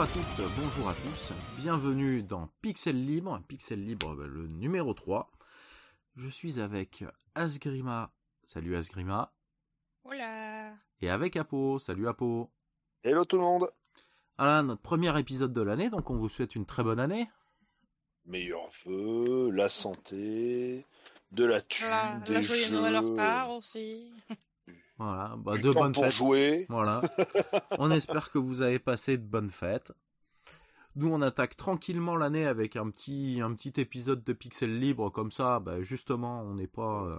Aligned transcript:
Bonjour 0.00 0.18
à 0.18 0.22
toutes, 0.22 0.54
bonjour 0.56 0.88
à 0.88 0.94
tous, 0.94 1.32
bienvenue 1.58 2.22
dans 2.22 2.48
Pixel 2.62 3.04
Libre, 3.04 3.38
Pixel 3.46 3.84
Libre 3.84 4.14
bah, 4.14 4.24
le 4.26 4.46
numéro 4.46 4.94
3. 4.94 5.30
Je 6.16 6.26
suis 6.30 6.58
avec 6.58 7.04
Asgrima, 7.34 8.10
salut 8.42 8.76
Asgrima. 8.76 9.30
Hola. 10.04 10.72
Et 11.02 11.10
avec 11.10 11.36
Apo, 11.36 11.78
salut 11.78 12.08
Apo. 12.08 12.50
Hello 13.04 13.26
tout 13.26 13.36
le 13.36 13.42
monde. 13.42 13.70
Voilà 14.38 14.62
notre 14.62 14.80
premier 14.80 15.18
épisode 15.18 15.52
de 15.52 15.60
l'année, 15.60 15.90
donc 15.90 16.08
on 16.08 16.14
vous 16.14 16.30
souhaite 16.30 16.54
une 16.56 16.64
très 16.64 16.82
bonne 16.82 16.98
année. 16.98 17.28
Meilleurs 18.24 18.70
vœux, 18.86 19.50
la 19.50 19.68
santé, 19.68 20.86
de 21.30 21.44
la 21.44 21.60
thune, 21.60 21.88
Voilà, 21.88 22.20
des 22.26 22.32
la 22.32 22.40
jeux. 22.40 22.70
Noël 22.70 22.96
en 22.96 23.02
retard 23.02 23.50
aussi. 23.50 24.10
Voilà, 25.00 25.34
bah, 25.38 25.56
du 25.56 25.62
de 25.62 25.72
temps 25.72 25.80
bonnes 25.80 25.92
pour 25.92 26.04
fêtes. 26.04 26.12
jouer. 26.12 26.66
Voilà. 26.68 27.00
on 27.78 27.90
espère 27.90 28.30
que 28.30 28.36
vous 28.36 28.60
avez 28.60 28.78
passé 28.78 29.16
de 29.16 29.24
bonnes 29.24 29.48
fêtes. 29.48 29.92
Nous, 30.94 31.08
on 31.08 31.22
attaque 31.22 31.56
tranquillement 31.56 32.16
l'année 32.16 32.44
avec 32.46 32.76
un 32.76 32.90
petit, 32.90 33.40
un 33.42 33.54
petit 33.54 33.80
épisode 33.80 34.22
de 34.22 34.32
Pixel 34.34 34.78
Libre 34.78 35.08
comme 35.08 35.30
ça. 35.30 35.58
Bah, 35.58 35.80
justement, 35.80 36.42
on 36.42 36.52
n'est 36.52 36.66
pas, 36.66 37.04
euh, 37.04 37.18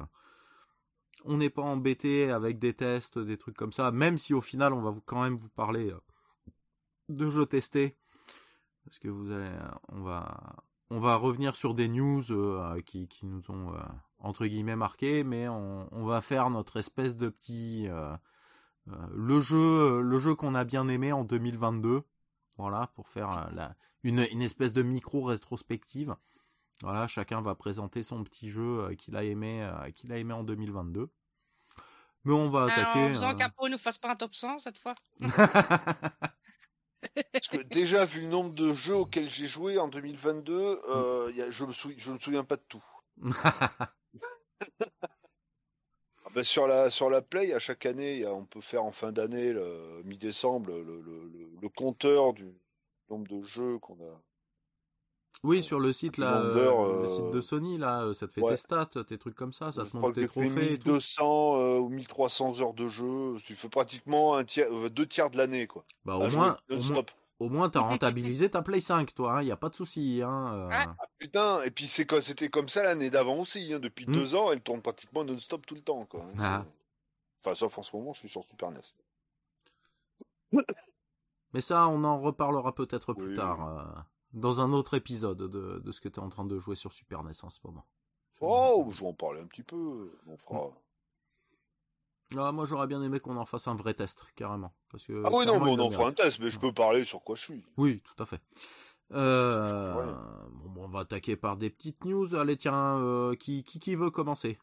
on 1.26 1.38
n'est 1.38 1.50
pas 1.50 1.64
embêté 1.64 2.30
avec 2.30 2.60
des 2.60 2.76
tests, 2.76 3.18
des 3.18 3.38
trucs 3.38 3.58
comme 3.58 3.72
ça. 3.72 3.92
Même 3.92 4.20
si 4.20 4.36
au 4.36 4.42
final, 4.42 4.74
on 4.74 4.82
va 4.82 4.92
vous, 4.92 5.02
quand 5.02 5.24
même 5.24 5.36
vous 5.36 5.50
parler 5.50 5.90
euh, 5.90 6.00
de 7.10 7.32
jeux 7.32 7.48
testés, 7.48 7.98
parce 8.86 9.00
que 9.00 9.08
vous 9.08 9.32
allez, 9.32 9.50
euh, 9.50 9.72
on 9.90 10.02
va, 10.02 10.56
on 10.92 11.00
va 11.00 11.16
revenir 11.16 11.56
sur 11.56 11.74
des 11.74 11.88
news 11.88 12.22
euh, 12.30 12.80
qui, 12.82 13.08
qui 13.08 13.26
nous 13.26 13.50
ont 13.50 13.74
entre 14.22 14.46
guillemets 14.46 14.76
marqué, 14.76 15.24
mais 15.24 15.48
on, 15.48 15.88
on 15.92 16.06
va 16.06 16.22
faire 16.22 16.50
notre 16.50 16.78
espèce 16.78 17.16
de 17.16 17.30
petit 17.30 17.88
euh, 17.90 18.14
euh, 18.90 18.94
le 19.14 19.40
jeu, 19.40 20.02
le 20.02 20.20
jeu 20.20 20.36
qu'on 20.36 20.56
a 20.56 20.64
bien 20.64 20.88
aimé 20.88 21.12
en 21.12 21.24
2022. 21.24 22.04
Voilà, 22.58 22.88
pour 22.96 23.08
faire 23.08 23.32
euh, 23.32 23.50
la, 23.54 23.76
une, 24.04 24.26
une 24.32 24.42
espèce 24.42 24.74
de 24.74 24.82
micro 24.84 25.24
rétrospective. 25.24 26.16
Voilà, 26.82 27.08
chacun 27.08 27.42
va 27.42 27.54
présenter 27.56 28.02
son 28.04 28.24
petit 28.24 28.50
jeu 28.50 28.80
euh, 28.86 28.96
qu'il 28.96 29.16
a 29.16 29.24
aimé, 29.24 29.64
euh, 29.64 29.92
qu'il 29.92 30.12
a 30.12 30.18
aimé 30.18 30.34
en 30.34 30.44
2022. 30.44 31.10
Mais 32.24 32.34
on 32.34 32.50
va 32.50 32.64
Alors, 32.66 32.78
attaquer. 32.78 33.00
en 33.06 33.08
faisant 33.10 33.32
euh, 33.32 33.36
qu'Apo 33.36 33.68
nous 33.70 33.78
fasse 33.80 33.98
pas 33.98 34.12
un 34.12 34.16
top 34.16 34.36
100 34.36 34.60
cette 34.60 34.78
fois. 34.78 34.94
Parce 37.34 37.48
que 37.50 37.58
déjà, 37.64 38.06
vu 38.06 38.22
le 38.22 38.28
nombre 38.28 38.54
de 38.54 38.74
jeux 38.74 38.96
auxquels 38.96 39.28
j'ai 39.30 39.48
joué 39.48 39.80
en 39.80 39.88
2022, 39.88 40.82
euh, 40.90 41.32
y 41.36 41.42
a- 41.42 41.50
je, 41.50 41.66
me 41.66 41.72
je 41.72 42.12
me 42.12 42.20
souviens 42.20 42.44
pas 42.44 42.58
de 42.58 42.64
tout. 42.68 42.84
Ah 46.24 46.30
bah, 46.36 46.44
sur, 46.44 46.68
la, 46.68 46.90
sur 46.90 47.10
la 47.10 47.22
Play, 47.22 47.54
à 47.54 47.60
chaque 47.60 47.86
année, 47.86 48.26
on 48.28 48.46
peut 48.46 48.62
faire 48.62 48.84
en 48.84 48.92
fin 48.92 49.12
d'année, 49.12 49.54
mi-décembre, 50.06 50.70
le, 50.70 50.84
le, 50.84 51.02
le- 51.02 51.50
le 51.62 51.70
compteur 51.70 52.34
du 52.34 52.54
nombre 53.10 53.28
de 53.28 53.42
jeux 53.42 53.78
qu'on 53.80 53.96
a. 53.96 54.22
oui, 55.44 55.64
sur 55.64 55.80
le 55.80 55.92
site 55.92 56.18
là, 56.18 56.40
euh, 56.42 56.54
le 56.54 57.04
euh, 57.04 57.08
site 57.08 57.32
de 57.32 57.42
Sony 57.42 57.78
là, 57.78 58.04
euh, 58.04 58.14
ça 58.14 58.28
te 58.28 58.34
fait 58.34 58.42
ouais. 58.42 58.52
tes 58.52 58.58
stats, 58.58 59.04
tes 59.08 59.18
trucs 59.18 59.36
comme 59.36 59.54
ça, 59.54 59.72
ça 59.72 59.84
je 59.84 59.92
te 59.92 59.98
montre 59.98 60.14
tes 60.14 60.28
trophées 60.28 60.74
et 60.74 60.78
tout. 60.80 60.90
1200 60.90 61.60
euh, 61.60 61.78
ou 61.80 61.90
1300 61.90 62.62
heures 62.62 62.74
de 62.74 62.88
jeu. 62.88 63.38
Tu 63.44 63.56
fais 63.56 63.70
pratiquement 63.70 64.36
un 64.36 64.44
tiers, 64.44 64.70
deux 64.92 65.08
tiers 65.08 65.30
de 65.32 65.38
l'année, 65.38 65.66
quoi. 65.68 65.84
Bah 66.06 66.14
à 66.14 66.18
au 66.18 66.20
moins, 66.22 66.30
au 66.30 66.38
moins, 66.38 66.58
non-stop. 66.70 67.12
Au 67.42 67.50
moins 67.50 67.70
t'as 67.70 67.80
rentabilisé 67.82 68.50
ta 68.52 68.62
Play 68.62 68.82
5, 68.82 69.14
toi. 69.14 69.44
Il 69.44 69.48
y 69.48 69.52
a 69.52 69.58
pas 69.58 69.70
de 69.70 69.76
souci. 69.76 70.22
Hein, 70.24 70.54
euh. 70.54 70.70
Ah. 70.72 70.96
Ah, 71.00 71.06
putain, 71.18 71.62
et 71.64 71.72
puis 71.72 71.88
c'est 71.88 72.06
quoi 72.06 72.22
C'était 72.22 72.50
comme 72.50 72.70
ça 72.70 72.84
l'année 72.84 73.10
d'avant 73.10 73.40
aussi. 73.40 73.74
hein. 73.74 73.80
Depuis 73.80 74.06
Hmm. 74.08 74.14
deux 74.14 74.36
ans, 74.36 74.52
elle 74.52 74.62
tourne 74.62 74.82
pratiquement 74.82 75.24
non-stop 75.24 75.66
tout 75.66 75.76
le 75.76 75.82
temps. 75.82 76.06
Quoi. 76.06 76.22
hein. 76.22 76.34
Ah. 76.40 76.66
Enfin, 77.40 77.56
sauf 77.56 77.78
en 77.78 77.84
ce 77.84 77.96
moment, 77.96 78.14
je 78.14 78.20
suis 78.20 78.30
sur 78.30 78.44
Super 78.46 78.70
NES. 78.72 78.82
Mais 81.54 81.62
ça, 81.62 81.88
on 81.88 82.04
en 82.04 82.20
reparlera 82.22 82.74
peut-être 82.74 83.14
plus 83.14 83.30
Oui, 83.30 83.36
tard, 83.36 83.68
euh, 83.68 84.02
dans 84.34 84.62
un 84.62 84.72
autre 84.74 84.94
épisode 84.94 85.38
de, 85.40 85.80
de 85.80 85.92
ce 85.92 86.00
que 86.02 86.08
tu 86.10 86.20
es 86.20 86.24
en 86.24 86.30
train 86.30 86.46
de 86.46 86.58
jouer 86.60 86.76
sur 86.76 86.94
Super 86.94 87.24
NES 87.24 87.32
en 87.44 87.50
ce 87.50 87.60
moment. 87.64 87.86
Oh, 88.40 88.90
je 88.94 89.02
vais 89.02 89.08
en 89.08 89.14
parler 89.14 89.42
un 89.42 89.46
petit 89.48 89.64
peu. 89.64 90.12
On 90.28 90.38
fera. 90.38 90.70
Ah, 92.38 92.52
moi, 92.52 92.66
j'aurais 92.66 92.88
bien 92.88 93.02
aimé 93.04 93.20
qu'on 93.20 93.36
en 93.38 93.46
fasse 93.46 93.68
un 93.68 93.76
vrai 93.76 93.94
test, 93.94 94.26
carrément. 94.36 94.74
Parce 94.90 95.06
que, 95.06 95.22
Ah 95.26 95.30
oui, 95.32 95.46
non, 95.46 95.60
mais 95.60 95.70
on 95.72 95.80
en 95.80 95.90
fera 95.92 96.08
un 96.08 96.12
test, 96.14 96.40
mais 96.40 96.50
je 96.50 96.60
peux 96.60 96.72
parler 96.74 97.04
sur 97.06 97.22
quoi 97.24 97.36
je 97.36 97.44
suis. 97.44 97.66
Oui, 97.78 98.02
tout 98.02 98.24
à 98.24 98.26
fait. 98.26 98.42
Euh, 99.14 99.94
Ouais. 99.94 100.14
bon, 100.70 100.86
on 100.86 100.88
va 100.88 101.02
attaquer 101.02 101.36
par 101.36 101.58
des 101.58 101.70
petites 101.70 102.06
news. 102.06 102.34
Allez, 102.36 102.56
tiens, 102.58 102.98
euh, 103.00 103.36
qui, 103.36 103.64
qui, 103.64 103.80
qui 103.80 103.96
veut 103.96 104.10
commencer? 104.12 104.58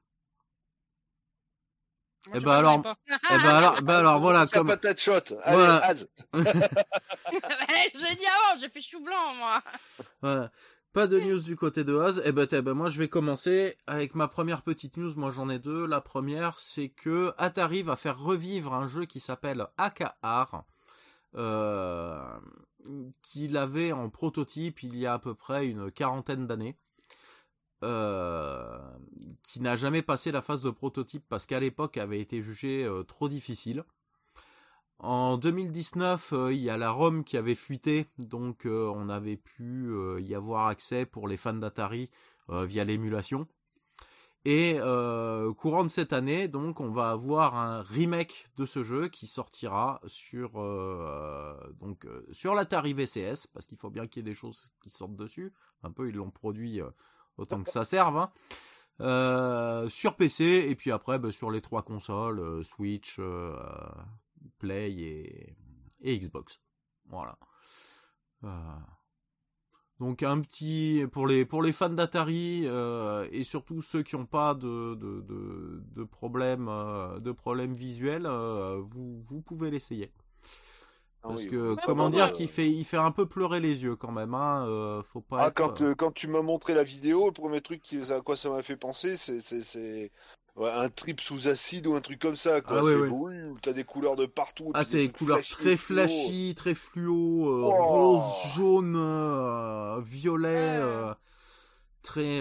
Moi, 2.29 2.37
Eh 2.39 2.41
ben 2.41 2.47
m'en 2.47 2.59
alors- 2.59 2.77
vais 2.79 2.83
pas. 2.83 2.97
Eh 3.31 3.39
ben 3.39 3.49
alors, 3.55 3.83
ben 3.83 3.95
alors 3.97 4.21
voilà, 4.21 4.47
comme... 4.47 4.67
patate 4.67 4.99
shot. 5.01 5.13
Allez, 5.43 5.57
Voilà. 5.57 5.85
Az. 5.85 6.09
j'ai 6.35 8.15
dit 8.17 8.27
avant, 8.27 8.61
j'ai 8.61 8.69
fait 8.69 8.81
chou 8.81 9.01
blanc 9.01 9.35
moi. 9.39 9.63
Voilà. 10.23 10.51
Pas 10.93 11.07
de 11.07 11.21
news 11.21 11.41
du 11.41 11.55
côté 11.55 11.85
de 11.85 11.93
Oz. 11.93 12.23
Eh 12.25 12.33
ben, 12.33 12.47
t'es- 12.47 12.63
ben, 12.63 12.75
moi, 12.75 12.89
je 12.89 12.99
vais 12.99 13.09
commencer 13.09 13.77
avec 13.87 14.15
ma 14.15 14.27
première 14.27 14.63
petite 14.63 14.97
news. 14.97 15.13
Moi, 15.17 15.31
j'en 15.31 15.49
ai 15.49 15.59
deux. 15.59 15.87
La 15.87 16.01
première, 16.01 16.59
c'est 16.59 16.89
que 16.89 17.33
Atari 17.39 17.83
va 17.83 17.95
faire 17.97 18.19
revivre 18.19 18.73
un 18.75 18.87
jeu 18.87 19.05
qui 19.05 19.21
s'appelle 19.21 19.67
AKR, 19.77 20.65
euh, 21.37 22.39
qu'il 23.23 23.57
avait 23.57 23.93
en 23.93 24.09
prototype 24.09 24.83
il 24.83 24.97
y 24.97 25.07
a 25.07 25.15
à 25.15 25.19
peu 25.19 25.35
près 25.35 25.69
une 25.69 25.91
quarantaine 25.91 26.47
d'années. 26.47 26.77
Euh, 27.85 28.77
qui 29.45 29.61
n'a 29.61 29.77
jamais 29.77 30.03
passé 30.03 30.33
la 30.33 30.43
phase 30.43 30.63
de 30.63 30.71
prototype 30.71 31.25
parce 31.29 31.47
qu'à 31.47 31.61
l'époque 31.61 31.97
avait 31.97 32.19
été 32.19 32.43
jugé 32.43 32.85
euh, 32.85 33.05
trop 33.05 33.29
difficile. 33.29 33.85
En 35.01 35.39
2019, 35.39 36.33
euh, 36.33 36.53
il 36.53 36.59
y 36.61 36.71
a 36.71 36.77
la 36.77 36.91
ROM 36.91 37.23
qui 37.23 37.37
avait 37.37 37.55
fuité, 37.55 38.07
donc 38.19 38.67
euh, 38.67 38.93
on 38.97 39.09
avait 39.09 39.37
pu 39.37 39.87
euh, 39.91 40.21
y 40.21 40.35
avoir 40.35 40.67
accès 40.67 41.07
pour 41.07 41.29
les 41.29 41.37
fans 41.37 41.53
d'Atari 41.55 42.11
via 42.51 42.83
l'émulation. 42.83 43.47
Et 44.47 44.79
courant 45.59 45.85
de 45.85 45.91
cette 45.91 46.15
année, 46.15 46.49
donc 46.49 46.81
on 46.81 46.91
va 46.91 47.11
avoir 47.11 47.57
un 47.57 47.83
remake 47.83 48.47
de 48.57 48.65
ce 48.65 48.83
jeu 48.83 49.09
qui 49.09 49.27
sortira 49.27 50.01
sur 50.07 50.53
donc 51.79 52.07
sur 52.33 52.55
l'Atari 52.55 52.95
VCS 52.95 53.49
parce 53.53 53.67
qu'il 53.67 53.77
faut 53.77 53.91
bien 53.91 54.07
qu'il 54.07 54.23
y 54.23 54.27
ait 54.27 54.31
des 54.31 54.35
choses 54.35 54.71
qui 54.81 54.89
sortent 54.89 55.17
dessus. 55.17 55.53
Un 55.83 55.91
peu 55.91 56.09
ils 56.09 56.15
l'ont 56.15 56.31
produit 56.31 56.81
autant 57.37 57.63
que 57.63 57.71
ça 57.71 57.85
serve. 57.85 58.17
hein. 58.17 59.89
Sur 59.91 60.17
PC 60.17 60.67
et 60.71 60.75
puis 60.75 60.91
après 60.91 61.19
bah, 61.19 61.31
sur 61.33 61.51
les 61.51 61.61
trois 61.61 61.83
consoles 61.83 62.65
Switch, 62.65 63.21
Play 64.59 64.93
et, 64.93 65.57
et 66.01 66.19
Xbox. 66.19 66.61
Voilà. 67.07 67.39
Euh, 68.45 68.49
donc 69.99 70.23
un 70.23 70.41
petit 70.41 71.05
pour 71.11 71.27
les 71.27 71.45
pour 71.45 71.63
les 71.63 71.73
fans 71.73 71.89
d'Atari 71.89 72.63
euh, 72.67 73.27
et 73.33 73.43
surtout 73.43 73.83
ceux 73.83 74.03
qui 74.03 74.17
n'ont 74.17 74.27
pas 74.27 74.55
de 74.55 74.95
de, 74.95 75.21
de, 75.23 75.83
de 75.97 76.05
problèmes 76.05 76.69
euh, 76.69 77.19
de 77.19 77.33
problèmes 77.33 77.75
visuels, 77.75 78.27
euh, 78.27 78.81
vous 78.81 79.21
vous 79.27 79.43
pouvez 79.43 79.71
l'essayer. 79.71 80.13
Ah 81.25 81.29
Parce 81.31 81.43
oui, 81.43 81.49
que 81.49 81.75
comment 81.85 82.11
dire 82.11 82.33
qu'il 82.33 82.49
fait 82.49 82.71
il 82.71 82.85
fait 82.85 82.97
un 82.97 83.11
peu 83.11 83.27
pleurer 83.27 83.59
les 83.59 83.83
yeux 83.83 83.97
quand 83.97 84.13
même. 84.13 84.35
Hein, 84.35 84.67
euh, 84.69 85.03
faut 85.03 85.21
pas. 85.21 85.43
Ah, 85.43 85.49
être, 85.49 85.55
quand, 85.55 85.95
quand 85.97 86.13
tu 86.13 86.29
m'as 86.29 86.43
montré 86.43 86.75
la 86.75 86.85
vidéo, 86.85 87.27
le 87.27 87.33
premier 87.33 87.61
truc 87.61 87.83
qui, 87.83 88.01
à 88.13 88.21
quoi 88.21 88.37
ça 88.37 88.51
m'a 88.51 88.63
fait 88.63 88.77
penser, 88.77 89.17
c'est, 89.17 89.41
ouais, 90.59 90.71
un 90.71 90.89
trip 90.89 91.21
sous 91.21 91.49
acide 91.49 91.87
ou 91.87 91.95
un 91.95 92.01
truc 92.01 92.19
comme 92.21 92.37
ça. 92.37 92.61
Quoi. 92.61 92.81
Ah 92.81 92.85
oui. 92.85 93.09
beau, 93.09 93.31
t'as 93.63 93.73
des 93.73 93.85
couleurs 93.85 94.17
de 94.17 94.27
partout. 94.27 94.71
Ah, 94.75 94.85
c'est 94.85 94.99
des 94.99 95.09
couleurs 95.11 95.41
très 95.41 95.77
flashy, 95.77 96.55
très 96.57 96.75
fluo, 96.75 97.49
euh, 97.49 97.63
Oh. 97.65 98.19
rose, 98.19 98.55
jaune, 98.57 98.95
euh, 98.97 100.01
violet, 100.03 100.77
Ah. 100.79 100.85
euh, 100.85 101.15
très. 102.03 102.41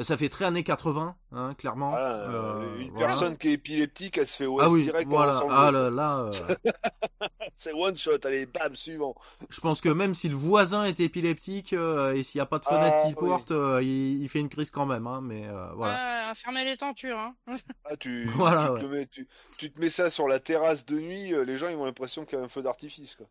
Euh, 0.00 0.02
bah, 0.02 0.04
ça 0.04 0.16
fait 0.16 0.28
très 0.28 0.46
années 0.46 0.64
80, 0.64 1.16
hein, 1.32 1.54
clairement. 1.54 1.90
Voilà, 1.90 2.28
Euh, 2.28 2.78
une 2.78 2.90
voilà. 2.90 3.06
personne 3.08 3.36
qui 3.36 3.48
est 3.48 3.52
épileptique, 3.52 4.18
elle 4.18 4.26
se 4.26 4.36
fait 4.36 4.46
OS 4.46 4.60
Ah 4.64 4.70
oui, 4.70 4.84
direct. 4.84 5.08
voilà. 5.08 5.42
Ah 5.50 5.70
là, 5.70 5.90
là 5.90 6.18
euh, 6.20 6.30
C'est 7.56 7.72
one 7.74 7.96
shot, 7.98 8.18
allez, 8.24 8.46
bam, 8.46 8.74
suivant. 8.74 9.14
je 9.50 9.60
pense 9.60 9.80
que 9.82 9.90
même 9.90 10.14
si 10.14 10.28
le 10.30 10.34
voisin 10.36 10.84
est 10.84 10.98
épileptique 11.00 11.74
euh, 11.74 12.14
et 12.14 12.22
s'il 12.22 12.38
n'y 12.38 12.42
a 12.42 12.46
pas 12.46 12.58
de 12.58 12.64
fenêtre 12.64 12.96
Ah, 13.00 13.06
qui 13.08 13.08
oui. 13.08 13.28
porte, 13.28 13.50
euh, 13.50 13.82
il, 13.82 14.22
il 14.22 14.28
fait 14.30 14.40
une 14.40 14.48
crise 14.48 14.70
quand 14.70 14.86
même. 14.86 15.06
Hein, 15.06 15.20
mais 15.22 15.46
euh, 15.46 15.66
voilà. 15.74 16.32
Fermer 16.34 16.64
les 16.64 16.76
tentures. 16.76 17.18
Hein. 17.18 17.34
Ah, 17.84 17.96
tu, 17.98 18.24
Voilà, 18.36 18.66
tu, 18.66 18.72
ouais. 18.72 18.80
te 18.80 18.86
mets, 18.86 19.06
tu, 19.08 19.28
tu 19.58 19.70
te 19.72 19.80
mets 19.80 19.90
ça 19.90 20.08
sur 20.10 20.26
la 20.28 20.40
terrasse 20.40 20.86
de 20.86 20.98
nuit, 20.98 21.34
euh, 21.34 21.44
les 21.44 21.56
gens 21.56 21.68
ils 21.68 21.76
ont 21.76 21.84
l'impression 21.84 22.24
qu'il 22.24 22.38
y 22.38 22.40
a 22.40 22.44
un 22.44 22.48
feu 22.48 22.62
d'artifice. 22.62 23.14
Quoi. 23.16 23.26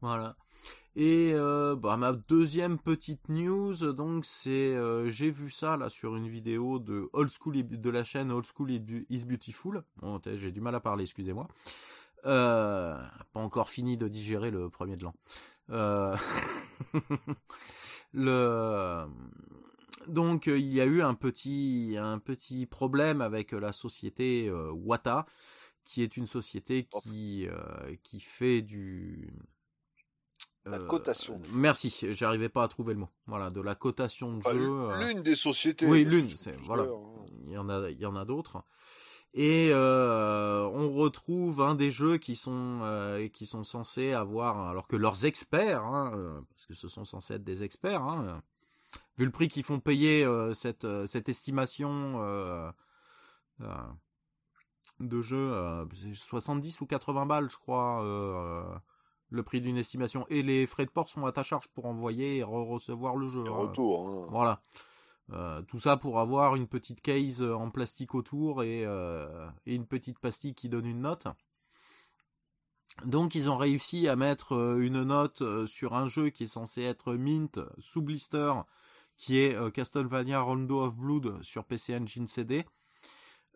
Voilà. 0.00 0.36
Et 0.94 1.32
euh, 1.32 1.74
bah, 1.74 1.96
ma 1.96 2.12
deuxième 2.12 2.78
petite 2.78 3.30
news, 3.30 3.74
donc 3.94 4.26
c'est 4.26 4.50
euh, 4.50 5.08
j'ai 5.08 5.30
vu 5.30 5.50
ça 5.50 5.78
là 5.78 5.88
sur 5.88 6.16
une 6.16 6.28
vidéo 6.28 6.78
de 6.78 7.08
Old 7.14 7.30
School 7.30 7.66
de 7.66 7.90
la 7.90 8.04
chaîne 8.04 8.30
Old 8.30 8.44
School 8.44 8.72
is 8.72 9.24
Beautiful. 9.24 9.84
J'ai 10.34 10.52
du 10.52 10.60
mal 10.60 10.74
à 10.74 10.80
parler, 10.80 11.04
excusez-moi. 11.04 11.48
Euh, 12.26 12.94
pas 13.32 13.40
encore 13.40 13.70
fini 13.70 13.96
de 13.96 14.06
digérer 14.06 14.50
le 14.50 14.68
premier 14.68 14.96
de 14.96 15.04
l'an. 15.04 15.14
Euh, 15.70 16.14
donc 20.08 20.46
il 20.46 20.74
y 20.74 20.80
a 20.82 20.84
eu 20.84 21.00
un 21.00 21.14
petit 21.14 21.96
un 21.98 22.18
petit 22.18 22.66
problème 22.66 23.22
avec 23.22 23.52
la 23.52 23.72
société 23.72 24.50
Wata 24.50 25.24
qui 25.86 26.02
est 26.02 26.18
une 26.18 26.26
société 26.26 26.86
qui 27.02 27.48
qui 28.02 28.20
fait 28.20 28.60
du 28.60 29.32
La 30.64 30.76
euh, 30.78 30.86
cotation 30.86 31.38
de 31.38 31.44
jeu. 31.44 31.56
Merci, 31.56 31.92
j'arrivais 32.12 32.48
pas 32.48 32.62
à 32.62 32.68
trouver 32.68 32.94
le 32.94 33.00
mot. 33.00 33.08
Voilà, 33.26 33.50
de 33.50 33.60
la 33.60 33.74
cotation 33.74 34.36
de 34.38 34.42
jeu. 34.42 34.50
euh, 34.70 35.06
L'une 35.08 35.22
des 35.22 35.34
sociétés. 35.34 35.86
Oui, 35.86 36.04
l'une, 36.04 36.28
c'est- 36.28 36.56
voilà. 36.60 36.84
hein. 36.84 37.24
il 37.46 37.50
y 37.52 37.58
en 37.58 37.68
a, 37.68 37.90
il 37.90 37.98
y 37.98 38.06
en 38.06 38.14
a 38.16 38.24
d'autres. 38.24 38.62
Et 39.34 39.70
euh, 39.72 40.62
on 40.74 40.92
retrouve 40.92 41.62
un 41.62 41.74
des 41.74 41.90
jeux 41.90 42.18
qui 42.18 42.36
sont 42.36 42.80
euh, 42.82 43.26
qui 43.28 43.46
sont 43.46 43.64
censés 43.64 44.12
avoir, 44.12 44.68
alors 44.68 44.86
que 44.86 44.94
leurs 44.96 45.24
experts, 45.24 45.82
hein, 45.84 46.44
parce 46.50 46.66
que 46.66 46.74
ce 46.74 46.86
sont 46.88 47.04
censés 47.06 47.34
être 47.34 47.44
des 47.44 47.62
experts, 47.62 48.02
hein, 48.02 48.42
vu 49.16 49.24
le 49.24 49.30
prix 49.30 49.48
qu'ils 49.48 49.64
font 49.64 49.80
payer 49.80 50.22
euh, 50.24 50.52
cette 50.52 50.86
cette 51.06 51.28
estimation 51.30 52.20
de 55.00 55.20
jeu, 55.20 55.36
euh, 55.54 55.84
c'est 55.94 56.14
70 56.14 56.80
ou 56.80 56.86
80 56.86 57.26
balles, 57.26 57.50
je 57.50 57.56
crois, 57.56 58.02
le 59.32 59.42
prix 59.42 59.60
d'une 59.60 59.78
estimation, 59.78 60.26
et 60.28 60.42
les 60.42 60.66
frais 60.66 60.84
de 60.86 60.90
port 60.90 61.08
sont 61.08 61.24
à 61.26 61.32
ta 61.32 61.42
charge 61.42 61.66
pour 61.68 61.86
envoyer 61.86 62.36
et 62.38 62.42
re-recevoir 62.42 63.16
le 63.16 63.28
jeu. 63.28 63.44
Hein. 63.46 63.50
retours. 63.56 64.08
hein. 64.08 64.26
Voilà. 64.30 64.62
Euh, 65.32 65.62
tout 65.62 65.78
ça 65.78 65.96
pour 65.96 66.20
avoir 66.20 66.56
une 66.56 66.66
petite 66.66 67.00
case 67.00 67.42
en 67.42 67.70
plastique 67.70 68.14
autour 68.14 68.62
et, 68.62 68.84
euh, 68.84 69.48
et 69.66 69.74
une 69.74 69.86
petite 69.86 70.18
pastille 70.18 70.54
qui 70.54 70.68
donne 70.68 70.86
une 70.86 71.00
note. 71.00 71.26
Donc 73.06 73.34
ils 73.34 73.48
ont 73.48 73.56
réussi 73.56 74.06
à 74.08 74.16
mettre 74.16 74.54
euh, 74.54 74.80
une 74.80 75.02
note 75.02 75.40
euh, 75.40 75.64
sur 75.64 75.94
un 75.94 76.06
jeu 76.08 76.28
qui 76.28 76.42
est 76.42 76.46
censé 76.46 76.82
être 76.82 77.14
mint 77.14 77.58
sous 77.78 78.02
blister, 78.02 78.52
qui 79.16 79.38
est 79.38 79.54
euh, 79.54 79.70
Castlevania 79.70 80.40
Rondo 80.40 80.82
of 80.82 80.96
Blood 80.96 81.42
sur 81.42 81.64
PC 81.64 81.96
Engine 81.96 82.26
CD, 82.26 82.66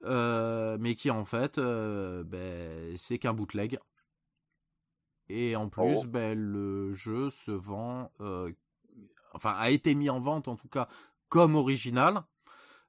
euh, 0.05 0.79
mais 0.81 0.95
qui 0.95 1.11
en 1.11 1.25
fait 1.25 1.59
euh, 1.59 2.25
ben, 2.25 2.97
c'est 2.97 3.19
qu'un 3.19 3.35
bootleg. 3.35 3.79
Et 5.29 5.57
en 5.57 5.69
plus, 5.69 5.99
Oh. 6.03 6.07
ben, 6.07 6.39
le 6.39 6.95
jeu 6.95 7.31
se 7.31 7.51
vend, 7.51 8.13
euh, 8.21 8.53
enfin 9.35 9.55
a 9.59 9.71
été 9.71 9.95
mis 9.95 10.09
en 10.09 10.21
vente 10.21 10.49
en 10.49 10.57
tout 10.57 10.69
cas 10.69 10.89
comme 11.29 11.57
original 11.57 12.23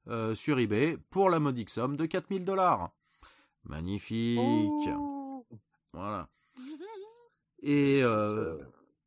euh, 0.07 0.36
sur 0.36 0.60
eBay 0.60 0.98
pour 1.10 1.30
la 1.30 1.39
modique 1.39 1.69
somme 1.69 1.95
de 1.98 2.06
4000 2.06 2.45
dollars. 2.45 2.92
Magnifique. 3.63 4.39
Oh. 4.95 5.45
Voilà. 5.94 6.30
Et, 7.63 8.04
euh, 8.04 8.57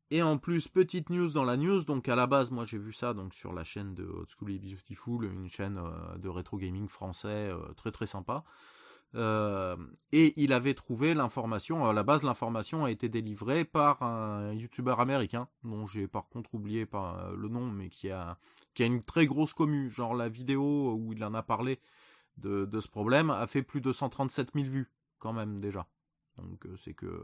et 0.09 0.21
en 0.21 0.37
plus, 0.37 0.67
petite 0.67 1.09
news 1.09 1.29
dans 1.29 1.45
la 1.45 1.55
news, 1.55 1.85
donc 1.85 2.09
à 2.09 2.17
la 2.17 2.27
base, 2.27 2.51
moi 2.51 2.65
j'ai 2.65 2.77
vu 2.77 2.91
ça 2.91 3.13
donc 3.13 3.33
sur 3.33 3.53
la 3.53 3.63
chaîne 3.63 3.95
de 3.95 4.03
Hot 4.03 4.25
School 4.27 4.51
et 4.51 4.59
Beautiful, 4.59 5.23
une 5.23 5.47
chaîne 5.47 5.81
de 6.17 6.27
rétro 6.27 6.57
gaming 6.57 6.89
français 6.89 7.49
très 7.77 7.91
très 7.93 8.05
sympa. 8.07 8.43
Euh, 9.15 9.75
et 10.13 10.33
il 10.41 10.53
avait 10.53 10.73
trouvé 10.73 11.13
l'information, 11.13 11.85
à 11.85 11.93
la 11.93 12.03
base 12.03 12.23
l'information 12.23 12.85
a 12.85 12.91
été 12.91 13.09
délivrée 13.09 13.65
par 13.65 14.01
un 14.03 14.53
youtubeur 14.53 14.99
américain, 15.01 15.49
dont 15.63 15.85
j'ai 15.85 16.07
par 16.07 16.29
contre 16.29 16.53
oublié 16.55 16.87
euh, 16.93 17.35
le 17.35 17.49
nom, 17.49 17.65
mais 17.65 17.89
qui 17.89 18.09
a, 18.09 18.37
une 18.79 19.03
très 19.03 19.25
grosse 19.25 19.53
commu, 19.53 19.89
genre 19.89 20.15
la 20.15 20.29
vidéo 20.29 20.95
où 20.95 21.11
il 21.13 21.23
en 21.25 21.33
a 21.33 21.43
parlé 21.43 21.79
de, 22.37 22.65
de 22.65 22.79
ce 22.79 22.87
problème 22.87 23.29
a 23.29 23.45
fait 23.47 23.63
plus 23.63 23.81
de 23.81 23.91
137 23.91 24.51
000 24.53 24.65
vues, 24.65 24.91
quand 25.19 25.33
même 25.33 25.59
déjà. 25.59 25.87
Donc 26.37 26.65
euh, 26.65 26.75
c'est 26.77 26.93
que 26.93 27.05
euh, 27.05 27.23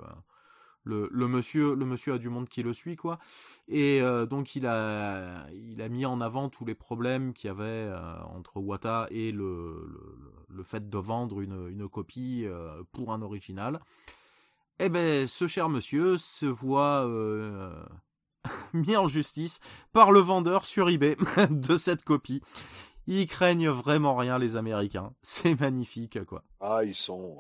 le, 0.88 1.28
monsieur 1.28 1.75
le 1.75 1.86
monsieur 1.86 2.13
a 2.13 2.18
du 2.18 2.30
monde 2.30 2.50
qui 2.50 2.63
le 2.63 2.74
suit 2.74 2.95
quoi. 2.95 3.19
Et 3.68 4.01
euh, 4.01 4.25
donc 4.25 4.56
il 4.56 4.66
a 4.66 5.45
il 5.51 5.81
a 5.81 5.89
mis 5.89 6.06
en 6.06 6.22
avant 6.22 6.50
tous 6.50 6.66
les 6.66 6.75
problèmes 6.75 7.34
qu'il 7.34 7.48
y 7.50 7.51
avait 7.51 7.63
euh, 7.63 8.22
entre 8.36 8.57
Wata 8.60 9.07
et 9.12 9.31
le, 9.31 9.88
le, 10.50 10.63
fait 10.63 10.88
de 10.88 10.98
vendre 10.98 11.42
une, 11.42 11.68
une 11.69 11.88
copie 11.88 12.44
euh, 12.45 12.84
pour 12.92 13.13
un 13.13 13.22
original. 13.22 13.80
Eh 14.80 14.89
ben 14.89 15.28
ce 15.28 15.48
cher 15.48 15.69
monsieur 15.69 16.18
se 16.18 16.45
voit 16.45 17.07
mis 18.74 18.95
en 18.95 19.07
justice 19.07 19.60
par 19.92 20.12
le 20.12 20.19
vendeur 20.19 20.66
sur 20.66 20.89
eBay 20.89 21.18
de 21.50 21.75
cette 21.75 22.04
copie. 22.04 22.42
Ils 23.10 23.28
craignent 23.28 23.69
vraiment 23.69 24.16
rien 24.16 24.38
les 24.38 24.57
américains. 24.57 25.13
C'est 25.22 25.60
magnifique 25.60 26.24
quoi. 26.25 26.44
Ah, 26.60 26.84
ils 26.84 26.94
sont, 26.94 27.38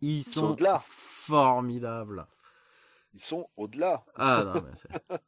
ils 0.00 0.22
sont 0.24 0.40
sont 0.40 0.46
au-delà. 0.52 0.78
formidables 0.84 2.26
ils 3.14 3.20
sont 3.20 3.48
au-delà. 3.56 4.04
Ah 4.16 4.44
non, 4.44 4.62
mais 4.62 4.70
c'est... 4.76 5.20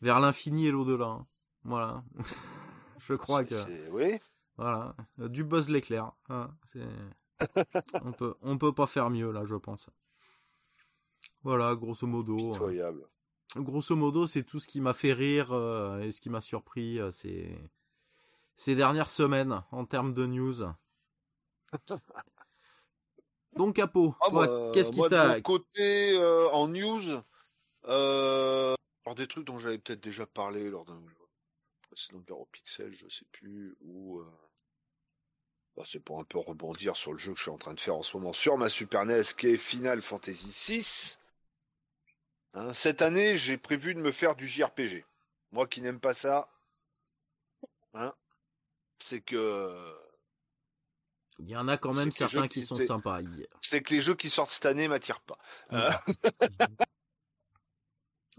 Vers 0.00 0.20
l'infini 0.20 0.66
et 0.66 0.70
l'au-delà. 0.70 1.06
hein. 1.06 1.26
Voilà. 1.64 2.04
Je 2.98 3.14
crois 3.14 3.44
que... 3.44 3.90
Oui. 3.90 4.18
Voilà. 4.56 4.94
Du 5.18 5.42
buzz 5.44 5.68
l'éclair. 5.68 6.12
hein, 6.28 6.54
on 8.02 8.12
peut, 8.12 8.34
on 8.42 8.56
peut 8.56 8.72
pas 8.72 8.86
faire 8.86 9.10
mieux, 9.10 9.30
là, 9.32 9.44
je 9.44 9.56
pense. 9.56 9.90
Voilà, 11.42 11.74
grosso 11.74 12.06
modo. 12.06 12.38
euh, 12.38 12.52
Pitoyable. 12.52 13.06
grosso 13.56 13.96
modo, 13.96 14.26
c'est 14.26 14.44
tout 14.44 14.60
ce 14.60 14.68
qui 14.68 14.80
m'a 14.80 14.92
fait 14.94 15.12
rire 15.12 15.52
euh, 15.52 16.00
et 16.00 16.12
ce 16.12 16.20
qui 16.20 16.30
m'a 16.30 16.40
surpris 16.40 16.98
euh, 17.00 17.10
ces... 17.10 17.58
ces 18.56 18.74
dernières 18.76 19.10
semaines 19.10 19.62
en 19.72 19.84
termes 19.84 20.14
de 20.14 20.26
news. 20.26 20.62
Donc, 23.56 23.76
Capo, 23.76 24.14
Ah, 24.20 24.30
bah, 24.30 24.70
qu'est-ce 24.72 24.92
qui 24.92 25.00
t'a... 25.08 25.40
côté, 25.40 26.12
euh, 26.16 26.48
en 26.50 26.68
news, 26.68 27.22
euh, 27.86 28.74
alors 29.04 29.14
des 29.16 29.26
trucs 29.26 29.46
dont 29.46 29.58
j'avais 29.58 29.78
peut-être 29.78 30.00
déjà 30.00 30.26
parlé 30.26 30.70
lors 30.70 30.84
d'un 30.84 31.02
précédent 31.80 32.46
Pixel, 32.52 32.92
je 32.94 33.08
sais 33.08 33.24
plus, 33.32 33.74
ou 33.80 34.20
euh, 34.20 34.30
bah, 35.76 35.82
c'est 35.84 36.00
pour 36.00 36.20
un 36.20 36.24
peu 36.24 36.38
rebondir 36.38 36.96
sur 36.96 37.12
le 37.12 37.18
jeu 37.18 37.32
que 37.32 37.38
je 37.38 37.42
suis 37.42 37.50
en 37.50 37.58
train 37.58 37.74
de 37.74 37.80
faire 37.80 37.96
en 37.96 38.02
ce 38.02 38.16
moment 38.16 38.32
sur 38.32 38.56
ma 38.56 38.68
Super 38.68 39.04
NES, 39.04 39.22
qui 39.36 39.48
est 39.48 39.56
Final 39.56 40.00
Fantasy 40.00 40.54
VI. 40.68 41.18
Hein, 42.54 42.72
cette 42.72 43.02
année, 43.02 43.36
j'ai 43.36 43.56
prévu 43.56 43.94
de 43.94 44.00
me 44.00 44.12
faire 44.12 44.36
du 44.36 44.46
JRPG. 44.46 45.04
Moi 45.52 45.66
qui 45.66 45.80
n'aime 45.80 46.00
pas 46.00 46.14
ça, 46.14 46.48
hein, 47.94 48.14
c'est 48.98 49.20
que 49.20 49.96
Il 51.40 51.48
y 51.50 51.56
en 51.56 51.68
a 51.68 51.76
quand 51.76 51.92
même 51.94 52.10
certains 52.10 52.48
qui 52.48 52.60
qui- 52.60 52.66
sont 52.66 52.76
sympas. 52.76 53.20
Il- 53.22 53.46
c'est 53.60 53.82
que 53.82 53.94
les 53.94 54.00
jeux 54.00 54.14
qui 54.14 54.30
sortent 54.30 54.50
cette 54.50 54.66
année 54.66 54.88
m'attirent 54.88 55.20
pas. 55.20 55.38
Euh, 55.72 55.90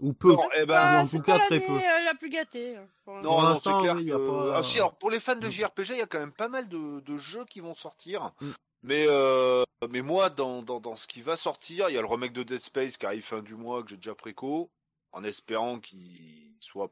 Ou 0.00 0.14
peu. 0.14 0.32
non, 0.32 0.48
eh 0.56 0.64
ben, 0.66 0.74
Ah, 0.76 1.02
en 1.02 1.06
c'est 1.06 1.18
tout 1.18 1.22
cas, 1.22 1.38
très 1.38 1.60
peu. 1.60 1.72
euh, 1.72 2.00
la 2.04 2.14
plus 2.14 2.28
gâtée. 2.30 2.76
euh, 2.76 2.84
pour 3.04 3.14
l'instant. 3.14 3.82
Non, 3.82 3.92
Pour 3.94 3.96
oui, 4.02 4.12
a 4.12 4.18
pas- 4.18 4.56
Ah 4.58 4.62
si, 4.64 4.78
alors 4.78 4.96
pour 4.96 5.10
les 5.10 5.20
fans 5.20 5.36
de 5.36 5.46
Mm. 5.46 5.50
JRPG, 5.50 5.90
il 5.90 5.98
y 5.98 6.02
a 6.02 6.06
quand 6.06 6.18
même 6.18 6.32
pas 6.32 6.48
mal 6.48 6.68
de, 6.68 7.00
de 7.00 7.16
jeux 7.16 7.44
qui 7.44 7.60
vont 7.60 7.74
sortir. 7.74 8.32
Mm. 8.40 8.50
Mais, 8.84 9.04
euh, 9.08 9.62
mais 9.90 10.00
moi, 10.02 10.28
dans, 10.28 10.62
dans, 10.62 10.80
dans 10.80 10.96
ce 10.96 11.06
qui 11.06 11.22
va 11.22 11.36
sortir, 11.36 11.88
il 11.88 11.94
y 11.94 11.98
a 11.98 12.00
le 12.00 12.06
remake 12.08 12.32
de 12.32 12.42
Dead 12.42 12.60
Space 12.60 12.96
qui 12.96 13.06
arrive 13.06 13.22
fin 13.24 13.42
du 13.42 13.54
mois, 13.54 13.84
que 13.84 13.90
j'ai 13.90 13.96
déjà 13.96 14.14
préco, 14.16 14.72
en 15.12 15.22
espérant 15.22 15.78
qu'il 15.78 16.52
soit 16.58 16.90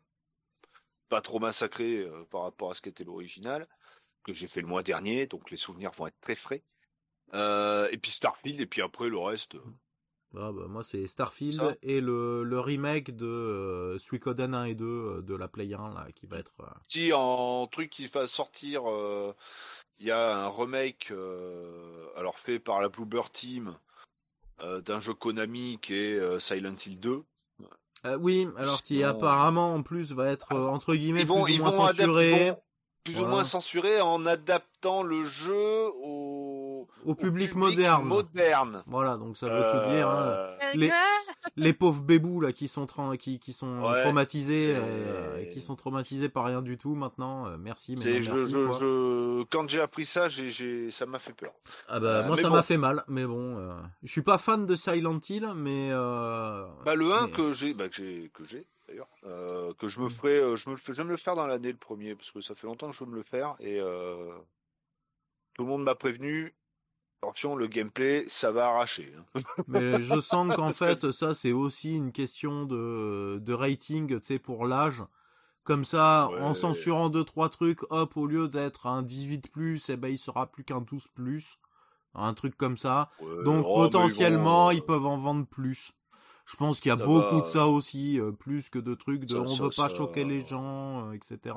pas 1.08 1.20
trop 1.20 1.40
massacré 1.40 1.96
euh, 1.98 2.24
par 2.30 2.42
rapport 2.42 2.70
à 2.70 2.74
ce 2.74 2.80
qu'était 2.82 3.02
l'original, 3.02 3.66
que 4.22 4.32
j'ai 4.32 4.48
fait 4.48 4.60
le 4.60 4.66
mois 4.66 4.82
dernier, 4.82 5.26
donc 5.26 5.50
les 5.50 5.56
souvenirs 5.56 5.90
vont 5.92 6.06
être 6.06 6.20
très 6.20 6.34
frais. 6.34 6.62
Euh, 7.34 7.88
et 7.92 7.98
puis 7.98 8.10
Starfield, 8.10 8.60
et 8.60 8.66
puis 8.66 8.82
après 8.82 9.08
le 9.08 9.18
reste. 9.18 9.54
euh, 9.54 9.60
Ah, 10.36 10.50
bah, 10.52 10.66
moi, 10.68 10.82
c'est 10.82 11.06
Starfield 11.06 11.56
Ça. 11.60 11.74
et 11.82 12.00
le, 12.00 12.42
le 12.44 12.60
remake 12.60 13.14
de 13.16 13.26
euh, 13.26 13.98
Suikoden 13.98 14.54
1 14.54 14.64
et 14.64 14.74
2 14.74 14.84
euh, 14.86 15.22
de 15.22 15.34
la 15.36 15.48
Play 15.48 15.72
1, 15.72 15.94
là, 15.94 16.06
qui 16.14 16.26
va 16.26 16.38
être. 16.38 16.54
euh, 16.60 16.66
Si 16.88 17.12
en 17.12 17.66
truc 17.68 17.90
qui 17.90 18.06
va 18.06 18.26
sortir, 18.26 18.82
il 19.98 20.06
y 20.06 20.10
a 20.10 20.36
un 20.44 20.48
remake 20.48 21.12
alors 22.16 22.38
fait 22.38 22.58
par 22.58 22.80
la 22.80 22.88
Bluebird 22.88 23.30
Team 23.32 23.76
d'un 24.58 25.00
jeu 25.00 25.14
Konami 25.14 25.78
qui 25.80 25.94
est 25.94 26.38
Silent 26.38 26.76
Hill 26.84 27.00
2. 27.00 27.22
euh, 28.06 28.16
oui, 28.18 28.46
alors 28.56 28.82
qui 28.82 29.02
apparemment, 29.04 29.74
en 29.74 29.82
plus, 29.82 30.12
va 30.12 30.30
être, 30.30 30.52
euh, 30.52 30.66
entre 30.66 30.94
guillemets, 30.94 31.20
Ils 31.22 31.26
vont, 31.26 31.44
plus 31.44 31.52
ou 31.52 31.54
ils 31.56 31.58
moins 31.60 31.86
adapter- 31.86 31.96
censuré 32.04 32.46
ils 32.46 32.52
vont 32.52 32.62
plus 33.04 33.18
ou 33.20 33.26
moins 33.26 33.44
censuré 33.44 34.00
en 34.00 34.26
adaptant 34.26 35.02
le 35.02 35.24
jeu 35.24 35.88
au, 36.02 36.86
au 37.04 37.14
public, 37.14 37.54
moderne. 37.54 38.04
moderne. 38.04 38.82
Voilà, 38.86 39.16
donc 39.16 39.36
ça 39.36 39.48
veut 39.48 39.62
tout 39.72 39.90
dire. 39.90 40.08
hein. 40.08 40.22
Euh, 40.26 40.56
Les- 40.74 40.90
Les 41.56 41.72
pauvres 41.72 42.02
bébous 42.02 42.40
là 42.40 42.52
qui 42.52 42.68
sont 42.68 42.84
tra- 42.84 43.16
qui, 43.16 43.38
qui 43.40 43.52
sont 43.52 43.80
Ouais, 43.82 44.02
traumatisés, 44.02 44.74
euh, 44.76 45.38
et 45.40 45.48
qui 45.50 45.60
sont 45.60 45.74
traumatisés 45.76 46.28
par 46.28 46.44
rien 46.44 46.62
du 46.62 46.76
tout 46.78 46.94
maintenant. 46.94 47.46
euh, 47.46 47.56
merci, 47.58 47.94
mais 47.98 48.20
non, 48.20 48.34
merci, 48.36 48.50
je- 48.50 48.66
quoi. 48.66 48.78
je- 48.80 49.42
quand 49.44 49.68
j'ai 49.68 49.80
appris 49.80 50.04
ça, 50.06 50.28
j'ai, 50.28 50.90
ça 50.90 51.06
m'a 51.06 51.18
fait 51.18 51.32
peur. 51.32 51.52
Ah 51.88 51.98
bah 52.00 52.06
Euh, 52.08 52.26
moi 52.26 52.36
ça 52.36 52.48
bon. 52.48 52.56
m'a 52.56 52.62
fait 52.62 52.76
mal, 52.76 53.02
mais 53.08 53.24
bon, 53.26 53.56
euh, 53.58 53.72
je 54.02 54.10
suis 54.12 54.22
pas 54.22 54.38
fan 54.38 54.66
de 54.66 54.74
Silent 54.74 55.18
Hill, 55.28 55.48
mais 55.56 55.88
euh, 55.90 56.64
Bah 56.84 56.94
le 56.94 57.12
1 57.12 57.26
mais- 57.26 57.32
que 57.32 57.52
j'ai, 57.52 57.74
bah, 57.74 57.88
que 57.88 57.94
j'ai, 57.96 58.30
que 58.32 58.44
j'ai 58.44 58.66
d'ailleurs, 58.90 59.08
euh, 59.24 59.72
que 59.74 59.88
je 59.88 60.00
me 60.00 60.06
Mm. 60.06 60.10
ferai, 60.10 60.36
euh, 60.38 60.56
je 60.56 60.68
me 60.68 60.76
je 60.76 60.92
vais 60.92 61.04
me 61.04 61.10
le 61.10 61.16
faire 61.16 61.34
dans 61.36 61.46
l'année 61.46 61.72
le 61.72 61.78
premier 61.78 62.14
parce 62.14 62.30
que 62.30 62.40
ça 62.40 62.54
fait 62.54 62.66
longtemps 62.66 62.90
que 62.90 62.96
je 62.96 63.04
veux 63.04 63.10
me 63.10 63.16
le 63.16 63.22
faire 63.22 63.54
et 63.60 63.78
euh, 63.80 64.30
tout 65.54 65.62
le 65.62 65.68
monde 65.68 65.82
m'a 65.84 65.94
prévenu. 65.94 66.54
Attention, 67.22 67.54
le 67.54 67.66
gameplay, 67.66 68.24
ça 68.28 68.50
va 68.50 68.68
arracher. 68.68 69.12
hein. 69.16 69.40
mais 69.68 70.00
je 70.02 70.18
sens 70.20 70.54
qu'en 70.54 70.70
que- 70.70 70.76
fait 70.76 71.10
ça 71.10 71.34
c'est 71.34 71.52
aussi 71.52 71.94
une 71.94 72.12
question 72.12 72.64
de 72.64 73.38
de 73.42 73.52
rating, 73.52 74.18
tu 74.18 74.26
sais 74.26 74.38
pour 74.38 74.66
l'âge. 74.66 75.02
Comme 75.62 75.84
ça, 75.84 76.30
en 76.40 76.54
censurant 76.54 77.10
deux 77.10 77.22
trois 77.24 77.50
trucs, 77.50 77.80
hop, 77.90 78.16
au 78.16 78.26
lieu 78.26 78.48
d'être 78.48 78.86
un 78.86 79.02
18 79.02 79.50
plus, 79.52 79.90
eh 79.90 79.96
ben 79.96 80.08
il 80.08 80.18
sera 80.18 80.50
plus 80.50 80.64
qu'un 80.64 80.80
12 80.80 81.06
plus, 81.08 81.58
un 82.14 82.32
truc 82.34 82.56
comme 82.56 82.78
ça. 82.78 83.10
Ouais, 83.20 83.44
Donc 83.44 83.66
oh, 83.68 83.74
potentiellement, 83.76 84.66
bon, 84.66 84.70
ils 84.70 84.82
peuvent 84.82 85.06
en 85.06 85.18
vendre 85.18 85.46
plus. 85.46 85.92
Je 86.50 86.56
pense 86.56 86.80
qu'il 86.80 86.88
y 86.88 86.92
a 86.92 86.98
Ça 86.98 87.04
beaucoup 87.04 87.36
va. 87.36 87.40
de 87.42 87.46
ça 87.46 87.66
aussi, 87.68 88.18
euh, 88.18 88.32
plus 88.32 88.70
que 88.70 88.78
de 88.80 88.94
trucs 88.94 89.24
de 89.24 89.28
Ça- 89.34 89.38
on 89.40 89.46
ça- 89.46 89.62
veut 89.62 89.70
pas 89.70 89.88
choquer 89.88 90.24
les 90.24 90.40
gens, 90.40 91.08
euh, 91.08 91.12
etc. 91.12 91.54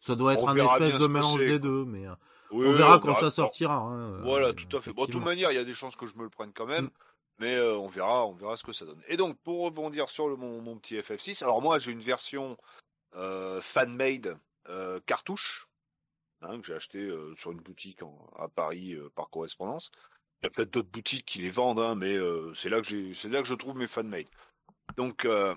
Ça 0.00 0.14
doit 0.14 0.34
être 0.34 0.44
On 0.44 0.48
un 0.48 0.56
espèce 0.56 0.98
de 0.98 1.06
mélange 1.08 1.40
des 1.40 1.58
deux, 1.58 1.84
mais 1.84 2.06
euh, 2.06 2.14
Oui, 2.52 2.66
on 2.68 2.72
verra 2.72 2.98
quand 3.00 3.14
ça 3.14 3.30
sortira. 3.30 3.74
hein, 3.74 4.20
Voilà, 4.22 4.48
euh, 4.48 4.52
tout 4.52 4.76
à 4.76 4.80
fait. 4.80 4.92
Bon, 4.92 5.04
de 5.06 5.10
toute 5.10 5.24
manière, 5.24 5.50
il 5.50 5.56
y 5.56 5.58
a 5.58 5.64
des 5.64 5.74
chances 5.74 5.96
que 5.96 6.06
je 6.06 6.16
me 6.16 6.22
le 6.22 6.30
prenne 6.30 6.52
quand 6.52 6.66
même, 6.66 6.84
Mm. 6.84 6.90
mais 7.40 7.54
euh, 7.56 7.76
on 7.76 7.88
verra, 7.88 8.24
on 8.26 8.34
verra 8.34 8.56
ce 8.56 8.62
que 8.62 8.72
ça 8.72 8.84
donne. 8.84 9.02
Et 9.08 9.16
donc, 9.16 9.36
pour 9.38 9.64
rebondir 9.64 10.08
sur 10.08 10.28
le, 10.28 10.36
mon, 10.36 10.62
mon 10.62 10.76
petit 10.78 10.94
FF6, 10.96 11.42
alors 11.42 11.60
moi, 11.60 11.78
j'ai 11.80 11.90
une 11.90 12.00
version 12.00 12.56
euh, 13.16 13.60
fan-made 13.60 14.38
euh, 14.68 15.00
cartouche 15.06 15.68
hein, 16.42 16.60
que 16.60 16.66
j'ai 16.66 16.74
acheté 16.74 16.98
euh, 16.98 17.34
sur 17.36 17.50
une 17.52 17.60
boutique 17.60 18.02
en- 18.02 18.30
à 18.38 18.46
Paris 18.48 18.92
euh, 18.94 19.10
par 19.14 19.28
correspondance. 19.30 19.90
Il 20.40 20.44
y 20.44 20.46
a 20.46 20.50
peut-être 20.50 20.70
d'autres 20.70 20.90
boutiques 20.90 21.26
qui 21.26 21.40
les 21.40 21.50
vendent, 21.50 21.80
hein, 21.80 21.94
mais 21.94 22.14
euh, 22.14 22.52
c'est 22.54 22.68
là 22.68 22.80
que 22.80 22.86
j'ai, 22.86 23.14
c'est 23.14 23.28
là 23.28 23.40
que 23.42 23.48
je 23.48 23.54
trouve 23.54 23.76
mes 23.76 23.86
fan-made. 23.86 24.28
Donc, 24.96 25.24
euh, 25.24 25.54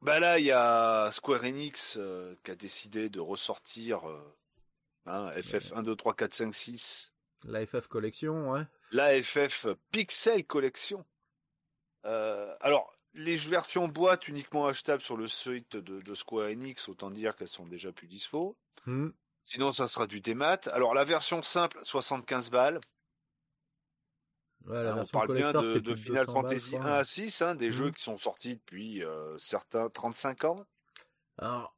bah 0.00 0.18
là, 0.18 0.38
il 0.38 0.44
y 0.44 0.50
a 0.50 1.10
Square 1.12 1.44
Enix 1.44 1.96
euh, 1.98 2.34
qui 2.44 2.50
a 2.50 2.56
décidé 2.56 3.08
de 3.08 3.20
ressortir 3.20 4.02
hein, 5.06 5.30
FF 5.40 5.72
1, 5.72 5.82
2, 5.82 5.94
3, 5.94 6.14
4, 6.14 6.34
5, 6.34 6.54
6 6.54 7.12
La 7.44 7.64
FF 7.64 7.86
Collection, 7.86 8.50
ouais. 8.50 8.62
l'AFF 8.90 9.68
Pixel 9.92 10.44
Collection. 10.44 11.04
Alors, 12.04 12.92
les 13.14 13.36
versions 13.36 13.88
boîte 13.88 14.28
uniquement 14.28 14.66
achetables 14.66 15.02
sur 15.02 15.16
le 15.16 15.28
site 15.28 15.76
de, 15.76 16.00
de 16.00 16.14
Square 16.14 16.48
Enix, 16.48 16.88
autant 16.88 17.10
dire 17.10 17.36
qu'elles 17.36 17.48
sont 17.48 17.66
déjà 17.66 17.92
plus 17.92 18.08
dispo. 18.08 18.56
Hmm. 18.86 19.10
Sinon, 19.44 19.72
ça 19.72 19.88
sera 19.88 20.06
du 20.06 20.20
démat. 20.20 20.60
Alors, 20.72 20.94
la 20.94 21.04
version 21.04 21.42
simple, 21.42 21.78
75 21.82 22.50
balles. 22.50 22.80
Ouais, 24.68 24.82
la 24.84 24.92
Hein, 24.92 25.02
on 25.02 25.06
parle 25.06 25.28
bien 25.36 25.52
de, 25.52 25.80
Final 25.94 25.94
200 25.96 26.04
balles, 26.14 26.26
Fantasy 26.26 26.70
quoi. 26.70 26.80
1 26.84 26.94
à 26.94 27.04
6, 27.04 27.42
hein, 27.42 27.54
des 27.54 27.68
Mhm. 27.68 27.72
jeux 27.72 27.90
qui 27.90 28.02
sont 28.02 28.16
sortis 28.16 28.56
depuis 28.56 29.04
euh, 29.04 29.36
certains 29.38 29.88
35 29.88 30.44
ans. 30.44 30.64
Alors, 31.38 31.74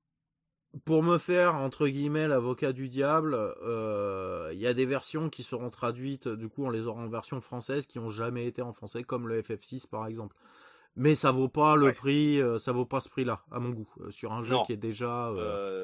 pour 0.84 1.02
me 1.02 1.18
faire, 1.18 1.54
entre 1.54 1.88
guillemets, 1.88 2.28
l'avocat 2.28 2.72
du 2.72 2.88
diable, 2.88 3.34
euh, 3.34 4.50
il 4.52 4.58
y 4.58 4.66
a 4.66 4.74
des 4.74 4.86
versions 4.86 5.30
qui 5.30 5.42
seront 5.42 5.70
traduites, 5.70 6.28
du 6.28 6.48
coup, 6.48 6.64
on 6.64 6.70
les 6.70 6.86
aura 6.86 7.00
en 7.02 7.08
version 7.08 7.40
française, 7.40 7.86
qui 7.86 7.98
ont 7.98 8.10
jamais 8.10 8.46
été 8.46 8.60
en 8.60 8.72
français, 8.72 9.02
comme 9.02 9.28
le 9.28 9.40
FF6 9.40 9.86
par 9.86 10.06
exemple. 10.06 10.36
Mais 10.96 11.14
ça 11.14 11.32
vaut 11.32 11.48
pas 11.48 11.74
le 11.76 11.86
Ouais. 11.86 11.92
prix, 11.92 12.40
euh, 12.40 12.58
ça 12.58 12.72
vaut 12.72 12.86
pas 12.86 13.00
ce 13.00 13.08
prix-là, 13.08 13.42
à 13.50 13.58
mon 13.60 13.70
goût, 13.70 13.88
euh, 14.00 14.10
sur 14.10 14.32
un 14.32 14.42
jeu 14.42 14.54
Non. 14.54 14.64
qui 14.64 14.72
est 14.72 14.76
déjà. 14.76 15.32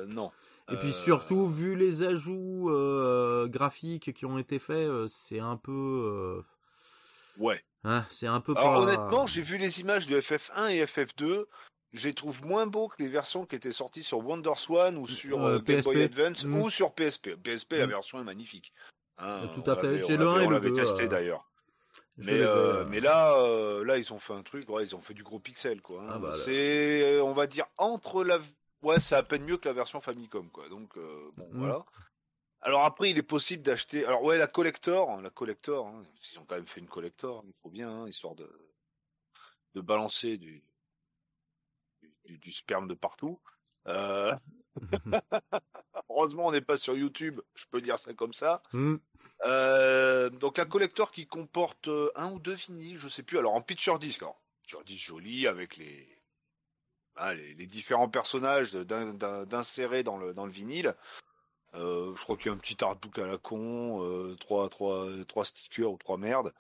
non. 0.09 0.31
Et 0.73 0.77
puis 0.77 0.93
surtout, 0.93 1.49
vu 1.49 1.75
les 1.75 2.03
ajouts 2.05 2.71
graphiques 3.49 4.13
qui 4.13 4.27
ont 4.27 4.39
été 4.39 4.59
faits, 4.59 4.89
c'est 5.09 5.41
un 5.41 5.57
peu, 5.57 6.43
Ouais. 7.39 7.63
hein, 7.85 8.05
c'est 8.11 8.27
un 8.27 8.41
peu 8.41 8.53
Alors 8.57 8.75
pas. 8.75 8.81
honnêtement, 8.81 9.27
j'ai 9.27 9.43
vu 9.43 9.59
les 9.59 9.81
images 9.81 10.07
de 10.07 10.21
FF1 10.21 10.69
et 10.71 10.85
FF2. 10.85 11.45
Je 11.93 12.07
les 12.09 12.15
trouve 12.15 12.45
moins 12.45 12.67
beaux 12.67 12.87
que 12.89 13.03
les 13.03 13.09
versions 13.09 13.47
qui 13.47 13.57
étaient 13.57 13.73
sorties 13.73 14.05
sur 14.05 14.19
WonderSwan 14.25 14.97
ou 14.97 15.09
sur 15.09 15.45
Euh, 15.45 15.57
euh, 15.57 15.59
Game 15.61 15.81
Boy 15.83 15.95
PSP. 15.97 16.19
Advance 16.19 16.45
Mm. 16.45 16.61
ou 16.61 16.71
sur 16.71 16.93
PSP. 16.95 17.37
PSP, 17.37 17.73
la 17.79 17.87
Mm. 17.87 17.91
version 17.91 18.21
est 18.21 18.25
magnifique. 18.25 18.73
Hein, 19.19 19.49
Tout 19.53 19.69
à 19.69 19.75
fait. 19.77 20.03
J'ai 20.05 20.17
le 20.17 20.25
l'avait- 20.25 20.39
un 20.39 20.41
et 20.43 20.47
on 20.47 20.51
le 20.51 20.55
l'avait 20.57 20.69
deux, 20.71 20.75
testé 20.77 21.03
euh, 21.05 21.09
d'ailleurs. 21.09 21.47
Mais, 22.17 22.33
euh, 22.33 22.83
euh, 22.83 22.85
mais 22.91 23.01
là, 23.01 23.35
euh, 23.41 23.85
là, 23.85 23.97
ils 23.99 24.13
ont 24.13 24.19
fait 24.19 24.35
un 24.35 24.43
truc. 24.43 24.69
ouais, 24.69 24.85
ils 24.85 24.95
ont 24.95 25.01
fait 25.01 25.15
du 25.15 25.23
gros 25.23 25.39
pixel, 25.41 25.81
quoi. 25.81 26.03
hein. 26.05 26.09
Ah 26.13 26.19
bah. 26.19 26.33
C'est, 26.35 27.03
euh, 27.17 27.23
on 27.25 27.33
va 27.33 27.47
dire 27.47 27.65
entre 27.79 28.23
la, 28.25 28.39
ouais, 28.83 29.01
c'est 29.01 29.15
à 29.17 29.23
peine 29.23 29.43
mieux 29.45 29.57
que 29.57 29.67
la 29.69 29.75
version 29.75 30.01
Famicom, 30.01 30.49
quoi. 30.51 30.69
Donc 30.69 30.97
euh, 30.97 31.31
bon, 31.37 31.49
Mm. 31.53 31.59
voilà. 31.59 31.85
Alors 32.63 32.85
après, 32.85 33.11
il 33.11 33.19
est 33.19 33.23
possible 33.23 33.63
d'acheter. 33.63 34.05
Alors 34.05 34.23
ouais, 34.23 34.37
la 34.39 34.47
collector, 34.47 35.11
hein, 35.11 35.23
la 35.23 35.31
collector. 35.31 35.87
hein, 35.89 36.05
ils 36.33 36.39
ont 36.39 36.45
quand 36.45 36.57
même 36.57 36.67
fait 36.67 36.81
une 36.81 36.89
collector. 36.89 37.43
Il 37.47 37.55
faut 37.63 37.71
bien, 37.71 37.91
hein, 37.91 38.09
histoire 38.09 38.35
de 38.35 38.51
de 39.75 39.81
balancer 39.81 40.37
du 40.37 40.63
du, 42.25 42.39
du 42.39 42.53
sperme 42.53 42.89
de 42.89 42.95
partout. 42.95 43.41
Euh, 43.87 44.35
heureusement, 46.11 46.47
on 46.47 46.53
n'est 46.53 46.61
pas 46.61 46.77
sur 46.77 46.97
YouTube. 46.97 47.41
Je 47.55 47.65
peux 47.71 47.81
dire 47.81 47.99
ça 47.99 48.13
comme 48.15 48.33
ça. 48.33 48.63
Hmm. 48.73 48.97
Euh, 49.47 50.29
donc 50.31 50.59
la 50.59 50.65
collector 50.67 51.11
qui 51.13 51.27
comporte 51.27 51.89
euh, 51.89 52.11
un 52.15 52.33
ou 52.33 52.39
deux 52.39 52.55
vinyles, 52.55 52.99
je 52.99 53.09
sais 53.09 53.23
plus. 53.23 53.39
Alors 53.39 53.55
en 53.55 53.63
picture 53.63 53.99
disc, 53.99 54.23
alors 54.23 54.41
picture 54.63 54.85
disc 54.85 55.01
joli 55.05 55.47
avec 55.47 55.77
les 55.77 56.23
hein, 57.17 57.33
les, 57.35 57.55
les 57.55 57.67
différents 57.67 58.09
personnages 58.09 58.73
d'in- 58.73 59.15
d'in- 59.15 59.45
d'insérer 59.47 60.03
dans 60.03 60.19
le 60.19 60.35
dans 60.35 60.47
le 60.47 60.53
vinyle. 60.53 60.95
Euh, 61.75 62.15
je 62.17 62.23
crois 62.23 62.37
qu'il 62.37 62.47
y 62.47 62.49
a 62.49 62.53
un 62.53 62.59
petit 62.59 62.83
artbook 62.83 63.19
à 63.19 63.27
la 63.27 63.39
con, 63.39 64.03
euh, 64.05 64.35
trois 64.41 64.69
trois 64.69 65.07
trois 65.29 65.45
stickers 65.45 65.91
ou 65.93 65.97
trois 65.99 66.17
merdes. 66.19 66.53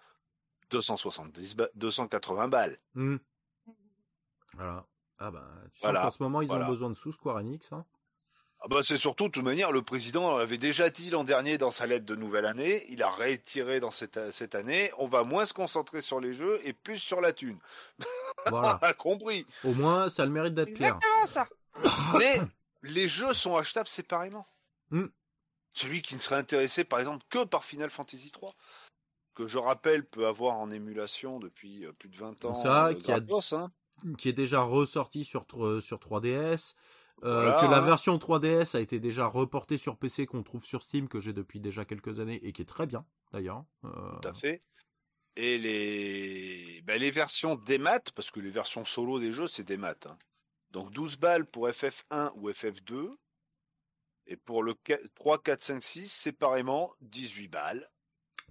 270 0.70 1.56
ba- 1.56 1.68
280 1.74 2.48
balles. 2.48 2.78
Hmm. 2.94 3.16
Voilà. 4.54 4.84
Ah 5.18 5.30
bah, 5.30 5.44
tu 5.74 5.80
Voilà, 5.82 6.00
sens 6.02 6.04
qu'en 6.14 6.16
ce 6.18 6.22
moment, 6.22 6.42
ils 6.42 6.48
voilà. 6.48 6.64
ont 6.64 6.68
besoin 6.68 6.90
de 6.90 6.94
sous 6.94 7.12
Square 7.12 7.36
Enix. 7.36 7.72
Hein. 7.72 7.84
Ah 8.62 8.66
bah 8.68 8.80
c'est 8.82 8.96
surtout, 8.96 9.28
de 9.28 9.32
toute 9.32 9.44
manière, 9.44 9.72
le 9.72 9.80
président 9.80 10.36
l'avait 10.36 10.58
déjà 10.58 10.90
dit 10.90 11.08
l'an 11.08 11.24
dernier 11.24 11.56
dans 11.56 11.70
sa 11.70 11.86
lettre 11.86 12.04
de 12.04 12.14
nouvelle 12.14 12.44
année, 12.44 12.84
il 12.90 13.02
a 13.02 13.10
réitéré 13.10 13.80
dans 13.80 13.90
cette, 13.90 14.30
cette 14.32 14.54
année, 14.54 14.90
on 14.98 15.06
va 15.06 15.22
moins 15.24 15.46
se 15.46 15.54
concentrer 15.54 16.00
sur 16.02 16.20
les 16.20 16.34
jeux 16.34 16.60
et 16.64 16.72
plus 16.74 16.98
sur 16.98 17.20
la 17.22 17.32
thune. 17.32 17.58
Voilà. 18.48 18.78
a 18.82 18.92
compris. 18.92 19.46
Au 19.64 19.72
moins, 19.72 20.08
ça 20.10 20.24
a 20.24 20.26
le 20.26 20.32
mérite 20.32 20.54
d'être 20.54 20.74
clair. 20.74 20.96
Exactement 20.96 21.26
ça. 21.26 22.18
Mais 22.18 22.38
les 22.82 23.08
jeux 23.08 23.32
sont 23.32 23.56
achetables 23.56 23.88
séparément. 23.88 24.46
Hmm. 24.90 25.06
Celui 25.72 26.02
qui 26.02 26.14
ne 26.14 26.20
serait 26.20 26.36
intéressé, 26.36 26.84
par 26.84 26.98
exemple, 26.98 27.24
que 27.30 27.44
par 27.44 27.64
Final 27.64 27.90
Fantasy 27.90 28.30
3, 28.32 28.52
que 29.34 29.46
je 29.46 29.58
rappelle 29.58 30.04
peut 30.04 30.26
avoir 30.26 30.56
en 30.58 30.70
émulation 30.70 31.38
depuis 31.38 31.86
euh, 31.86 31.92
plus 31.92 32.08
de 32.08 32.16
20 32.16 32.44
ans. 32.44 32.54
Ça, 32.54 32.86
euh, 32.88 32.94
qui 32.94 33.10
a- 33.12 33.20
gratos, 33.20 33.52
hein. 33.52 33.70
Qui 34.18 34.28
est 34.30 34.32
déjà 34.34 34.62
ressorti 34.62 35.24
sur, 35.24 35.42
tr- 35.44 35.80
sur 35.80 35.98
3DS. 35.98 36.74
euh, 37.22 37.42
Voilà, 37.42 37.60
que 37.60 37.66
la 37.70 37.78
hein. 37.78 37.80
version 37.82 38.16
3DS 38.16 38.74
a 38.74 38.80
été 38.80 38.98
déjà 38.98 39.26
reportée 39.26 39.76
sur 39.76 39.96
PC 39.98 40.24
qu'on 40.26 40.42
trouve 40.42 40.64
sur 40.64 40.82
Steam 40.82 41.06
que 41.06 41.20
j'ai 41.20 41.32
depuis 41.34 41.60
déjà 41.60 41.84
quelques 41.84 42.18
années 42.18 42.40
et 42.46 42.52
qui 42.52 42.62
est 42.62 42.66
très 42.66 42.86
bien 42.86 43.04
d'ailleurs. 43.30 43.64
Euh, 43.84 43.90
Tout 44.22 44.28
à 44.28 44.32
fait. 44.34 44.60
Et 45.36 45.58
les, 45.58 46.82
ben, 46.82 46.98
les 46.98 47.10
versions 47.10 47.54
démat, 47.56 48.00
parce 48.14 48.30
que 48.30 48.40
les 48.40 48.50
versions 48.50 48.84
solo 48.84 49.18
des 49.20 49.32
jeux, 49.32 49.46
c'est 49.46 49.62
démat. 49.64 49.94
Hein. 50.06 50.16
Donc 50.70 50.90
12 50.92 51.16
balles 51.18 51.46
pour 51.46 51.68
FF1 51.68 52.32
ou 52.36 52.50
FF2. 52.50 53.10
Et 54.26 54.36
pour 54.36 54.62
le 54.62 54.74
4 54.74 55.00
3, 55.14 55.38
4, 55.42 55.62
5, 55.62 55.82
6, 55.82 56.08
séparément, 56.12 56.92
18 57.00 57.48
balles. 57.48 57.88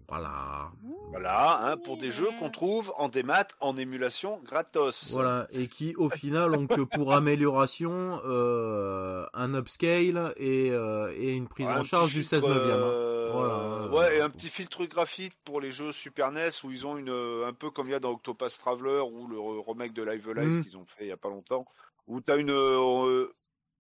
Voilà. 0.08 0.72
Voilà, 1.12 1.60
hein, 1.66 1.78
pour 1.78 1.98
des 1.98 2.12
jeux 2.12 2.30
qu'on 2.40 2.50
trouve 2.50 2.92
en 2.98 3.10
démat, 3.10 3.48
en 3.60 3.78
émulation, 3.78 4.40
gratos. 4.44 5.12
Voilà, 5.12 5.48
et 5.52 5.68
qui 5.68 5.96
au 5.98 6.10
final 6.10 6.56
ont 6.56 6.68
que 6.68 6.82
pour 6.82 7.14
amélioration 7.14 8.20
euh, 8.26 9.26
un 9.34 9.54
upscale 9.54 10.34
et, 10.38 10.72
euh, 10.72 11.14
et 11.16 11.34
une 11.34 11.48
prise 11.48 11.70
en 11.70 11.84
charge 11.84 12.12
du 12.12 12.20
filtre, 12.24 12.30
16 12.30 12.44
neuvième. 12.46 12.82
hein. 12.82 12.88
euh, 12.88 13.30
Voilà, 13.32 13.54
euh, 13.54 13.90
ouais, 13.92 14.18
et 14.18 14.22
un 14.22 14.30
petit 14.30 14.50
filtre 14.50 14.86
graphique 14.86 15.34
pour 15.44 15.62
les 15.62 15.72
jeux 15.72 15.92
Super 15.92 16.32
NES 16.32 16.50
où 16.64 16.72
ils 16.72 16.88
ont 16.88 16.98
une, 16.98 17.10
euh, 17.10 17.48
un 17.48 17.54
peu 17.54 17.70
comme 17.70 17.88
il 17.88 17.92
y 17.92 17.96
a 17.96 18.00
dans 18.00 18.12
Octopus 18.12 18.58
Traveler 18.58 19.02
ou 19.12 19.28
le 19.28 19.38
re- 19.38 19.64
remake 19.68 19.94
de 19.94 20.04
Live 20.04 20.32
Live 20.32 20.60
Mm. 20.60 20.62
qu'ils 20.64 20.78
ont 20.78 20.86
fait 20.86 21.06
il 21.06 21.08
y 21.10 21.12
a 21.12 21.18
pas 21.18 21.30
longtemps, 21.30 21.66
où 22.08 22.22
tu 22.22 22.32
as 22.32 22.36
une, 22.38 22.52
euh, 22.52 23.32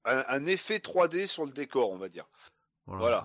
un, 0.05 0.23
un 0.27 0.45
effet 0.45 0.77
3D 0.77 1.27
sur 1.27 1.45
le 1.45 1.51
décor, 1.51 1.91
on 1.91 1.97
va 1.97 2.09
dire. 2.09 2.27
Voilà. 2.85 3.23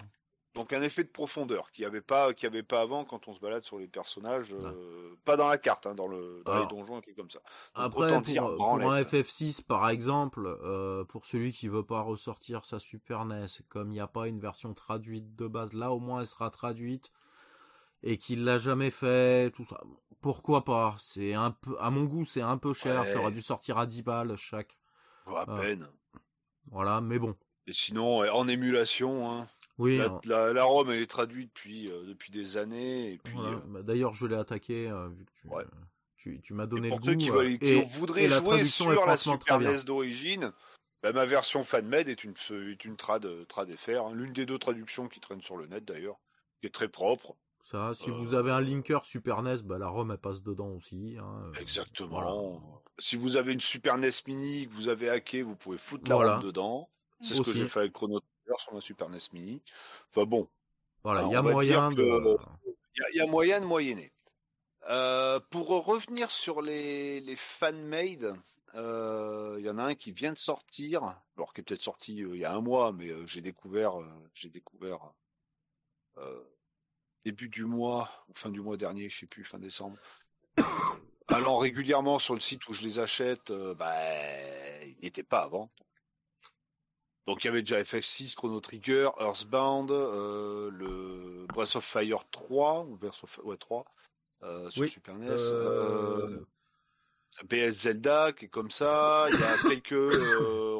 Donc 0.54 0.73
un 0.73 0.83
effet 0.83 1.02
de 1.02 1.09
profondeur 1.09 1.73
qui 1.73 1.85
avait 1.85 2.00
pas, 2.00 2.28
avait 2.45 2.62
pas 2.62 2.81
avant 2.81 3.04
quand 3.04 3.26
on 3.26 3.35
se 3.35 3.40
balade 3.40 3.64
sur 3.64 3.78
les 3.78 3.88
personnages, 3.88 4.52
euh, 4.52 5.16
pas 5.25 5.37
dans 5.37 5.49
la 5.49 5.59
carte, 5.59 5.85
hein, 5.85 5.97
dans 5.97 6.07
le, 6.07 6.43
dans 6.45 6.52
Alors, 6.52 6.71
les 6.71 6.76
donjons 6.76 7.00
et 7.00 7.12
comme 7.12 7.28
ça. 7.28 7.40
Donc, 7.75 7.87
Après, 7.87 8.12
pour, 8.12 8.23
dire 8.23 8.45
pour 8.45 8.54
branlette. 8.54 8.88
un 8.88 9.00
FF6 9.00 9.64
par 9.64 9.88
exemple, 9.88 10.47
euh, 10.47 11.04
pour 11.04 11.26
celui 11.26 11.52
qui 11.52 11.66
veut 11.66 11.83
pas 11.83 12.02
ressortir 12.02 12.64
sa 12.64 12.78
Super 12.78 13.25
NES, 13.25 13.47
comme 13.69 13.88
il 13.88 13.95
n'y 13.95 14.00
a 14.00 14.07
pas 14.07 14.28
une 14.28 14.38
version 14.38 14.75
traduite 14.75 15.35
de 15.35 15.49
base, 15.49 15.73
là 15.73 15.90
au 15.90 15.99
moins 15.99 16.21
elle 16.21 16.28
sera 16.28 16.50
traduite 16.50 17.11
et 18.04 18.16
qu'il 18.16 18.45
l'a 18.45 18.59
jamais 18.59 18.90
fait, 18.90 19.50
tout 19.50 19.64
ça. 19.64 19.81
Pourquoi 20.21 20.64
pas? 20.64 20.95
C'est 21.00 21.35
un 21.35 21.50
peu, 21.50 21.76
à 21.81 21.90
mon 21.90 22.04
goût, 22.04 22.25
c'est 22.25 22.43
un 22.43 22.59
peu 22.59 22.73
cher. 22.73 23.00
Ouais. 23.00 23.07
Ça 23.07 23.19
aurait 23.19 23.33
dû 23.33 23.43
sortir 23.43 23.76
à 23.76 23.87
10 23.87 24.02
balles 24.02 24.37
chaque. 24.37 24.78
à 25.26 25.45
ah. 25.49 25.61
peine. 25.61 25.88
Voilà, 26.71 27.00
mais 27.00 27.18
bon. 27.18 27.37
Et 27.66 27.73
sinon, 27.73 28.18
en 28.30 28.49
émulation, 28.49 29.30
hein, 29.30 29.47
Oui. 29.78 29.97
La, 29.99 30.04
hein. 30.06 30.21
la, 30.25 30.52
la 30.52 30.64
ROM, 30.64 30.90
elle 30.90 31.00
est 31.02 31.06
traduite 31.06 31.49
depuis, 31.49 31.90
euh, 31.90 32.04
depuis 32.06 32.30
des 32.30 32.56
années. 32.56 33.12
Et 33.12 33.18
puis, 33.18 33.35
Voilà. 33.35 33.56
euh, 33.56 33.61
Bah, 33.66 33.83
D'ailleurs, 33.83 34.12
je 34.14 34.26
l'ai 34.26 34.37
attaqué 34.37 34.88
euh, 34.88 35.09
vu 35.09 35.25
que 35.25 35.33
tu, 35.40 35.49
Ouais. 35.49 35.64
tu, 36.16 36.40
tu 36.42 36.54
m'as 36.54 36.66
donné 36.66 36.88
pour 36.88 36.99
le 36.99 37.04
ceux 37.04 37.12
goût. 37.14 37.18
qui, 37.18 37.30
veulent, 37.30 37.59
qui 37.59 37.66
et, 37.66 37.83
voudraient 37.83 38.25
et 38.25 38.28
jouer 38.28 38.64
sur 38.64 39.06
la 39.06 39.16
Super. 39.16 39.61
NES 39.61 39.83
d'origine, 39.85 40.52
bah, 41.02 41.12
ma 41.12 41.25
version 41.26 41.64
FanMed 41.64 42.09
est 42.09 42.23
une, 42.25 42.35
est 42.71 42.85
une 42.85 42.97
trad, 42.97 43.26
trad 43.49 43.75
FR, 43.76 44.06
hein, 44.06 44.12
l'une 44.14 44.33
des 44.33 44.47
deux 44.47 44.59
traductions 44.59 45.09
qui 45.09 45.21
traînent 45.21 45.42
sur 45.42 45.56
le 45.56 45.66
net 45.66 45.85
d'ailleurs, 45.85 46.18
qui 46.61 46.66
est 46.66 46.71
très 46.75 46.88
propre. 46.88 47.35
Ça, 47.64 47.94
si 47.94 48.11
Euh, 48.11 48.12
vous 48.14 48.35
avez 48.35 48.50
un 48.50 48.61
linker 48.61 49.06
Super 49.06 49.42
NES, 49.42 49.62
bah, 49.64 49.78
la 49.78 49.88
ROM 49.88 50.11
elle 50.11 50.18
passe 50.18 50.42
dedans 50.42 50.68
aussi. 50.68 51.16
hein. 51.18 51.50
Euh, 51.56 51.61
Exactement. 51.61 52.09
voilà. 52.11 52.61
Si 52.99 53.16
vous 53.16 53.37
avez 53.38 53.54
une 53.54 53.61
Super 53.62 53.97
NES 53.97 54.11
Mini 54.26 54.68
que 54.68 54.75
vous 54.75 54.88
avez 54.88 55.09
hacké, 55.09 55.40
vous 55.42 55.56
pouvez 55.56 55.78
foutre 55.78 56.09
la 56.11 56.16
Voilà. 56.16 56.35
ROM 56.37 56.44
dedans. 56.44 56.90
C'est 57.21 57.33
ce 57.35 57.40
que 57.42 57.52
j'ai 57.54 57.66
fait 57.66 57.80
avec 57.80 57.92
Chrono 57.94 58.21
Trigger 58.21 58.59
sur 58.59 58.75
ma 58.75 58.80
Super 58.83 59.09
NES 59.09 59.18
Mini. 59.33 59.62
Enfin 60.11 60.26
bon, 60.26 60.47
Voilà, 61.02 61.23
il 61.23 61.33
y 61.33 61.37
a 61.37 61.42
moyen 61.42 61.90
de. 61.90 62.02
il 62.04 63.00
y 63.00 63.02
a- 63.02 63.11
il 63.12 63.16
y, 63.16 63.21
a 63.23 63.26
moyen 63.26 63.61
de 63.61 63.66
moyenner. 63.66 64.12
Euh, 64.90 65.40
pour 65.50 65.68
revenir 65.87 66.30
sur 66.30 66.61
les, 66.61 67.21
les 67.21 67.37
fan-made, 67.37 68.37
euh, 68.75 69.56
il 69.59 69.64
y 69.64 69.71
en 69.71 69.78
a 69.78 69.85
un 69.85 69.94
qui 69.94 70.12
vient 70.12 70.33
de 70.33 70.38
sortir, 70.38 71.02
alors 71.38 71.54
qui 71.54 71.62
est 71.62 71.64
peut-être 71.64 71.80
sorti 71.83 72.23
euh, 72.23 72.35
il 72.35 72.40
y 72.40 72.44
a 72.44 72.52
un 72.52 72.61
mois, 72.61 72.92
mais 72.92 73.09
euh, 73.09 73.25
j'ai 73.26 73.40
découvert, 73.40 73.94
j'ai 74.35 74.50
découvert 74.50 75.00
début 77.25 77.49
du 77.49 77.64
mois 77.64 78.11
ou 78.28 78.35
fin 78.35 78.50
du 78.50 78.61
mois 78.61 78.76
dernier, 78.76 79.09
je 79.09 79.21
sais 79.21 79.26
plus, 79.26 79.45
fin 79.45 79.59
décembre. 79.59 79.97
Allant 81.28 81.59
régulièrement 81.59 82.19
sur 82.19 82.35
le 82.35 82.40
site 82.40 82.69
où 82.69 82.75
je 82.75 82.83
les 82.83 82.99
achète, 82.99 83.50
euh, 83.50 83.75
bah, 83.75 83.95
il 84.85 84.97
n'était 85.02 85.23
pas 85.23 85.40
avant. 85.43 85.71
Donc 87.26 87.43
il 87.43 87.47
y 87.47 87.50
avait 87.50 87.62
déjà 87.62 87.81
FF6, 87.83 88.35
Chrono 88.35 88.61
Trigger, 88.61 89.09
Earthbound, 89.19 89.90
euh, 89.90 90.71
le 90.71 91.47
Breath 91.49 91.76
of 91.76 91.85
Fire 91.85 92.25
3 92.31 92.85
ou 92.85 92.97
Breath 92.97 93.25
of 93.25 93.40
ouais 93.45 93.57
3 93.57 93.87
euh, 94.43 94.69
sur 94.69 94.83
Oui, 94.83 94.88
Super 94.90 95.14
NES. 95.14 95.31
euh, 95.31 96.45
PS 97.49 97.71
Zelda 97.83 98.33
qui 98.35 98.45
est 98.45 98.49
comme 98.49 98.71
ça. 98.71 99.26
Il 99.33 99.40
y 99.40 99.43
a 99.43 99.57
quelques 99.62 100.14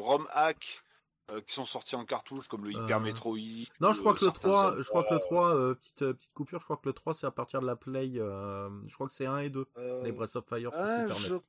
ROM 0.03 0.27
hacks 0.31 0.83
euh, 1.31 1.41
qui 1.41 1.53
sont 1.53 1.65
sortis 1.65 1.95
en 1.95 2.05
cartouche 2.05 2.47
comme 2.47 2.65
le 2.65 2.71
Hyper 2.71 2.97
Euh, 2.97 2.99
Metroid. 2.99 3.37
Non, 3.79 3.93
je 3.93 3.99
crois 3.99 4.13
euh, 4.13 4.15
que 4.15 4.25
le 4.25 4.31
certains 4.31 4.49
3, 4.49 4.63
Zelda. 4.69 4.81
je 4.81 4.89
crois 4.89 5.03
que 5.03 5.13
le 5.13 5.19
3, 5.19 5.55
euh, 5.55 5.73
petite, 5.75 6.11
petite 6.13 6.33
coupure, 6.33 6.59
je 6.59 6.65
crois 6.65 6.77
que 6.77 6.87
le 6.87 6.93
3 6.93 7.13
c'est 7.13 7.27
à 7.27 7.31
partir 7.31 7.61
de 7.61 7.65
la 7.65 7.75
Play, 7.75 8.13
euh, 8.17 8.69
je 8.87 8.93
crois 8.93 9.07
que 9.07 9.13
c'est 9.13 9.25
1 9.25 9.39
et 9.39 9.49
2, 9.49 9.65
Euh, 9.77 10.03
les 10.03 10.11
Breath 10.11 10.35
of 10.35 10.45
Fire 10.47 10.71
sur 10.73 10.81
ah, 10.83 11.01
Super 11.01 11.17
je 11.17 11.33
NES. 11.33 11.39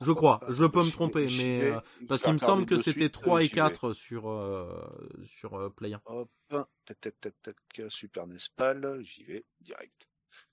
Je 0.00 0.10
crois, 0.10 0.40
je 0.48 0.64
peux 0.64 0.82
me 0.82 0.90
tromper, 0.90 1.28
mais 1.36 1.64
euh, 1.64 1.80
parce 2.08 2.22
qu'il 2.22 2.32
me 2.32 2.38
semble 2.38 2.66
que 2.66 2.76
c'était 2.76 3.00
suite, 3.00 3.12
3 3.12 3.42
et 3.42 3.44
j'y 3.46 3.50
vais. 3.50 3.60
4 3.60 3.92
sur, 3.92 4.28
euh, 4.28 4.90
sur 5.24 5.54
euh, 5.54 5.70
Play 5.70 5.92
1. 5.94 6.00
Hop, 6.06 6.30
tac, 6.48 6.66
tac, 7.00 7.20
tac, 7.20 7.34
tac, 7.42 7.56
Super 7.88 8.26
NES 8.26 8.38
PAL, 8.56 8.98
j'y 9.02 9.24
vais 9.24 9.44
direct. 9.60 10.08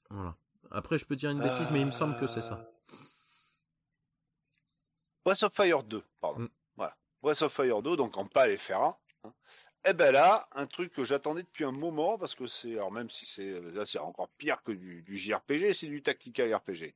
Voilà. 0.10 0.36
Après, 0.72 0.98
je 0.98 1.06
peux 1.06 1.16
dire 1.16 1.32
une 1.32 1.40
bêtise, 1.40 1.70
mais 1.72 1.82
il 1.82 1.88
me 1.88 1.92
semble 1.92 2.18
que 2.20 2.28
c'est 2.28 2.42
ça. 2.44 2.70
Breath 5.26 5.44
of 5.44 5.54
Fire 5.54 5.84
2, 5.84 6.04
pardon. 6.22 6.42
Mm. 6.42 6.50
Breath 7.22 7.42
of 7.42 7.54
Fire 7.54 7.82
2, 7.82 7.96
donc 7.98 8.18
en 8.18 8.26
PAL 8.26 8.52
et 8.52 8.58
FR1. 8.58 8.96
hein. 9.24 9.34
Et 9.86 9.94
ben 9.94 10.12
là, 10.12 10.48
un 10.54 10.68
truc 10.68 10.92
que 10.94 11.06
j'attendais 11.06 11.44
depuis 11.44 11.64
un 11.64 11.72
moment, 11.72 12.18
parce 12.18 12.36
que 12.36 12.48
c'est, 12.48 12.74
alors 12.74 12.92
même 12.92 13.10
si 13.10 13.26
c'est, 13.26 13.62
là 13.72 13.86
c'est 13.86 14.00
encore 14.00 14.30
pire 14.38 14.62
que 14.64 14.72
du, 14.74 15.02
du 15.04 15.18
JRPG, 15.18 15.74
c'est 15.74 15.88
du 15.88 16.02
tactical 16.04 16.54
RPG. 16.54 16.94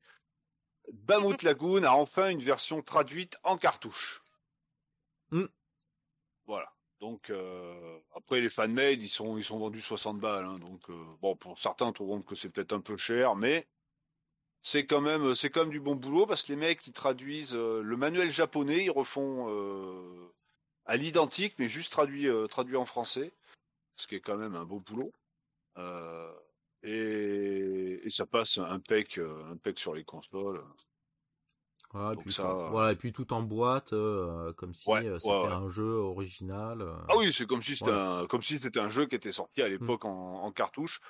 Bamout 0.92 1.38
Lagoon 1.44 1.84
a 1.84 1.92
enfin 1.92 2.30
une 2.30 2.42
version 2.44 2.82
traduite 2.82 3.38
en 3.44 3.58
cartouche. 3.58 4.22
Mm. 5.32 5.46
Voilà. 6.46 6.72
Donc 7.00 7.30
euh, 7.30 8.00
après 8.16 8.42
les 8.42 8.50
fan-made, 8.50 9.02
ils 9.02 9.10
sont 9.10 9.38
ils 9.38 9.44
sont 9.44 9.60
vendus 9.60 9.82
60 9.82 10.20
balles. 10.20 10.46
hein. 10.46 10.60
donc 10.60 10.90
euh, 10.90 11.06
bon, 11.22 11.36
pour 11.36 11.58
certains 11.60 11.92
trouveront 11.94 12.22
que 12.22 12.36
c'est 12.36 12.50
peut-être 12.50 12.74
un 12.74 12.82
peu 12.82 12.98
cher, 12.98 13.36
mais 13.36 13.68
c'est 14.64 14.88
quand 14.88 15.02
même 15.02 15.36
c'est 15.36 15.50
quand 15.52 15.62
même 15.62 15.70
du 15.70 15.80
bon 15.82 15.96
boulot 15.96 16.26
parce 16.26 16.42
que 16.44 16.52
les 16.54 16.56
mecs 16.58 16.80
qui 16.80 16.92
traduisent 16.92 17.54
euh, 17.56 17.82
le 17.84 17.98
manuel 17.98 18.32
japonais, 18.32 18.86
ils 18.86 18.90
refont 18.92 19.46
euh, 19.50 20.32
à 20.86 20.98
l'identique, 20.98 21.54
mais 21.60 21.70
juste 21.70 21.92
traduit 21.92 22.28
euh, 22.28 22.48
traduit 22.48 22.78
en 22.78 22.86
français, 22.86 23.32
ce 23.98 24.08
qui 24.08 24.16
est 24.16 24.22
quand 24.22 24.38
même 24.38 24.56
un 24.56 24.66
beau 24.66 24.80
boulot. 24.80 25.12
Euh, 25.78 26.32
et, 26.84 28.02
et 28.04 28.10
ça 28.10 28.26
passe 28.26 28.58
un 28.58 28.80
pec 28.80 29.18
euh, 29.18 29.52
un 29.52 29.58
pec 29.58 29.78
sur 29.80 29.94
les 29.94 30.04
consoles. 30.04 30.64
Voilà, 31.92 32.14
et, 32.14 32.16
puis, 32.16 32.34
ça, 32.34 32.52
enfin, 32.52 32.70
voilà, 32.72 32.92
et 32.92 32.96
puis 32.96 33.14
tout 33.14 33.32
en 33.34 33.44
boîte, 33.44 33.94
euh, 33.94 34.52
comme 34.54 34.74
si 34.74 34.90
Ouais, 34.90 35.06
euh, 35.06 35.14
ouais, 35.14 35.20
c'était 35.20 35.32
ouais. 35.32 35.48
un 35.48 35.68
jeu 35.70 35.84
original. 35.92 36.82
euh. 36.82 36.96
Ah 37.08 37.16
oui, 37.18 37.32
c'est 37.32 37.46
comme 37.46 37.62
si 37.62 37.76
c'était 37.76 37.92
un 37.92 38.26
comme 38.26 38.42
si 38.42 38.58
c'était 38.58 38.80
un 38.80 38.90
jeu 38.90 39.06
qui 39.06 39.14
était 39.16 39.32
sorti 39.32 39.62
à 39.62 39.70
l'époque 39.70 40.04
en, 40.06 40.42
en 40.42 40.52
cartouche. 40.52 41.02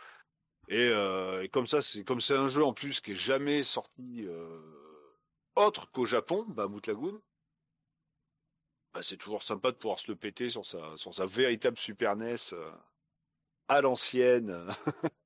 Et, 0.70 0.88
euh, 0.90 1.44
et 1.44 1.50
comme 1.50 1.68
ça, 1.68 1.82
c'est 1.82 2.04
comme 2.04 2.22
c'est 2.22 2.36
un 2.36 2.48
jeu 2.48 2.64
en 2.64 2.74
plus 2.74 3.02
qui 3.02 3.12
est 3.12 3.16
jamais 3.16 3.64
sorti 3.64 4.26
euh, 4.26 4.62
autre 5.56 5.92
qu'au 5.92 6.06
Japon, 6.06 6.46
Bahamut 6.48 6.86
Lagoon. 6.88 7.22
Bah, 8.94 9.02
c'est 9.04 9.18
toujours 9.18 9.44
sympa 9.44 9.72
de 9.72 9.78
pouvoir 9.78 10.00
se 10.00 10.10
le 10.10 10.16
péter 10.16 10.50
sur 10.50 10.66
sa 10.66 10.96
sur 10.96 11.14
sa 11.14 11.26
véritable 11.26 11.78
Super 11.78 12.16
NES 12.16 12.36
euh, 12.54 12.72
à 13.68 13.82
l'ancienne. 13.82 14.68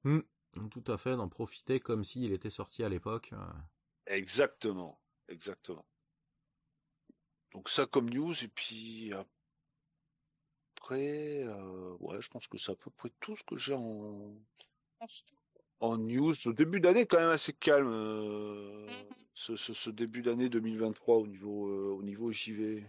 Tout 0.71 0.83
à 0.87 0.97
fait, 0.97 1.15
d'en 1.15 1.29
profiter 1.29 1.79
comme 1.79 2.03
s'il 2.03 2.31
était 2.31 2.49
sorti 2.49 2.83
à 2.83 2.89
l'époque. 2.89 3.31
exactement, 4.07 4.99
exactement. 5.27 5.85
Donc 7.51 7.69
ça 7.69 7.85
comme 7.85 8.09
news 8.09 8.33
et 8.43 8.47
puis 8.47 9.13
après, 10.77 11.45
ouais, 11.99 12.21
je 12.21 12.29
pense 12.29 12.47
que 12.47 12.57
c'est 12.57 12.71
à 12.71 12.75
peu 12.75 12.89
près 12.89 13.11
tout 13.19 13.35
ce 13.35 13.43
que 13.43 13.57
j'ai 13.57 13.75
en 13.75 14.33
en 15.79 15.97
news. 15.97 16.33
Le 16.45 16.53
début 16.53 16.79
d'année 16.79 17.05
quand 17.05 17.19
même 17.19 17.29
assez 17.29 17.53
calme. 17.53 17.91
euh, 17.91 18.87
Mhm. 18.87 19.05
ce, 19.33 19.55
ce, 19.55 19.73
ce 19.73 19.89
début 19.91 20.21
d'année 20.23 20.49
2023 20.49 21.17
au 21.17 21.27
niveau 21.27 21.67
euh, 21.67 21.93
au 21.97 22.01
niveau 22.03 22.31
JV. 22.31 22.83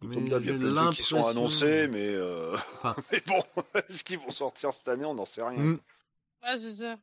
Mais 0.00 0.14
Comme 0.14 0.28
d'hab, 0.28 0.42
il 0.42 0.46
y 0.46 0.50
a 0.50 0.54
plein 0.54 0.70
de 0.70 0.74
jeux 0.76 0.90
qui 0.92 1.02
sont 1.02 1.26
annoncés, 1.26 1.88
mais, 1.88 2.06
euh, 2.06 2.54
Enfin- 2.54 2.94
mais 3.12 3.20
bon, 3.26 3.42
est-ce 3.88 4.04
qu'ils 4.04 4.18
vont 4.20 4.30
sortir 4.30 4.72
cette 4.72 4.86
année? 4.86 5.04
On 5.04 5.14
n'en 5.14 5.26
sait 5.26 5.42
rien. 5.42 5.58
Mm. 5.58 5.80
Ouais, 6.44 6.58
c'est 6.58 6.74
ça. 6.76 6.96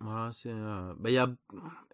Voilà, 0.00 0.32
c'est. 0.32 0.50
euh, 0.50 0.92
Bah, 0.98 1.10
y 1.10 1.18
a 1.18 1.28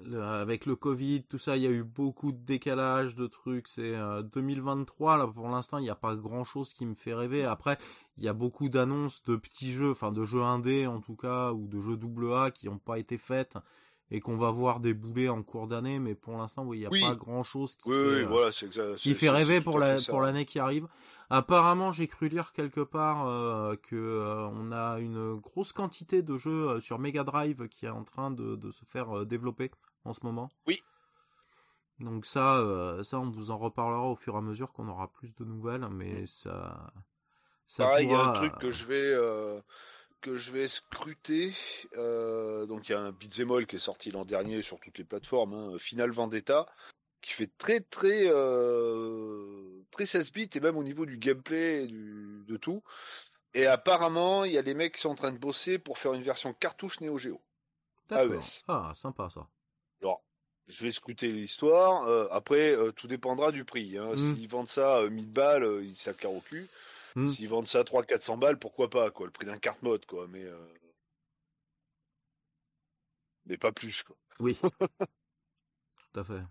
le- 0.03 0.23
avec 0.23 0.67
le 0.67 0.75
Covid, 0.77 1.25
tout 1.25 1.39
ça, 1.39 1.57
il 1.57 1.63
y 1.63 1.67
a 1.67 1.71
eu 1.71 1.85
beaucoup 1.85 2.33
de 2.33 2.39
décalage 2.39 3.15
de 3.15 3.27
trucs. 3.27 3.69
C'est 3.69 3.95
euh, 3.95 4.23
2023 4.23 5.17
là 5.19 5.27
pour 5.29 5.49
l'instant, 5.49 5.79
il 5.79 5.83
n'y 5.83 5.91
a 5.91 5.95
pas 5.95 6.17
grand 6.17 6.45
chose 6.45 6.73
qui 6.73 6.87
me 6.87 6.95
fait 6.95 7.15
rêver. 7.15 7.45
Après, 7.45 7.79
il 8.17 8.25
y 8.25 8.29
a 8.29 8.33
beaucoup 8.33 8.69
d'annonces 8.69 9.23
de 9.25 9.37
petits 9.37 9.73
jeux, 9.73 9.91
enfin 9.93 10.13
de 10.13 10.25
jeux 10.25 10.43
indés 10.43 10.87
en 10.87 11.01
tout 11.01 11.17
cas, 11.17 11.53
ou 11.53 11.69
de 11.69 11.81
jeux 11.81 11.97
double 11.97 12.33
A 12.35 12.51
qui 12.51 12.67
n'ont 12.67 12.79
pas 12.79 12.99
été 12.99 13.19
faites 13.19 13.59
et 14.11 14.21
qu'on 14.21 14.37
va 14.37 14.51
voir 14.51 14.81
débouler 14.81 15.29
en 15.29 15.43
cours 15.43 15.67
d'année. 15.69 15.99
Mais 15.99 16.15
pour 16.15 16.37
l'instant, 16.37 16.65
oui, 16.65 16.79
il 16.79 16.81
n'y 16.81 16.87
a 16.87 16.91
Oui. 16.91 17.01
pas 17.01 17.15
grand 17.15 17.43
chose 17.43 17.77
qui 17.77 17.89
Oui, 17.89 17.95
fait, 17.97 18.03
oui, 18.03 18.23
euh, 18.23 18.27
voilà, 18.27 18.53
c'est 18.53 18.67
exact. 18.67 18.97
qui 18.97 19.11
c'est- 19.11 19.15
fait 19.15 19.27
c'est- 19.27 19.31
rêver 19.31 19.61
pour 19.61 19.79
la 19.79 19.97
pour 20.09 20.21
l'année 20.21 20.45
qui 20.45 20.59
arrive. 20.59 20.87
Apparemment, 21.33 21.93
j'ai 21.93 22.09
cru 22.09 22.29
lire 22.29 22.53
quelque 22.53 22.81
part 22.81 23.27
euh, 23.29 23.77
que 23.77 23.95
euh, 23.95 24.49
on 24.49 24.73
a 24.73 24.99
une 24.99 25.37
grosse 25.37 25.73
quantité 25.73 26.23
de 26.23 26.37
jeux 26.37 26.69
euh, 26.71 26.81
sur 26.81 26.99
Mega 26.99 27.23
Drive 27.23 27.69
qui 27.69 27.87
est 27.87 27.91
en 27.91 28.03
train 28.03 28.33
de, 28.33 28.57
de 28.57 28.71
se 28.73 28.85
faire 28.85 29.19
euh, 29.19 29.25
développer 29.25 29.71
en 30.05 30.13
ce 30.13 30.21
moment. 30.25 30.49
Oui. 30.67 30.83
Donc 32.01 32.25
ça, 32.25 32.65
ça, 33.03 33.21
on 33.21 33.31
vous 33.31 33.51
en 33.51 33.59
reparlera 33.59 34.09
au 34.09 34.15
fur 34.15 34.35
et 34.35 34.39
à 34.39 34.41
mesure 34.41 34.73
qu'on 34.73 34.89
aura 34.89 35.09
plus 35.13 35.35
de 35.35 35.45
nouvelles, 35.45 35.87
mais 35.91 36.25
ça, 36.25 36.91
ça 37.67 37.85
Pareil, 37.85 38.07
il 38.07 38.11
y 38.11 38.15
a 38.15 38.25
un 38.25 38.33
truc 38.33 38.57
que 38.59 38.71
je 38.71 38.87
vais 38.87 39.15
que 40.21 40.37
je 40.37 40.53
vais 40.53 40.69
scruter. 40.69 41.53
euh, 41.97 42.67
donc 42.67 42.89
il 42.89 42.93
y 42.93 42.95
a 42.95 43.01
un 43.01 43.13
beat'em 43.13 43.67
qui 43.67 43.77
est 43.77 43.81
sorti 43.81 44.11
l'an 44.11 44.25
dernier 44.25 44.63
sur 44.63 44.79
toutes 44.81 44.99
les 44.99 45.05
plateformes, 45.05 45.55
hein, 45.55 45.79
Final 45.79 46.11
Vendetta, 46.11 46.67
qui 47.21 47.33
fait 47.33 47.51
très 47.59 47.81
très 47.81 48.25
euh, 48.27 49.83
très 49.91 50.07
16 50.07 50.33
bits 50.33 50.51
et 50.55 50.61
même 50.61 50.77
au 50.77 50.85
niveau 50.85 51.07
du 51.07 51.19
gameplay 51.19 51.85
et 51.85 51.87
du, 51.87 52.45
de 52.47 52.57
tout. 52.57 52.83
Et 53.55 53.67
apparemment, 53.67 54.45
il 54.45 54.53
y 54.53 54.59
a 54.59 54.63
les 54.63 54.75
mecs 54.75 54.95
qui 54.95 55.01
sont 55.01 55.11
en 55.11 55.15
train 55.17 55.33
de 55.33 55.39
bosser 55.39 55.79
pour 55.79 55.99
faire 55.99 56.15
une 56.15 56.23
version 56.23 56.53
cartouche 56.53 57.01
Neo 57.01 57.19
Geo. 57.19 57.41
AES. 58.11 58.63
Ah, 58.69 58.93
sympa 58.95 59.29
ça. 59.29 59.47
Alors, 60.03 60.23
je 60.67 60.85
vais 60.85 60.93
scruter 60.93 61.33
l'histoire. 61.33 62.05
euh, 62.09 62.29
après, 62.31 62.77
tout 62.97 63.09
dépendra 63.09 63.51
du 63.51 63.65
prix. 63.65 63.99
Hein. 63.99 64.13
Mm. 64.13 64.35
S'ils 64.35 64.49
vendent 64.49 64.69
ça 64.69 64.99
euh, 64.99 65.11
1000 65.11 65.31
balles, 65.31 65.81
ils 65.83 65.97
s'accarent 65.97 66.33
au 66.33 66.41
cul. 66.41 66.69
Mm. 67.17 67.29
S'ils 67.29 67.49
vendent 67.49 67.69
ça 67.69 67.83
300-400 67.83 68.39
balles, 68.39 68.59
pourquoi 68.59 68.91
pas, 68.91 69.11
quoi. 69.11 69.27
Le 69.27 69.33
prix 69.33 69.47
d'un 69.47 69.59
carte 69.59 69.83
mode, 69.83 70.07
quoi. 70.07 70.27
Mais, 70.29 70.45
euh, 70.45 70.69
mais 73.47 73.57
pas 73.57 73.73
plus, 73.73 74.03
quoi. 74.03 74.17
Oui. 74.39 74.57
Tout 74.61 76.21
à 76.21 76.25
fait. 76.25 76.43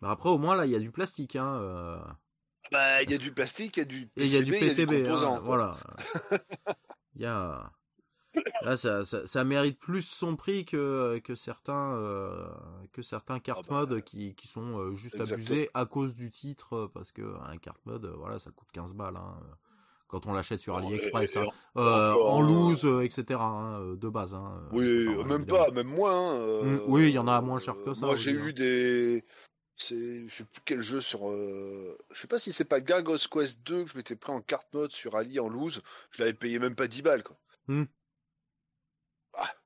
Bah 0.00 0.10
après, 0.10 0.30
au 0.30 0.38
moins 0.38 0.56
là, 0.56 0.66
il 0.66 0.72
y 0.72 0.76
a 0.76 0.80
du 0.80 0.90
plastique, 0.90 1.36
hein. 1.36 1.58
euh. 1.60 2.00
Bah, 2.72 3.02
il 3.02 3.10
y 3.10 3.14
a 3.14 3.18
du 3.18 3.32
plastique, 3.32 3.76
il 3.76 3.80
y 3.80 3.82
a 3.82 3.86
du 3.86 4.10
Et 4.16 4.24
il 4.24 4.28
y 4.28 4.36
a 4.36 4.42
du 4.42 4.52
PCB, 4.52 4.92
hein, 4.92 5.02
composants, 5.04 5.40
voilà. 5.42 5.76
Il 7.14 7.22
y 7.22 7.26
a 7.26 7.70
là 8.62 8.76
ça, 8.76 9.02
ça, 9.04 9.26
ça 9.26 9.44
mérite 9.44 9.78
plus 9.78 10.02
son 10.02 10.36
prix 10.36 10.64
que 10.64 11.20
que 11.24 11.34
certains 11.34 11.94
euh, 11.96 12.46
que 12.92 13.02
certains 13.02 13.38
Ah 13.48 13.60
bah, 13.68 13.86
qui 14.00 14.34
qui 14.34 14.48
sont 14.48 14.78
euh, 14.78 14.94
juste 14.94 15.14
exactement. 15.16 15.34
abusés 15.36 15.70
à 15.74 15.84
cause 15.86 16.14
du 16.14 16.30
titre 16.30 16.74
euh, 16.76 16.90
parce 16.92 17.12
que 17.12 17.22
un 17.46 17.56
carte 17.58 17.84
mode 17.86 18.04
euh, 18.06 18.14
voilà 18.16 18.38
ça 18.38 18.50
coûte 18.50 18.68
15 18.72 18.94
balles 18.94 19.16
hein, 19.16 19.36
quand 20.08 20.26
on 20.26 20.32
l'achète 20.32 20.60
sur 20.60 20.76
AliExpress 20.76 21.36
et- 21.36 21.38
et 21.38 21.42
hein. 21.42 21.48
Euh, 21.76 22.12
encore, 22.12 22.34
en 22.34 22.40
loose 22.42 22.84
etc 23.02 23.40
hein, 23.42 23.94
de 23.96 24.08
base 24.08 24.34
hein, 24.34 24.62
Oui, 24.72 25.04
pas- 25.04 25.10
même 25.24 25.42
évidemment. 25.42 25.64
pas, 25.66 25.70
même 25.70 25.86
moins. 25.88 26.32
hein, 26.32 26.36
euh, 26.36 26.62
Mm, 26.78 26.80
oui, 26.86 27.08
il 27.08 27.14
y 27.14 27.18
en 27.18 27.28
a 27.28 27.40
moins 27.40 27.58
cher 27.58 27.74
que 27.84 27.92
ça 27.94 28.06
Moi, 28.06 28.16
j'ai 28.16 28.30
eu 28.32 28.52
des. 28.52 29.24
C'est, 29.76 30.28
je 30.28 30.34
sais 30.34 30.44
plus 30.44 30.60
quel 30.64 30.80
jeu 30.80 31.00
sur. 31.00 31.28
euh, 31.28 31.96
Je 32.12 32.20
sais 32.20 32.28
pas 32.28 32.38
si 32.38 32.52
c'est 32.52 32.64
pas 32.66 32.80
Gargo's 32.80 33.26
Quest 33.26 33.60
2 33.66 33.84
que 33.84 33.90
je 33.90 33.96
m'étais 33.96 34.14
pris 34.16 34.30
en 34.32 34.40
carte 34.40 34.72
mode 34.74 34.92
sur 34.92 35.16
Ali 35.16 35.40
en 35.40 35.48
loose. 35.48 35.82
Je 36.10 36.20
l'avais 36.20 36.34
payé 36.34 36.58
même 36.60 36.74
pas 36.76 36.86
10 36.86 37.02
balles, 37.02 37.24
quoi. 37.24 37.36
Mm. 37.68 37.84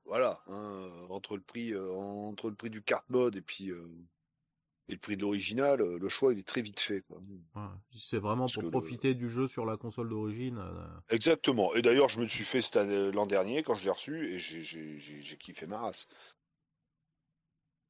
Voilà. 0.07 0.41
hein, 0.47 0.89
entre 1.09 1.35
le 1.35 1.41
prix, 1.43 1.73
euh, 1.73 1.91
entre 1.93 2.49
le 2.49 2.55
prix 2.55 2.69
du 2.69 2.81
carte 2.81 3.09
mode 3.09 3.35
et 3.35 3.41
puis. 3.41 3.69
euh, 3.71 3.87
Et 4.89 4.93
le 4.93 4.99
prix 4.99 5.17
de 5.17 5.21
l'original, 5.23 5.81
le 5.81 6.07
choix 6.07 6.31
il 6.31 6.39
est 6.39 6.47
très 6.47 6.61
vite 6.61 6.79
fait. 6.79 7.03
Ouais. 7.09 7.61
C'est 7.91 8.19
vraiment 8.19 8.43
Parce 8.43 8.53
pour 8.53 8.63
le- 8.63 8.71
profiter 8.71 9.15
du 9.15 9.29
jeu 9.29 9.45
sur 9.45 9.65
la 9.65 9.75
console 9.75 10.07
d'origine. 10.07 10.59
euh, 10.59 10.87
Exactement. 11.09 11.75
Et 11.75 11.81
d'ailleurs, 11.81 12.07
je 12.07 12.21
me 12.21 12.27
suis 12.29 12.45
fait 12.45 12.61
l'an 13.11 13.25
dernier 13.25 13.63
quand 13.63 13.75
je 13.75 13.83
l'ai 13.83 13.91
reçu 13.91 14.31
et 14.33 14.37
j'ai- 14.37 15.37
kiffé 15.37 15.67
ma 15.67 15.79
race. 15.79 16.07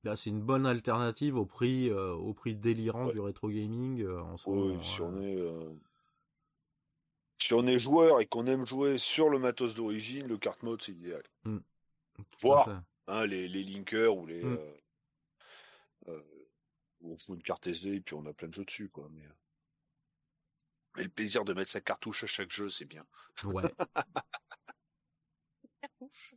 Là, 0.05 0.15
c'est 0.15 0.31
une 0.31 0.41
bonne 0.41 0.65
alternative 0.65 1.35
au 1.37 1.45
prix, 1.45 1.91
au 1.91 2.33
prix 2.33 2.55
délirant 2.55 3.05
Ouais. 3.05 3.13
du 3.13 3.19
rétro 3.19 3.49
gaming 3.49 4.03
en 4.07 4.35
ce 4.37 4.43
si 4.81 5.01
on 5.01 5.21
est 5.21 5.37
si 7.39 7.53
on 7.53 7.67
est 7.67 7.77
joueur 7.77 8.21
et 8.21 8.25
qu'on 8.25 8.47
aime 8.47 8.65
jouer 8.65 8.97
sur 8.97 9.29
le 9.29 9.37
matos 9.37 9.75
d'origine, 9.75 10.25
le 10.25 10.37
cart 10.39 10.57
mode 10.63 10.81
c'est 10.81 10.93
idéal. 10.93 11.21
À 11.45 11.49
Voir. 12.41 12.83
Hein, 13.07 13.25
les, 13.25 13.47
les 13.47 13.63
linkers 13.63 14.15
ou 14.15 14.25
les 14.25 14.43
Mm. 14.43 14.57
euh, 14.57 14.77
euh, 16.09 16.23
on 17.01 17.17
fout 17.17 17.35
une 17.37 17.43
carte 17.43 17.67
SD 17.67 17.95
et 17.95 18.01
puis 18.01 18.15
on 18.15 18.25
a 18.25 18.33
plein 18.33 18.47
de 18.49 18.53
jeux 18.53 18.65
dessus 18.65 18.89
quoi. 18.89 19.07
Mais, 19.11 19.25
euh, 19.25 19.33
mais 20.95 21.03
le 21.03 21.09
plaisir 21.09 21.45
de 21.45 21.53
mettre 21.53 21.71
sa 21.71 21.79
cartouche 21.81 22.23
à 22.23 22.27
chaque 22.27 22.51
jeu, 22.51 22.69
c'est 22.69 22.85
bien. 22.85 23.05
Ouais. 23.43 23.63
Cartouche. 25.81 26.35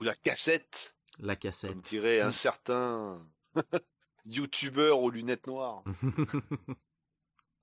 Ou 0.00 0.04
la 0.04 0.14
cassette, 0.16 0.94
La 1.18 1.34
comme 1.36 1.40
cassette. 1.40 1.80
dirait 1.82 2.20
un 2.20 2.30
certain 2.32 3.28
youtubeur 4.24 5.00
aux 5.00 5.10
lunettes 5.10 5.46
noires. 5.46 5.84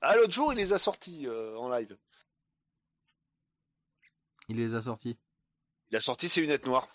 Ah 0.02 0.16
l'autre 0.16 0.32
jour 0.32 0.54
il 0.54 0.58
les 0.58 0.74
a 0.74 0.78
sortis 0.78 1.26
euh, 1.26 1.58
en 1.58 1.70
live. 1.70 1.98
Il 4.48 4.58
les 4.58 4.76
a 4.76 4.82
sortis. 4.84 5.18
Il 5.92 5.96
a 5.98 6.00
sorti 6.00 6.28
ses 6.30 6.42
lunettes 6.42 6.66
noires. 6.66 6.88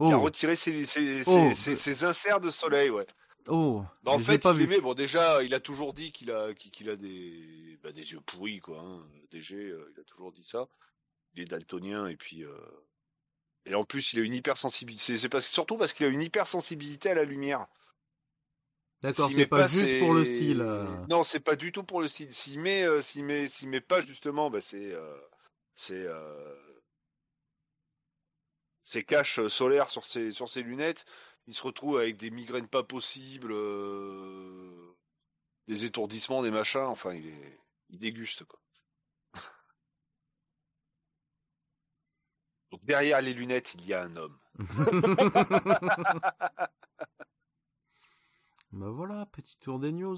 Il 0.00 0.12
a 0.12 0.18
Oh, 0.18 0.22
retiré 0.22 0.56
ses, 0.56 0.84
ses, 0.86 1.22
Oh. 1.26 1.50
ses- 1.50 1.54
ses- 1.54 1.76
ses 1.76 2.04
inserts 2.04 2.40
de 2.40 2.50
soleil, 2.50 2.90
ouais. 2.90 3.06
oh. 3.48 3.84
Bah, 4.02 4.12
en 4.12 4.18
fait, 4.18 4.38
pas 4.38 4.52
il 4.54 4.62
aimait- 4.62 4.80
bon, 4.80 4.94
déjà, 4.94 5.42
il 5.42 5.52
a 5.54 5.60
toujours 5.60 5.92
dit 5.92 6.10
qu'il 6.12 6.30
a, 6.30 6.54
qu'il 6.54 6.70
qu'il 6.70 6.88
a 6.90 6.96
des, 6.96 7.78
bah, 7.82 7.92
des 7.92 8.12
yeux 8.12 8.20
pourris, 8.24 8.60
quoi. 8.60 8.80
Hein. 8.80 9.06
DG, 9.30 9.54
euh, 9.56 9.92
il 9.94 10.00
a 10.00 10.04
toujours 10.04 10.32
dit 10.32 10.42
ça. 10.44 10.68
Il 11.34 11.42
est 11.42 11.46
daltonien, 11.46 12.06
et 12.08 12.16
puis. 12.16 12.44
euh, 12.44 12.56
Et 13.66 13.74
en 13.74 13.84
plus, 13.84 14.14
il 14.14 14.20
a 14.20 14.22
une 14.22 14.32
hypersensibilité. 14.34 15.18
C'est- 15.18 15.28
parce... 15.28 15.46
surtout 15.46 15.76
parce 15.76 15.92
qu'il 15.92 16.06
a 16.06 16.08
une 16.08 16.22
hypersensibilité 16.22 17.10
à 17.10 17.14
la 17.14 17.24
lumière. 17.24 17.66
D'accord, 19.02 19.30
c'est 19.30 19.36
met 19.36 19.46
pas 19.46 19.66
juste 19.68 19.98
pour 19.98 20.14
le 20.14 20.24
style. 20.24 20.60
euh. 20.62 20.84
Non, 21.08 21.24
c'est 21.24 21.40
pas 21.40 21.56
du 21.56 21.70
tout 21.72 21.82
pour 21.84 22.00
le 22.00 22.08
style. 22.08 22.32
S'il 22.32 22.58
met, 22.60 22.84
euh, 22.84 23.00
s'il 23.02 23.24
met, 23.24 23.48
s'il 23.48 23.68
met 23.68 23.80
pas 23.82 24.00
justement, 24.00 24.50
bah, 24.50 24.60
c'est, 24.62 24.92
euh, 24.92 25.16
c'est, 25.76 25.94
euh, 26.06 26.54
ses 28.90 29.04
caches 29.04 29.46
solaires 29.46 29.88
sur 29.88 30.04
ses, 30.04 30.32
sur 30.32 30.48
ses 30.48 30.62
lunettes. 30.62 31.04
Il 31.46 31.54
se 31.54 31.62
retrouve 31.62 31.98
avec 31.98 32.16
des 32.16 32.30
migraines 32.30 32.66
pas 32.66 32.82
possibles, 32.82 33.52
euh, 33.52 34.96
des 35.68 35.84
étourdissements, 35.84 36.42
des 36.42 36.50
machins. 36.50 36.80
Enfin, 36.80 37.14
il 37.14 37.28
est, 37.28 37.60
déguste 37.90 38.44
quoi. 38.44 38.58
Donc 42.72 42.84
derrière 42.84 43.22
les 43.22 43.32
lunettes, 43.32 43.74
il 43.74 43.86
y 43.86 43.94
a 43.94 44.02
un 44.02 44.16
homme. 44.16 44.38
Ben 48.72 48.88
voilà, 48.88 49.26
petit 49.26 49.58
tour 49.58 49.80
des 49.80 49.90
news. 49.90 50.16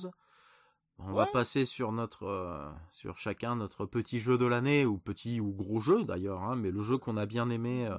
On 1.08 1.12
va 1.14 1.24
Ouais. 1.24 1.28
passer 1.32 1.64
sur 1.64 1.90
notre, 1.92 2.24
euh, 2.26 2.68
sur 2.92 3.18
chacun 3.18 3.56
notre 3.56 3.86
petit 3.86 4.20
jeu 4.20 4.38
de 4.38 4.46
l'année 4.46 4.86
ou 4.86 4.98
petit 4.98 5.40
ou 5.40 5.52
gros 5.52 5.80
jeu 5.80 6.04
d'ailleurs, 6.04 6.42
hein, 6.42 6.54
mais 6.56 6.70
le 6.70 6.80
jeu 6.82 6.96
qu'on 6.98 7.16
a 7.16 7.26
bien 7.26 7.50
aimé, 7.50 7.86
euh, 7.90 7.96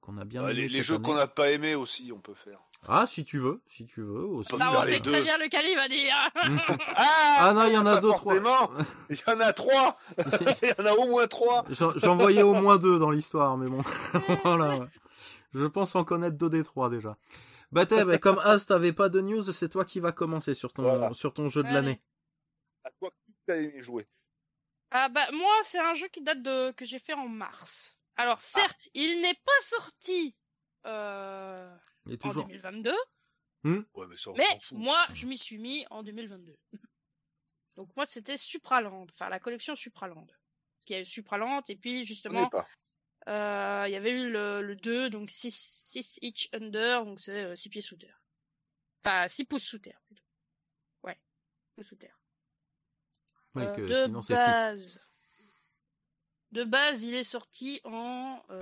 qu'on 0.00 0.18
a 0.18 0.24
bien 0.24 0.42
Ah, 0.44 0.50
aimé 0.50 0.62
les, 0.62 0.68
les 0.68 0.82
jeux 0.82 0.98
qu'on 0.98 1.14
n'a 1.14 1.26
pas 1.26 1.50
aimés 1.50 1.74
aussi, 1.74 2.12
on 2.14 2.18
peut 2.20 2.34
faire. 2.34 2.58
Ah, 2.88 3.06
si 3.06 3.24
tu 3.24 3.38
veux, 3.38 3.60
si 3.68 3.86
tu 3.86 4.02
veux 4.02 4.24
aussi. 4.24 4.56
Faire 4.56 4.72
on 4.76 4.82
sait 4.82 5.00
très 5.00 5.22
bien 5.22 5.38
lequel 5.38 5.64
il 5.66 5.76
va 5.76 5.88
dire. 5.88 6.14
Ah 6.96 7.52
non, 7.54 7.64
il 7.66 7.72
y 7.74 7.78
en 7.78 7.86
a 7.86 7.96
deux, 8.00 8.08
trois. 8.12 8.34
forcément. 8.34 8.70
Il 9.10 9.16
y 9.16 9.30
en 9.30 9.40
a 9.40 9.52
trois. 9.52 9.96
Il 10.62 10.68
y 10.68 10.82
en 10.82 10.86
a 10.86 10.92
au 10.92 11.06
moins 11.08 11.26
trois. 11.26 11.64
J'en 11.70 12.16
voyais 12.16 12.42
au 12.42 12.54
moins 12.54 12.78
deux 12.78 12.98
dans 12.98 13.10
l'histoire, 13.10 13.56
mais 13.56 13.68
bon, 13.68 13.82
voilà. 14.44 14.78
ouais. 14.78 14.86
Je 15.54 15.64
pense 15.66 15.94
en 15.96 16.04
connaître 16.04 16.36
deux 16.36 16.50
des 16.50 16.62
trois 16.62 16.88
déjà. 16.90 17.16
Bah 17.72 17.86
t'es, 17.86 18.04
bah, 18.04 18.18
comme 18.18 18.38
As 18.44 18.66
t'avais 18.66 18.92
pas 18.92 19.08
de 19.08 19.20
news, 19.20 19.42
c'est 19.42 19.68
toi 19.68 19.84
qui 19.84 20.00
va 20.00 20.12
commencer 20.12 20.52
sur 20.54 20.72
ton, 20.72 20.82
Voilà. 20.82 21.12
sur 21.14 21.32
ton 21.32 21.48
jeu 21.48 21.62
de 21.62 21.68
l'année. 21.72 22.00
À 22.84 22.90
quoi 22.98 23.10
tu 23.46 23.52
as 23.52 23.56
aimé 23.58 23.82
jouer? 23.82 24.06
Ah 24.90 25.08
bah 25.08 25.30
moi 25.32 25.52
c'est 25.64 25.78
un 25.78 25.94
jeu 25.94 26.08
qui 26.08 26.20
date 26.22 26.42
de 26.42 26.70
que 26.72 26.84
j'ai 26.84 26.98
fait 26.98 27.14
en 27.14 27.28
mars. 27.28 27.96
Alors 28.16 28.40
certes, 28.40 28.88
il 28.94 29.22
n'est 29.22 29.34
pas 29.34 29.60
sorti 29.62 30.36
euh, 30.86 31.74
est 32.10 32.14
en 32.14 32.16
toujours. 32.28 32.46
2022, 32.46 32.94
Ouais, 33.94 34.06
mais 34.08 34.16
ça, 34.16 34.30
on 34.30 34.34
mais 34.34 34.44
s'en 34.44 34.58
fout. 34.58 34.78
moi 34.78 35.06
je 35.14 35.26
m'y 35.26 35.38
suis 35.38 35.58
mis 35.58 35.86
en 35.90 36.02
2022. 36.02 36.56
Donc 37.76 37.94
moi 37.96 38.04
c'était 38.06 38.36
Supraland, 38.36 39.06
enfin 39.10 39.28
la 39.28 39.40
collection 39.40 39.76
Supraland. 39.76 40.26
Parce 40.26 40.84
qu'il 40.86 40.96
y 40.96 40.98
a 40.98 41.02
eu 41.02 41.06
Supraland 41.06 41.62
et 41.68 41.76
puis 41.76 42.04
justement 42.04 42.50
euh, 43.28 43.84
il 43.86 43.92
y 43.92 43.96
avait 43.96 44.20
eu 44.20 44.30
le, 44.30 44.62
le 44.62 44.76
2, 44.76 45.08
donc 45.10 45.30
6, 45.30 45.82
6 45.86 46.18
inch 46.22 46.48
under, 46.52 47.04
donc 47.04 47.20
c'est 47.20 47.54
6 47.56 47.68
pieds 47.70 47.80
sous 47.82 47.96
terre. 47.96 48.20
Enfin 49.04 49.28
6 49.28 49.44
pouces 49.44 49.64
sous 49.64 49.78
terre 49.78 50.00
plutôt. 50.06 50.24
Ouais, 51.04 51.18
pouces 51.76 51.86
sous 51.88 51.96
terre. 51.96 52.18
Ouais, 53.54 53.66
Euh, 53.66 53.74
que 53.74 53.80
de 53.82 53.94
sinon 54.06 54.22
c'est 54.22 54.34
fit. 54.34 54.38
base. 54.40 55.00
De 56.52 56.64
base, 56.64 57.02
il 57.02 57.14
est 57.14 57.24
sorti 57.24 57.80
en. 57.84 58.42
Euh, 58.50 58.60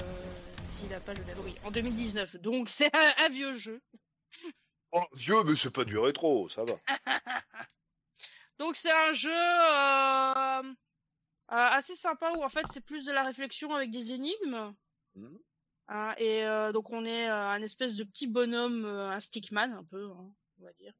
S'il 0.77 0.93
a 0.95 1.01
pas 1.01 1.15
le 1.15 1.21
oui, 1.45 1.55
en 1.65 1.71
2019. 1.71 2.37
Donc 2.37 2.69
c'est 2.71 2.95
un, 2.95 3.15
un 3.25 3.29
vieux 3.29 3.55
jeu. 3.55 3.81
Oh, 4.93 5.05
vieux, 5.15 5.43
mais 5.45 5.57
c'est 5.57 5.71
pas 5.73 5.85
du 5.85 5.99
rétro, 5.99 6.49
ça 6.49 6.65
va. 6.65 6.75
Donc 8.59 8.77
c'est 8.77 8.93
un 8.93 9.13
jeu 9.13 9.31
euh, 9.33 10.63
euh, 10.63 10.73
assez 11.49 11.97
sympa 11.97 12.33
où 12.37 12.43
en 12.43 12.49
fait 12.49 12.67
c'est 12.73 12.81
plus 12.85 13.05
de 13.07 13.13
la 13.13 13.23
réflexion 13.23 13.75
avec 13.75 13.91
des 13.91 14.13
énigmes. 14.13 14.75
Mhm. 15.15 15.39
Hein, 15.89 16.15
et 16.19 16.45
euh, 16.45 16.71
donc 16.71 16.91
on 16.91 17.05
est 17.05 17.29
euh, 17.29 17.49
un 17.49 17.63
espèce 17.63 17.97
de 17.97 18.05
petit 18.05 18.27
bonhomme, 18.29 18.85
euh, 18.85 19.11
un 19.11 19.19
stickman 19.19 19.73
un 19.73 19.85
peu, 19.85 20.11
hein, 20.11 20.31
on 20.61 20.65
va 20.65 20.73
dire. 20.75 20.93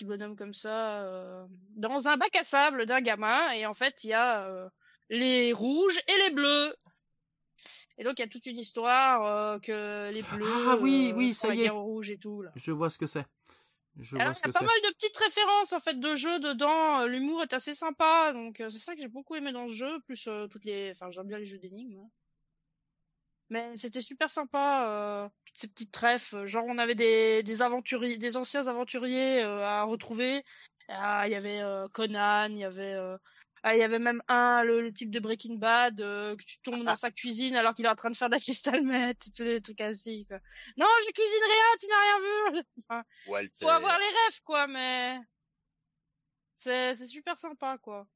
Petit 0.00 0.06
bonhomme 0.06 0.34
comme 0.34 0.54
ça, 0.54 1.02
euh, 1.02 1.44
dans 1.76 2.08
un 2.08 2.16
bac 2.16 2.34
à 2.34 2.42
sable 2.42 2.86
d'un 2.86 3.02
gamin. 3.02 3.52
Et 3.52 3.66
en 3.66 3.74
fait 3.74 4.02
il 4.02 4.08
y 4.08 4.12
a 4.14 4.46
euh, 4.48 4.66
les 5.10 5.52
rouges 5.52 5.98
et 6.08 6.22
les 6.24 6.34
bleus. 6.34 6.72
Et 7.98 8.04
donc 8.04 8.14
il 8.18 8.22
y 8.22 8.24
a 8.24 8.28
toute 8.28 8.46
une 8.46 8.56
histoire 8.56 9.26
euh, 9.26 9.58
que 9.58 10.10
les 10.10 10.22
bleus, 10.22 10.68
Ah 10.70 10.78
oui, 10.80 11.12
oui, 11.14 11.34
ça 11.34 11.54
y 11.54 11.64
est. 11.64 11.68
rouges 11.68 12.10
et 12.10 12.16
tout 12.16 12.40
là. 12.40 12.50
Je 12.56 12.72
vois 12.72 12.88
ce 12.88 12.96
que 12.96 13.04
c'est. 13.04 13.26
Je 13.98 14.16
Alors, 14.16 14.32
il 14.42 14.46
y 14.46 14.48
a 14.48 14.52
pas 14.58 14.64
mal 14.64 14.80
de 14.88 14.94
petites 14.94 15.18
références 15.18 15.74
en 15.74 15.80
fait 15.80 16.00
de 16.00 16.14
jeux 16.14 16.40
dedans. 16.40 17.04
L'humour 17.04 17.42
est 17.42 17.52
assez 17.52 17.74
sympa, 17.74 18.32
donc 18.32 18.56
c'est 18.56 18.78
ça 18.78 18.94
que 18.94 19.02
j'ai 19.02 19.08
beaucoup 19.08 19.34
aimé 19.34 19.52
dans 19.52 19.68
ce 19.68 19.74
jeu. 19.74 20.00
Plus 20.06 20.30
toutes 20.50 20.64
les, 20.64 20.92
enfin 20.92 21.10
j'aime 21.10 21.26
bien 21.26 21.36
les 21.36 21.44
jeux 21.44 21.58
d'énigmes. 21.58 22.00
hein. 22.02 22.08
Mais 23.50 23.76
c'était 23.76 24.00
super 24.00 24.30
sympa 24.30 24.86
euh, 24.88 25.28
toutes 25.44 25.58
ces 25.58 25.68
petites 25.68 25.92
trèfles. 25.92 26.36
euh, 26.36 26.46
Genre 26.46 26.64
on 26.68 26.78
avait 26.78 26.94
des 26.94 27.42
des 27.42 27.62
aventuriers, 27.62 28.16
des 28.18 28.36
anciens 28.36 28.66
aventuriers 28.68 29.42
euh, 29.42 29.64
à 29.66 29.82
retrouver. 29.82 30.44
Ah, 30.88 31.26
il 31.28 31.32
y 31.32 31.34
avait 31.34 31.60
euh, 31.60 31.86
Conan, 31.92 32.46
il 32.50 32.58
y 32.58 32.64
avait 32.64 32.94
euh, 32.94 33.16
ah, 33.62 33.74
il 33.76 33.80
y 33.80 33.82
avait 33.82 33.98
même 33.98 34.22
un 34.28 34.62
le, 34.62 34.80
le 34.82 34.92
type 34.92 35.10
de 35.10 35.20
Breaking 35.20 35.56
Bad 35.56 36.00
euh, 36.00 36.36
que 36.36 36.44
tu 36.44 36.58
tombes 36.62 36.84
dans 36.84 36.96
sa 36.96 37.10
cuisine 37.10 37.56
alors 37.56 37.74
qu'il 37.74 37.84
est 37.84 37.88
en 37.88 37.94
train 37.96 38.10
de 38.10 38.16
faire 38.16 38.28
de 38.30 38.34
la 38.36 38.40
crystal 38.40 38.82
meth, 38.82 39.18
tous 39.36 39.42
des 39.42 39.60
trucs 39.60 39.80
ainsi 39.80 40.24
quoi. 40.26 40.38
Non, 40.76 40.86
je 41.06 41.10
cuisine 41.12 41.44
rien, 41.44 41.76
tu 41.80 41.86
n'as 41.88 42.00
rien 42.00 42.18
vu. 42.54 42.62
Enfin, 42.88 43.02
Walter. 43.26 43.52
faut 43.60 43.68
avoir 43.68 43.98
les 43.98 44.04
rêves 44.06 44.40
quoi 44.44 44.66
mais 44.68 45.18
c'est 46.56 46.94
c'est 46.94 47.06
super 47.06 47.36
sympa 47.38 47.78
quoi 47.82 48.06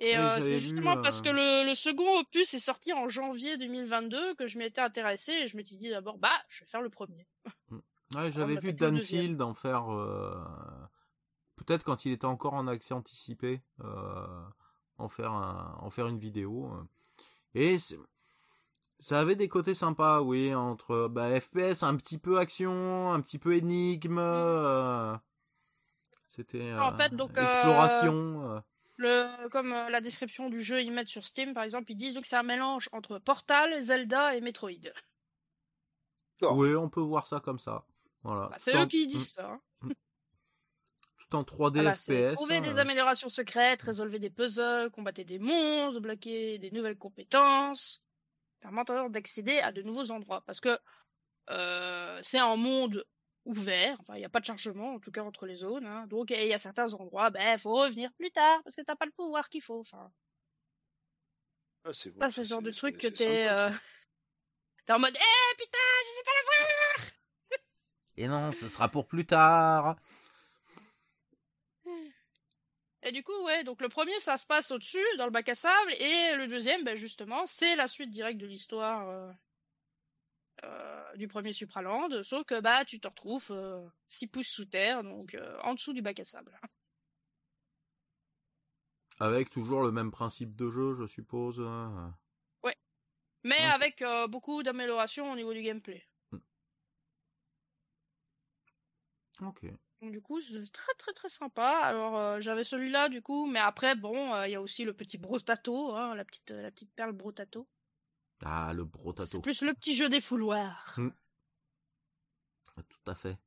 et 0.00 0.16
Oui, 0.16 0.22
euh, 0.22 0.40
c'est 0.40 0.58
justement 0.58 0.96
euh, 0.96 1.02
parce 1.02 1.20
que 1.22 1.28
le, 1.28 1.68
le 1.68 1.74
second 1.74 2.18
opus 2.20 2.52
est 2.54 2.58
sorti 2.58 2.92
en 2.92 3.08
janvier 3.08 3.56
2022 3.58 4.34
que 4.34 4.46
je 4.46 4.58
m'étais 4.58 4.80
intéressé 4.80 5.32
et 5.32 5.46
je 5.46 5.56
m'étais 5.56 5.76
dit 5.76 5.90
d'abord 5.90 6.18
bah 6.18 6.32
je 6.48 6.60
vais 6.64 6.66
faire 6.66 6.82
le 6.82 6.90
premier 6.90 7.26
Ouais, 8.14 8.32
j'avais 8.32 8.56
vu. 8.56 8.72
Danfield 8.72 9.40
en 9.40 9.54
faire. 9.54 9.92
euh, 9.92 10.34
Peut-être 11.54 11.84
quand 11.84 12.04
il 12.06 12.12
était 12.12 12.24
encore 12.24 12.54
en 12.54 12.66
accès 12.66 12.92
anticipé, 12.94 13.62
euh, 13.84 14.42
en 14.98 15.08
faire 15.08 15.30
un... 15.32 15.76
en 15.80 15.90
faire 15.90 16.08
une 16.08 16.18
vidéo. 16.18 16.72
euh. 16.74 16.82
Et 17.54 17.76
ça 18.98 19.20
avait 19.20 19.36
des 19.36 19.48
côtés 19.48 19.74
sympas, 19.74 20.22
oui, 20.22 20.54
entre 20.54 21.06
bah, 21.08 21.38
FPS, 21.40 21.82
un 21.84 21.94
petit 21.96 22.18
peu 22.18 22.38
action, 22.38 23.12
un 23.12 23.20
petit 23.20 23.38
peu 23.38 23.54
énigme. 23.54 24.18
euh, 24.18 25.16
C'était 26.28 26.72
En 26.72 26.92
euh, 26.92 26.96
fait, 26.96 27.14
donc, 27.14 27.36
euh, 27.38 27.44
exploration. 27.44 28.62
Le 29.00 29.48
comme 29.48 29.72
euh, 29.72 29.88
la 29.88 30.00
description 30.00 30.48
du 30.48 30.62
jeu 30.62 30.80
ils 30.82 30.92
mettent 30.92 31.08
sur 31.08 31.24
Steam 31.24 31.54
par 31.54 31.64
exemple 31.64 31.90
ils 31.90 31.96
disent 31.96 32.14
donc 32.14 32.26
c'est 32.26 32.36
un 32.36 32.42
mélange 32.42 32.88
entre 32.92 33.18
Portal 33.18 33.80
Zelda 33.82 34.36
et 34.36 34.40
Metroid. 34.40 34.70
Oui, 36.42 36.74
on 36.74 36.88
peut 36.88 37.00
voir 37.00 37.26
ça 37.26 37.40
comme 37.40 37.58
ça. 37.58 37.84
Voilà. 38.22 38.48
Bah, 38.48 38.56
c'est 38.58 38.76
eux 38.76 38.86
qui 38.86 39.06
disent 39.06 39.34
ça 39.34 39.50
hein. 39.50 39.60
Tout 41.18 41.36
en 41.36 41.42
3D 41.42 41.74
Voilà, 41.74 41.94
c'est 41.94 42.30
FPS. 42.30 42.34
trouver 42.34 42.56
hein, 42.56 42.60
des 42.60 42.74
euh. 42.74 42.78
améliorations 42.78 43.28
secrètes, 43.28 43.82
résolver 43.82 44.18
des 44.18 44.30
puzzles, 44.30 44.90
combattre 44.90 45.22
des 45.22 45.38
monstres, 45.38 45.94
débloquer 45.94 46.58
des 46.58 46.70
nouvelles 46.70 46.98
compétences, 46.98 48.02
permettant 48.60 49.08
d'accéder 49.08 49.58
à 49.58 49.72
de 49.72 49.82
nouveaux 49.82 50.10
endroits. 50.10 50.42
Parce 50.46 50.60
que 50.60 50.78
euh, 51.50 52.18
c'est 52.22 52.38
un 52.38 52.56
monde 52.56 53.04
ouvert. 53.50 53.96
Enfin, 54.00 54.14
il 54.14 54.18
n'y 54.18 54.24
a 54.24 54.28
pas 54.28 54.40
de 54.40 54.46
chargement, 54.46 54.94
en 54.94 54.98
tout 55.00 55.10
cas, 55.10 55.22
entre 55.22 55.46
les 55.46 55.56
zones. 55.56 55.86
Hein. 55.86 56.06
Donc, 56.06 56.30
il 56.30 56.46
y 56.46 56.54
a 56.54 56.58
certains 56.58 56.92
endroits, 56.94 57.30
ben, 57.30 57.58
faut 57.58 57.74
revenir 57.74 58.12
plus 58.14 58.30
tard 58.30 58.62
parce 58.62 58.76
que 58.76 58.82
t'as 58.82 58.96
pas 58.96 59.06
le 59.06 59.12
pouvoir 59.12 59.48
qu'il 59.48 59.62
faut. 59.62 59.80
Enfin, 59.80 60.10
Ah, 61.84 61.92
c'est 61.92 62.10
bon, 62.10 62.20
ça, 62.20 62.30
c'est 62.30 62.42
le 62.42 62.46
genre 62.46 62.62
de 62.62 62.70
truc 62.70 62.98
que 62.98 63.06
t'es, 63.08 63.48
euh, 63.48 63.70
t'es 64.86 64.92
en 64.92 64.98
mode, 64.98 65.14
eh 65.16 65.56
putain, 65.56 65.78
je 66.04 66.16
sais 66.16 66.24
pas 66.24 66.32
la 66.34 66.42
voir. 66.46 67.12
Et 68.16 68.28
non, 68.28 68.52
ce 68.52 68.68
sera 68.68 68.88
pour 68.88 69.06
plus 69.06 69.26
tard. 69.26 69.96
Et 73.02 73.12
du 73.12 73.22
coup, 73.22 73.44
ouais, 73.44 73.64
donc 73.64 73.80
le 73.80 73.88
premier, 73.88 74.18
ça 74.20 74.36
se 74.36 74.44
passe 74.44 74.70
au-dessus, 74.70 74.98
dans 75.16 75.24
le 75.24 75.30
bac 75.30 75.48
à 75.48 75.54
sable, 75.54 75.92
et 75.92 76.36
le 76.36 76.48
deuxième, 76.48 76.84
ben, 76.84 76.96
justement, 76.96 77.46
c'est 77.46 77.74
la 77.76 77.88
suite 77.88 78.10
directe 78.10 78.38
de 78.38 78.46
l'histoire 78.46 79.08
euh, 79.08 79.32
euh, 80.64 81.16
du 81.16 81.28
premier 81.28 81.52
Supraland, 81.52 82.22
sauf 82.22 82.44
que 82.44 82.60
bah 82.60 82.84
tu 82.84 83.00
te 83.00 83.08
retrouves 83.08 83.52
6 84.08 84.26
pouces 84.26 84.48
sous 84.48 84.64
terre, 84.66 85.02
donc 85.02 85.34
euh, 85.34 85.58
en 85.62 85.74
dessous 85.74 85.92
du 85.92 86.02
bac 86.02 86.20
à 86.20 86.24
sable. 86.24 86.58
Avec 89.18 89.50
toujours 89.50 89.82
le 89.82 89.92
même 89.92 90.10
principe 90.10 90.56
de 90.56 90.70
jeu, 90.70 90.94
je 90.94 91.06
suppose. 91.06 91.60
hein. 91.60 92.14
Mais 93.42 93.56
Ok. 93.56 93.72
avec 93.72 94.02
euh, 94.02 94.26
beaucoup 94.26 94.62
d'améliorations 94.62 95.32
au 95.32 95.36
niveau 95.36 95.54
du 95.54 95.62
gameplay. 95.62 96.04
Ok. 99.40 99.64
Donc 100.02 100.12
du 100.12 100.20
coup, 100.20 100.40
c'est 100.40 100.70
très 100.72 100.92
très 100.98 101.12
très 101.12 101.28
sympa. 101.28 101.68
Alors 101.82 102.18
euh, 102.18 102.40
j'avais 102.40 102.64
celui-là 102.64 103.08
du 103.08 103.22
coup, 103.22 103.46
mais 103.46 103.58
après 103.58 103.94
bon, 103.94 104.34
euh, 104.34 104.46
il 104.46 104.52
y 104.52 104.54
a 104.54 104.60
aussi 104.60 104.84
le 104.84 104.92
petit 104.92 105.16
Brotato, 105.18 105.94
hein, 105.94 106.14
la 106.14 106.24
petite 106.24 106.50
la 106.50 106.70
petite 106.70 106.92
perle 106.94 107.12
Brotato. 107.12 107.66
Ah, 108.42 108.72
le 108.72 108.84
C'est 108.84 108.88
brotato. 108.90 109.40
plus 109.40 109.62
le 109.62 109.74
petit 109.74 109.94
jeu 109.94 110.08
des 110.08 110.20
fouloirs. 110.20 110.94
Tout 110.96 111.10
à 113.10 113.14
fait. 113.14 113.38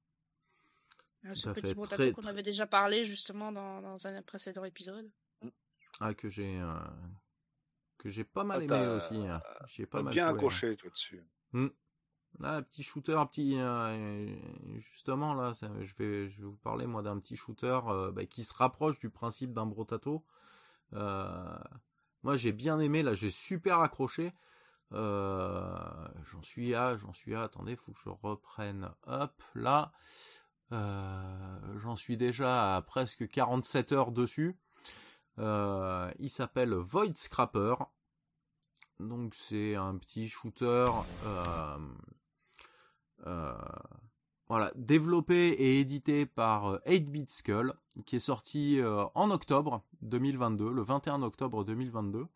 Euh, 1.25 1.33
Ce 1.33 1.49
à 1.49 1.53
petit 1.53 1.61
fait. 1.67 1.73
Brotato 1.73 1.95
Très, 2.03 2.11
qu'on 2.11 2.27
avait 2.27 2.43
déjà 2.43 2.67
parlé 2.67 3.05
justement 3.05 3.51
dans, 3.51 3.81
dans 3.81 4.07
un 4.07 4.21
précédent 4.21 4.63
épisode. 4.65 5.09
Ah, 5.99 6.13
que 6.13 6.29
j'ai. 6.29 6.59
euh, 6.59 6.79
Que 7.97 8.09
j'ai 8.09 8.23
pas 8.23 8.43
mal 8.43 8.59
Ah, 8.61 8.63
aimé 8.63 8.87
aussi. 8.95 9.15
hein. 9.27 9.41
J'ai 9.67 9.85
pas 9.85 10.01
mal 10.03 10.13
bien 10.13 10.25
joué, 10.25 10.31
hein. 10.31 10.35
accroché, 10.35 10.77
toi, 10.77 10.89
dessus. 10.89 11.23
Ah, 12.43 12.61
petit 12.63 12.81
shooter, 12.83 13.13
un 13.13 13.25
petit 13.27 13.57
euh, 13.59 14.27
justement 14.77 15.35
là, 15.35 15.53
ça- 15.53 15.69
je 15.81 15.93
vais 15.95 16.29
je 16.31 16.41
vais 16.41 16.47
vous 16.47 16.57
parler 16.57 16.87
moi 16.87 17.03
d'un 17.03 17.19
petit 17.19 17.35
shooter 17.35 17.79
euh, 17.87 18.11
bah, 18.11 18.25
qui 18.25 18.43
se 18.43 18.55
rapproche 18.55 18.97
du 18.97 19.11
principe 19.11 19.53
d'un 19.53 19.67
brotato. 19.67 20.25
Euh, 20.93 21.55
moi 22.23 22.35
j'ai 22.35 22.51
bien 22.51 22.79
aimé 22.79 23.03
là, 23.03 23.13
j'ai 23.13 23.29
super 23.29 23.79
accroché. 23.81 24.33
Euh, 24.93 26.07
j'en 26.31 26.41
suis 26.43 26.75
à 26.75 26.97
j'en 26.97 27.13
suis 27.13 27.33
à 27.35 27.43
attendez, 27.43 27.75
faut 27.75 27.91
que 27.93 27.99
je 28.03 28.09
reprenne. 28.09 28.89
Hop 29.07 29.41
là, 29.55 29.91
Euh, 30.71 31.79
j'en 31.79 31.95
suis 31.95 32.17
déjà 32.17 32.75
à 32.75 32.81
presque 32.81 33.27
47 33.27 33.91
heures 33.91 34.11
dessus. 34.11 34.57
Euh, 35.39 36.11
il 36.19 36.29
s'appelle 36.29 36.73
Void 36.73 37.15
Scrapper. 37.15 37.75
Donc 38.99 39.35
c'est 39.35 39.75
un 39.75 39.97
petit 39.97 40.29
shooter 40.29 40.87
voilà, 44.49 44.71
développé 44.75 45.49
et 45.49 45.79
édité 45.79 46.25
par 46.25 46.67
euh, 46.67 46.79
8-Bit 46.85 47.29
Skull, 47.29 47.73
qui 48.05 48.17
est 48.17 48.19
sorti 48.19 48.79
en 49.15 49.31
octobre 49.31 49.83
2022, 50.01 50.71
le 50.71 50.81
21 50.81 51.21
octobre 51.23 51.63
2022. 51.63 52.27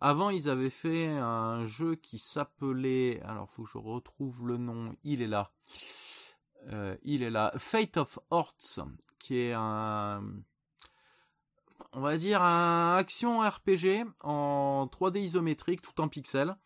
Avant, 0.00 0.28
ils 0.30 0.50
avaient 0.50 0.70
fait 0.70 1.06
un 1.08 1.64
jeu 1.64 1.94
qui 1.94 2.18
s'appelait, 2.18 3.20
alors 3.22 3.48
faut 3.50 3.62
que 3.62 3.70
je 3.70 3.78
retrouve 3.78 4.46
le 4.46 4.58
nom, 4.58 4.94
il 5.04 5.22
est 5.22 5.26
là, 5.26 5.52
Euh, 6.72 6.96
il 7.02 7.22
est 7.22 7.30
là, 7.30 7.52
Fate 7.58 7.96
of 7.96 8.18
Hearts, 8.32 8.80
qui 9.18 9.36
est 9.38 9.52
un, 9.52 10.22
on 11.92 12.00
va 12.00 12.16
dire 12.16 12.42
un 12.42 12.96
action 12.96 13.38
RPG 13.40 14.04
en 14.20 14.88
3D 14.90 15.20
isométrique, 15.20 15.80
tout 15.80 16.00
en 16.00 16.08
pixels, 16.08 16.56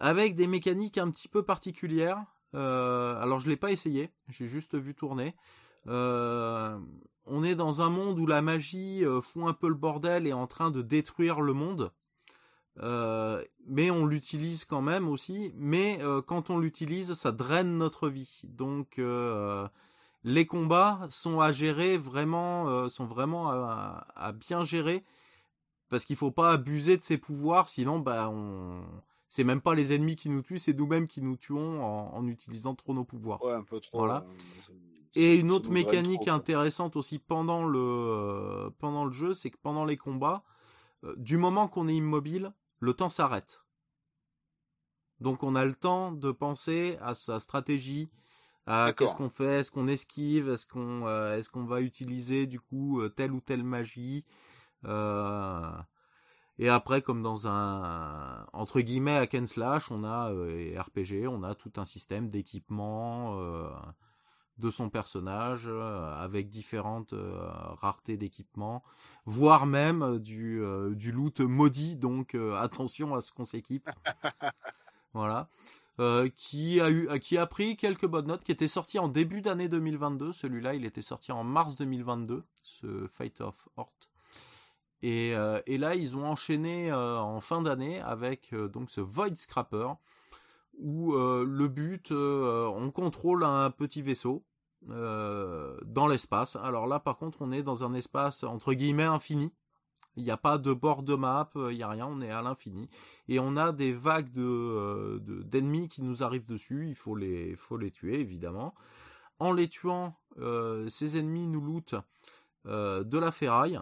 avec 0.00 0.34
des 0.34 0.46
mécaniques 0.46 0.98
un 0.98 1.10
petit 1.10 1.28
peu 1.28 1.42
particulières. 1.42 2.24
Euh, 2.54 3.20
alors 3.20 3.38
je 3.38 3.48
l'ai 3.50 3.56
pas 3.56 3.70
essayé, 3.70 4.10
j'ai 4.28 4.46
juste 4.46 4.76
vu 4.76 4.94
tourner. 4.94 5.36
Euh, 5.88 6.78
on 7.26 7.44
est 7.44 7.54
dans 7.54 7.82
un 7.82 7.90
monde 7.90 8.18
où 8.18 8.26
la 8.26 8.40
magie 8.42 9.04
fout 9.20 9.44
un 9.46 9.52
peu 9.52 9.68
le 9.68 9.74
bordel 9.74 10.26
et 10.26 10.30
est 10.30 10.32
en 10.32 10.46
train 10.46 10.70
de 10.70 10.82
détruire 10.82 11.40
le 11.40 11.52
monde. 11.52 11.92
Euh, 12.80 13.42
mais 13.66 13.90
on 13.90 14.04
l'utilise 14.04 14.64
quand 14.64 14.82
même 14.82 15.08
aussi. 15.08 15.52
Mais 15.56 15.98
euh, 16.02 16.22
quand 16.22 16.50
on 16.50 16.58
l'utilise, 16.58 17.14
ça 17.14 17.32
draine 17.32 17.76
notre 17.78 18.08
vie. 18.08 18.42
Donc 18.44 18.98
euh, 18.98 19.68
les 20.24 20.46
combats 20.46 21.06
sont 21.10 21.40
à 21.40 21.52
gérer 21.52 21.98
vraiment, 21.98 22.88
sont 22.88 23.06
vraiment 23.06 23.50
à, 23.50 24.06
à 24.16 24.32
bien 24.32 24.64
gérer 24.64 25.04
parce 25.88 26.04
qu'il 26.04 26.16
faut 26.16 26.32
pas 26.32 26.52
abuser 26.52 26.96
de 26.96 27.04
ses 27.04 27.18
pouvoirs, 27.18 27.68
sinon 27.68 27.98
bah 28.00 28.28
on 28.28 28.82
c'est 29.28 29.44
même 29.44 29.60
pas 29.60 29.74
les 29.74 29.92
ennemis 29.92 30.16
qui 30.16 30.30
nous 30.30 30.42
tuent, 30.42 30.58
c'est 30.58 30.72
nous-mêmes 30.72 31.06
qui 31.08 31.20
nous 31.20 31.36
tuons 31.36 31.84
en, 31.84 32.14
en 32.14 32.26
utilisant 32.26 32.74
trop 32.74 32.94
nos 32.94 33.04
pouvoirs. 33.04 33.42
Ouais, 33.44 33.52
un 33.52 33.62
peu 33.64 33.80
trop. 33.80 33.98
Voilà. 33.98 34.24
Et 35.14 35.36
une 35.36 35.52
autre 35.52 35.70
mécanique 35.70 36.22
trop, 36.22 36.34
intéressante 36.34 36.96
aussi 36.96 37.18
pendant 37.18 37.64
le 37.64 38.70
pendant 38.78 39.04
le 39.04 39.12
jeu, 39.12 39.34
c'est 39.34 39.50
que 39.50 39.58
pendant 39.62 39.84
les 39.84 39.96
combats, 39.96 40.42
du 41.16 41.36
moment 41.36 41.68
qu'on 41.68 41.86
est 41.86 41.94
immobile, 41.94 42.52
le 42.84 42.94
temps 42.94 43.08
s'arrête. 43.08 43.64
Donc 45.20 45.42
on 45.42 45.54
a 45.54 45.64
le 45.64 45.74
temps 45.74 46.12
de 46.12 46.30
penser 46.30 46.98
à 47.00 47.14
sa 47.14 47.38
stratégie, 47.38 48.10
à 48.66 48.92
qu'est-ce 48.96 49.16
qu'on 49.16 49.30
fait, 49.30 49.60
est-ce 49.60 49.70
qu'on 49.70 49.88
esquive, 49.88 50.50
est-ce 50.50 50.66
qu'on 50.66 51.06
euh, 51.06 51.36
est-ce 51.38 51.48
qu'on 51.48 51.64
va 51.64 51.80
utiliser 51.80 52.46
du 52.46 52.60
coup 52.60 53.00
euh, 53.00 53.08
telle 53.08 53.32
ou 53.32 53.40
telle 53.40 53.64
magie. 53.64 54.24
Euh, 54.84 55.72
et 56.58 56.68
après, 56.68 57.00
comme 57.00 57.22
dans 57.22 57.48
un 57.48 58.46
entre 58.52 58.80
guillemets 58.80 59.16
hack 59.16 59.34
and 59.34 59.46
slash, 59.46 59.90
on 59.90 60.04
a 60.04 60.30
euh, 60.30 60.50
et 60.50 60.78
RPG, 60.78 61.26
on 61.26 61.42
a 61.42 61.54
tout 61.54 61.72
un 61.76 61.84
système 61.84 62.28
d'équipement 62.28 63.38
de 64.58 64.70
son 64.70 64.88
personnage 64.88 65.64
euh, 65.66 66.14
avec 66.16 66.48
différentes 66.48 67.12
euh, 67.12 67.48
raretés 67.80 68.16
d'équipement, 68.16 68.82
voire 69.26 69.66
même 69.66 70.02
euh, 70.02 70.18
du 70.18 70.62
euh, 70.62 70.94
du 70.94 71.12
loot 71.12 71.40
maudit. 71.40 71.96
Donc 71.96 72.34
euh, 72.34 72.54
attention 72.56 73.14
à 73.14 73.20
ce 73.20 73.32
qu'on 73.32 73.44
s'équipe. 73.44 73.88
voilà. 75.12 75.48
Qui 76.34 76.80
a 76.80 76.90
eu, 76.90 77.20
qui 77.20 77.38
a 77.38 77.46
pris 77.46 77.76
quelques 77.76 78.06
bonnes 78.06 78.26
notes, 78.26 78.42
qui 78.42 78.50
était 78.50 78.66
sorti 78.66 78.98
en 78.98 79.06
début 79.06 79.42
d'année 79.42 79.68
2022. 79.68 80.32
Celui-là, 80.32 80.74
il 80.74 80.84
était 80.84 81.02
sorti 81.02 81.30
en 81.30 81.44
mars 81.44 81.76
2022, 81.76 82.42
ce 82.64 83.06
Fate 83.06 83.40
of 83.40 83.68
Hort. 83.76 83.92
Et, 85.02 85.34
et 85.66 85.78
là, 85.78 85.94
ils 85.94 86.16
ont 86.16 86.26
enchaîné 86.26 86.92
en 86.92 87.38
fin 87.40 87.62
d'année 87.62 88.00
avec 88.00 88.52
donc 88.72 88.90
ce 88.90 89.00
Void 89.00 89.36
Scrapper, 89.36 89.86
où 90.78 91.14
euh, 91.14 91.44
le 91.48 91.68
but, 91.68 92.10
euh, 92.10 92.66
on 92.66 92.90
contrôle 92.90 93.44
un 93.44 93.70
petit 93.70 94.02
vaisseau 94.02 94.44
euh, 94.90 95.78
dans 95.84 96.06
l'espace. 96.08 96.56
Alors 96.56 96.86
là, 96.86 97.00
par 97.00 97.16
contre, 97.16 97.38
on 97.40 97.52
est 97.52 97.62
dans 97.62 97.84
un 97.84 97.94
espace 97.94 98.44
entre 98.44 98.74
guillemets 98.74 99.04
infini. 99.04 99.52
Il 100.16 100.22
n'y 100.22 100.30
a 100.30 100.36
pas 100.36 100.58
de 100.58 100.72
bord 100.72 101.02
de 101.02 101.16
map, 101.16 101.50
il 101.56 101.76
n'y 101.76 101.82
a 101.82 101.88
rien, 101.88 102.06
on 102.06 102.20
est 102.20 102.30
à 102.30 102.40
l'infini. 102.40 102.88
Et 103.26 103.40
on 103.40 103.56
a 103.56 103.72
des 103.72 103.92
vagues 103.92 104.30
de, 104.30 105.18
de- 105.24 105.42
d'ennemis 105.42 105.88
qui 105.88 106.02
nous 106.02 106.22
arrivent 106.22 106.46
dessus, 106.46 106.86
il 106.88 106.94
faut 106.94 107.16
les, 107.16 107.56
tuer, 107.92 108.20
évidemment. 108.20 108.74
En 109.40 109.52
les 109.52 109.68
tuant, 109.68 110.14
ces 110.86 111.18
ennemis 111.18 111.48
nous 111.48 111.60
lootent 111.60 111.96
de 112.64 113.18
la 113.18 113.32
ferraille. 113.32 113.80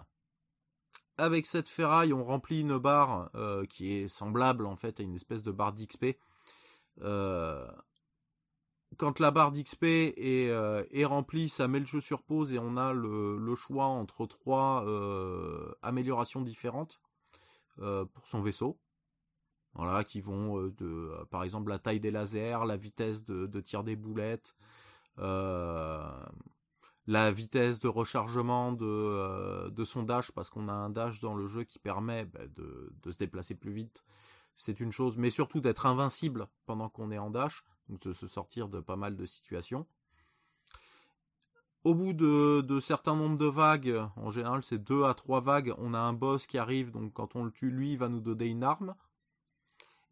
Avec 1.19 1.45
cette 1.45 1.69
ferraille, 1.69 2.13
on 2.13 2.23
remplit 2.23 2.61
une 2.61 2.79
barre 2.79 3.29
qui 3.69 3.93
est 3.93 4.07
semblable 4.07 4.65
en 4.65 4.75
fait 4.75 4.99
à 4.99 5.03
une 5.03 5.13
espèce 5.13 5.43
de 5.43 5.51
barre 5.51 5.73
d'XP. 5.73 6.17
Euh, 7.01 7.67
quand 8.97 9.19
la 9.19 9.31
barre 9.31 9.51
d'XP 9.51 9.83
est, 9.83 10.49
euh, 10.49 10.83
est 10.91 11.05
remplie, 11.05 11.49
ça 11.49 11.67
met 11.67 11.79
le 11.79 11.85
jeu 11.85 11.99
sur 11.99 12.21
pause 12.21 12.53
et 12.53 12.59
on 12.59 12.77
a 12.77 12.93
le, 12.93 13.55
choix 13.55 13.85
entre 13.85 14.25
trois 14.27 14.85
euh, 14.85 15.73
améliorations 15.81 16.41
différentes 16.41 17.01
pour 17.77 18.27
son 18.27 18.41
vaisseau. 18.41 18.79
Voilà, 19.75 20.03
qui 20.03 20.21
vont 20.21 20.67
de, 20.67 21.11
par 21.31 21.43
exemple, 21.43 21.71
la 21.71 21.79
taille 21.79 21.99
des 21.99 22.11
lasers, 22.11 22.59
la 22.67 22.77
vitesse 22.77 23.25
de, 23.25 23.59
tir 23.59 23.83
des 23.83 23.95
boulettes, 23.95 24.55
la 25.17 26.21
vitesse 27.31 27.79
de 27.79 27.87
rechargement 27.87 28.71
de, 28.71 29.83
son 29.83 30.03
dash, 30.03 30.31
parce 30.31 30.51
qu'on 30.51 30.69
a 30.69 30.73
un 30.73 30.91
dash 30.91 31.19
dans 31.19 31.33
le 31.33 31.47
jeu 31.47 31.63
qui 31.63 31.79
permet 31.79 32.25
bah, 32.25 32.41
de 32.45 33.11
se 33.11 33.17
déplacer 33.17 33.55
plus 33.55 33.73
vite. 33.73 34.03
C'est 34.55 34.79
une 34.79 34.91
chose, 34.91 35.17
mais 35.17 35.29
surtout 35.29 35.61
d'être 35.61 35.85
invincible 35.85 36.47
pendant 36.65 36.89
qu'on 36.89 37.11
est 37.11 37.17
en 37.17 37.29
dash, 37.29 37.63
donc 37.89 38.01
de 38.01 38.13
se 38.13 38.27
sortir 38.27 38.69
de 38.69 38.79
pas 38.79 38.95
mal 38.95 39.15
de 39.15 39.25
situations. 39.25 39.87
Au 41.83 41.95
bout 41.95 42.13
de, 42.13 42.61
de 42.61 42.79
certains 42.79 43.15
nombres 43.15 43.37
de 43.37 43.45
vagues, 43.45 43.99
en 44.15 44.31
général 44.31 44.63
c'est 44.63 44.77
deux 44.77 45.03
à 45.03 45.13
trois 45.13 45.41
vagues, 45.41 45.73
on 45.77 45.93
a 45.93 45.99
un 45.99 46.13
boss 46.13 46.47
qui 46.47 46.57
arrive, 46.57 46.91
donc 46.91 47.13
quand 47.13 47.35
on 47.35 47.43
le 47.43 47.51
tue, 47.51 47.71
lui, 47.71 47.97
va 47.97 48.07
nous 48.07 48.21
donner 48.21 48.45
une 48.45 48.63
arme. 48.63 48.95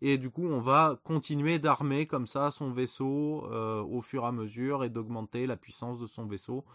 Et 0.01 0.17
du 0.17 0.32
coup, 0.32 0.45
on 0.45 0.60
va 0.60 0.99
continuer 1.04 1.60
d'armer 1.60 2.08
comme 2.08 2.25
ça 2.25 2.49
son 2.49 2.71
vaisseau 2.71 3.47
euh, 3.51 3.82
au 3.84 4.01
fur 4.01 4.23
et 4.23 4.27
à 4.27 4.32
mesure 4.32 4.84
et 4.84 4.89
d'augmenter 4.89 5.45
la 5.45 5.58
puissance 5.58 5.99
de 5.99 6.08
son 6.08 6.25
vaisseau 6.25 6.65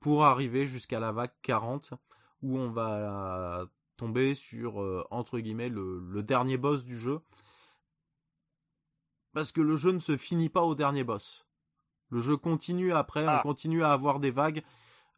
pour 0.00 0.24
arriver 0.24 0.66
jusqu'à 0.66 1.00
la 1.00 1.10
vague 1.10 1.32
40 1.42 1.94
où 2.42 2.58
on 2.58 2.70
va 2.70 3.66
tomber 3.96 4.34
sur, 4.34 4.80
euh, 4.80 5.04
entre 5.10 5.38
guillemets, 5.38 5.68
le, 5.68 6.22
dernier 6.22 6.56
boss 6.56 6.84
du 6.84 6.98
jeu. 6.98 7.20
Parce 9.32 9.52
que 9.52 9.60
le 9.60 9.76
jeu 9.76 9.92
ne 9.92 9.98
se 9.98 10.16
finit 10.16 10.48
pas 10.48 10.62
au 10.62 10.74
dernier 10.74 11.04
boss. 11.04 11.46
Le 12.10 12.20
jeu 12.20 12.36
continue 12.36 12.92
après, 12.92 13.24
on 13.24 13.28
ah. 13.28 13.40
continue 13.42 13.82
à 13.82 13.92
avoir 13.92 14.20
des 14.20 14.30
vagues, 14.30 14.62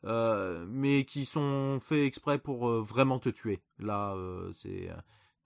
euh, 0.05 0.67
mais 0.69 1.05
qui 1.05 1.25
sont 1.25 1.79
faits 1.81 2.05
exprès 2.05 2.39
pour 2.39 2.69
vraiment 2.81 3.19
te 3.19 3.29
tuer. 3.29 3.61
Là, 3.79 4.17
c'est 4.53 4.89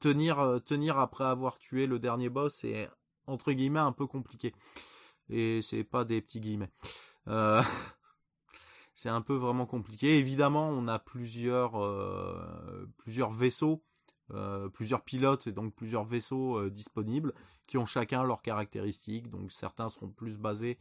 tenir, 0.03 0.41
euh, 0.41 0.59
tenir 0.59 0.99
après 0.99 1.25
avoir 1.25 1.59
tué 1.59 1.87
le 1.87 1.99
dernier 1.99 2.29
boss, 2.29 2.57
c'est 2.61 2.91
entre 3.27 3.53
guillemets 3.53 3.79
un 3.79 3.93
peu 3.93 4.07
compliqué. 4.07 4.53
Et 5.31 5.63
c'est 5.63 5.85
pas 5.85 6.05
des 6.05 6.21
petits 6.21 6.41
guillemets. 6.41 6.71
Euh, 8.93 8.95
c'est 8.95 9.09
un 9.09 9.23
peu 9.23 9.35
vraiment 9.35 9.67
compliqué. 9.67 10.19
Évidemment, 10.19 10.69
on 10.69 10.89
a 10.89 10.99
plusieurs, 10.99 11.83
euh, 11.83 12.87
vaisseaux, 13.07 13.83
plusieurs 14.73 15.03
pilotes 15.03 15.47
et 15.47 15.53
donc 15.53 15.75
plusieurs 15.75 16.05
vaisseaux 16.05 16.71
disponibles 16.71 17.35
qui 17.67 17.77
ont 17.77 17.85
chacun 17.85 18.23
leurs 18.23 18.41
caractéristiques. 18.41 19.29
Donc 19.29 19.53
certains 19.53 19.89
seront 19.89 20.09
plus 20.09 20.39
basés 20.39 20.79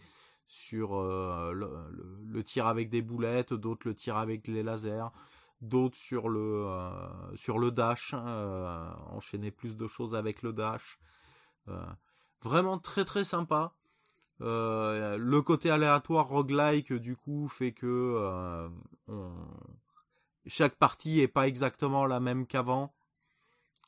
sur 0.47 1.01
le, 1.01 2.41
tir 2.43 2.67
avec 2.67 2.89
des 2.89 3.01
boulettes, 3.01 3.53
d'autres 3.53 3.87
le 3.87 3.95
tir 3.95 4.15
avec 4.15 4.47
les 4.47 4.63
lasers, 4.63 5.09
d'autres 5.61 5.97
sur 5.97 6.27
le 6.27 6.65
euh, 6.67 7.35
sur 7.35 7.59
le 7.59 7.71
dash, 7.71 8.13
euh, 8.15 8.91
enchaîner 9.07 9.51
plus 9.51 9.77
de 9.77 9.87
choses 9.87 10.15
avec 10.15 10.41
le 10.41 10.53
dash. 10.53 10.99
Euh, 11.67 11.85
vraiment 12.41 12.77
très 12.79 13.05
très 13.05 13.23
sympa. 13.23 13.73
Le 14.41 15.39
côté 15.41 15.69
aléatoire 15.69 16.27
roguelike 16.27 16.93
du 16.93 17.15
coup 17.15 17.47
fait 17.47 17.71
que 17.71 18.69
chaque 20.47 20.75
partie 20.75 21.19
est 21.19 21.27
pas 21.27 21.47
exactement 21.47 22.05
la 22.05 22.19
même 22.19 22.47
qu'avant. 22.47 22.93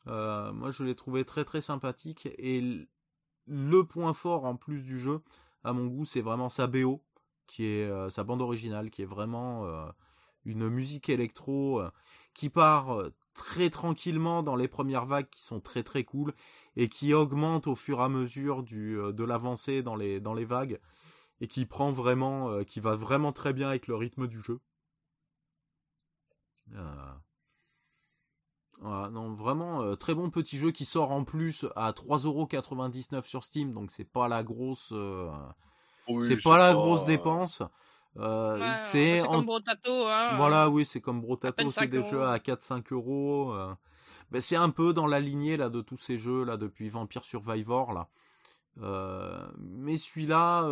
moi 0.06 0.70
je 0.72 0.84
l'ai 0.84 0.96
trouvé 0.96 1.26
très 1.26 1.44
très 1.44 1.62
sympathique 1.62 2.28
et 2.38 2.88
le 3.48 3.84
point 3.84 4.14
fort 4.14 4.46
en 4.46 4.56
plus 4.56 4.84
du 4.84 5.00
jeu 5.00 5.22
à 5.64 5.74
mon 5.74 5.88
goût 5.88 6.06
c'est 6.06 6.22
vraiment 6.22 6.50
sa 6.50 6.68
BO 6.68 7.02
qui 7.48 7.66
est 7.66 8.10
sa 8.10 8.24
bande 8.24 8.42
originale 8.42 8.90
qui 8.90 9.02
est 9.02 9.06
vraiment 9.06 9.68
une 10.46 10.70
musique 10.70 11.10
électro 11.10 11.80
euh, 11.80 11.92
qui 12.34 12.50
part 12.50 12.94
euh, 12.94 13.14
très 13.34 13.70
tranquillement 13.70 14.44
dans 14.44 14.56
les 14.56 14.68
premières 14.68 15.06
vagues 15.06 15.30
qui 15.30 15.42
sont 15.42 15.60
très 15.60 15.84
très 15.84 16.04
cool 16.04 16.34
et 16.76 16.90
qui 16.90 17.14
augmente 17.14 17.68
au 17.68 17.76
fur 17.76 18.00
et 18.00 18.04
à 18.04 18.10
mesure 18.10 18.64
du, 18.64 18.98
euh, 18.98 19.12
de 19.12 19.24
l'avancée 19.24 19.84
dans 19.84 19.96
les, 19.96 20.20
dans 20.20 20.34
les 20.34 20.46
vagues 20.46 20.80
et 21.42 21.48
qui 21.48 21.66
prend 21.66 21.92
vraiment, 21.92 22.64
qui 22.64 22.80
va 22.80 22.96
vraiment 22.96 23.34
très 23.34 23.54
bien 23.54 23.68
avec 23.68 23.88
le 23.88 23.96
rythme 23.96 24.28
du 24.28 24.40
jeu. 24.40 24.60
non, 28.82 29.34
vraiment 29.34 29.96
très 29.98 30.14
bon 30.16 30.30
petit 30.30 30.58
jeu 30.58 30.72
qui 30.72 30.86
sort 30.86 31.12
en 31.12 31.26
plus 31.26 31.66
à 31.76 31.92
3,99€ 31.92 33.24
sur 33.24 33.44
Steam, 33.44 33.74
donc 33.74 33.92
c'est 33.92 34.10
pas 34.10 34.28
la 34.30 34.44
grosse, 34.44 34.94
c'est 36.22 36.42
pas 36.42 36.58
la 36.58 36.74
grosse 36.74 37.06
dépense. 37.06 37.62
Euh, 38.18 38.72
c'est 38.76 39.22
comme 39.28 39.46
Brotato. 39.46 40.08
Hein, 40.08 40.36
voilà, 40.36 40.70
oui, 40.70 40.86
c'est 40.86 41.02
comme 41.02 41.22
Brotato, 41.22 41.70
c'est 41.70 41.88
des 41.88 42.04
jeux 42.04 42.24
à 42.24 42.38
4-5 42.38 42.94
euros. 42.94 43.54
Euh. 43.54 43.74
Ben, 44.32 44.42
c'est 44.42 44.56
un 44.56 44.70
peu 44.70 44.94
dans 44.94 45.08
la 45.08 45.20
lignée 45.20 45.58
là 45.58 45.70
de 45.70 45.82
tous 45.82 45.98
ces 45.98 46.18
jeux 46.18 46.44
là 46.44 46.58
depuis 46.58 46.90
Vampire 46.90 47.24
Survivor 47.24 47.94
là. 47.94 48.08
Euh, 48.82 49.48
mais 49.60 49.98
celui-là, 49.98 50.64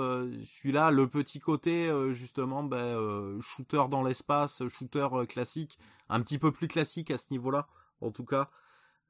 celui-là, 0.44 0.90
le 0.90 1.08
petit 1.08 1.40
côté 1.40 1.92
justement, 2.12 2.64
ben, 2.64 3.40
shooter 3.42 3.84
dans 3.90 4.04
l'espace, 4.04 4.68
shooter 4.68 5.08
classique, 5.28 5.78
un 6.10 6.22
petit 6.22 6.40
peu 6.40 6.52
plus 6.52 6.68
classique 6.68 7.12
à 7.12 7.18
ce 7.18 7.28
niveau-là, 7.32 7.68
en 8.02 8.12
tout 8.12 8.26
cas, 8.26 8.50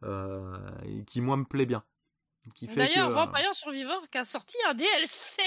et 0.04 1.04
qui 1.06 1.22
moi 1.22 1.38
me 1.38 1.46
plaît 1.46 1.66
bien. 1.66 1.84
D'ailleurs, 2.76 3.08
que... 3.08 3.12
Euh, 3.12 3.16
Vampire 3.16 3.54
Survivor 3.54 4.10
qui 4.10 4.18
a 4.18 4.26
sorti 4.26 4.58
un 4.68 4.74
DLC. 4.74 5.42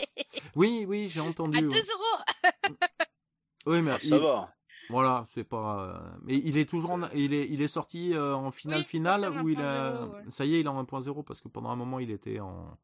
oui, 0.56 0.84
oui, 0.86 1.08
j'ai 1.08 1.20
entendu. 1.20 1.58
À 1.58 1.62
2 1.62 1.68
euros. 1.68 2.50
oui, 3.66 3.82
mais 3.82 3.92
ah, 3.92 3.98
ça 4.00 4.18
va. 4.18 4.54
Voilà, 4.90 5.24
c'est 5.28 5.44
pas. 5.44 5.84
Euh, 5.84 6.16
mais 6.22 6.36
il 6.38 6.58
est 6.58 6.68
toujours, 6.68 6.98
il 7.14 7.32
est, 7.32 7.48
il 7.48 7.62
est 7.62 7.68
sorti 7.68 8.12
euh, 8.14 8.34
en 8.34 8.50
finale 8.50 8.84
finale 8.84 9.42
ou 9.42 9.48
il 9.48 9.60
a, 9.60 10.08
ça 10.28 10.44
y 10.44 10.56
est, 10.56 10.60
il 10.60 10.66
est 10.66 10.68
en 10.68 10.82
1.0 10.82 11.24
parce 11.24 11.40
que 11.40 11.48
pendant 11.48 11.70
un 11.70 11.76
moment 11.76 12.00
il 12.00 12.10
était 12.10 12.40
en, 12.40 12.76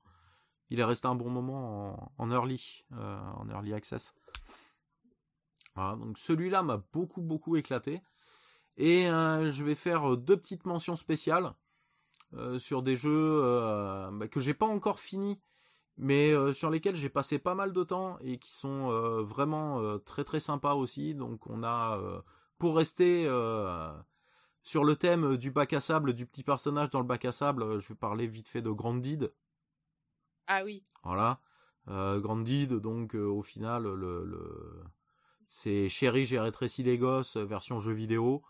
il 0.71 0.79
est 0.79 0.85
resté 0.85 1.09
un 1.09 1.17
bon 1.17 1.29
moment 1.29 2.13
en, 2.17 2.31
early, 2.31 2.85
en 2.93 3.49
early 3.51 3.75
access. 3.75 4.15
Voilà, 5.75 5.97
donc 5.97 6.19
celui-là 6.19 6.63
m'a 6.63 6.79
beaucoup 6.93 7.21
beaucoup 7.21 7.57
éclaté 7.57 8.01
et 8.77 9.07
je 9.07 9.65
vais 9.65 9.75
faire 9.75 10.17
deux 10.17 10.37
petites 10.37 10.65
mentions 10.65 10.97
spéciales. 10.97 11.53
Euh, 12.35 12.59
sur 12.59 12.83
des 12.83 12.95
jeux 12.95 13.41
euh, 13.43 14.11
bah, 14.13 14.29
que 14.29 14.39
j'ai 14.39 14.53
pas 14.53 14.67
encore 14.67 15.01
fini, 15.01 15.41
mais 15.97 16.31
euh, 16.31 16.53
sur 16.53 16.69
lesquels 16.69 16.95
j'ai 16.95 17.09
passé 17.09 17.39
pas 17.39 17.55
mal 17.55 17.73
de 17.73 17.83
temps 17.83 18.19
et 18.21 18.39
qui 18.39 18.53
sont 18.53 18.91
vraiment 19.23 19.99
très 20.01 20.25
très 20.25 20.41
sympas 20.41 20.75
aussi. 20.75 21.15
Donc 21.15 21.47
on 21.47 21.63
a, 21.63 21.99
pour 22.59 22.77
rester 22.77 23.25
sur 24.63 24.85
le 24.85 24.97
thème 24.97 25.37
du 25.37 25.51
bac 25.51 25.73
à 25.73 25.81
sable, 25.81 26.13
du 26.13 26.27
petit 26.27 26.45
personnage 26.45 26.91
dans 26.91 27.01
le 27.01 27.07
bac 27.07 27.25
à 27.25 27.33
sable, 27.33 27.81
je 27.81 27.89
vais 27.89 27.95
parler 27.95 28.27
vite 28.27 28.49
fait 28.49 28.63
de 28.63 28.71
Grandid. 28.71 29.33
Ah 30.47 30.63
oui. 30.65 30.85
Voilà. 31.03 31.41
Grandid, 31.87 32.75
donc 32.75 33.15
au 33.15 33.43
final, 33.43 33.85
le, 33.85 34.25
le... 34.25 34.83
c'est 35.47 35.89
Chéri, 35.89 36.27
j'ai 36.27 36.39
rétréci 36.39 36.83
les 36.83 36.99
gosses, 36.99 37.39
version 37.39 37.81
jeu 37.81 37.93
vidéo. 37.93 38.43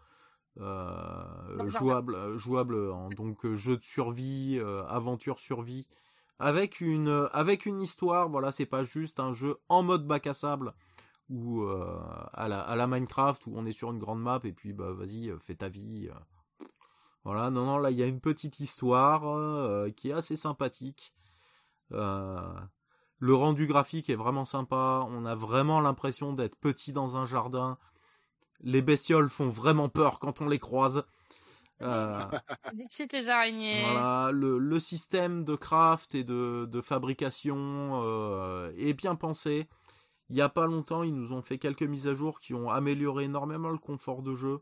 Euh, 0.60 1.70
jouable, 1.70 2.16
euh, 2.16 2.36
jouable 2.36 2.90
en 2.90 3.10
donc 3.10 3.44
euh, 3.44 3.54
jeu 3.54 3.76
de 3.76 3.84
survie, 3.84 4.60
aventure 4.88 5.38
survie, 5.38 5.86
avec 6.38 6.80
une 6.80 7.28
avec 7.32 7.66
une 7.66 7.80
histoire. 7.80 8.28
Voilà, 8.28 8.50
c'est 8.52 8.66
pas 8.66 8.82
juste 8.82 9.20
un 9.20 9.32
jeu 9.32 9.58
en 9.68 9.82
mode 9.82 10.06
bac 10.06 10.26
à 10.26 10.34
sable 10.34 10.74
ou 11.30 11.62
à 11.62 12.48
la 12.48 12.60
à 12.60 12.74
la 12.74 12.86
Minecraft 12.86 13.46
où 13.46 13.52
on 13.54 13.66
est 13.66 13.72
sur 13.72 13.90
une 13.90 13.98
grande 13.98 14.22
map 14.22 14.40
et 14.44 14.52
puis 14.52 14.72
bah 14.72 14.92
vas-y 14.92 15.32
fais 15.38 15.54
ta 15.54 15.68
vie. 15.68 16.08
Voilà, 17.24 17.50
non 17.50 17.66
non 17.66 17.78
là 17.78 17.90
il 17.90 17.98
y 17.98 18.02
a 18.02 18.06
une 18.06 18.20
petite 18.20 18.60
histoire 18.60 19.22
qui 19.94 20.10
est 20.10 20.14
assez 20.14 20.36
sympathique. 20.36 21.14
le 21.90 23.34
rendu 23.34 23.66
graphique 23.66 24.10
est 24.10 24.16
vraiment 24.16 24.46
sympa. 24.46 25.06
On 25.08 25.24
a 25.26 25.34
vraiment 25.34 25.80
l'impression 25.80 26.32
d'être 26.32 26.56
petit 26.56 26.92
dans 26.92 27.16
un 27.16 27.26
jardin 27.26 27.78
les 28.60 28.82
bestioles 28.82 29.28
font 29.28 29.48
vraiment 29.48 29.88
peur 29.88 30.18
quand 30.18 30.40
on 30.40 30.48
les 30.48 30.58
croise. 30.58 31.04
Euh, 31.80 32.26
les 33.12 33.30
araignées. 33.30 33.82
Voilà, 33.82 34.32
le, 34.32 34.80
système 34.80 35.44
de 35.44 35.54
craft 35.54 36.12
et 36.16 36.24
de, 36.24 36.80
fabrication 36.82 38.02
euh, 38.02 38.72
est 38.76 38.94
bien 38.94 39.14
pensé. 39.14 39.68
Il 40.28 40.34
n'y 40.34 40.42
a 40.42 40.48
pas 40.48 40.66
longtemps, 40.66 41.04
ils 41.04 41.14
nous 41.14 41.32
ont 41.32 41.40
fait 41.40 41.58
quelques 41.58 41.84
mises 41.84 42.08
à 42.08 42.14
jour 42.14 42.40
qui 42.40 42.52
ont 42.52 42.68
amélioré 42.68 43.24
énormément 43.24 43.70
le 43.70 43.78
confort 43.78 44.22
de 44.22 44.34
jeu. 44.34 44.58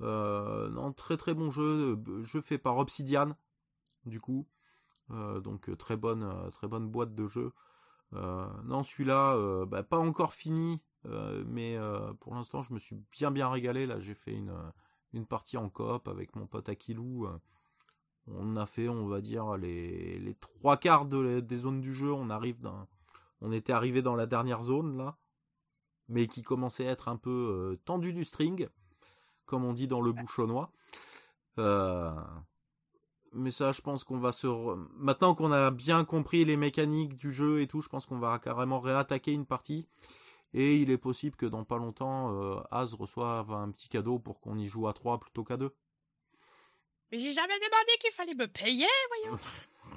Euh, 0.00 0.70
non, 0.70 0.94
très 0.94 1.18
très 1.18 1.34
bon 1.34 1.50
jeu, 1.50 2.02
jeu 2.22 2.40
fait 2.40 2.56
par 2.56 2.78
Obsidian, 2.78 3.36
du 4.06 4.18
coup. 4.18 4.48
donc 5.10 5.76
très 5.76 5.98
bonne, 5.98 6.26
très 6.50 6.66
bonne 6.66 6.88
boîte 6.88 7.14
de 7.14 7.28
jeu. 7.28 7.52
non, 8.12 8.82
celui-là, 8.82 9.66
bah, 9.66 9.82
pas 9.82 9.98
encore 9.98 10.32
fini, 10.32 10.80
euh, 11.06 11.42
mais 11.46 11.76
euh, 11.76 12.12
pour 12.20 12.34
l'instant, 12.34 12.62
je 12.62 12.72
me 12.72 12.78
suis 12.78 12.96
bien 13.10 13.30
bien 13.30 13.48
régalé. 13.48 13.86
Là, 13.86 14.00
j'ai 14.00 14.14
fait 14.14 14.32
une, 14.32 14.50
euh, 14.50 14.70
une 15.12 15.26
partie 15.26 15.56
en 15.56 15.68
coop 15.68 16.08
avec 16.08 16.36
mon 16.36 16.46
pote 16.46 16.68
Akilou. 16.68 17.28
On 18.28 18.56
a 18.56 18.66
fait, 18.66 18.88
on 18.88 19.06
va 19.08 19.20
dire, 19.20 19.56
les, 19.56 20.18
les 20.18 20.34
trois 20.34 20.76
quarts 20.76 21.06
des 21.06 21.56
zones 21.56 21.80
du 21.80 21.92
jeu. 21.92 22.12
On 22.12 22.30
arrive 22.30 22.60
dans, 22.60 22.86
on 23.40 23.50
était 23.50 23.72
arrivé 23.72 24.00
dans 24.00 24.14
la 24.14 24.26
dernière 24.26 24.62
zone 24.62 24.96
là, 24.96 25.16
mais 26.08 26.28
qui 26.28 26.42
commençait 26.42 26.86
à 26.86 26.92
être 26.92 27.08
un 27.08 27.16
peu 27.16 27.78
tendu 27.84 28.12
du 28.12 28.22
string, 28.22 28.68
comme 29.44 29.64
on 29.64 29.72
dit 29.72 29.88
dans 29.88 30.00
le 30.00 30.12
bouchonnois. 30.12 30.70
mais 31.56 33.50
ça, 33.50 33.72
je 33.72 33.80
pense 33.80 34.04
qu'on 34.04 34.18
va 34.18 34.30
se. 34.30 34.46
Maintenant 34.94 35.34
qu'on 35.34 35.50
a 35.50 35.72
bien 35.72 36.04
compris 36.04 36.44
les 36.44 36.56
mécaniques 36.56 37.16
du 37.16 37.32
jeu 37.32 37.60
et 37.60 37.66
tout, 37.66 37.80
je 37.80 37.88
pense 37.88 38.06
qu'on 38.06 38.20
va 38.20 38.38
carrément 38.38 38.78
réattaquer 38.78 39.32
une 39.32 39.46
partie. 39.46 39.88
Et 40.54 40.76
il 40.76 40.90
est 40.90 40.98
possible 40.98 41.36
que 41.36 41.46
dans 41.46 41.64
pas 41.64 41.78
longtemps, 41.78 42.32
euh, 42.34 42.60
Az 42.70 42.94
reçoive 42.94 43.52
un 43.52 43.70
petit 43.70 43.88
cadeau 43.88 44.18
pour 44.18 44.40
qu'on 44.40 44.58
y 44.58 44.66
joue 44.66 44.86
à 44.86 44.92
3 44.92 45.18
plutôt 45.18 45.44
qu'à 45.44 45.56
2. 45.56 45.74
Mais 47.10 47.20
j'ai 47.20 47.32
jamais 47.32 47.58
demandé 47.58 47.92
qu'il 48.00 48.12
fallait 48.12 48.34
me 48.34 48.46
payer, 48.46 48.86
voyons. 49.08 49.38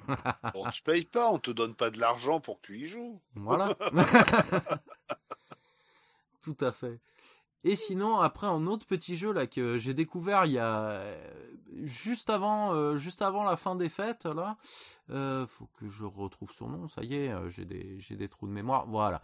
on 0.55 0.69
te 0.69 0.81
paye 0.83 1.05
pas, 1.05 1.29
on 1.29 1.39
te 1.39 1.51
donne 1.51 1.75
pas 1.75 1.89
de 1.89 1.99
l'argent 1.99 2.39
pour 2.39 2.61
que 2.61 2.67
tu 2.67 2.79
y 2.79 2.85
joues. 2.85 3.21
Voilà. 3.35 3.75
Tout 6.41 6.57
à 6.59 6.71
fait. 6.71 6.99
Et 7.67 7.75
sinon, 7.75 8.19
après 8.19 8.45
un 8.45 8.67
autre 8.67 8.85
petit 8.85 9.15
jeu 9.15 9.33
là 9.33 9.47
que 9.47 9.79
j'ai 9.79 9.95
découvert 9.95 10.45
il 10.45 10.51
y 10.51 10.59
a 10.59 11.01
juste 11.83 12.29
avant, 12.29 12.95
juste 12.95 13.23
avant 13.23 13.43
la 13.43 13.57
fin 13.57 13.75
des 13.75 13.89
fêtes 13.89 14.27
là, 14.27 14.55
faut 15.47 15.65
que 15.73 15.89
je 15.89 16.03
retrouve 16.03 16.51
son 16.51 16.69
nom. 16.69 16.87
Ça 16.87 17.01
y 17.03 17.15
est, 17.15 17.33
j'ai 17.49 17.65
des 17.65 17.99
j'ai 17.99 18.17
des 18.17 18.29
trous 18.29 18.45
de 18.45 18.51
mémoire. 18.51 18.85
Voilà. 18.85 19.23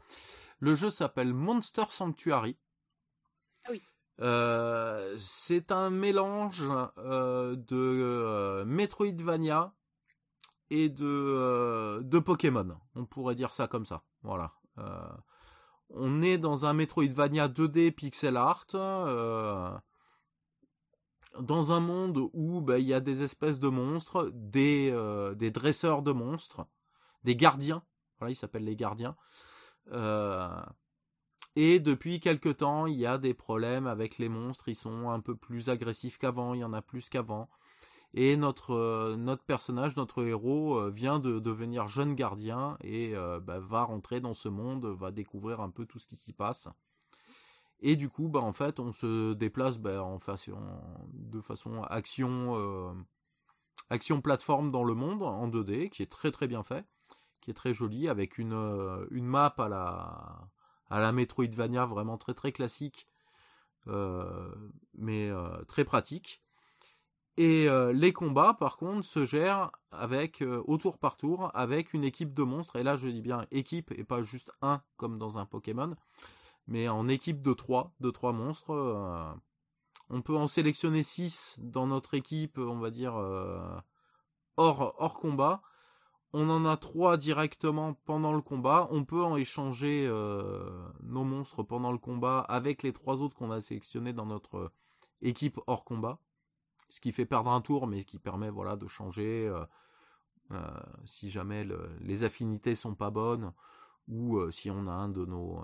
Le 0.58 0.74
jeu 0.74 0.90
s'appelle 0.90 1.36
Monster 1.36 1.84
Sanctuary. 1.92 2.58
Ah 3.66 3.70
oui. 3.70 3.84
c'est 5.20 5.72
un 5.72 5.92
mélange 5.92 6.68
de 6.98 8.64
Metroidvania 8.66 9.72
et 10.72 10.90
de, 10.90 12.02
de 12.02 12.18
Pokémon. 12.18 12.76
On 12.96 13.06
pourrait 13.06 13.36
dire 13.36 13.54
ça 13.54 13.68
comme 13.68 13.86
ça. 13.86 14.02
Voilà. 14.24 14.52
On 15.94 16.22
est 16.22 16.38
dans 16.38 16.66
un 16.66 16.74
Metroidvania 16.74 17.48
2D 17.48 17.92
pixel 17.92 18.38
art. 18.38 18.66
dans 21.40 21.72
un 21.72 21.80
monde 21.80 22.30
où 22.34 22.62
bah, 22.62 22.80
il 22.80 22.86
y 22.86 22.94
a 22.94 23.00
des 23.00 23.24
espèces 23.24 23.60
de 23.60 23.70
monstres, 23.70 24.32
des, 24.34 24.92
des 25.36 25.52
dresseurs 25.52 26.02
de 26.02 26.12
monstres, 26.12 26.66
des 27.24 27.36
gardiens. 27.36 27.84
Voilà, 28.20 28.32
ils 28.32 28.36
s'appellent 28.36 28.66
les 28.66 28.76
gardiens. 28.76 29.16
Euh, 29.92 30.62
et 31.56 31.80
depuis 31.80 32.20
quelque 32.20 32.50
temps, 32.50 32.86
il 32.86 32.98
y 32.98 33.06
a 33.06 33.18
des 33.18 33.34
problèmes 33.34 33.88
avec 33.88 34.18
les 34.18 34.30
monstres. 34.30 34.70
Ils 34.70 34.76
sont 34.76 35.10
un 35.10 35.20
peu 35.20 35.36
plus 35.36 35.70
agressifs 35.70 36.18
qu'avant. 36.18 36.54
Il 36.54 36.60
y 36.60 36.64
en 36.64 36.74
a 36.74 36.82
plus 36.82 37.10
qu'avant. 37.10 37.50
Et 38.14 38.36
notre 38.36 38.74
euh, 38.74 39.16
notre 39.16 39.44
personnage, 39.44 39.96
notre 39.96 40.24
héros, 40.26 40.78
euh, 40.78 40.90
vient 40.90 41.20
de 41.20 41.40
devenir 41.40 41.88
jeune 41.88 42.16
gardien 42.16 42.78
et 42.84 43.14
bah, 43.42 43.60
va 43.60 43.84
rentrer 43.84 44.20
dans 44.20 44.34
ce 44.34 44.50
monde, 44.50 44.86
va 44.86 45.12
découvrir 45.12 45.62
un 45.62 45.70
peu 45.70 45.86
tout 45.86 46.00
ce 46.00 46.08
qui 46.08 46.16
s'y 46.16 46.34
passe. 46.34 46.68
Et 47.80 47.96
du 47.96 48.10
coup, 48.10 48.28
bah 48.28 48.42
en 48.42 48.54
fait, 48.54 48.80
on 48.80 48.92
se 48.92 49.34
déplace 49.34 49.80
bah, 49.80 50.04
en 50.04 50.20
façon, 50.20 50.58
de 51.14 51.42
façon 51.42 51.82
action 51.84 52.96
action 53.90 54.22
plateforme 54.22 54.72
dans 54.72 54.84
le 54.84 54.94
monde 54.94 55.24
en 55.24 55.48
2D, 55.48 55.90
qui 55.90 56.04
est 56.04 56.12
très 56.12 56.32
très 56.32 56.48
bien 56.48 56.64
fait 56.64 56.86
qui 57.42 57.52
est 57.52 57.56
très 57.56 57.74
joli 57.74 58.08
avec 58.08 58.38
une, 58.38 58.54
euh, 58.54 59.06
une 59.10 59.26
map 59.26 59.54
à 59.58 59.68
la, 59.68 60.48
à 60.90 61.00
la 61.00 61.12
Metroidvania 61.12 61.86
vraiment 61.86 62.18
très 62.18 62.34
très 62.34 62.52
classique, 62.52 63.08
euh, 63.88 64.54
mais 64.94 65.30
euh, 65.30 65.64
très 65.68 65.84
pratique. 65.84 66.42
Et 67.44 67.68
les 67.94 68.14
combats, 68.14 68.54
par 68.54 68.78
contre, 68.78 69.04
se 69.04 69.26
gèrent 69.26 69.72
avec 69.92 70.44
au 70.68 70.78
tour 70.78 71.00
par 71.00 71.18
tour 71.18 71.50
avec 71.56 71.94
une 71.94 72.04
équipe 72.04 72.34
de 72.34 72.44
monstres. 72.44 72.76
Et 72.76 72.84
là, 72.84 72.96
je 72.96 73.08
dis 73.08 73.22
bien 73.22 73.48
équipe 73.50 73.92
et 73.98 74.04
pas 74.04 74.22
juste 74.22 74.52
un 74.62 74.82
comme 74.96 75.18
dans 75.18 75.40
un 75.40 75.46
Pokémon, 75.46 75.96
mais 76.68 76.88
en 76.88 77.08
équipe 77.08 77.42
de 77.42 77.54
trois, 77.54 77.94
monstres. 78.32 79.36
on 80.10 80.22
peut 80.22 80.36
en 80.36 80.46
sélectionner 80.46 81.02
six 81.02 81.60
dans 81.64 81.88
notre 81.88 82.14
équipe, 82.14 82.60
on 82.60 82.78
va 82.78 82.92
dire 82.92 83.16
hors 84.58 85.18
combat 85.20 85.62
on 86.34 86.50
en 86.50 86.66
a 86.66 86.78
trois 86.78 87.18
directement 87.18 87.94
pendant 88.06 88.34
le 88.34 88.42
combat. 88.42 88.88
On 88.92 89.04
peut 89.04 89.24
en 89.24 89.36
échanger 89.36 90.06
euh, 90.08 90.70
nos 91.04 91.24
monstres 91.24 91.64
pendant 91.64 91.92
le 91.92 91.98
combat 91.98 92.40
avec 92.40 92.84
les 92.84 92.94
trois 92.94 93.22
autres 93.22 93.36
qu'on 93.36 93.52
a 93.52 93.60
sélectionnés 93.60 94.14
dans 94.14 94.26
notre 94.26 94.58
euh, 94.58 94.72
équipe 95.22 95.60
hors 95.68 95.84
combat. 95.84 96.20
Ce 96.92 97.02
qui 97.02 97.12
fait 97.12 97.26
perdre 97.26 97.50
un 97.50 97.62
tour, 97.62 97.88
mais 97.88 98.04
qui 98.04 98.20
permet 98.20 98.52
voilà 98.52 98.76
de 98.76 98.86
changer 98.86 99.52
euh, 100.52 100.58
si 101.06 101.32
jamais 101.32 101.66
les 102.02 102.24
affinités 102.24 102.76
sont 102.76 102.94
pas 102.94 103.10
bonnes 103.10 103.54
ou 104.08 104.52
si 104.52 104.70
on 104.70 104.88
a 104.88 104.92
un 104.92 105.10
de 105.10 105.26
nos 105.26 105.64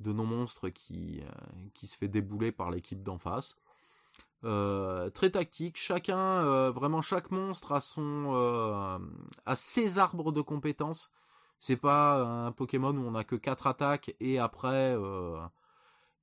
de 0.00 0.12
nos 0.12 0.24
monstres 0.24 0.70
qui 0.70 1.22
qui 1.74 1.86
se 1.86 1.96
fait 1.96 2.08
débouler 2.08 2.50
par 2.50 2.70
l'équipe 2.70 3.02
d'en 3.02 3.18
face. 3.18 3.56
Euh, 4.44 5.08
très 5.10 5.30
tactique. 5.30 5.76
Chacun, 5.76 6.18
euh, 6.18 6.70
vraiment 6.72 7.00
chaque 7.00 7.30
monstre 7.30 7.72
a 7.72 7.80
son, 7.80 8.32
euh, 8.34 8.98
a 9.46 9.54
ses 9.54 9.98
arbres 9.98 10.32
de 10.32 10.40
compétences. 10.40 11.10
C'est 11.60 11.76
pas 11.76 12.16
un 12.46 12.52
Pokémon 12.52 12.90
où 12.90 13.06
on 13.06 13.14
a 13.14 13.22
que 13.24 13.36
quatre 13.36 13.68
attaques 13.68 14.16
et 14.18 14.38
après, 14.40 14.96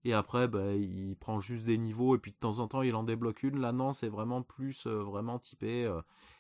et 0.06 0.14
après, 0.14 0.48
bah, 0.48 0.74
il 0.74 1.16
prend 1.18 1.40
juste 1.40 1.66
des 1.66 1.78
niveaux 1.78 2.16
et 2.16 2.20
puis 2.20 2.32
de 2.32 2.38
temps 2.38 2.60
en 2.60 2.68
temps 2.68 2.82
il 2.82 2.96
en 2.96 3.04
débloque 3.04 3.44
une. 3.44 3.60
Là 3.60 3.72
non, 3.72 3.94
c'est 3.94 4.10
vraiment 4.10 4.42
plus, 4.42 4.88
vraiment 4.88 5.40
typé 5.40 5.92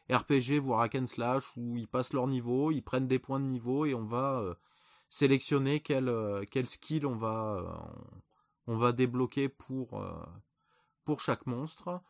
RPG 0.10 0.60
voire 0.60 0.82
hack 0.82 0.96
and 0.96 1.08
slash 1.08 1.44
où 1.58 1.78
ils 1.78 1.88
passent 1.88 2.14
leur 2.14 2.28
niveau, 2.28 2.72
ils 2.72 2.82
prennent 2.82 3.08
des 3.08 3.20
points 3.20 3.40
de 3.40 3.46
niveau 3.46 3.86
et 3.86 3.94
on 3.94 4.06
va 4.06 4.58
sélectionner 5.10 5.82
quel, 5.82 6.12
quel 6.52 6.68
skill 6.68 7.06
on 7.06 7.16
va, 7.16 7.92
on 8.68 8.78
va 8.78 8.92
débloquer 8.94 9.50
pour 9.50 10.02
pour 11.10 11.22
chaque 11.22 11.48
monstre. 11.48 12.02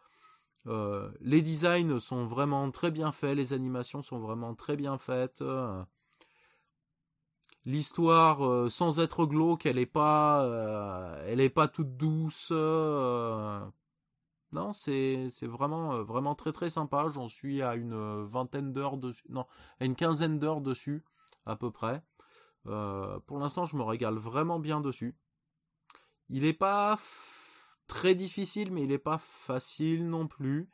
Euh, 0.67 1.09
les 1.21 1.41
designs 1.41 1.99
sont 1.99 2.25
vraiment 2.25 2.69
très 2.71 2.91
bien 2.91 3.11
faits, 3.11 3.37
les 3.37 3.53
animations 3.53 4.01
sont 4.01 4.19
vraiment 4.19 4.55
très 4.55 4.75
bien 4.75 4.97
faites. 4.97 5.41
L'histoire, 7.65 8.45
euh, 8.45 8.69
sans 8.69 8.99
être 8.99 9.25
glauque, 9.25 9.65
elle 9.65 9.77
est 9.77 9.85
pas, 9.85 10.43
euh, 10.43 11.27
est 11.27 11.73
toute 11.73 11.97
douce. 11.97 12.51
non, 12.51 13.71
c'est 14.73 15.27
c'est 15.29 15.47
vraiment 15.47 16.03
vraiment 16.03 16.35
très 16.35 16.51
très 16.51 16.69
sympa. 16.69 17.07
J'en 17.09 17.27
suis 17.27 17.61
à 17.61 17.75
une 17.75 18.25
vingtaine 18.25 18.71
d'heures 18.73 18.97
dessus, 18.97 19.23
non, 19.29 19.45
à 19.79 19.85
une 19.85 19.95
quinzaine 19.95 20.39
d'heures 20.39 20.61
dessus 20.61 21.03
à 21.45 21.55
peu 21.55 21.71
près. 21.71 22.03
pour 22.63 23.39
l'instant, 23.39 23.65
je 23.65 23.77
me 23.77 23.83
régale 23.83 24.15
vraiment 24.15 24.59
bien 24.59 24.81
dessus. 24.81 25.15
Il 26.29 26.45
est 26.45 26.53
pas 26.53 26.97
très 27.87 28.15
difficile, 28.15 28.71
mais 28.71 28.83
il 28.83 28.89
n'est 28.89 28.97
pas 28.97 29.17
facile 29.17 30.07
non 30.07 30.27
plus. 30.27 30.69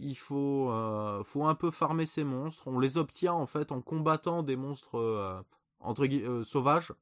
Il 0.00 0.16
faut, 0.16 0.70
euh, 0.70 1.22
un 1.36 1.54
peu 1.54 1.70
farmer 1.70 2.06
ces 2.06 2.24
monstres. 2.24 2.66
On 2.66 2.78
les 2.80 2.98
obtient 2.98 3.34
en 3.34 3.46
fait 3.46 3.72
en 3.72 3.80
combattant 3.80 4.42
des 4.42 4.56
monstres 4.56 4.96
euh, 4.96 5.40
entre 5.80 6.06
euh, 6.06 6.42
sauvages, 6.42 6.92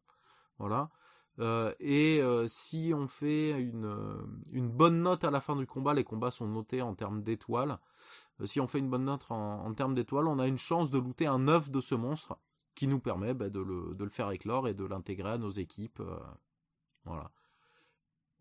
voilà. 0.59 0.91
et 1.81 2.23
si 2.49 2.93
on 2.95 3.07
fait 3.07 3.51
une, 3.51 3.95
une 4.53 4.69
bonne 4.69 5.03
note 5.03 5.25
à 5.25 5.31
la 5.31 5.41
fin 5.41 5.57
du 5.57 5.67
combat, 5.67 5.95
les 5.95 6.05
combats 6.05 6.31
sont 6.31 6.47
notés 6.47 6.83
en 6.83 6.95
termes 6.95 7.23
d'étoiles. 7.23 7.79
si 8.45 8.59
on 8.61 8.67
fait 8.67 8.79
une 8.79 8.89
bonne 8.89 9.05
note 9.05 9.27
en, 9.31 9.73
termes 9.75 9.95
d'étoiles, 9.95 10.29
on 10.29 10.39
a 10.39 10.47
une 10.47 10.59
chance 10.59 10.91
de 10.91 10.99
looter 10.99 11.27
un 11.27 11.47
œuf 11.49 11.71
de 11.71 11.81
ce 11.81 11.95
monstre 11.95 12.39
qui 12.75 12.87
nous 12.89 13.01
permet 13.01 13.35
bah, 13.35 13.51
de, 13.51 13.61
le, 13.61 13.95
de, 13.95 14.05
le, 14.05 14.11
faire 14.11 14.31
éclore 14.31 14.67
et 14.69 14.75
de 14.75 14.85
l'intégrer 14.85 15.31
à 15.31 15.39
nos 15.39 15.51
équipes. 15.51 16.03
voilà. 17.05 17.31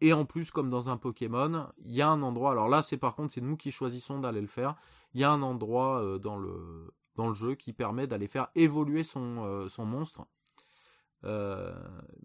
Et 0.02 0.14
en 0.14 0.26
plus, 0.26 0.52
comme 0.52 0.70
dans 0.70 0.90
un 0.90 0.98
Pokémon, 0.98 1.68
il 1.84 1.94
y 1.94 2.02
a 2.02 2.10
un 2.10 2.22
endroit. 2.22 2.52
Alors 2.52 2.68
là, 2.68 2.82
c'est 2.82 2.98
par 2.98 3.16
contre, 3.16 3.34
c'est 3.34 3.42
nous 3.42 3.56
qui 3.58 3.72
choisissons 3.72 4.20
d'aller 4.20 4.42
le 4.42 4.48
faire. 4.48 4.76
Il 5.14 5.22
y 5.22 5.24
a 5.24 5.32
un 5.32 5.42
endroit 5.42 6.02
euh, 6.02 6.20
dans 6.20 6.38
le 6.38 6.92
dans 7.16 7.28
le 7.28 7.34
jeu 7.34 7.55
qui 7.55 7.74
permet 7.74 8.07
d'aller 8.07 8.28
faire 8.28 8.49
évoluer 8.55 9.03
son 9.03 9.43
euh, 9.45 9.86
monstre, 9.86 10.26
euh, 11.24 11.74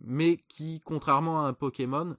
mais 0.01 0.37
qui, 0.49 0.81
contrairement 0.81 1.45
à 1.45 1.49
un 1.49 1.53
Pokémon, 1.53 2.17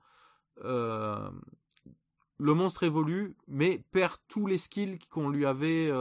le 0.63 2.55
monstre 2.55 2.83
évolue, 2.83 3.35
mais 3.47 3.83
perd 3.91 4.17
tous 4.27 4.47
les 4.47 4.57
skills 4.57 4.99
qu'on 5.09 5.29
lui 5.29 5.45
avait 5.45 5.91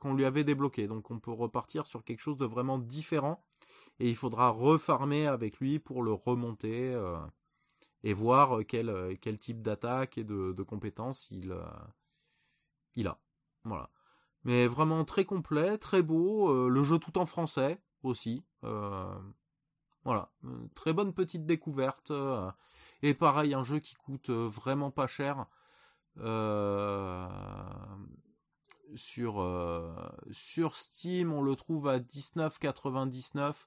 qu'on 0.00 0.14
débloqués. 0.14 0.86
Donc, 0.86 1.10
on 1.10 1.18
peut 1.18 1.30
repartir 1.30 1.86
sur 1.86 2.04
quelque 2.04 2.20
chose 2.20 2.36
de 2.36 2.46
vraiment 2.46 2.78
différent, 2.78 3.44
et 3.98 4.08
il 4.08 4.16
faudra 4.16 4.48
refarmer 4.50 5.26
avec 5.26 5.58
lui 5.58 5.78
pour 5.78 6.02
le 6.02 6.12
remonter 6.12 6.96
et 8.02 8.12
voir 8.12 8.58
euh, 8.58 8.64
quel, 8.64 8.88
euh, 8.88 9.14
type 9.38 9.62
d'attaque 9.62 10.18
et 10.18 10.24
de, 10.24 10.52
de 10.52 10.62
compétences 10.62 11.28
il, 11.30 11.52
euh, 11.52 11.62
il 12.96 13.06
a. 13.06 13.18
Voilà. 13.64 13.90
Mais 14.44 14.66
vraiment 14.66 15.04
très 15.04 15.24
complet, 15.24 15.76
très 15.78 16.02
beau, 16.02 16.68
le 16.68 16.82
jeu 16.82 16.98
tout 16.98 17.18
en 17.18 17.26
français 17.26 17.80
aussi. 18.02 18.42
voilà, 20.04 20.32
très 20.74 20.92
bonne 20.92 21.12
petite 21.12 21.44
découverte. 21.44 22.12
et 23.02 23.14
pareil, 23.14 23.54
un 23.54 23.62
jeu 23.62 23.80
qui 23.80 23.94
coûte 23.94 24.30
vraiment 24.30 24.90
pas 24.90 25.06
cher. 25.06 25.46
sur 28.96 30.76
Steam, 30.76 31.32
on 31.32 31.42
le 31.42 31.54
trouve 31.56 31.88
à 31.88 31.98
19,99 31.98 33.66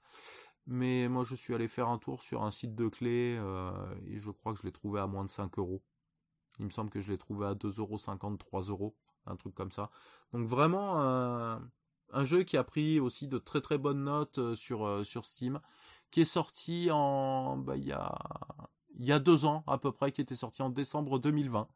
mais 0.66 1.10
moi, 1.10 1.24
je 1.24 1.36
suis 1.36 1.54
allé 1.54 1.68
faire 1.68 1.90
un 1.90 1.98
tour 1.98 2.24
sur 2.24 2.44
un 2.44 2.52
site 2.52 2.76
de 2.76 2.88
clés 2.88 3.38
euh, 3.38 3.72
et 4.08 4.20
je 4.20 4.32
crois 4.32 4.54
que 4.54 4.60
je 4.60 4.64
l'ai 4.64 4.72
trouvé 4.72 5.00
à 5.00 5.08
moins 5.08 5.26
de 5.26 5.30
5 5.30 5.60
euros. 5.60 5.84
Il 6.60 6.66
me 6.66 6.70
semble 6.70 6.90
que 6.90 7.02
je 7.02 7.12
l'ai 7.12 7.18
trouvé 7.18 7.48
à 7.48 7.54
2,50 7.54 7.80
euros, 7.80 8.38
3 8.38 8.62
euros, 8.64 8.96
un 9.26 9.36
truc 9.36 9.54
comme 9.56 9.72
ça. 9.72 9.90
Donc 10.34 10.48
vraiment 10.48 11.00
un, 11.02 12.24
jeu 12.24 12.44
qui 12.44 12.58
a 12.58 12.64
pris 12.64 13.00
aussi 13.00 13.28
de 13.28 13.38
très 13.38 13.62
très 13.62 13.78
bonnes 13.78 14.04
notes 14.04 14.38
euh, 14.38 14.56
sur, 14.56 14.86
euh, 14.86 15.04
sur 15.04 15.26
Steam, 15.26 15.60
qui 16.12 16.22
est 16.22 16.26
sorti 16.26 16.90
en 16.92 17.58
bah, 17.58 17.76
il 17.76 17.86
y 17.86 17.92
a 17.92 18.16
il 18.96 19.06
y 19.06 19.12
a 19.12 19.20
deux 19.20 19.46
ans 19.46 19.64
à 19.68 19.78
peu 19.80 19.92
près, 19.92 20.12
qui 20.12 20.22
était 20.22 20.36
sorti 20.36 20.62
en 20.62 20.70
décembre 20.70 21.18
2020. 21.20 21.68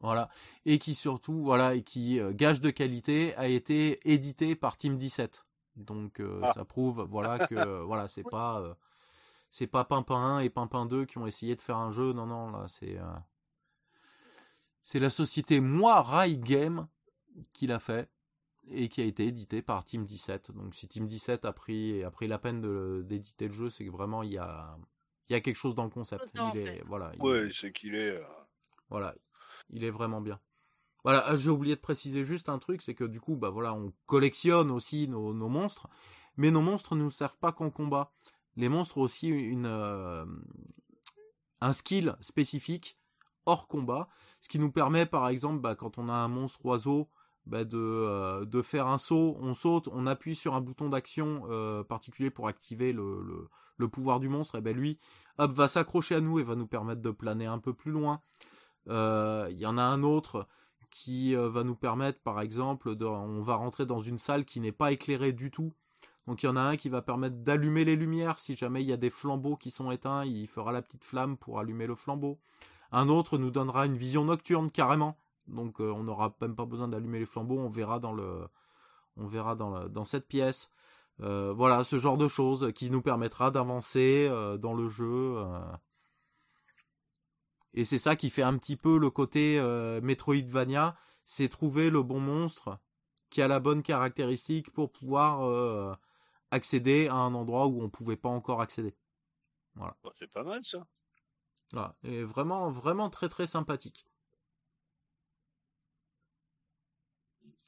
Voilà. 0.00 0.30
Et 0.64 0.78
qui 0.78 0.94
surtout, 0.94 1.42
voilà, 1.42 1.74
et 1.74 1.82
qui, 1.82 2.20
gage 2.32 2.60
de 2.60 2.70
qualité, 2.70 3.34
a 3.36 3.48
été 3.48 4.00
édité 4.10 4.56
par 4.56 4.78
Team 4.78 4.96
17. 4.96 5.48
Donc 5.78 6.20
euh, 6.20 6.40
ah. 6.42 6.52
ça 6.52 6.64
prouve 6.64 7.06
voilà 7.08 7.46
que 7.46 7.80
voilà 7.82 8.08
c'est 8.08 8.22
pas 8.30 8.60
euh, 8.60 8.74
c'est 9.50 9.66
pas 9.66 9.84
Pimpin 9.84 10.16
1 10.16 10.40
et 10.40 10.50
Pimpin 10.50 10.84
2 10.84 11.06
qui 11.06 11.18
ont 11.18 11.26
essayé 11.26 11.56
de 11.56 11.62
faire 11.62 11.78
un 11.78 11.90
jeu. 11.90 12.12
Non, 12.12 12.26
non, 12.26 12.50
là, 12.50 12.66
c'est 12.68 12.98
c'est 14.88 15.00
la 15.00 15.10
société 15.10 15.60
Moi 15.60 16.00
Rai 16.00 16.34
Game 16.38 16.88
qui 17.52 17.66
l'a 17.66 17.78
fait 17.78 18.08
et 18.70 18.88
qui 18.88 19.02
a 19.02 19.04
été 19.04 19.26
édité 19.26 19.60
par 19.60 19.84
Team 19.84 20.06
17. 20.06 20.52
Donc 20.52 20.74
si 20.74 20.88
Team 20.88 21.06
17 21.06 21.44
a 21.44 21.52
pris, 21.52 22.02
a 22.02 22.10
pris 22.10 22.26
la 22.26 22.38
peine 22.38 23.02
d'éditer 23.02 23.48
le 23.48 23.52
jeu, 23.52 23.68
c'est 23.68 23.84
que 23.84 23.90
vraiment 23.90 24.22
il 24.22 24.32
y 24.32 24.38
a, 24.38 24.78
il 25.28 25.34
y 25.34 25.36
a 25.36 25.42
quelque 25.42 25.56
chose 25.56 25.74
dans 25.74 25.84
le 25.84 25.90
concept. 25.90 26.32
Il 26.54 26.60
est, 26.60 26.82
voilà. 26.86 27.12
Ouais, 27.18 27.50
c'est 27.52 27.70
qu'il 27.70 27.96
est. 27.96 28.12
Euh, 28.12 28.24
voilà, 28.88 29.14
il 29.68 29.84
est 29.84 29.90
vraiment 29.90 30.22
bien. 30.22 30.40
Voilà, 31.04 31.22
ah, 31.26 31.36
j'ai 31.36 31.50
oublié 31.50 31.76
de 31.76 31.82
préciser 31.82 32.24
juste 32.24 32.48
un 32.48 32.58
truc, 32.58 32.80
c'est 32.80 32.94
que 32.94 33.04
du 33.04 33.20
coup, 33.20 33.36
bah 33.36 33.50
voilà, 33.50 33.74
on 33.74 33.92
collectionne 34.06 34.70
aussi 34.70 35.06
nos, 35.06 35.34
monstres, 35.34 35.86
mais 36.38 36.50
nos 36.50 36.62
monstres 36.62 36.94
ne 36.94 37.02
nous 37.02 37.10
servent 37.10 37.36
pas 37.36 37.52
qu'en 37.52 37.68
combat. 37.68 38.10
Les 38.56 38.70
monstres 38.70 38.96
ont 38.96 39.02
aussi 39.02 39.28
une, 39.28 39.66
euh, 39.66 40.24
un 41.60 41.74
skill 41.74 42.16
spécifique 42.22 42.98
hors 43.48 43.66
combat, 43.66 44.08
ce 44.40 44.48
qui 44.48 44.58
nous 44.58 44.70
permet 44.70 45.06
par 45.06 45.28
exemple 45.28 45.60
bah, 45.60 45.74
quand 45.74 45.98
on 45.98 46.08
a 46.08 46.12
un 46.12 46.28
monstre 46.28 46.64
oiseau 46.64 47.08
bah, 47.46 47.64
de, 47.64 47.78
euh, 47.78 48.44
de 48.44 48.60
faire 48.60 48.86
un 48.86 48.98
saut, 48.98 49.38
on 49.40 49.54
saute, 49.54 49.88
on 49.90 50.06
appuie 50.06 50.34
sur 50.34 50.54
un 50.54 50.60
bouton 50.60 50.90
d'action 50.90 51.44
euh, 51.48 51.82
particulier 51.82 52.30
pour 52.30 52.46
activer 52.46 52.92
le, 52.92 53.48
le, 53.78 53.88
pouvoir 53.88 54.20
du 54.20 54.28
monstre, 54.28 54.56
et 54.56 54.60
ben 54.60 54.76
lui 54.76 54.98
hop, 55.38 55.50
va 55.50 55.66
s'accrocher 55.66 56.16
à 56.16 56.20
nous 56.20 56.38
et 56.38 56.42
va 56.42 56.56
nous 56.56 56.66
permettre 56.66 57.00
de 57.00 57.10
planer 57.10 57.46
un 57.46 57.58
peu 57.58 57.72
plus 57.72 57.90
loin. 57.90 58.20
Euh, 58.88 59.48
il 59.50 59.58
y 59.58 59.66
en 59.66 59.78
a 59.78 59.82
un 59.82 60.02
autre 60.02 60.46
qui 60.90 61.34
va 61.34 61.64
nous 61.64 61.76
permettre 61.76 62.20
par 62.20 62.40
exemple, 62.40 62.96
de, 62.96 63.06
on 63.06 63.42
va 63.42 63.56
rentrer 63.56 63.86
dans 63.86 64.00
une 64.00 64.18
salle 64.18 64.44
qui 64.44 64.60
n'est 64.60 64.72
pas 64.72 64.92
éclairée 64.92 65.32
du 65.32 65.50
tout. 65.50 65.72
Donc 66.26 66.42
il 66.42 66.46
y 66.46 66.48
en 66.50 66.56
a 66.56 66.60
un 66.60 66.76
qui 66.76 66.90
va 66.90 67.00
permettre 67.00 67.36
d'allumer 67.36 67.86
les 67.86 67.96
lumières. 67.96 68.38
Si 68.38 68.54
jamais 68.54 68.82
il 68.82 68.88
y 68.88 68.92
a 68.92 68.98
des 68.98 69.08
flambeaux 69.08 69.56
qui 69.56 69.70
sont 69.70 69.90
éteints, 69.90 70.26
il 70.26 70.46
fera 70.46 70.72
la 70.72 70.82
petite 70.82 71.04
flamme 71.04 71.38
pour 71.38 71.58
allumer 71.58 71.86
le 71.86 71.94
flambeau. 71.94 72.38
Un 72.90 73.08
autre 73.08 73.38
nous 73.38 73.50
donnera 73.50 73.86
une 73.86 73.96
vision 73.96 74.24
nocturne 74.24 74.70
carrément. 74.70 75.18
Donc 75.48 75.80
euh, 75.80 75.90
on 75.90 76.04
n'aura 76.04 76.34
même 76.40 76.54
pas 76.54 76.66
besoin 76.66 76.88
d'allumer 76.88 77.18
les 77.18 77.26
flambeaux, 77.26 77.58
on 77.58 77.68
verra 77.68 77.98
dans 77.98 80.04
cette 80.04 80.28
pièce. 80.28 80.70
Euh, 81.20 81.52
voilà, 81.52 81.82
ce 81.82 81.98
genre 81.98 82.16
de 82.16 82.28
choses 82.28 82.72
qui 82.74 82.90
nous 82.90 83.02
permettra 83.02 83.50
d'avancer 83.50 84.28
euh, 84.30 84.56
dans 84.56 84.74
le 84.74 84.88
jeu. 84.88 85.36
Et 87.74 87.84
c'est 87.84 87.98
ça 87.98 88.16
qui 88.16 88.30
fait 88.30 88.42
un 88.42 88.56
petit 88.56 88.76
peu 88.76 88.98
le 88.98 89.10
côté 89.10 89.60
Metroidvania, 90.02 90.96
c'est 91.24 91.48
trouver 91.48 91.90
le 91.90 92.02
bon 92.02 92.20
monstre 92.20 92.78
qui 93.30 93.42
a 93.42 93.48
la 93.48 93.60
bonne 93.60 93.82
caractéristique 93.82 94.72
pour 94.72 94.90
pouvoir 94.90 95.98
accéder 96.50 97.08
à 97.08 97.14
un 97.14 97.34
endroit 97.34 97.66
où 97.66 97.82
on 97.82 97.90
pouvait 97.90 98.16
pas 98.16 98.30
encore 98.30 98.60
accéder. 98.60 98.96
Bah, 99.76 99.96
c'est 100.18 100.32
pas 100.32 100.42
mal 100.42 100.64
ça. 100.64 100.84
Et 102.02 102.22
vraiment, 102.22 102.70
vraiment 102.70 103.10
très 103.10 103.28
très 103.28 103.46
sympathique. 103.46 104.06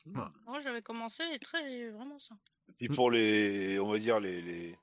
Moi 0.06 0.60
j'avais 0.62 0.82
commencé 0.82 1.22
et 1.32 1.38
très 1.38 1.90
vraiment 1.90 2.18
ça. 2.18 2.34
Et 2.80 2.88
pour 2.88 3.10
les, 3.10 3.78
on 3.78 3.90
va 3.90 3.98
dire 3.98 4.18
les, 4.18 4.40
les, 4.40 4.78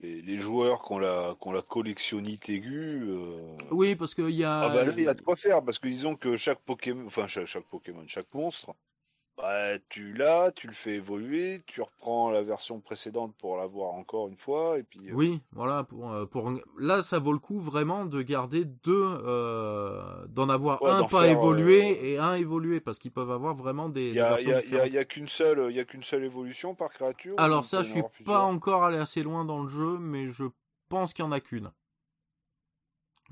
les, 0.00 0.38
joueurs 0.38 0.82
qui 0.82 0.92
ont 0.92 0.98
la, 0.98 1.36
qui 1.40 1.52
la 1.52 1.62
collectionnite 1.62 2.48
aiguë. 2.48 3.02
Euh, 3.02 3.56
oui, 3.70 3.96
parce 3.96 4.14
qu'il 4.14 4.30
y 4.30 4.44
a. 4.44 4.60
Ah 4.60 4.68
bah 4.68 4.84
il 4.96 5.02
y 5.02 5.08
a 5.08 5.14
de 5.14 5.22
quoi 5.22 5.36
faire 5.36 5.64
parce 5.64 5.78
que 5.78 5.88
disons 5.88 6.14
que 6.16 6.36
chaque 6.36 6.60
Pokémon, 6.60 7.06
enfin 7.06 7.26
chaque 7.26 7.64
Pokémon, 7.64 8.04
chaque 8.06 8.32
monstre 8.32 8.74
bah, 9.36 9.78
tu 9.88 10.12
l'as, 10.12 10.52
tu 10.52 10.68
le 10.68 10.72
fais 10.72 10.92
évoluer, 10.92 11.62
tu 11.66 11.82
reprends 11.82 12.30
la 12.30 12.42
version 12.42 12.80
précédente 12.80 13.34
pour 13.36 13.56
l'avoir 13.56 13.94
encore 13.94 14.28
une 14.28 14.36
fois, 14.36 14.78
et 14.78 14.84
puis. 14.84 15.10
Euh, 15.10 15.14
oui, 15.14 15.40
voilà. 15.52 15.82
Pour, 15.82 16.12
euh, 16.12 16.24
pour 16.24 16.52
là, 16.78 17.02
ça 17.02 17.18
vaut 17.18 17.32
le 17.32 17.40
coup 17.40 17.58
vraiment 17.58 18.04
de 18.04 18.22
garder 18.22 18.64
deux, 18.64 19.04
euh, 19.24 20.24
d'en 20.28 20.48
avoir 20.48 20.84
un 20.84 21.04
pas 21.04 21.26
évolué 21.26 22.12
et 22.12 22.18
un 22.18 22.34
évolué, 22.34 22.80
parce 22.80 23.00
qu'ils 23.00 23.10
peuvent 23.10 23.32
avoir 23.32 23.54
vraiment 23.54 23.88
des. 23.88 24.10
Il 24.10 24.14
y 24.14 24.20
a, 24.20 24.86
y 24.86 24.98
a 24.98 25.04
qu'une 25.04 25.28
seule, 25.28 25.66
il 25.70 25.76
y 25.76 25.80
a 25.80 25.84
qu'une 25.84 26.04
seule 26.04 26.24
évolution 26.24 26.76
par 26.76 26.92
créature. 26.92 27.34
Alors 27.38 27.64
ça, 27.64 27.82
je 27.82 27.90
suis 27.90 28.24
pas 28.24 28.40
encore 28.40 28.84
allé 28.84 28.98
assez 28.98 29.24
loin 29.24 29.44
dans 29.44 29.62
le 29.62 29.68
jeu, 29.68 29.98
mais 29.98 30.28
je 30.28 30.44
pense 30.88 31.12
qu'il 31.12 31.24
y 31.24 31.28
en 31.28 31.32
a 31.32 31.40
qu'une. 31.40 31.72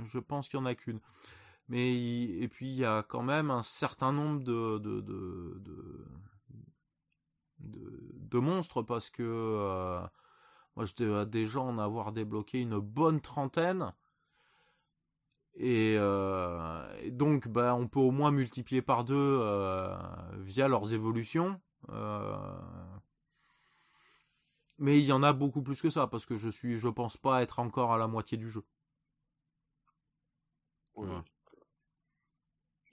Je 0.02 0.18
pense 0.18 0.48
qu'il 0.48 0.58
y 0.58 0.62
en 0.62 0.66
a 0.66 0.74
qu'une 0.74 0.98
mais 1.68 1.92
et 2.40 2.48
puis 2.48 2.68
il 2.68 2.76
y 2.76 2.84
a 2.84 3.02
quand 3.02 3.22
même 3.22 3.50
un 3.50 3.62
certain 3.62 4.12
nombre 4.12 4.42
de 4.42 4.78
de, 4.78 5.00
de, 5.00 5.60
de, 7.58 8.38
monstres 8.38 8.82
parce 8.82 9.10
que 9.10 9.22
euh, 9.22 10.00
moi 10.76 10.86
je 10.86 10.94
dois 10.96 11.24
déjà 11.24 11.60
en 11.60 11.78
avoir 11.78 12.12
débloqué 12.12 12.60
une 12.60 12.78
bonne 12.78 13.20
trentaine. 13.20 13.92
Et, 15.54 15.96
euh, 15.98 17.10
donc 17.10 17.46
bah 17.48 17.74
on 17.74 17.86
peut 17.86 18.00
au 18.00 18.10
moins 18.10 18.30
multiplier 18.30 18.80
par 18.82 19.04
deux 19.04 19.14
euh, 19.16 19.94
via 20.38 20.66
leurs 20.66 20.94
évolutions 20.94 21.60
mais 24.78 24.98
il 24.98 25.04
y 25.04 25.12
en 25.12 25.22
a 25.22 25.32
beaucoup 25.32 25.62
plus 25.62 25.80
que 25.80 25.90
ça 25.90 26.06
parce 26.06 26.26
que 26.26 26.36
je 26.36 26.48
suis 26.48 26.78
je 26.78 26.88
pense 26.88 27.16
pas 27.16 27.42
être 27.42 27.58
encore 27.60 27.92
à 27.92 27.98
la 27.98 28.08
moitié 28.08 28.36
du 28.38 28.50
jeu 28.50 28.64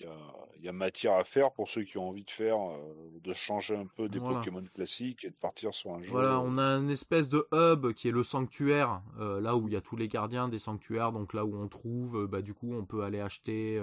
il 0.01 0.65
y 0.65 0.69
a, 0.69 0.71
matière 0.71 1.13
à 1.13 1.23
faire 1.23 1.51
pour 1.51 1.67
ceux 1.67 1.83
qui 1.83 1.97
ont 1.97 2.09
envie 2.09 2.23
de 2.23 2.31
faire, 2.31 2.57
euh, 2.57 3.19
de 3.21 3.33
changer 3.33 3.75
un 3.75 3.85
peu 3.85 4.07
des 4.07 4.19
Pokémon 4.19 4.63
classiques 4.73 5.25
et 5.25 5.29
de 5.29 5.37
partir 5.37 5.73
sur 5.73 5.93
un 5.93 6.01
jeu. 6.01 6.11
Voilà, 6.11 6.39
on 6.39 6.57
a 6.57 6.77
une 6.77 6.89
espèce 6.89 7.29
de 7.29 7.47
hub 7.51 7.93
qui 7.93 8.07
est 8.07 8.11
le 8.11 8.23
sanctuaire, 8.23 9.01
euh, 9.19 9.41
là 9.41 9.55
où 9.55 9.67
il 9.67 9.73
y 9.73 9.77
a 9.77 9.81
tous 9.81 9.95
les 9.95 10.07
gardiens 10.07 10.47
des 10.47 10.59
sanctuaires, 10.59 11.11
donc 11.11 11.33
là 11.33 11.45
où 11.45 11.55
on 11.55 11.67
trouve, 11.67 12.23
euh, 12.23 12.27
bah 12.27 12.41
du 12.41 12.53
coup 12.53 12.73
on 12.73 12.85
peut 12.85 13.03
aller 13.03 13.19
acheter 13.19 13.81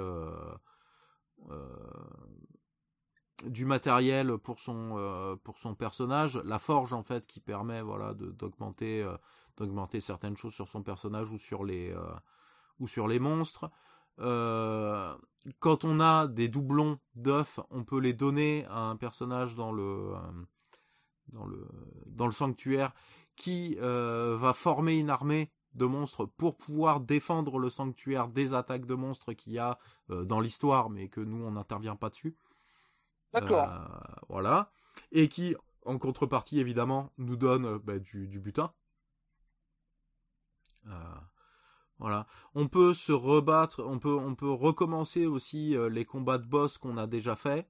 du 3.45 3.67
matériel 3.67 4.39
pour 4.39 4.61
son 4.61 5.39
pour 5.45 5.59
son 5.59 5.75
personnage, 5.75 6.41
la 6.45 6.59
forge 6.59 6.95
en 6.95 7.03
fait 7.03 7.27
qui 7.27 7.41
permet 7.41 7.83
voilà 7.83 8.15
d'augmenter 8.15 9.07
d'augmenter 9.59 10.01
certaines 10.01 10.37
choses 10.37 10.55
sur 10.55 10.69
son 10.69 10.83
personnage 10.83 11.31
ou 11.31 11.37
sur 11.37 11.65
les 11.65 11.95
ou 12.81 12.89
sur 12.89 13.07
les 13.07 13.19
monstres. 13.19 13.71
Euh, 14.21 15.15
quand 15.61 15.85
on 15.85 16.01
a 16.01 16.27
des 16.27 16.49
doublons 16.49 16.99
d'œufs, 17.15 17.61
on 17.71 17.85
peut 17.85 18.01
les 18.01 18.13
donner 18.13 18.65
à 18.67 18.81
un 18.81 18.97
personnage 18.97 19.55
dans 19.55 19.73
le 19.73 20.15
euh, 20.15 20.19
dans 21.29 21.45
le 21.45 21.67
dans 22.07 22.27
le 22.27 22.33
sanctuaire 22.33 22.93
qui 23.37 23.77
euh, 23.81 24.37
va 24.39 24.53
former 24.53 24.99
une 24.99 25.11
armée 25.11 25.51
de 25.75 25.85
monstres 25.85 26.25
pour 26.25 26.57
pouvoir 26.57 27.01
défendre 27.01 27.59
le 27.59 27.69
sanctuaire 27.69 28.29
des 28.29 28.55
attaques 28.55 28.87
de 28.87 28.95
monstres 28.95 29.35
qu'il 29.35 29.53
y 29.53 29.59
a 29.59 29.79
dans 30.09 30.41
l'histoire, 30.41 30.89
mais 30.89 31.09
que 31.09 31.21
nous 31.21 31.45
on 31.45 31.51
n'intervient 31.51 31.97
pas 31.97 32.09
dessus. 32.09 32.35
D'accord. 33.35 33.69
voilà. 34.31 34.73
Et 35.13 35.29
qui, 35.29 35.55
en 35.85 35.99
contrepartie, 35.99 36.61
évidemment, 36.61 37.13
nous 37.19 37.37
donne 37.37 37.77
bah, 37.77 37.99
du, 37.99 38.27
du 38.27 38.41
butin. 38.41 38.73
Voilà. 41.99 42.27
On 42.55 42.69
peut 42.69 42.93
se 42.95 43.13
rebattre, 43.13 43.83
on 43.85 43.99
peut, 43.99 44.51
recommencer 44.51 45.27
aussi 45.27 45.75
euh, 45.75 45.89
les 45.89 46.05
combats 46.05 46.39
de 46.39 46.47
boss 46.47 46.79
qu'on 46.79 46.99
a 46.99 47.07
déjà 47.07 47.37
fait. 47.37 47.69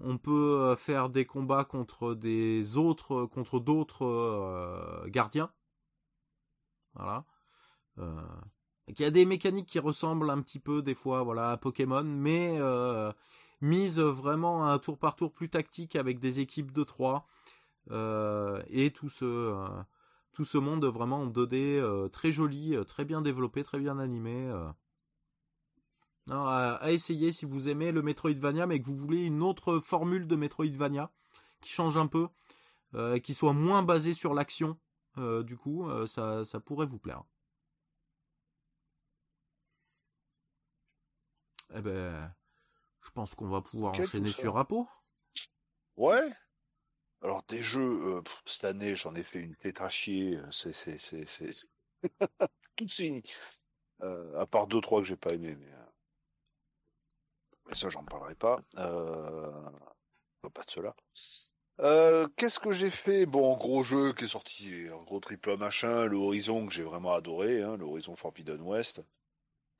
On 0.00 0.18
peut 0.18 0.60
euh, 0.60 0.76
faire 0.76 1.08
des 1.08 1.24
combats 1.24 1.64
contre 1.64 2.14
des 2.14 2.76
autres, 2.76 3.24
contre 3.26 3.58
d'autres 3.58 4.04
euh, 4.04 5.08
gardiens. 5.08 5.50
Voilà. 6.94 7.24
Il 8.86 9.00
y 9.00 9.04
a 9.04 9.10
des 9.10 9.26
mécaniques 9.26 9.66
qui 9.66 9.80
ressemblent 9.80 10.30
un 10.30 10.40
petit 10.40 10.60
peu 10.60 10.82
des 10.82 10.94
fois, 10.94 11.24
voilà, 11.24 11.50
à 11.50 11.56
Pokémon, 11.56 12.04
mais 12.04 12.60
mise 13.60 13.98
vraiment 13.98 14.66
à 14.66 14.70
un 14.70 14.78
tour 14.78 14.98
par 14.98 15.16
tour 15.16 15.32
plus 15.32 15.50
tactique 15.50 15.96
avec 15.96 16.20
des 16.20 16.38
équipes 16.38 16.70
de 16.70 16.84
3 16.84 17.26
et 17.90 18.92
tout 18.94 19.08
ce 19.08 19.66
tout 20.38 20.44
ce 20.44 20.58
monde 20.58 20.84
vraiment 20.84 21.22
en 21.22 21.26
2D 21.26 21.80
euh, 21.80 22.08
très 22.08 22.30
joli, 22.30 22.76
euh, 22.76 22.84
très 22.84 23.04
bien 23.04 23.20
développé, 23.22 23.64
très 23.64 23.80
bien 23.80 23.98
animé. 23.98 24.46
Euh. 24.46 24.70
à, 26.30 26.92
essayer 26.92 27.32
si 27.32 27.44
vous 27.44 27.68
aimez 27.68 27.90
le 27.90 28.02
Metroidvania, 28.02 28.68
mais 28.68 28.80
que 28.80 28.86
vous 28.86 28.96
voulez 28.96 29.24
une 29.24 29.42
autre 29.42 29.80
formule 29.80 30.28
de 30.28 30.36
Metroidvania 30.36 31.10
qui 31.60 31.72
change 31.72 31.98
un 31.98 32.06
peu, 32.06 32.28
qui 33.24 33.34
soit 33.34 33.52
moins 33.52 33.82
basée 33.82 34.12
sur 34.12 34.32
l'action. 34.32 34.78
du 35.16 35.56
coup, 35.56 35.90
ça, 36.06 36.44
ça 36.44 36.60
pourrait 36.60 36.86
vous 36.86 37.00
plaire. 37.00 37.24
Eh 41.74 41.82
ben, 41.82 42.32
je 43.02 43.10
pense 43.10 43.34
qu'on 43.34 43.48
va 43.48 43.60
pouvoir 43.60 43.94
enchaîner 43.94 44.30
sur 44.30 44.56
Apo. 44.56 44.86
Ouais, 45.96 46.32
alors 47.22 47.42
des 47.48 47.60
jeux, 47.60 48.16
euh, 48.16 48.22
cette 48.46 48.64
année 48.64 48.94
j'en 48.94 49.14
ai 49.14 49.22
fait 49.22 49.40
une 49.40 49.56
tête 49.56 49.80
à 49.80 49.88
chier, 49.88 50.36
euh, 50.36 50.50
c'est 50.50 50.72
c'est 50.72 50.98
c'est 50.98 51.26
c'est 51.26 51.50
tout 52.76 52.88
fini. 52.88 53.22
Euh, 54.02 54.38
à 54.38 54.46
part 54.46 54.68
deux 54.68 54.80
trois 54.80 55.00
que 55.00 55.06
j'ai 55.06 55.16
pas 55.16 55.34
aimé, 55.34 55.56
mais, 55.58 55.66
ça 57.74 57.88
j'en 57.88 58.04
parlerai 58.04 58.36
pas. 58.36 58.60
Pas 60.54 60.64
de 60.64 60.70
cela. 60.70 60.94
Qu'est-ce 62.36 62.60
que 62.60 62.72
j'ai 62.72 62.90
fait? 62.90 63.26
Bon, 63.26 63.56
gros 63.56 63.82
jeu 63.82 64.12
qui 64.14 64.24
est 64.24 64.28
sorti, 64.28 64.86
gros 65.04 65.20
triple 65.20 65.56
machin, 65.56 66.06
le 66.06 66.16
Horizon 66.16 66.66
que 66.66 66.72
j'ai 66.72 66.84
vraiment 66.84 67.12
adoré, 67.12 67.62
hein, 67.62 67.76
le 67.76 67.84
Horizon 67.84 68.16
Forbidden 68.16 68.62
West. 68.62 69.02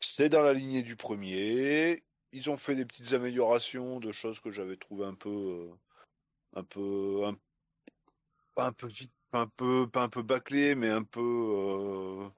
C'est 0.01 0.29
dans 0.29 0.43
la 0.43 0.53
lignée 0.53 0.83
du 0.83 0.97
premier. 0.97 2.03
Ils 2.33 2.51
ont 2.51 2.59
fait 2.59 2.75
des 2.75 2.85
petites 2.85 3.15
améliorations 3.15 4.01
de 4.01 4.13
choses 4.13 4.41
que 4.41 4.51
j'avais 4.51 4.77
trouvé 4.77 5.07
un 5.07 5.15
peu, 5.15 5.71
un 6.55 6.65
peu, 6.65 7.25
un, 7.27 7.37
pas 8.55 8.67
un 8.67 8.73
peu 8.73 8.87
vite, 8.89 9.13
pas 9.31 9.41
un 9.43 9.47
peu, 9.49 9.89
pas 9.91 10.03
un 10.05 10.09
peu 10.09 10.23
bâclé, 10.23 10.75
mais 10.75 10.89
un 10.89 11.05
peu, 11.05 11.21
euh, 11.21 12.29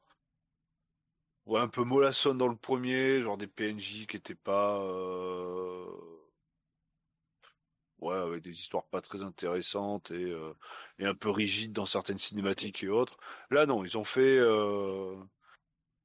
ouais, 1.47 1.61
un 1.61 1.69
peu 1.69 1.85
mollasson 1.85 2.35
dans 2.35 2.49
le 2.49 2.57
premier, 2.57 3.23
genre 3.23 3.37
des 3.37 3.47
PNJ 3.47 4.07
qui 4.07 4.17
étaient 4.17 4.35
pas, 4.35 4.81
euh, 4.83 5.87
ouais, 7.99 8.17
avec 8.17 8.43
des 8.43 8.59
histoires 8.59 8.87
pas 8.89 9.01
très 9.01 9.23
intéressantes 9.23 10.11
et, 10.11 10.25
euh, 10.25 10.53
et 10.99 11.07
un 11.07 11.15
peu 11.15 11.31
rigides 11.31 11.73
dans 11.73 11.87
certaines 11.87 12.19
cinématiques 12.19 12.83
et 12.83 12.89
autres. 12.89 13.19
Là, 13.51 13.67
non, 13.67 13.85
ils 13.85 13.99
ont 13.99 14.05
fait, 14.05 14.39
euh, 14.39 15.17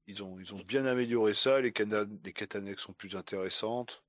ils 0.07 0.23
ont, 0.23 0.39
ils 0.39 0.53
ont 0.55 0.61
bien 0.63 0.85
amélioré 0.85 1.33
ça. 1.35 1.61
Les, 1.61 1.73
les 2.23 2.33
quêtes 2.33 2.55
annexes 2.55 2.83
sont 2.83 2.93
plus 2.93 3.15
intéressantes. 3.15 4.03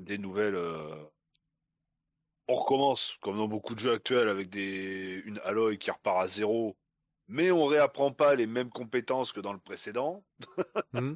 Des 0.00 0.18
nouvelles. 0.18 0.56
On 2.50 2.56
recommence, 2.56 3.16
comme 3.20 3.36
dans 3.36 3.46
beaucoup 3.46 3.76
de 3.76 3.78
jeux 3.78 3.92
actuels, 3.92 4.28
avec 4.28 4.50
des 4.50 5.22
une 5.24 5.38
Aloy 5.44 5.78
qui 5.78 5.92
repart 5.92 6.20
à 6.20 6.26
zéro, 6.26 6.76
mais 7.28 7.52
on 7.52 7.64
réapprend 7.64 8.10
pas 8.10 8.34
les 8.34 8.48
mêmes 8.48 8.70
compétences 8.70 9.32
que 9.32 9.38
dans 9.38 9.52
le 9.52 9.60
précédent. 9.60 10.24
Hmm. 10.92 11.14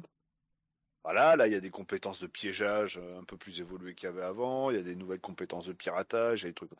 Voilà, 1.03 1.35
là, 1.35 1.45
il 1.45 1.53
y 1.53 1.55
a 1.55 1.59
des 1.59 1.69
compétences 1.69 2.19
de 2.19 2.25
piégeage 2.25 2.97
euh, 2.97 3.19
un 3.19 3.23
peu 3.25 3.37
plus 3.37 3.59
évoluées 3.59 3.93
qu'il 3.93 4.07
y 4.07 4.11
avait 4.11 4.23
avant. 4.23 4.71
Il 4.71 4.77
y 4.77 4.79
a 4.79 4.81
des 4.81 4.95
nouvelles 4.95 5.19
compétences 5.19 5.67
de 5.67 5.73
piratage, 5.73 6.41
il 6.41 6.45
y 6.45 6.47
a 6.47 6.49
des 6.49 6.55
trucs. 6.55 6.71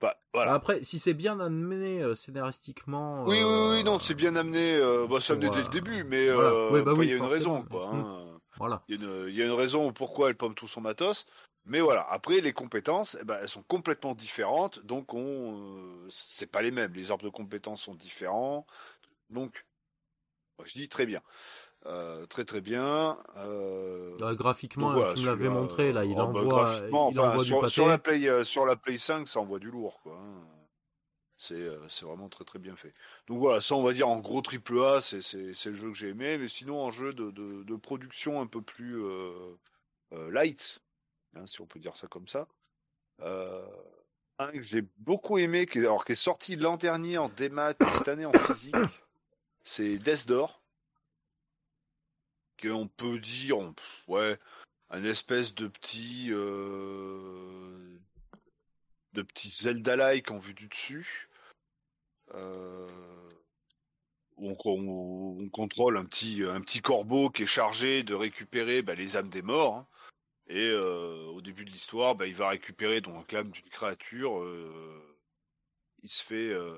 Bah, 0.00 0.20
voilà. 0.32 0.52
Après, 0.52 0.84
si 0.84 1.00
c'est 1.00 1.14
bien 1.14 1.40
amené 1.40 2.00
euh, 2.00 2.14
scénaristiquement. 2.14 3.24
Oui, 3.24 3.38
oui, 3.38 3.42
oui, 3.42 3.80
euh, 3.80 3.82
non, 3.82 3.98
c'est 3.98 4.14
bien 4.14 4.36
amené. 4.36 4.76
Euh, 4.76 5.06
bah, 5.08 5.16
c'est 5.20 5.32
amené 5.32 5.50
dès 5.50 5.62
le 5.62 5.66
euh, 5.66 5.68
début, 5.70 6.04
mais 6.04 6.30
voilà. 6.30 6.50
euh, 6.50 6.70
Oui, 6.72 6.82
bah 6.82 6.92
oui, 6.96 7.06
il 7.06 7.10
y 7.10 7.14
a 7.14 7.16
une 7.16 7.24
raison, 7.24 7.62
quoi. 7.62 7.90
Hein. 7.92 8.38
Voilà. 8.58 8.84
Il 8.86 8.94
y, 8.94 8.98
a 8.98 9.04
une, 9.04 9.28
il 9.30 9.34
y 9.34 9.42
a 9.42 9.46
une 9.46 9.50
raison 9.52 9.92
pourquoi 9.92 10.28
elle 10.28 10.36
pomme 10.36 10.54
tout 10.54 10.68
son 10.68 10.82
matos. 10.82 11.26
Mais 11.64 11.80
voilà, 11.80 12.02
après 12.10 12.40
les 12.40 12.52
compétences, 12.52 13.16
eh 13.20 13.24
ben, 13.24 13.38
elles 13.40 13.48
sont 13.48 13.62
complètement 13.62 14.14
différentes, 14.14 14.80
donc 14.84 15.14
on, 15.14 16.04
euh, 16.04 16.08
c'est 16.10 16.46
pas 16.50 16.62
les 16.62 16.72
mêmes. 16.72 16.92
Les 16.94 17.10
arbres 17.12 17.24
de 17.24 17.30
compétences 17.30 17.82
sont 17.82 17.94
différents, 17.94 18.66
donc 19.30 19.66
moi, 20.58 20.66
je 20.66 20.74
dis 20.74 20.88
très 20.88 21.06
bien, 21.06 21.22
Euh, 21.86 22.26
très 22.26 22.44
très 22.44 22.60
bien. 22.60 23.18
Euh, 23.36 24.16
Euh, 24.20 24.34
graphiquement, 24.34 24.92
donc 24.92 24.96
voilà, 24.96 25.14
tu 25.14 25.20
me 25.20 25.26
l'avais 25.26 25.48
montré 25.48 25.92
là, 25.92 26.04
il 26.04 26.18
oh, 26.18 26.28
bah, 26.28 26.42
envoie, 26.42 26.80
il 26.88 26.94
enfin, 26.94 27.22
envoie 27.22 27.44
du 27.44 27.70
sur, 27.70 27.86
la 27.88 27.98
Play, 27.98 28.28
euh, 28.28 28.44
sur 28.44 28.66
la 28.66 28.76
Play 28.76 28.98
5, 28.98 29.28
ça 29.28 29.40
envoie 29.40 29.58
du 29.58 29.70
lourd, 29.70 30.00
quoi. 30.02 30.20
hein. 30.24 30.46
C'est 31.38 31.54
euh, 31.54 31.88
c'est 31.88 32.04
vraiment 32.04 32.28
très 32.28 32.44
très 32.44 32.58
bien 32.60 32.76
fait. 32.76 32.94
Donc 33.26 33.38
voilà, 33.40 33.60
ça 33.60 33.74
on 33.74 33.82
va 33.82 33.92
dire 33.92 34.08
en 34.08 34.20
gros 34.20 34.42
triple 34.42 34.78
A, 34.84 35.00
c'est 35.00 35.22
c'est 35.22 35.54
c'est 35.54 35.70
le 35.70 35.76
jeu 35.76 35.88
que 35.90 35.94
j'ai 35.96 36.10
aimé, 36.10 36.38
mais 36.38 36.48
sinon 36.48 36.80
en 36.80 36.90
jeu 36.92 37.12
de, 37.14 37.30
de, 37.32 37.64
de 37.64 37.76
production 37.76 38.40
un 38.40 38.46
peu 38.46 38.62
plus 38.62 39.02
euh, 39.04 39.56
euh, 40.12 40.30
light, 40.30 40.80
hein, 41.36 41.46
si 41.46 41.60
on 41.60 41.66
peut 41.66 41.80
dire 41.80 41.96
ça 41.96 42.06
comme 42.06 42.28
ça. 42.28 42.48
Euh, 43.20 43.66
un 44.38 44.52
que 44.52 44.62
j'ai 44.62 44.82
beaucoup 44.98 45.38
aimé, 45.38 45.66
qui 45.66 45.78
est, 45.78 46.14
sorti 46.14 46.56
l'an 46.56 46.76
dernier 46.76 47.18
en 47.18 47.28
démat 47.28 47.72
et 47.72 47.92
cette 47.92 48.08
année 48.08 48.26
en 48.26 48.32
physique, 48.32 48.74
c'est 49.62 49.98
Death 49.98 50.26
Door. 50.26 50.60
Qu'on 52.60 52.86
peut 52.88 53.18
dire, 53.18 53.58
on- 53.58 53.74
ouais, 54.08 54.38
un 54.90 55.04
espèce 55.04 55.54
de 55.54 55.68
petit, 55.68 56.28
euh, 56.30 57.98
de 59.12 59.22
petit 59.22 59.50
Zelda-like 59.50 60.30
en 60.30 60.38
vue 60.38 60.54
du 60.54 60.68
dessus. 60.68 61.28
Euh, 62.34 62.86
où 64.36 64.48
on, 64.50 64.56
on- 64.64 65.42
on 65.42 65.48
contrôle 65.50 65.96
un 65.98 66.04
petit, 66.04 66.42
un 66.44 66.60
petit 66.60 66.80
corbeau 66.80 67.30
qui 67.30 67.42
est 67.42 67.46
chargé 67.46 68.02
de 68.02 68.14
récupérer 68.14 68.82
bah, 68.82 68.94
les 68.94 69.16
âmes 69.16 69.28
des 69.28 69.42
morts. 69.42 69.76
hein. 69.76 69.86
Et 70.48 70.68
euh, 70.70 71.26
au 71.28 71.40
début 71.40 71.64
de 71.64 71.70
l'histoire, 71.70 72.14
bah, 72.14 72.26
il 72.26 72.34
va 72.34 72.48
récupérer 72.50 73.00
donc 73.00 73.32
l'âme 73.32 73.50
d'une 73.50 73.68
créature. 73.68 74.40
euh, 74.40 75.18
il 76.02 76.08
se 76.08 76.22
fait 76.22 76.34
euh, 76.50 76.76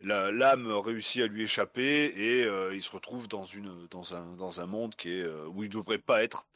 la- 0.00 0.30
l'âme 0.32 0.68
réussit 0.72 1.22
à 1.22 1.26
lui 1.26 1.42
échapper 1.42 2.06
et 2.06 2.44
il 2.74 2.82
se 2.82 2.92
retrouve 2.92 3.28
dans 3.28 3.44
une 3.44 3.86
dans 3.88 4.14
un 4.14 4.36
dans 4.36 4.60
un 4.60 4.66
monde 4.66 4.94
qui 4.94 5.10
est 5.10 5.26
où 5.46 5.64
il 5.64 5.70
devrait 5.70 5.98
pas 5.98 6.22
être. 6.22 6.46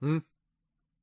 Hmm. 0.00 0.18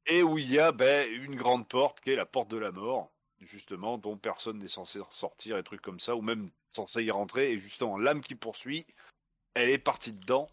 Et 0.05 0.21
où 0.21 0.37
il 0.37 0.51
y 0.51 0.59
a 0.59 0.71
ben, 0.71 1.09
une 1.11 1.35
grande 1.35 1.67
porte 1.67 2.01
qui 2.01 2.11
est 2.11 2.15
la 2.15 2.25
porte 2.25 2.49
de 2.49 2.57
la 2.57 2.71
mort, 2.71 3.13
justement, 3.39 3.97
dont 3.97 4.17
personne 4.17 4.59
n'est 4.59 4.67
censé 4.67 4.99
sortir 5.09 5.57
et 5.57 5.63
trucs 5.63 5.81
comme 5.81 5.99
ça, 5.99 6.15
ou 6.15 6.21
même 6.21 6.49
censé 6.73 7.03
y 7.03 7.11
rentrer. 7.11 7.51
Et 7.51 7.57
justement, 7.57 7.97
l'âme 7.97 8.21
qui 8.21 8.35
poursuit, 8.35 8.85
elle 9.53 9.69
est 9.69 9.77
partie 9.77 10.11
dedans. 10.11 10.49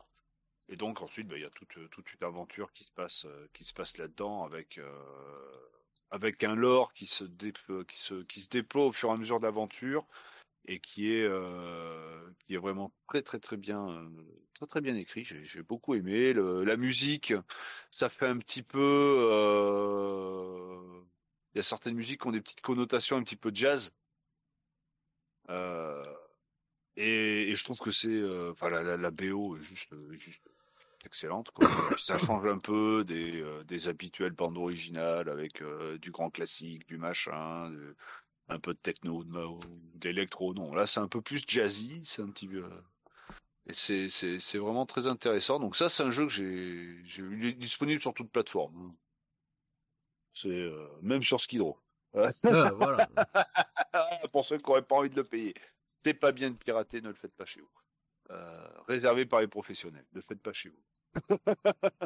Et 0.70 0.76
donc 0.76 1.02
ensuite, 1.02 1.26
ben, 1.26 1.36
il 1.36 1.42
y 1.42 1.46
a 1.46 1.50
toute, 1.50 1.90
toute 1.90 2.14
une 2.14 2.24
aventure 2.24 2.72
qui 2.72 2.84
se 2.84 2.92
passe, 2.92 3.24
euh, 3.26 3.48
qui 3.52 3.64
se 3.64 3.74
passe 3.74 3.98
là-dedans 3.98 4.44
avec, 4.44 4.78
euh, 4.78 4.88
avec 6.10 6.44
un 6.44 6.54
lore 6.54 6.92
qui 6.92 7.06
se, 7.06 7.24
dé- 7.24 7.52
qui, 7.88 7.98
se, 7.98 8.22
qui 8.22 8.40
se 8.40 8.48
déploie 8.48 8.86
au 8.86 8.92
fur 8.92 9.10
et 9.10 9.12
à 9.12 9.16
mesure 9.16 9.40
d'aventure 9.40 10.06
et 10.66 10.78
qui 10.80 11.12
est, 11.12 11.24
euh, 11.24 12.30
qui 12.46 12.54
est 12.54 12.58
vraiment 12.58 12.92
très 13.08 13.22
très 13.22 13.40
très 13.40 13.56
bien, 13.56 13.88
euh, 13.88 14.08
très 14.54 14.66
très 14.66 14.80
bien 14.80 14.94
écrit. 14.94 15.24
J'ai, 15.24 15.44
j'ai 15.44 15.62
beaucoup 15.62 15.94
aimé 15.94 16.32
la 16.34 16.76
musique. 16.76 17.34
Ça 17.90 18.08
fait 18.08 18.26
un 18.26 18.38
petit 18.38 18.62
peu, 18.62 18.78
euh, 19.32 21.02
il 21.54 21.58
y 21.58 21.60
a 21.60 21.64
certaines 21.64 21.94
musiques 21.96 22.20
qui 22.22 22.28
ont 22.28 22.32
des 22.32 22.40
petites 22.40 22.60
connotations 22.60 23.16
un 23.16 23.24
petit 23.24 23.36
peu 23.36 23.50
jazz. 23.52 23.92
Euh, 25.48 26.02
et, 26.96 27.54
je 27.54 27.64
trouve 27.64 27.80
que 27.80 27.90
c'est, 27.90 28.08
euh, 28.08 28.52
enfin 28.52 28.70
la, 28.70 28.96
la, 28.96 29.10
BO 29.10 29.56
est 29.56 29.62
juste 29.62 29.92
excellente. 31.07 31.51
Quoi. 31.51 31.66
Et 31.68 31.94
puis 31.94 32.03
ça 32.05 32.18
change 32.18 32.46
un 32.46 32.59
peu 32.59 33.05
des, 33.05 33.40
euh, 33.40 33.62
des 33.64 33.88
habituelles 33.88 34.32
bandes 34.32 34.57
originales 34.59 35.28
avec 35.28 35.62
euh, 35.62 35.98
du 35.98 36.11
grand 36.11 36.30
classique, 36.30 36.86
du 36.86 36.96
machin, 36.98 37.70
de- 37.70 37.96
un 38.48 38.59
peu 38.59 38.74
de 38.74 38.78
techno, 38.78 39.24
d'électro. 39.94 40.55
Non, 40.55 40.74
là 40.74 40.86
c'est 40.86 41.01
un 41.01 41.09
peu 41.09 41.20
plus 41.22 41.42
jazzy, 41.46 42.05
c'est 42.05 42.22
un 42.22 42.30
petit 42.30 42.48
peu. 42.48 42.64
euh, 42.64 42.80
Et 43.66 43.72
c'est, 43.72 44.09
c'est, 44.09 44.38
c'est 44.40 44.59
vraiment 44.59 44.86
très 44.86 45.07
intéressant. 45.07 45.61
Donc 45.61 45.76
ça 45.76 45.88
c'est 45.88 46.03
un 46.03 46.11
jeu 46.11 46.24
que 46.26 46.32
j'ai, 46.32 47.01
j'ai 47.05 47.22
il 47.22 47.46
est 47.46 47.53
disponible 47.53 48.01
sur 48.01 48.14
toute 48.14 48.30
plateforme. 48.30 48.76
hein. 48.86 48.90
C'est 50.34 50.48
euh, 50.48 50.88
même 51.03 51.22
sur 51.22 51.40
Skidrow. 51.40 51.78
Ah, 52.14 52.30
voilà. 52.72 53.09
Pour 54.32 54.44
ceux 54.44 54.57
qui 54.59 54.64
n'auraient 54.66 54.82
pas 54.82 54.96
envie 54.96 55.11
de 55.11 55.16
le 55.16 55.24
payer. 55.24 55.55
C'est 56.05 56.14
pas 56.14 56.32
bien 56.32 56.51
de 56.51 56.59
pirater, 56.59 57.01
ne 57.01 57.09
le 57.09 57.14
faites 57.14 57.34
pas 57.36 57.44
chez 57.44 57.61
vous. 57.61 57.70
Euh, 58.30 58.68
réservé 58.88 59.26
par 59.26 59.40
les 59.40 59.48
professionnels, 59.48 60.07
ne 60.12 60.16
le 60.18 60.22
faites 60.22 60.40
pas 60.40 60.53
chez 60.53 60.68
vous. 60.70 60.82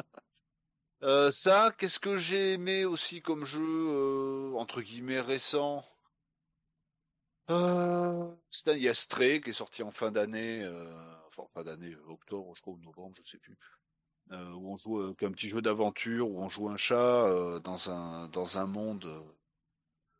Euh, 1.03 1.31
ça, 1.31 1.73
qu'est-ce 1.77 1.99
que 2.01 2.17
j'ai 2.17 2.53
aimé 2.53 2.83
aussi 2.83 3.21
comme 3.21 3.45
jeu 3.45 3.61
euh, 3.63 4.53
entre 4.57 4.81
guillemets 4.81 5.21
récent? 5.21 5.85
Euh, 7.49 8.31
c'est 8.51 8.69
un- 8.69 8.73
Il 8.75 8.81
y 8.83 8.89
qui 9.41 9.49
est 9.49 9.53
sorti 9.53 9.83
en 9.83 9.91
fin 9.91 10.11
d'année, 10.11 10.61
euh, 10.63 10.91
enfin 11.27 11.43
en 11.43 11.47
fin 11.47 11.63
d'année, 11.63 11.95
octobre, 12.07 12.53
je 12.55 12.61
crois, 12.61 12.73
ou 12.73 12.79
novembre, 12.79 13.15
je 13.23 13.29
sais 13.29 13.37
plus. 13.37 13.57
Où 14.31 14.71
on 14.73 14.77
joue 14.77 14.99
un 15.25 15.31
petit 15.31 15.49
jeu 15.49 15.61
d'aventure 15.61 16.29
où 16.29 16.39
on 16.41 16.49
joue 16.49 16.69
un 16.69 16.77
chat 16.77 17.59
dans 17.63 17.89
un 17.91 18.27
dans 18.29 18.57
un 18.57 18.65
monde 18.65 19.07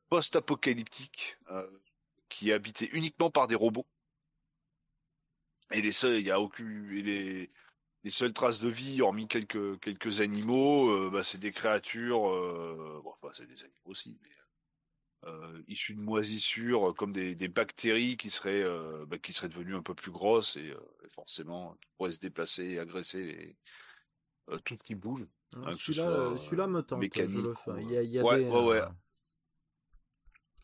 post-apocalyptique 0.09 1.37
qui 2.29 2.49
est 2.51 2.53
habité 2.53 2.89
uniquement 2.93 3.31
par 3.31 3.47
des 3.47 3.55
robots. 3.55 3.87
Et 5.71 5.81
les 5.81 5.91
seuls, 5.91 6.19
il 6.19 6.25
y 6.25 6.31
a 6.31 6.39
aucune, 6.39 6.85
les 8.05 8.11
seules 8.11 8.33
traces 8.33 8.59
de 8.59 8.69
vie, 8.69 9.01
hormis 9.01 9.27
quelques 9.27 9.79
quelques 9.79 10.21
animaux, 10.21 10.91
euh, 10.91 11.09
bah, 11.11 11.23
c'est 11.23 11.39
des 11.39 11.51
créatures, 11.51 12.29
euh, 12.29 13.01
bon, 13.03 13.09
enfin 13.09 13.29
c'est 13.33 13.47
des 13.47 13.63
animaux 13.63 13.87
aussi, 13.87 14.15
mais 14.23 15.29
euh, 15.29 15.63
issus 15.67 15.95
de 15.95 16.01
moisissures, 16.01 16.93
comme 16.95 17.11
des, 17.11 17.33
des 17.33 17.47
bactéries 17.47 18.15
qui 18.15 18.29
seraient 18.29 18.63
bah, 19.07 19.17
qui 19.17 19.33
seraient 19.33 19.49
devenues 19.49 19.73
un 19.73 19.81
peu 19.81 19.95
plus 19.95 20.11
grosses 20.11 20.55
et, 20.55 20.67
et 20.67 21.09
forcément 21.09 21.75
qui 21.81 21.89
pourraient 21.97 22.11
se 22.11 22.19
déplacer 22.19 22.65
et 22.65 22.79
agresser 22.79 23.23
les, 23.23 23.57
tout 24.63 24.75
ce 24.77 24.83
qui 24.83 24.93
bouge. 24.93 25.25
Que 25.51 25.71
ce 25.73 25.91
Celui-là, 25.93 26.67
me 26.67 26.81
tente. 26.81 27.01
Je 27.11 27.39
le 27.39 27.55
fais. 27.55 27.71
Il 27.81 27.91
y 27.91 27.97
a, 27.97 28.03
il 28.03 28.11
y 28.11 28.19
a 28.19 28.23
ouais, 28.23 28.37
des, 28.37 28.49
ouais, 28.49 28.63
ouais. 28.65 28.81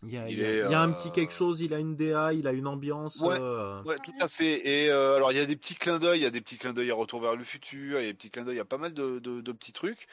Il 0.04 0.10
y 0.12 0.18
a, 0.18 0.30
Il 0.30 0.38
il 0.38 0.40
y 0.40 0.46
a- 0.46 0.50
est, 0.50 0.64
il 0.66 0.70
y 0.72 0.74
a 0.74 0.82
un 0.82 0.90
euh, 0.90 0.94
petit 0.94 1.12
quelque 1.12 1.34
chose, 1.34 1.62
il 1.62 1.74
a 1.74 1.80
une 1.80 1.96
DA, 1.96 2.34
il 2.34 2.48
a 2.48 2.52
une 2.54 2.68
ambiance. 2.68 3.22
Ouais. 3.22 3.38
euh, 3.40 3.84
Ouais, 3.84 3.98
tout 4.00 4.14
à 4.20 4.28
fait. 4.28 4.68
Et 4.68 4.90
euh, 4.90 5.16
alors, 5.16 5.32
il 5.32 5.38
y 5.38 5.42
a 5.42 5.46
des 5.46 5.56
petits 5.56 5.76
clins 5.76 6.00
d'œil, 6.00 6.20
il 6.20 6.24
y 6.24 6.26
a 6.26 6.32
des 6.32 6.42
petits 6.42 6.58
clins 6.58 6.74
d'œil 6.74 6.92
à 6.92 6.96
Retour 6.96 7.22
vers 7.22 7.36
le 7.36 7.44
futur, 7.44 8.00
il 8.00 8.06
y 8.06 8.08
a 8.08 8.12
des 8.12 8.14
petits 8.18 8.32
clins 8.32 8.44
d'œil, 8.44 8.56
il 8.56 8.58
y 8.58 8.62
a 8.62 8.66
pas 8.66 8.78
mal 8.80 8.94
de, 8.94 9.20
de, 9.20 9.42
de 9.42 9.52
petits 9.52 9.74
trucs. 9.74 10.08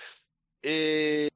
Et 0.62 1.28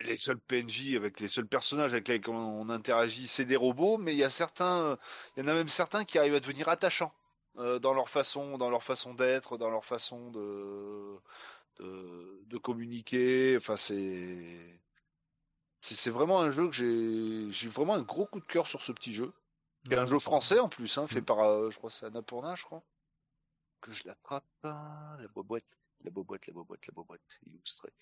les 0.00 0.16
seuls 0.18 0.38
PNJ 0.40 0.96
avec 0.96 1.20
les 1.20 1.28
seuls 1.28 1.46
personnages 1.46 1.92
avec 1.92 2.08
lesquels 2.08 2.34
on 2.34 2.68
interagit, 2.68 3.26
c'est 3.28 3.44
des 3.44 3.56
robots, 3.56 3.96
mais 3.96 4.12
il 4.12 4.18
y 4.18 4.24
a 4.24 4.30
certains, 4.30 4.98
il 5.36 5.42
y 5.42 5.46
en 5.46 5.48
a 5.48 5.54
même 5.54 5.68
certains 5.68 6.04
qui 6.04 6.18
arrivent 6.18 6.34
à 6.34 6.40
devenir 6.40 6.68
attachants 6.68 7.14
euh, 7.58 7.78
dans 7.78 7.94
leur 7.94 8.08
façon, 8.10 8.58
dans 8.58 8.68
leur 8.70 8.82
façon 8.82 9.14
d'être, 9.14 9.56
dans 9.56 9.70
leur 9.70 9.84
façon 9.84 10.30
de, 10.30 11.16
de, 11.78 12.42
de 12.46 12.58
communiquer. 12.58 13.56
Enfin, 13.56 13.76
c'est 13.76 14.80
c'est 15.94 16.10
vraiment 16.10 16.40
un 16.40 16.50
jeu 16.50 16.66
que 16.68 16.72
j'ai 16.74 17.50
j'ai 17.50 17.68
vraiment 17.68 17.94
un 17.94 18.02
gros 18.02 18.26
coup 18.26 18.40
de 18.40 18.46
cœur 18.46 18.66
sur 18.66 18.82
ce 18.82 18.92
petit 18.92 19.12
jeu. 19.14 19.32
C'est 19.86 19.96
un 19.98 20.06
jeu 20.06 20.18
français 20.18 20.58
en 20.60 20.68
plus, 20.68 20.96
hein, 20.98 21.06
fait 21.06 21.20
Mm. 21.20 21.24
par, 21.24 21.40
euh, 21.40 21.70
je 21.70 21.78
crois, 21.78 21.90
c'est 21.90 22.06
Annapurna, 22.06 22.54
je 22.54 22.64
crois. 22.64 22.82
Que 23.80 23.92
je 23.92 24.04
l'attrape, 24.06 24.44
hein, 24.64 25.16
la 25.20 25.28
boîte, 25.28 25.64
la 26.04 26.10
boîte, 26.10 26.46
la 26.46 26.52
boîte, 26.54 26.86
la 26.86 26.92
boîte, 26.94 27.40
illustré. 27.46 27.92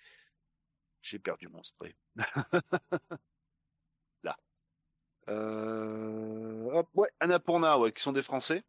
J'ai 1.02 1.18
perdu 1.18 1.48
mon 1.48 1.62
spray. 1.62 1.94
Là. 4.22 4.36
Euh... 5.28 6.70
Hop, 6.72 6.88
ouais, 6.94 7.10
Annapurna, 7.20 7.78
ouais, 7.78 7.92
qui 7.92 8.02
sont 8.02 8.12
des 8.12 8.22
Français. 8.22 8.64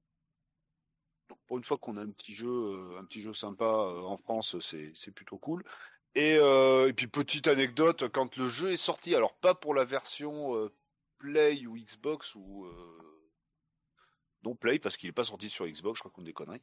Donc, 1.30 1.40
pour 1.48 1.58
une 1.58 1.64
fois 1.64 1.78
qu'on 1.78 1.98
a 1.98 2.02
un 2.02 2.12
petit 2.12 2.34
jeu, 2.34 2.50
euh, 2.50 3.00
un 3.00 3.06
petit 3.06 3.22
jeu 3.22 3.34
sympa 3.34 3.66
euh, 3.66 4.02
en 4.04 4.18
France, 4.18 4.60
c'est 4.60 4.92
c'est 4.96 5.12
plutôt 5.12 5.38
cool. 5.38 5.64
Et, 6.16 6.38
euh, 6.38 6.90
et 6.90 6.94
puis 6.94 7.08
petite 7.08 7.48
anecdote, 7.48 8.08
quand 8.10 8.38
le 8.38 8.48
jeu 8.48 8.72
est 8.72 8.78
sorti, 8.78 9.16
alors 9.16 9.34
pas 9.34 9.56
pour 9.56 9.74
la 9.74 9.84
version 9.84 10.56
euh, 10.56 10.72
Play 11.18 11.66
ou 11.66 11.76
Xbox 11.76 12.36
ou 12.36 12.66
euh, 12.66 13.32
non 14.44 14.54
Play 14.56 14.78
parce 14.78 14.96
qu'il 14.96 15.10
n'est 15.10 15.14
pas 15.14 15.24
sorti 15.24 15.50
sur 15.50 15.66
Xbox, 15.66 16.00
je 16.00 16.04
raconte 16.04 16.26
des 16.26 16.34
conneries. 16.34 16.62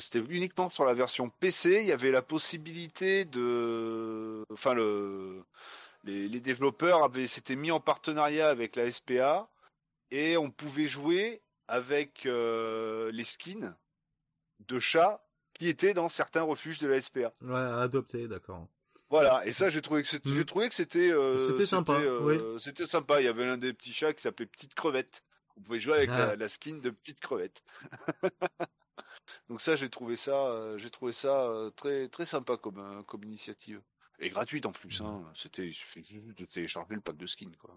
C'était 0.00 0.20
uniquement 0.20 0.68
sur 0.68 0.84
la 0.84 0.94
version 0.94 1.28
PC. 1.28 1.80
Il 1.80 1.88
y 1.88 1.92
avait 1.92 2.12
la 2.12 2.22
possibilité 2.22 3.24
de, 3.24 4.44
enfin 4.52 4.74
le, 4.74 5.44
les, 6.04 6.40
développeurs 6.40 7.02
avaient 7.02 7.26
s'étaient 7.26 7.56
mis 7.56 7.72
en 7.72 7.80
partenariat 7.80 8.48
avec 8.48 8.76
la 8.76 8.90
SPA 8.90 9.48
et 10.12 10.36
on 10.36 10.50
pouvait 10.50 10.86
jouer 10.86 11.42
avec 11.66 12.24
les 12.24 13.24
skins 13.24 13.74
de 14.60 14.78
chats 14.78 15.25
qui 15.58 15.68
étaient 15.68 15.94
dans 15.94 16.08
certains 16.08 16.42
refuges 16.42 16.78
de 16.78 16.88
la 16.88 17.00
SPA. 17.00 17.32
Ouais, 17.42 17.54
adopté, 17.56 18.28
d'accord. 18.28 18.66
Voilà, 19.08 19.46
et 19.46 19.52
ça 19.52 19.70
j'ai 19.70 19.82
trouvé 19.82 20.02
que 20.02 20.08
c'était, 20.08 20.28
j'ai 20.30 20.44
trouvé 20.44 20.68
que 20.68 20.74
c'était, 20.74 21.12
euh, 21.12 21.48
C'était 21.48 21.66
sympa, 21.66 21.92
euh, 22.00 22.58
C'était 22.58 22.86
sympa. 22.86 23.20
Il 23.20 23.24
y 23.24 23.28
avait 23.28 23.44
l'un 23.44 23.56
des 23.56 23.72
petits 23.72 23.92
chats 23.92 24.12
qui 24.12 24.20
s'appelait 24.22 24.46
Petite 24.46 24.74
Crevette. 24.74 25.22
On 25.56 25.60
pouvait 25.62 25.78
jouer 25.78 25.94
avec 25.94 26.10
Ah. 26.12 26.18
la, 26.18 26.36
la 26.36 26.48
skin 26.48 26.78
de 26.78 26.90
Petite 26.90 27.20
Crevette. 27.20 27.62
Donc 29.48 29.60
ça 29.60 29.76
j'ai 29.76 29.88
trouvé 29.88 30.16
ça, 30.16 30.46
euh, 30.48 30.76
j'ai 30.78 30.90
trouvé 30.90 31.12
ça 31.12 31.50
très 31.76 32.08
très 32.08 32.26
sympa 32.26 32.56
comme 32.56 33.04
comme 33.06 33.24
initiative 33.24 33.80
et 34.18 34.30
gratuite 34.30 34.66
en 34.66 34.72
plus. 34.72 35.00
Hein. 35.00 35.22
C'était 35.34 35.66
il 35.66 35.74
suffit 35.74 36.02
juste 36.04 36.38
de 36.38 36.44
télécharger 36.44 36.94
le 36.94 37.00
pack 37.00 37.16
de 37.16 37.26
skins 37.26 37.54
quoi. 37.56 37.74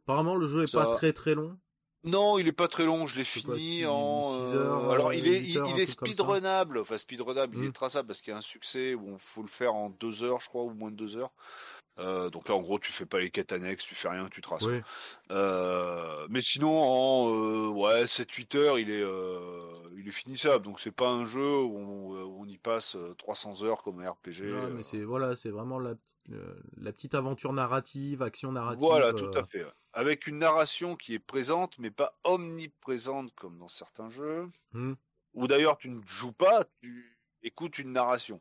Apparemment, 0.00 0.36
le 0.36 0.46
jeu 0.46 0.62
est 0.62 0.66
Ça- 0.66 0.84
pas 0.84 0.96
très 0.96 1.12
très 1.12 1.34
long. 1.34 1.58
Non, 2.04 2.38
il 2.38 2.46
est 2.46 2.52
pas 2.52 2.68
très 2.68 2.84
long, 2.84 3.06
je 3.06 3.16
l'ai 3.18 3.24
quoi, 3.24 3.56
fini 3.56 3.84
en. 3.84 4.20
euh, 4.54 4.54
heures, 4.54 4.90
alors 4.90 5.12
il 5.12 5.26
est, 5.26 5.40
il, 5.40 5.56
heures, 5.56 5.66
il 5.68 5.74
un 5.74 5.76
est 5.78 5.86
speedrunnable, 5.86 6.78
enfin 6.78 6.96
speedrunnable, 6.96 7.56
il 7.58 7.64
est 7.64 7.72
traçable 7.72 8.06
parce 8.08 8.20
qu'il 8.20 8.30
y 8.30 8.34
a 8.34 8.38
un 8.38 8.40
succès 8.40 8.94
où 8.94 9.14
il 9.14 9.18
faut 9.18 9.42
le 9.42 9.48
faire 9.48 9.74
en 9.74 9.90
deux 9.90 10.22
heures, 10.22 10.40
je 10.40 10.48
crois, 10.48 10.62
ou 10.62 10.70
moins 10.74 10.90
de 10.90 10.96
deux 10.96 11.16
heures. 11.16 11.32
Euh, 11.98 12.30
donc 12.30 12.48
là, 12.48 12.54
en 12.54 12.60
gros, 12.60 12.78
tu 12.78 12.92
fais 12.92 13.06
pas 13.06 13.18
les 13.18 13.30
quêtes 13.30 13.52
annexes, 13.52 13.84
tu 13.84 13.94
fais 13.94 14.08
rien, 14.08 14.28
tu 14.30 14.40
traces. 14.40 14.62
Oui. 14.66 14.80
Euh, 15.30 16.26
mais 16.30 16.40
sinon, 16.40 16.70
en 16.80 17.34
euh, 17.34 17.68
ouais, 17.68 18.04
7-8 18.04 18.56
heures, 18.56 18.78
il 18.78 18.90
est, 18.90 19.04
il 19.96 20.06
est 20.08 20.12
finissable. 20.12 20.64
Donc 20.64 20.80
c'est 20.80 20.92
pas 20.92 21.08
un 21.08 21.26
jeu 21.26 21.58
où 21.58 21.76
on, 21.76 22.22
où 22.24 22.42
on 22.42 22.46
y 22.46 22.58
passe 22.58 22.94
euh, 22.96 23.14
300 23.18 23.62
heures 23.64 23.82
comme 23.82 24.00
un 24.00 24.10
RPG. 24.10 24.42
Euh, 24.42 24.70
mais 24.74 24.82
c'est 24.82 25.02
voilà, 25.02 25.34
c'est 25.36 25.50
vraiment 25.50 25.78
la, 25.78 25.94
petite- 25.96 26.38
la 26.76 26.92
petite 26.92 27.14
aventure 27.14 27.52
narrative, 27.52 28.22
action 28.22 28.52
narrative. 28.52 28.80
Voilà, 28.86 29.12
tout 29.12 29.30
à 29.34 29.44
fait. 29.44 29.64
ouais. 29.64 29.70
Avec 29.92 30.26
une 30.26 30.38
narration 30.38 30.94
qui 30.94 31.14
est 31.14 31.18
présente, 31.18 31.78
mais 31.78 31.90
pas 31.90 32.14
omniprésente 32.24 33.34
comme 33.34 33.58
dans 33.58 33.68
certains 33.68 34.10
jeux. 34.10 34.48
Hmm. 34.72 34.94
Ou 35.34 35.46
d'ailleurs, 35.48 35.76
tu 35.78 35.88
ne 35.88 36.00
joues 36.06 36.32
pas, 36.32 36.64
tu 36.80 37.18
écoutes 37.42 37.78
une 37.78 37.92
narration. 37.92 38.40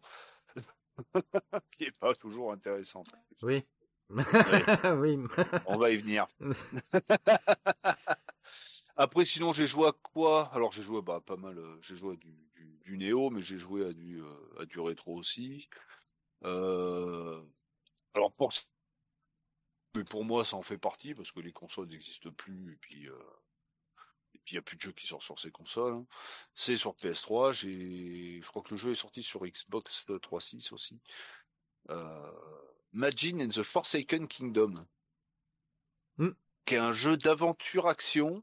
qui 1.78 1.86
est 1.86 1.98
pas 2.00 2.14
toujours 2.16 2.52
intéressante. 2.52 3.08
Oui. 3.42 3.64
oui. 4.10 5.20
On 5.66 5.78
va 5.78 5.92
y 5.92 5.98
venir. 5.98 6.28
Après, 8.96 9.26
sinon, 9.26 9.54
j'ai 9.54 9.68
joué 9.68 9.88
à 9.88 9.92
quoi? 9.92 10.50
Alors, 10.54 10.72
j'ai 10.72 10.82
joué 10.82 11.02
bah, 11.02 11.22
pas 11.26 11.38
mal. 11.38 11.58
euh, 11.58 11.78
J'ai 11.82 11.96
joué 11.96 12.14
à 12.14 12.18
du, 12.18 12.32
du, 12.56 12.80
du 12.84 12.98
Néo, 12.98 13.30
mais 13.30 13.42
j'ai 13.42 13.58
joué 13.58 13.86
à 13.86 13.94
du, 13.94 14.22
euh, 14.22 14.60
à 14.60 14.66
du 14.66 14.80
rétro 14.80 15.16
aussi. 15.16 15.70
Euh, 16.44 17.42
Alors, 18.14 18.32
pour... 18.34 18.52
Mais 19.96 20.04
pour 20.04 20.24
moi, 20.26 20.46
ça 20.46 20.56
en 20.58 20.62
fait 20.62 20.78
partie, 20.78 21.14
parce 21.14 21.32
que 21.32 21.40
les 21.40 21.52
consoles 21.54 21.88
n'existent 21.90 22.32
plus, 22.32 22.74
et 22.74 22.78
puis... 22.78 23.08
euh, 23.10 23.18
puis 24.48 24.54
il 24.54 24.60
n'y 24.60 24.60
a 24.60 24.62
plus 24.62 24.78
de 24.78 24.82
jeux 24.82 24.94
qui 24.94 25.06
sortent 25.06 25.24
sur 25.24 25.38
ces 25.38 25.52
consoles. 25.52 25.94
hein. 25.94 26.06
C'est 26.56 26.78
sur 26.78 26.96
PS3. 26.96 27.52
J'ai, 27.52 28.40
je 28.42 28.48
crois 28.48 28.62
que 28.62 28.70
le 28.72 28.78
jeu 28.78 28.92
est 28.92 28.96
sorti 28.96 29.22
sur 29.22 29.46
Xbox 29.46 30.06
360 30.22 30.72
aussi. 30.72 31.02
Euh... 31.90 32.32
Magin 32.94 33.42
and 33.42 33.50
the 33.50 33.64
Forsaken 33.64 34.28
Kingdom, 34.30 34.74
Hmm. 36.18 36.32
qui 36.66 36.76
est 36.76 36.78
un 36.78 36.94
jeu 36.94 37.18
d'aventure 37.18 37.88
action. 37.90 38.42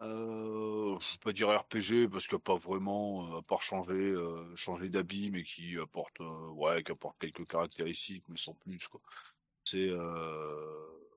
Euh, 0.00 0.96
je 1.00 1.12
vais 1.12 1.18
pas 1.18 1.32
dire 1.32 1.48
RPG 1.50 2.08
parce 2.08 2.26
qu'il 2.28 2.36
n'y 2.36 2.40
a 2.42 2.44
pas 2.44 2.56
vraiment, 2.56 3.34
euh, 3.34 3.38
à 3.40 3.42
part 3.42 3.62
changer, 3.62 3.92
euh, 3.94 4.54
changer 4.56 4.88
d'habit, 4.88 5.30
mais 5.32 5.42
qui 5.42 5.76
apporte, 5.78 6.20
euh, 6.20 6.48
ouais, 6.50 6.82
qui 6.84 6.92
apporte 6.92 7.18
quelques 7.18 7.46
caractéristiques, 7.48 8.24
mais 8.28 8.36
sans 8.38 8.54
plus 8.54 8.86
quoi. 8.88 9.00
C'est 9.64 9.88
euh, 9.90 11.09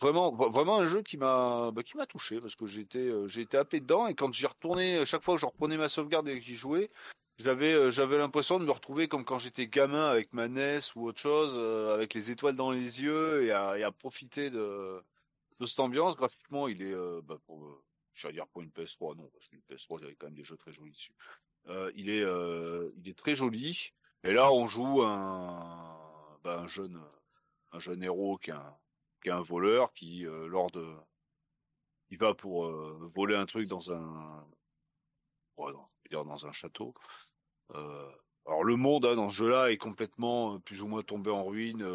vraiment, 0.00 0.32
vra- 0.32 0.52
vraiment 0.52 0.78
un 0.78 0.86
jeu 0.86 1.02
qui 1.02 1.16
m'a, 1.16 1.70
bah, 1.72 1.82
qui 1.82 1.96
m'a 1.96 2.06
touché 2.06 2.40
parce 2.40 2.56
que 2.56 2.66
j'étais, 2.66 2.98
euh, 2.98 3.28
j'ai 3.28 3.42
été 3.42 3.56
happé 3.56 3.80
dedans 3.80 4.06
et 4.06 4.14
quand 4.14 4.32
j'y 4.32 4.46
retournais, 4.46 5.04
chaque 5.06 5.22
fois 5.22 5.34
que 5.34 5.40
je 5.40 5.46
reprenais 5.46 5.76
ma 5.76 5.88
sauvegarde 5.88 6.28
et 6.28 6.38
que 6.38 6.44
j'y 6.44 6.56
jouais, 6.56 6.90
j'avais, 7.38 7.72
euh, 7.72 7.90
j'avais 7.90 8.18
l'impression 8.18 8.58
de 8.58 8.64
me 8.64 8.70
retrouver 8.70 9.08
comme 9.08 9.24
quand 9.24 9.38
j'étais 9.38 9.66
gamin 9.66 10.06
avec 10.08 10.32
ma 10.32 10.44
NES 10.46 10.80
ou 10.94 11.06
autre 11.08 11.20
chose, 11.20 11.54
euh, 11.56 11.94
avec 11.94 12.14
les 12.14 12.30
étoiles 12.30 12.56
dans 12.56 12.70
les 12.70 13.02
yeux 13.02 13.44
et 13.44 13.52
à, 13.52 13.78
et 13.78 13.82
à 13.82 13.90
profiter 13.92 14.50
de, 14.50 15.02
de 15.58 15.66
cette 15.66 15.80
ambiance. 15.80 16.16
Graphiquement, 16.16 16.68
il 16.68 16.82
est, 16.82 16.92
euh, 16.92 17.20
bah, 17.24 17.38
pour, 17.46 17.64
euh, 17.64 17.82
je 18.14 18.26
vais 18.26 18.32
dire 18.34 18.46
pour 18.48 18.62
une 18.62 18.70
PS3, 18.70 19.16
non, 19.16 19.30
parce 19.32 19.48
qu'une 19.48 19.62
PS3, 19.62 19.98
il 19.98 20.02
y 20.02 20.06
avait 20.06 20.16
quand 20.16 20.26
même 20.26 20.34
des 20.34 20.44
jeux 20.44 20.56
très 20.58 20.72
jolis 20.72 20.92
dessus. 20.92 21.14
Euh, 21.68 21.90
il 21.94 22.10
est, 22.10 22.22
euh, 22.22 22.90
il 22.98 23.08
est 23.08 23.18
très 23.18 23.34
joli. 23.34 23.92
Et 24.24 24.32
là, 24.32 24.52
on 24.52 24.66
joue 24.66 25.02
un, 25.02 25.96
bah, 26.44 26.58
un 26.60 26.66
jeune, 26.66 27.00
un 27.72 27.78
jeune 27.78 28.02
héros 28.02 28.36
qui 28.36 28.50
est 28.50 28.54
un, 28.54 28.76
qui 29.20 29.28
est 29.28 29.32
un 29.32 29.42
voleur 29.42 29.92
qui, 29.92 30.26
euh, 30.26 30.46
lors 30.48 30.70
de, 30.70 30.86
il 32.10 32.18
va 32.18 32.34
pour 32.34 32.66
euh, 32.66 33.10
voler 33.14 33.36
un 33.36 33.46
truc 33.46 33.68
dans 33.68 33.92
un, 33.92 34.46
dans, 35.56 36.24
dans 36.24 36.46
un 36.46 36.52
château. 36.52 36.94
Euh, 37.74 38.10
alors 38.46 38.64
le 38.64 38.76
monde 38.76 39.06
hein, 39.06 39.14
dans 39.14 39.28
ce 39.28 39.34
jeu-là 39.34 39.70
est 39.70 39.76
complètement 39.76 40.58
plus 40.60 40.82
ou 40.82 40.88
moins 40.88 41.02
tombé 41.02 41.30
en 41.30 41.44
ruine, 41.44 41.86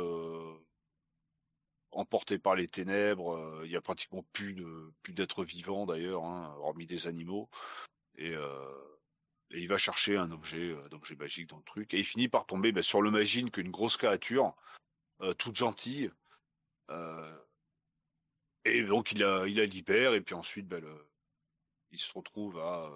emporté 1.91 2.38
par 2.38 2.55
les 2.55 2.67
ténèbres. 2.67 3.61
Il 3.65 3.71
y 3.71 3.76
a 3.76 3.82
pratiquement 3.82 4.23
plus 4.32 4.53
de 4.53 4.91
plus 5.01 5.13
d'êtres 5.13 5.43
vivants 5.43 5.86
d'ailleurs, 5.86 6.23
hein, 6.23 6.55
hormis 6.59 6.86
des 6.86 7.07
animaux. 7.07 7.49
Et, 8.17 8.34
il 9.51 9.67
va 9.67 9.78
chercher 9.78 10.17
un 10.17 10.32
objet, 10.32 10.76
un 10.76 10.95
objet 10.95 11.15
magique 11.15 11.49
dans 11.49 11.57
le 11.57 11.63
truc, 11.63 11.93
et 11.93 11.99
il 11.99 12.03
finit 12.03 12.28
par 12.28 12.45
tomber 12.45 12.71
bah, 12.71 12.82
sur 12.82 13.01
le 13.01 13.11
magine 13.11 13.51
qu'une 13.51 13.69
grosse 13.69 13.95
créature, 13.95 14.55
toute 15.38 15.55
gentille. 15.55 16.11
Euh, 16.89 17.38
et 18.63 18.83
donc 18.83 19.11
il 19.11 19.23
a 19.23 19.45
il 19.47 19.59
a 19.59 19.65
libère 19.65 20.13
et 20.13 20.21
puis 20.21 20.36
ensuite 20.36 20.67
bah, 20.67 20.77
il 21.91 21.99
se 21.99 22.13
retrouve 22.13 22.59
à 22.59 22.91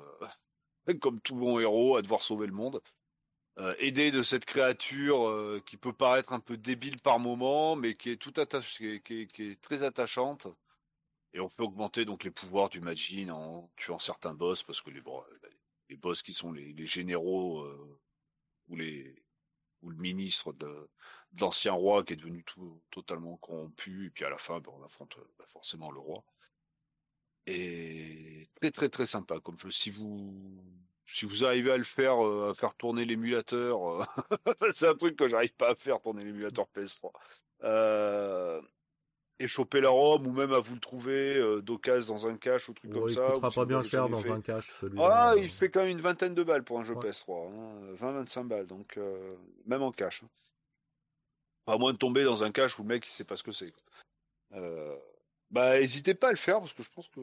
euh, 0.88 0.94
comme 1.02 1.22
tout 1.22 1.36
bon 1.36 1.60
héros 1.60 1.98
à 1.98 2.02
devoir 2.02 2.22
sauver 2.22 2.48
le 2.48 2.54
monde. 2.54 2.82
Euh, 3.58 3.76
aidé 3.80 4.12
de 4.12 4.22
cette 4.22 4.46
créature 4.46 5.62
qui 5.66 5.76
peut 5.76 5.92
paraître 5.92 6.32
un 6.32 6.40
peu 6.40 6.56
débile 6.56 7.02
par 7.02 7.20
moment, 7.20 7.76
mais 7.76 7.96
qui 7.96 8.12
est 8.12 8.18
tout 8.18 8.34
attaché, 8.38 9.02
qui 9.02 9.28
est, 9.38 9.62
très 9.62 9.84
attachante. 9.84 10.48
Et 11.34 11.42
on 11.42 11.50
fait 11.50 11.64
augmenter 11.64 12.06
donc 12.06 12.24
les 12.24 12.32
pouvoirs 12.32 12.70
du 12.70 12.80
Majin 12.80 13.30
en 13.30 13.70
tuant 13.76 14.00
certains 14.00 14.34
boss 14.34 14.64
parce 14.64 14.82
que 14.82 14.90
les, 14.90 15.02
boss 15.98 16.22
qui 16.22 16.34
sont 16.34 16.54
les, 16.54 16.86
généraux 16.86 17.68
ou 18.70 18.78
le 18.78 19.16
ministre 19.82 20.54
de, 20.54 20.90
de 21.34 21.42
l'ancien 21.42 21.74
roi 21.74 22.04
qui 22.04 22.14
est 22.14 22.16
devenu 22.16 22.44
tout, 22.44 22.82
totalement 22.92 23.38
corrompu 23.38 24.08
et 24.08 24.10
puis 24.10 24.26
à 24.26 24.30
la 24.30 24.38
fin 24.38 24.60
ben, 24.60 24.72
on 24.80 24.84
affronte 24.84 25.18
euh, 25.18 25.24
bah, 25.38 25.46
forcément 25.48 25.92
le 25.92 26.00
roi. 26.00 26.24
Et 27.48 28.48
très 28.60 28.72
très 28.72 28.90
très 28.90 29.06
sympa 29.06 29.40
comme 29.40 29.58
jeu. 29.58 29.72
Si 29.72 29.90
vous 29.90 30.34
si 31.06 31.26
vous 31.26 31.44
arrivez 31.44 31.72
à 31.72 31.78
le 31.78 31.84
faire, 31.84 32.24
euh, 32.24 32.52
à 32.52 32.54
faire 32.54 32.76
tourner 32.76 33.04
l'émulateur, 33.06 34.02
euh, 34.02 34.04
c'est 34.74 34.88
un 34.88 34.96
truc 34.96 35.16
que 35.16 35.28
j'arrive 35.28 35.54
pas 35.56 35.72
à 35.72 35.76
faire 35.76 36.00
tourner 36.00 36.24
l'émulateur 36.24 36.68
PS3. 36.76 37.12
Euh, 37.64 38.62
et 39.40 39.48
choper 39.48 39.80
la 39.82 39.90
ROM 39.90 40.28
ou 40.28 40.32
même 40.34 40.52
à 40.52 40.60
vous 40.60 40.74
le 40.76 40.80
trouver 40.82 41.62
d'occasion 41.62 42.14
dans 42.14 42.28
un 42.28 42.36
cache 42.36 42.68
ou 42.70 42.74
truc 42.74 42.92
Ouais, 42.94 43.00
comme 43.00 43.10
il 43.10 43.16
ça. 43.16 43.32
coûtera 43.32 43.48
ou 43.48 43.52
si 43.52 43.60
pas 43.60 43.66
bien 43.66 43.84
cher 43.84 44.10
dans 44.10 44.20
fait. 44.20 44.32
un 44.32 44.42
cache 44.42 44.72
celui-là. 44.74 45.08
Ah, 45.10 45.32
euh, 45.32 45.40
il 45.40 45.50
fait 45.50 45.70
quand 45.72 45.80
même 45.80 45.90
une 45.92 46.02
vingtaine 46.02 46.36
de 46.36 46.44
balles 46.44 46.64
pour 46.66 46.78
un 46.80 46.84
jeu 46.84 46.94
Ouais. 46.94 47.10
PS3, 47.10 47.48
hein, 47.54 47.94
20-25 47.96 48.48
balles, 48.48 48.68
donc 48.68 49.00
même 49.66 49.82
en 49.82 49.92
cash. 49.92 50.24
Pas 51.70 51.76
à 51.76 51.78
moins 51.78 51.94
de 51.94 52.00
tomber 52.00 52.24
dans 52.24 52.44
un 52.44 52.52
cache 52.52 52.80
où 52.80 52.82
le 52.82 52.88
mec 52.88 53.06
il 53.06 53.12
sait 53.12 53.24
pas 53.24 53.36
ce 53.36 53.44
que 53.44 53.52
c'est. 53.52 53.72
Euh, 54.54 54.98
bah, 55.52 55.78
n'hésitez 55.78 56.16
pas 56.16 56.30
à 56.30 56.32
le 56.32 56.36
faire 56.36 56.58
parce 56.58 56.74
que 56.74 56.82
je 56.82 56.90
pense 56.90 57.08
que 57.10 57.20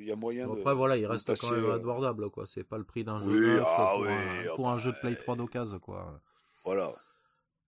il 0.00 0.06
y 0.06 0.10
a 0.10 0.16
moyen 0.16 0.46
Bon, 0.46 0.54
de. 0.54 0.60
Après 0.60 0.74
voilà, 0.74 0.96
il 0.96 1.04
reste 1.04 1.26
passer, 1.26 1.46
quand 1.46 1.52
même 1.52 1.66
euh, 1.66 1.74
abordable 1.74 2.30
quoi. 2.30 2.46
C'est 2.46 2.64
pas 2.64 2.78
le 2.78 2.84
prix 2.84 3.04
d'un 3.04 3.20
jeu 3.20 3.56
neuf 3.56 3.64
ah 3.66 3.90
pour, 3.92 4.00
oui, 4.00 4.08
un, 4.08 4.46
ah 4.48 4.54
pour 4.54 4.70
un 4.70 4.76
bah, 4.76 4.78
jeu 4.78 4.92
de 4.92 4.96
Play 5.00 5.16
3 5.16 5.36
d'occasion 5.36 5.78
quoi. 5.80 6.18
Voilà. 6.64 6.94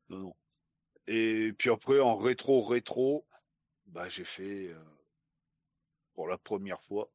Non, 0.08 0.20
non. 0.20 0.34
Et 1.06 1.52
puis 1.52 1.68
après, 1.68 2.00
en 2.00 2.16
rétro, 2.16 2.62
rétro, 2.62 3.26
bah, 3.84 4.08
j'ai 4.08 4.24
fait 4.24 4.68
euh, 4.68 4.82
pour 6.14 6.28
la 6.28 6.38
première 6.38 6.80
fois, 6.80 7.10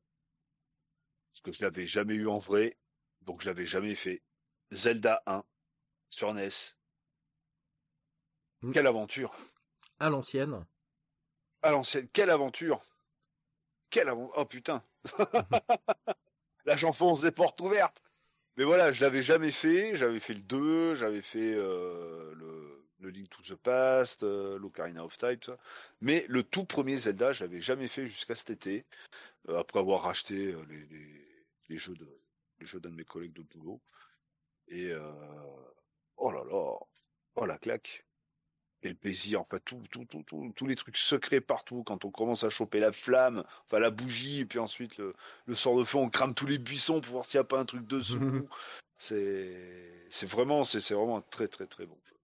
parce 1.34 1.41
que 1.41 1.52
je 1.52 1.64
l'avais 1.64 1.88
jamais 1.88 2.14
eu 2.14 2.28
en 2.28 2.38
vrai, 2.38 2.78
donc 3.22 3.41
je 3.41 3.47
l'avais 3.47 3.66
jamais 3.66 3.95
fait. 3.95 4.22
Zelda 4.72 5.24
1 5.26 5.43
sur 6.12 6.32
NES. 6.36 6.49
Mm. 8.62 8.72
Quelle 8.72 8.88
aventure 8.88 9.32
À 9.99 10.09
l'ancienne. 10.09 10.66
À 11.62 11.72
l'ancienne, 11.72 12.07
quelle 12.14 12.30
aventure 12.30 12.82
Quelle 13.89 14.09
aventure 14.09 14.34
Oh 14.38 14.45
putain 14.45 14.84
Là 16.66 16.76
j'enfonce 16.76 17.22
des 17.22 17.32
portes 17.32 17.59
ouvertes 17.62 18.03
Mais 18.57 18.64
voilà, 18.64 18.91
je 18.91 19.01
l'avais 19.01 19.24
jamais 19.24 19.51
fait, 19.51 19.95
j'avais 19.95 20.20
fait 20.20 20.34
le 20.36 20.41
2, 20.41 20.95
j'avais 20.95 21.22
fait 21.22 21.53
euh, 21.55 22.34
le, 22.36 22.86
le 22.99 23.09
Link 23.09 23.30
to 23.30 23.41
the 23.41 23.55
Past, 23.57 24.24
euh, 24.24 24.59
l'Ocarina 24.59 25.03
of 25.03 25.18
Time, 25.18 25.38
tout 25.38 25.51
ça. 25.51 25.57
mais 26.01 26.26
le 26.30 26.43
tout 26.43 26.66
premier 26.66 26.97
Zelda, 26.97 27.32
je 27.32 27.43
l'avais 27.43 27.62
jamais 27.62 27.88
fait 27.88 28.05
jusqu'à 28.05 28.36
cet 28.36 28.51
été, 28.51 28.86
euh, 29.49 29.59
après 29.59 29.80
avoir 29.80 30.03
racheté 30.03 30.55
les, 30.70 30.86
les, 30.86 31.28
les 31.70 31.78
jeux 31.78 31.95
de 31.95 32.07
les 32.59 32.68
jeux 32.68 32.80
d'un 32.80 32.91
de 32.91 32.95
mes 32.95 33.05
collègues 33.05 33.34
de 33.34 33.41
boulot. 33.41 33.82
Et 34.68 34.93
oh 36.18 36.32
là 36.32 36.43
là, 36.43 36.78
oh 37.36 37.45
la 37.45 37.57
claque 37.57 38.05
quel 38.82 38.95
plaisir, 38.95 39.41
enfin 39.41 39.59
tout, 39.63 39.82
tout, 39.91 40.05
tout, 40.05 40.23
tout, 40.23 40.51
tous 40.55 40.67
les 40.67 40.75
trucs 40.75 40.97
secrets 40.97 41.41
partout, 41.41 41.84
quand 41.84 42.03
on 42.05 42.11
commence 42.11 42.43
à 42.43 42.49
choper 42.49 42.79
la 42.79 42.91
flamme, 42.91 43.43
enfin 43.65 43.79
la 43.79 43.91
bougie, 43.91 44.39
et 44.41 44.45
puis 44.45 44.59
ensuite 44.59 44.97
le, 44.97 45.13
le 45.45 45.55
sort 45.55 45.77
de 45.77 45.84
feu, 45.84 45.97
on 45.99 46.09
crame 46.09 46.34
tous 46.34 46.47
les 46.47 46.57
buissons 46.57 47.01
pour 47.01 47.13
voir 47.13 47.25
s'il 47.25 47.38
n'y 47.38 47.41
a 47.41 47.45
pas 47.45 47.59
un 47.59 47.65
truc 47.65 47.86
dessous. 47.88 48.19
c'est, 48.97 50.05
c'est 50.09 50.27
vraiment, 50.29 50.63
c'est, 50.63 50.82
c'est 50.82 50.93
vraiment 50.95 51.17
un 51.17 51.21
très 51.21 51.47
très 51.47 51.67
très 51.67 51.86
bon 51.86 51.97
jeu. 52.05 52.15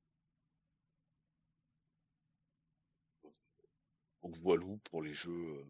Donc 4.23 4.35
voilà 4.41 4.65
pour 4.85 5.01
les 5.03 5.13
jeux, 5.13 5.31
euh, 5.31 5.65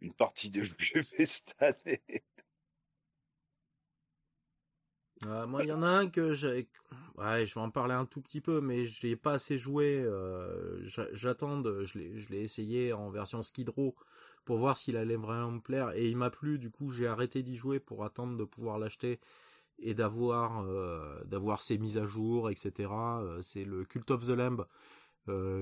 une 0.00 0.12
partie 0.14 0.50
des 0.50 0.64
jeux 0.64 0.74
que 0.74 0.84
j'ai 0.84 1.02
fait 1.02 1.26
cette 1.26 1.54
année. 1.62 2.02
Euh, 5.26 5.46
moi, 5.46 5.62
il 5.62 5.68
y 5.68 5.72
en 5.72 5.82
a 5.82 5.88
un 5.88 6.08
que 6.08 6.34
j'ai. 6.34 6.68
Ouais, 7.18 7.46
je 7.46 7.54
vais 7.54 7.60
en 7.60 7.70
parler 7.70 7.94
un 7.94 8.06
tout 8.06 8.20
petit 8.20 8.40
peu, 8.40 8.60
mais 8.60 8.86
je 8.86 9.06
l'ai 9.06 9.16
pas 9.16 9.32
assez 9.32 9.58
joué. 9.58 10.02
Euh, 10.02 10.82
j'a- 10.84 11.12
J'attends, 11.12 11.58
de- 11.58 11.84
je 11.84 11.98
l'ai 11.98 12.40
essayé 12.42 12.92
en 12.92 13.10
version 13.10 13.42
Skid 13.42 13.68
Row 13.68 13.94
pour 14.44 14.56
voir 14.56 14.76
s'il 14.76 14.96
allait 14.96 15.16
vraiment 15.16 15.52
me 15.52 15.60
plaire, 15.60 15.92
et 15.94 16.08
il 16.08 16.16
m'a 16.16 16.30
plu. 16.30 16.58
Du 16.58 16.70
coup, 16.70 16.90
j'ai 16.90 17.06
arrêté 17.06 17.42
d'y 17.42 17.56
jouer 17.56 17.78
pour 17.78 18.04
attendre 18.04 18.36
de 18.36 18.44
pouvoir 18.44 18.78
l'acheter 18.78 19.20
et 19.78 19.94
d'avoir 19.94 20.64
euh, 20.66 21.22
d'avoir 21.24 21.62
ses 21.62 21.78
mises 21.78 21.98
à 21.98 22.06
jour, 22.06 22.50
etc. 22.50 23.20
Euh, 23.22 23.42
C'est 23.42 23.64
le 23.64 23.84
Cult 23.84 24.10
of 24.10 24.26
the 24.26 24.30
Lamb. 24.30 24.66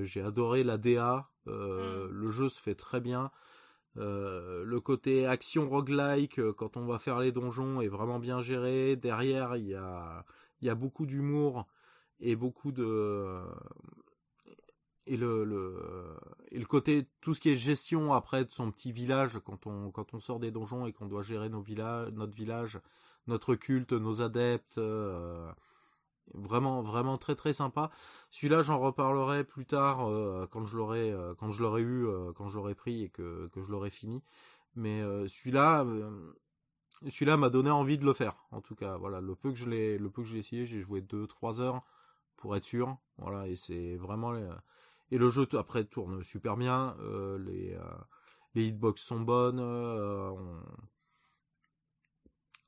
J'ai 0.04 0.22
adoré 0.22 0.64
la 0.64 0.78
DA. 0.78 1.28
Euh, 1.46 2.08
Le 2.10 2.30
jeu 2.30 2.48
se 2.48 2.60
fait 2.60 2.74
très 2.74 3.00
bien. 3.00 3.30
Euh, 3.96 4.64
le 4.64 4.80
côté 4.80 5.26
action 5.26 5.68
roguelike 5.68 6.38
euh, 6.38 6.52
quand 6.52 6.76
on 6.76 6.86
va 6.86 6.98
faire 6.98 7.18
les 7.18 7.32
donjons 7.32 7.80
est 7.80 7.88
vraiment 7.88 8.18
bien 8.18 8.40
géré. 8.40 8.96
Derrière, 8.96 9.56
il 9.56 9.66
y 9.66 9.74
a, 9.74 10.74
beaucoup 10.74 11.06
d'humour 11.06 11.66
et 12.20 12.36
beaucoup 12.36 12.70
de 12.72 13.40
et 15.06 15.16
le, 15.16 15.44
le 15.44 16.14
et 16.50 16.58
le 16.58 16.66
côté 16.66 17.06
tout 17.20 17.34
ce 17.34 17.40
qui 17.40 17.48
est 17.50 17.56
gestion 17.56 18.12
après 18.12 18.44
de 18.44 18.50
son 18.50 18.70
petit 18.70 18.92
village 18.92 19.38
quand 19.44 19.66
on 19.66 19.90
quand 19.90 20.14
on 20.14 20.20
sort 20.20 20.38
des 20.38 20.50
donjons 20.50 20.86
et 20.86 20.92
qu'on 20.92 21.06
doit 21.06 21.22
gérer 21.22 21.48
nos 21.48 21.62
villages, 21.62 22.12
notre 22.14 22.36
village, 22.36 22.78
notre 23.26 23.54
culte, 23.56 23.92
nos 23.92 24.22
adeptes. 24.22 24.78
euh, 24.78 25.50
vraiment 26.34 26.82
vraiment 26.82 27.18
très 27.18 27.34
très 27.36 27.52
sympa. 27.52 27.90
Celui-là, 28.30 28.62
j'en 28.62 28.78
reparlerai 28.78 29.44
plus 29.44 29.66
tard 29.66 30.08
euh, 30.08 30.46
quand 30.50 30.64
je 30.64 30.76
l'aurai 30.76 31.10
euh, 31.12 31.34
quand 31.34 31.50
je 31.50 31.62
l'aurai 31.62 31.82
eu, 31.82 32.06
euh, 32.06 32.32
quand 32.34 32.48
je 32.48 32.56
l'aurai 32.56 32.74
pris 32.74 33.04
et 33.04 33.08
que 33.10 33.48
que 33.52 33.62
je 33.62 33.70
l'aurai 33.70 33.90
fini. 33.90 34.22
Mais 34.76 35.02
celui-là, 35.28 35.84
celui-là 37.08 37.36
m'a 37.36 37.50
donné 37.50 37.70
envie 37.70 37.98
de 37.98 38.04
le 38.04 38.12
faire. 38.12 38.36
En 38.50 38.60
tout 38.60 38.74
cas, 38.74 38.96
voilà, 38.96 39.20
le 39.20 39.34
peu 39.34 39.50
que 39.50 39.58
je 39.58 39.68
l'ai, 39.68 39.98
le 39.98 40.10
peu 40.10 40.22
que 40.22 40.28
j'ai 40.28 40.38
essayé, 40.38 40.66
j'ai 40.66 40.80
joué 40.80 41.00
2-3 41.00 41.60
heures 41.60 41.82
pour 42.36 42.56
être 42.56 42.64
sûr. 42.64 42.96
Voilà, 43.18 43.48
et 43.48 43.56
c'est 43.56 43.96
vraiment 43.96 44.34
et 45.10 45.18
le 45.18 45.28
jeu 45.30 45.46
après 45.54 45.84
tourne 45.84 46.22
super 46.22 46.56
bien. 46.56 46.96
les 47.40 47.76
les 48.54 48.66
hitbox 48.66 49.02
sont 49.02 49.20
bonnes. 49.20 49.60
on- 49.60 50.62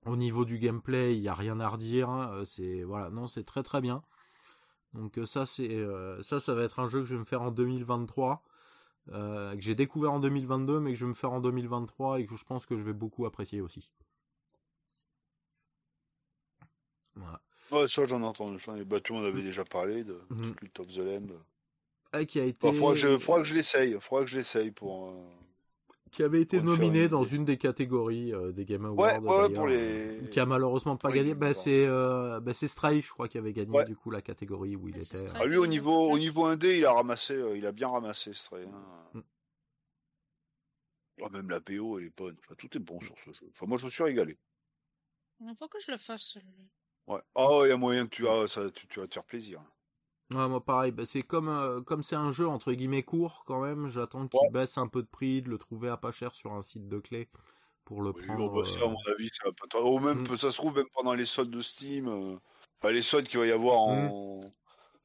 Au 0.05 0.17
niveau 0.17 0.45
du 0.45 0.59
gameplay, 0.59 1.17
il 1.17 1.23
y 1.23 1.29
a 1.29 1.35
rien 1.35 1.61
à 1.61 1.69
redire. 1.69 2.11
euh, 2.11 2.45
C'est 2.45 2.83
voilà, 2.83 3.11
non, 3.11 3.27
c'est 3.27 3.45
très 3.45 3.63
très 3.63 3.81
bien. 3.81 4.03
Donc 4.95 5.17
euh, 5.19 5.25
ça 5.25 5.47
c'est 5.47 5.71
euh, 5.75 6.23
ça 6.23 6.39
ça 6.41 6.55
va 6.55 6.65
être 6.65 6.79
un 6.81 6.89
jeu 6.89 7.01
que 7.01 7.07
je 7.07 7.15
vais 7.15 7.21
me 7.21 7.25
faire 7.25 7.41
en 7.43 7.51
2023 7.51 8.43
euh, 9.13 9.55
que 9.55 9.61
j'ai 9.63 9.75
découvert 9.75 10.13
en 10.13 10.21
2022 10.21 10.81
mais 10.81 10.93
que 10.93 10.99
je 10.99 11.05
vais 11.07 11.09
me 11.11 11.15
faire 11.15 11.33
en 11.33 11.41
2023 11.41 12.21
et 12.21 12.27
que 12.27 12.37
je 12.37 12.45
pense 12.45 12.67
que 12.67 12.77
je 12.77 12.83
vais 12.85 12.93
beaucoup 12.93 13.25
apprécier 13.25 13.61
aussi. 13.63 13.91
Voilà. 17.15 17.41
Ouais, 17.71 17.89
ça 17.89 18.05
j'en 18.07 18.21
ai 18.23 18.27
entendu, 18.27 18.59
j'en 18.59 18.77
ai, 18.77 18.85
le 18.85 19.13
monde 19.15 19.25
avait 19.25 19.43
déjà 19.43 19.65
parlé 19.65 20.05
de, 20.05 20.13
de 20.13 20.35
Mhm. 20.35 20.55
Cult 20.57 20.81
of 20.81 20.87
the 20.89 20.99
Lamb. 20.99 21.33
Et 22.19 22.27
qui 22.27 22.39
a 22.41 22.45
été 22.45 22.67
Bah, 22.67 22.75
faudra 22.75 22.93
que 22.93 22.99
je, 22.99 23.17
faudra 23.19 23.41
que 23.41 23.49
je 23.49 23.55
l'essaye, 23.55 23.97
faudra 24.01 24.25
que 24.25 24.31
je 24.31 24.39
l'essaye 24.39 24.71
pour. 24.71 25.09
euh, 25.09 25.25
qui 26.13 26.23
avait 26.23 26.41
été 26.43 26.61
nominé 26.63 27.09
dans 27.09 27.25
une 27.25 27.45
des 27.45 27.57
catégories 27.57 28.33
euh, 28.33 28.53
des 28.53 28.65
Game 28.65 28.85
Awards 28.85 28.99
Ouais, 28.99 29.19
ouais, 29.19 29.37
d'ailleurs, 29.49 29.53
pour 29.55 29.67
les- 29.67 30.21
euh, 30.23 30.27
qui 30.29 30.39
a 30.39 30.47
malheureusement 30.47 30.97
pas 30.97 31.11
gagné. 31.11 31.35
Bah, 31.35 31.55
c'est 31.55 31.87
euh, 31.87 32.39
bah, 32.41 32.53
c'est 32.55 32.69
Stray 32.69 33.01
je 33.01 33.11
crois 33.11 33.29
qui 33.29 33.39
avait 33.39 33.53
gagné 33.53 33.71
Ouais. 33.77 33.85
du 33.85 33.97
coup 33.97 34.11
la 34.11 34.21
catégorie 34.23 34.77
où 34.77 34.89
il 34.89 34.95
c'est 35.03 35.17
était. 35.17 35.27
Stray. 35.27 35.43
Ah, 35.43 35.47
lui 35.47 35.57
au 35.57 35.67
niveau 35.67 36.11
au 36.11 36.19
niveau 36.19 36.47
1D, 36.47 36.77
il 36.79 36.85
a 36.85 36.93
ramassé, 36.93 37.35
euh, 37.35 37.57
il 37.57 37.67
a 37.67 37.73
bien 37.73 37.89
ramassé 37.89 38.31
trait. 38.33 38.67
hein. 38.67 39.09
Mm. 39.15 39.21
Ah, 41.25 41.29
même 41.31 41.51
la 41.51 41.61
PO, 41.61 41.99
elle 41.99 42.07
est 42.07 42.17
bonne. 42.17 42.37
Enfin, 42.45 42.55
tout 42.59 42.77
est 42.77 42.81
bon 42.81 43.01
sur 43.01 43.17
ce 43.19 43.31
jeu. 43.33 43.47
Enfin, 43.51 43.67
moi, 43.67 43.79
je 43.79 43.85
me 43.85 43.91
suis 43.91 44.03
régalé. 44.03 44.39
Il 45.41 45.55
faut 45.57 45.69
que 45.69 45.79
je 45.81 45.91
le 45.93 45.97
fasse. 45.99 46.23
celui-là. 46.23 46.65
Ouais. 47.07 47.21
Ah, 47.35 47.61
il 47.65 47.69
y 47.69 47.73
a 47.73 47.77
moyen 47.77 48.07
que 48.07 48.15
tu, 48.17 48.29
ah, 48.29 48.47
ça, 48.49 48.71
tu, 48.71 48.87
tu 48.89 49.01
vas 49.01 49.07
te 49.07 49.15
faire 49.15 49.25
plaisir. 49.25 49.63
Ouais, 50.35 50.49
moi 50.49 50.65
pareil, 50.65 50.93
bah, 50.93 51.05
c'est 51.05 51.23
comme 51.23 51.49
euh, 51.49 51.81
comme 51.83 52.03
c'est 52.03 52.17
un 52.17 52.31
jeu 52.31 52.47
entre 52.49 52.73
guillemets 52.73 53.03
court 53.03 53.45
quand 53.47 53.61
même, 53.61 53.89
j'attends 53.89 54.27
qu'il 54.29 54.41
Ouais. 54.41 54.51
baisse 54.51 54.79
un 54.79 54.87
peu 54.89 55.03
de 55.03 55.09
prix, 55.09 55.43
de 55.43 55.49
le 55.51 55.59
trouver 55.59 55.89
à 55.89 55.97
pas 55.97 56.13
cher 56.13 56.35
sur 56.35 56.53
un 56.53 56.63
site 56.63 56.89
de 56.89 56.99
clés 57.01 57.29
pour 57.85 58.03
le 58.03 58.13
Oui, 58.13 58.23
prendre. 58.27 58.51
bon, 58.51 58.61
bah, 58.61 58.67
ça, 58.67 58.81
à 58.81 58.85
euh, 58.85 58.89
mon 58.89 59.13
avis, 59.13 59.29
ça 59.33 59.49
va 59.49 59.53
pas 59.53 59.67
trop- 59.69 59.97
Ou 59.97 59.99
même, 59.99 60.23
Mm. 60.23 60.37
ça 60.37 60.51
se 60.51 60.57
trouve, 60.57 60.77
même 60.77 60.87
pendant 60.95 61.15
les 61.15 61.25
soldes 61.27 61.51
de 61.51 61.61
Steam, 61.61 62.09
euh, 62.09 62.37
enfin, 62.81 62.93
les 62.93 63.03
soldes 63.03 63.29
qu'il 63.29 63.41
va 63.41 63.47
y 63.47 63.53
avoir 63.53 63.81
en... 63.81 64.41
Mm. 64.41 64.51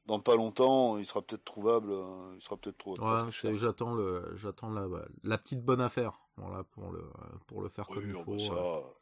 dans 0.06 0.20
pas 0.20 0.36
longtemps, 0.36 0.96
il 0.98 1.04
sera 1.04 1.20
peut-être 1.20 1.44
trouvable. 1.44 1.90
euh, 1.90 2.34
Il 2.36 2.40
sera 2.40 2.56
peut-être 2.56 2.78
trouvable. 2.78 3.26
Ouais, 3.26 3.56
j'attends 3.56 3.94
le, 3.94 4.32
j'attends 4.36 4.70
la, 4.70 4.86
la 5.22 5.36
petite 5.38 5.62
bonne 5.62 5.80
affaire, 5.82 6.20
voilà, 6.36 6.64
pour 6.64 6.90
le, 6.90 7.04
pour 7.46 7.60
le 7.60 7.68
faire 7.68 7.86
Oui, 7.90 7.96
comme 7.96 8.08
il 8.08 8.14
oh, 8.14 8.18
bah, 8.18 8.22
faut. 8.24 8.38
ça. 8.38 8.97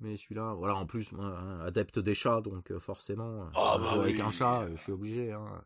Mais 0.00 0.16
celui-là, 0.16 0.54
voilà, 0.54 0.74
en 0.76 0.86
plus, 0.86 1.12
moi, 1.12 1.26
hein, 1.26 1.60
adepte 1.60 1.98
des 1.98 2.14
chats, 2.14 2.42
donc 2.42 2.70
euh, 2.70 2.78
forcément, 2.78 3.48
je 3.48 3.54
bah 3.54 3.80
joue 3.94 4.00
avec 4.00 4.16
oui. 4.16 4.20
un 4.20 4.30
chat, 4.30 4.62
euh, 4.62 4.76
je 4.76 4.82
suis 4.82 4.92
obligé. 4.92 5.32
Hein. 5.32 5.64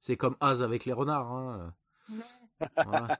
C'est 0.00 0.16
comme 0.16 0.36
Az 0.40 0.62
avec 0.62 0.84
les 0.84 0.92
renards. 0.92 1.32
Hein. 1.32 1.74
Voilà. 2.84 3.18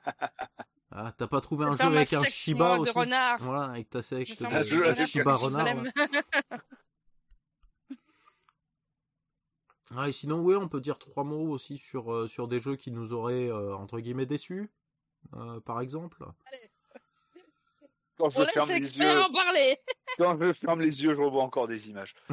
Ah, 0.91 1.13
t'as 1.17 1.27
pas 1.27 1.43
trouvé 1.43 1.67
un 1.67 1.77
jeu 1.77 1.85
avec 1.85 2.13
un 2.15 2.25
Shiba 2.25 2.79
aussi 2.79 2.93
renard. 2.93 3.39
Voilà, 3.41 3.65
avec 3.65 3.91
ta 3.91 4.01
secte 4.01 4.43
de, 4.43 4.63
jeu 4.63 4.95
Shiba 4.95 5.37
renard. 5.37 5.85
Ah, 9.97 10.09
et 10.09 10.13
sinon, 10.13 10.41
oui, 10.41 10.55
on 10.55 10.69
peut 10.69 10.81
dire 10.81 10.99
trois 10.99 11.25
mots 11.25 11.51
aussi 11.51 11.79
sur, 11.79 12.13
euh, 12.13 12.27
sur 12.27 12.47
des 12.47 12.61
jeux 12.61 12.77
qui 12.77 12.91
nous 12.91 13.13
auraient, 13.13 13.49
euh, 13.49 13.75
entre 13.75 14.01
guillemets, 14.01 14.27
déçus, 14.27 14.71
euh, 15.35 15.61
par 15.61 15.81
exemple. 15.81 16.27
Quand 18.19 18.29
je 18.31 18.41
On 18.41 18.47
ferme 18.47 18.71
les 18.71 18.99
yeux, 18.99 19.21
en 19.23 19.31
parler. 19.31 19.79
quand 20.19 20.39
je 20.41 20.53
ferme 20.53 20.81
les 20.81 21.03
yeux, 21.05 21.15
je 21.15 21.21
revois 21.21 21.43
encore 21.45 21.69
des 21.69 21.89
images. 21.89 22.15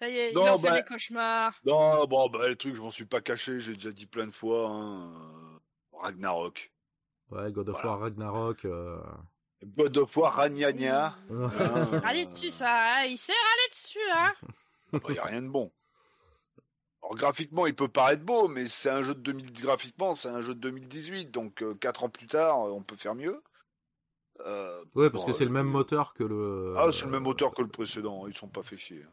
Ça 0.00 0.08
y 0.08 0.16
est, 0.18 0.32
Non, 0.32 0.44
il 0.44 0.48
en 0.50 0.58
bah- 0.58 0.68
fait 0.74 0.82
des 0.82 0.84
cauchemars. 0.86 1.54
Non, 1.64 2.06
bon, 2.06 2.28
bah, 2.30 2.48
le 2.48 2.56
truc, 2.56 2.74
je 2.76 2.80
m'en 2.82 2.90
suis 2.90 3.04
pas 3.06 3.20
caché, 3.20 3.58
j'ai 3.58 3.74
déjà 3.74 3.90
dit 3.90 4.06
plein 4.06 4.26
de 4.26 4.32
fois. 4.32 4.68
Hein, 4.68 5.12
euh, 5.12 5.98
Ragnarok. 5.98 6.72
ouais, 7.30 7.50
God 7.52 7.68
of 7.68 7.74
Voilà. 7.76 7.90
War 7.90 8.00
Ragnarok. 8.00 8.64
euh, 8.64 9.00
God 9.64 9.98
of 9.98 10.16
War 10.16 10.34
Ragnagna. 10.34 11.16
Il 11.30 11.36
Hein, 11.36 11.84
s'est 11.84 11.98
râlé 11.98 12.26
dessus, 12.26 12.50
ça. 12.50 12.70
hein. 13.00 13.04
Il 13.06 13.18
s'est 13.18 13.32
râlé 13.32 13.68
dessus, 13.70 14.10
hein. 14.12 14.32
Il 15.08 15.12
n'y 15.12 15.18
a 15.18 15.24
rien 15.24 15.42
de 15.42 15.48
bon. 15.48 15.70
Alors, 17.02 17.14
graphiquement, 17.16 17.66
il 17.66 17.74
peut 17.74 17.88
paraître 17.88 18.22
beau, 18.24 18.46
mais 18.48 18.68
c'est 18.68 18.90
un 18.90 19.02
jeu 19.02 19.14
de 19.14 19.20
2000... 19.20 19.52
graphiquement, 19.62 20.12
c'est 20.14 20.28
un 20.28 20.40
jeu 20.40 20.54
de 20.54 20.60
2018, 20.60 21.30
donc 21.30 21.62
4 21.80 22.04
ans 22.04 22.08
plus 22.08 22.26
tard, 22.26 22.66
euh, 22.66 22.70
on 22.70 22.82
peut 22.82 22.96
faire 22.96 23.14
mieux. 23.14 23.42
Euh, 24.46 24.84
Ouais, 24.94 25.10
parce 25.10 25.24
bon, 25.24 25.30
que 25.30 25.36
c'est 25.36 25.44
euh, 25.44 25.46
le 25.48 25.52
même 25.52 25.66
moteur 25.68 26.14
que 26.14 26.24
le. 26.24 26.74
Ah, 26.78 26.90
c'est 26.92 27.04
le 27.04 27.10
même 27.10 27.22
moteur 27.24 27.54
que 27.54 27.62
le 27.62 27.68
précédent, 27.68 28.26
ils 28.26 28.36
sont 28.36 28.48
pas 28.48 28.62
fait 28.62 28.78
chier. 28.78 29.04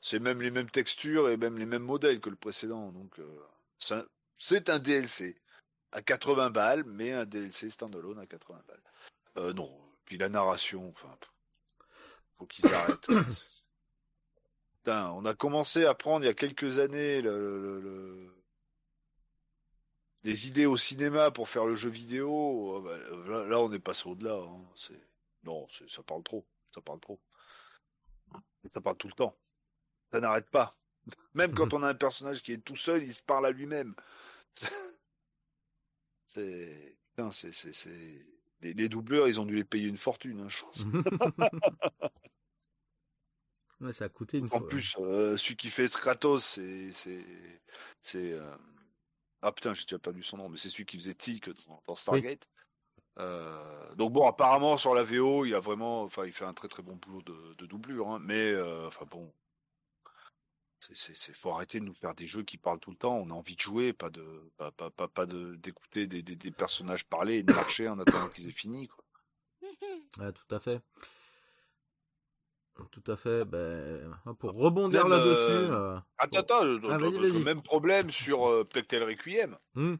C'est 0.00 0.18
même 0.18 0.40
les 0.42 0.50
mêmes 0.50 0.70
textures 0.70 1.28
et 1.30 1.36
même 1.36 1.58
les 1.58 1.66
mêmes 1.66 1.82
modèles 1.84 2.20
que 2.20 2.30
le 2.30 2.36
précédent, 2.36 2.90
donc 2.92 3.18
euh, 3.20 3.38
c'est 3.78 4.68
un- 4.70 4.78
DLC 4.78 5.36
à 5.92 6.02
80 6.02 6.50
balles, 6.50 6.84
mais 6.84 7.12
un 7.12 7.24
DLC 7.24 7.70
standalone 7.70 8.18
à 8.18 8.26
80 8.26 8.60
balles. 8.66 8.82
Euh, 9.38 9.52
non, 9.52 9.70
puis 10.04 10.16
la 10.18 10.28
narration, 10.28 10.88
enfin, 10.90 11.14
faut 12.38 12.46
qu'ils 12.46 12.72
arrêtent. 12.74 13.06
Putain, 14.78 15.10
on 15.12 15.24
a 15.26 15.34
commencé 15.34 15.84
à 15.84 15.94
prendre 15.94 16.24
il 16.24 16.28
y 16.28 16.30
a 16.30 16.34
quelques 16.34 16.78
années 16.80 17.22
le, 17.22 17.60
le- 17.60 17.80
le- 17.80 18.34
des 20.24 20.48
idées 20.48 20.66
au 20.66 20.76
cinéma 20.76 21.30
pour 21.30 21.48
faire 21.48 21.66
le 21.66 21.74
jeu 21.74 21.90
vidéo. 21.90 22.28
Oh, 22.30 22.80
bah, 22.82 22.96
là, 22.98 23.44
là, 23.44 23.60
on 23.60 23.72
est 23.72 23.78
passé 23.80 24.08
au-delà. 24.08 24.34
hein. 24.36 24.64
C'est... 24.76 25.00
Non, 25.44 25.66
c'est- 25.70 25.88
ça 25.90 26.02
parle 26.02 26.22
trop. 26.22 26.46
Ça 26.74 26.80
parle 26.80 27.00
trop. 27.00 27.20
Ça 28.68 28.80
parle 28.80 28.96
tout 28.96 29.08
le 29.08 29.14
temps. 29.14 29.36
Ça 30.12 30.20
n'arrête 30.20 30.48
pas. 30.50 30.76
Même 31.34 31.52
quand 31.54 31.72
on 31.74 31.82
a 31.82 31.88
un 31.88 31.94
personnage 31.94 32.42
qui 32.42 32.52
est 32.52 32.64
tout 32.64 32.76
seul, 32.76 33.02
il 33.02 33.12
se 33.14 33.22
parle 33.22 33.46
à 33.46 33.50
lui-même. 33.50 33.94
C'est. 36.28 36.96
Putain, 37.10 37.30
c'est. 37.30 37.52
c'est, 37.52 37.74
c'est... 37.74 38.24
Les, 38.62 38.72
les 38.74 38.88
doubleurs, 38.88 39.26
ils 39.28 39.38
ont 39.40 39.44
dû 39.44 39.56
les 39.56 39.64
payer 39.64 39.88
une 39.88 39.98
fortune, 39.98 40.40
hein, 40.40 40.48
je 40.48 40.60
pense. 40.60 40.84
ouais, 43.80 43.92
ça 43.92 44.04
a 44.04 44.08
coûté 44.08 44.38
une 44.38 44.46
En 44.46 44.60
fois. 44.60 44.68
plus, 44.68 44.96
euh, 45.00 45.36
celui 45.36 45.56
qui 45.56 45.68
fait 45.68 45.90
Kratos, 45.90 46.44
c'est. 46.44 46.90
c'est, 46.92 47.24
c'est 48.02 48.32
euh, 48.32 48.56
Ah 49.42 49.52
putain, 49.52 49.74
j'ai 49.74 49.84
déjà 49.84 49.98
perdu 49.98 50.22
son 50.22 50.36
nom, 50.38 50.48
mais 50.48 50.56
c'est 50.56 50.70
celui 50.70 50.86
qui 50.86 50.96
faisait 50.96 51.14
Tilk 51.14 51.50
dans, 51.68 51.78
dans 51.86 51.94
Stargate. 51.94 52.48
Euh, 53.18 53.94
donc 53.96 54.12
bon, 54.12 54.26
apparemment 54.26 54.78
sur 54.78 54.94
la 54.94 55.02
VO, 55.02 55.44
il 55.44 55.54
a 55.54 55.60
vraiment, 55.60 56.02
enfin, 56.02 56.24
il 56.24 56.32
fait 56.32 56.44
un 56.44 56.54
très 56.54 56.68
très 56.68 56.82
bon 56.82 56.96
boulot 56.96 57.22
de, 57.22 57.54
de 57.54 57.66
doublure, 57.66 58.08
hein, 58.08 58.18
mais 58.22 58.52
euh, 58.52 58.86
enfin 58.86 59.04
bon, 59.04 59.34
c'est, 60.80 61.32
faut 61.34 61.50
arrêter 61.50 61.78
de 61.78 61.84
nous 61.84 61.94
faire 61.94 62.14
des 62.14 62.26
jeux 62.26 62.42
qui 62.42 62.56
parlent 62.56 62.80
tout 62.80 62.90
le 62.90 62.96
temps. 62.96 63.16
On 63.16 63.30
a 63.30 63.34
envie 63.34 63.54
de 63.54 63.60
jouer, 63.60 63.92
pas 63.92 64.10
de, 64.10 64.50
pas, 64.56 64.72
pas, 64.72 64.90
pas, 64.90 65.08
pas 65.08 65.26
de 65.26 65.54
d'écouter 65.56 66.06
des, 66.06 66.22
des, 66.22 66.36
des 66.36 66.50
personnages 66.50 67.04
parler 67.04 67.38
et 67.38 67.42
de 67.42 67.52
marcher 67.52 67.88
en 67.88 67.98
attendant 67.98 68.28
qu'ils 68.28 68.48
aient 68.48 68.52
fini. 68.52 68.88
Quoi. 68.88 69.04
Ouais, 70.18 70.32
tout 70.32 70.54
à 70.54 70.60
fait. 70.60 70.80
Tout 72.90 73.04
à 73.06 73.16
fait. 73.16 73.44
Ben, 73.44 74.18
pour 74.38 74.52
rebondir 74.54 75.06
là-dessus. 75.06 75.40
euh, 75.72 75.94
euh, 75.96 76.00
Attends, 76.18 76.38
attends, 76.38 76.60
Ah, 76.62 76.98
que 76.98 77.20
vas-y. 77.20 77.42
même 77.42 77.62
problème 77.62 78.10
sur 78.10 78.48
euh, 78.48 78.64
Plectel 78.64 79.04
Requiem. 79.04 79.56
hmm, 79.74 79.94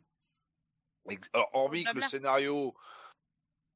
Alors, 1.32 1.50
hormis 1.52 1.84
que 1.84 1.94
le 1.94 2.00
scénario 2.02 2.74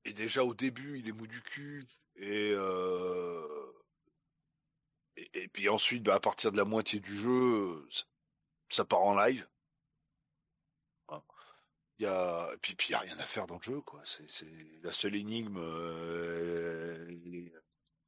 est 0.05 0.13
déjà 0.13 0.45
au 0.45 0.55
début, 0.55 0.99
il 0.99 1.09
est 1.09 1.13
mou 1.13 1.27
du 1.27 1.43
cul, 1.43 1.83
et, 2.17 2.53
euh, 2.55 3.73
et, 5.17 5.43
et 5.43 5.49
puis 5.49 5.69
ensuite, 5.69 6.03
bah, 6.03 6.15
à 6.15 6.21
partir 6.21 6.53
de 6.53 6.57
la 6.57 6.65
moitié 6.65 7.01
du 7.01 7.15
jeu, 7.17 7.87
ça, 7.91 8.05
ça 8.71 8.85
part 8.85 9.01
en 9.03 9.15
live. 9.17 9.47
Hein. 11.09 11.23
Il 11.99 12.05
y 12.05 12.07
a, 12.07 12.51
et 12.55 12.57
puis, 12.59 12.75
puis 12.75 12.89
il 12.89 12.93
y 12.93 12.95
a 12.95 13.01
rien 13.01 13.19
à 13.19 13.25
faire 13.25 13.47
dans 13.47 13.57
le 13.57 13.63
jeu, 13.63 13.81
quoi. 13.83 14.01
C'est, 14.05 14.29
c'est 14.31 14.57
la 14.83 14.93
seule 14.93 15.17
énigme. 15.17 15.57
Euh, 15.59 17.07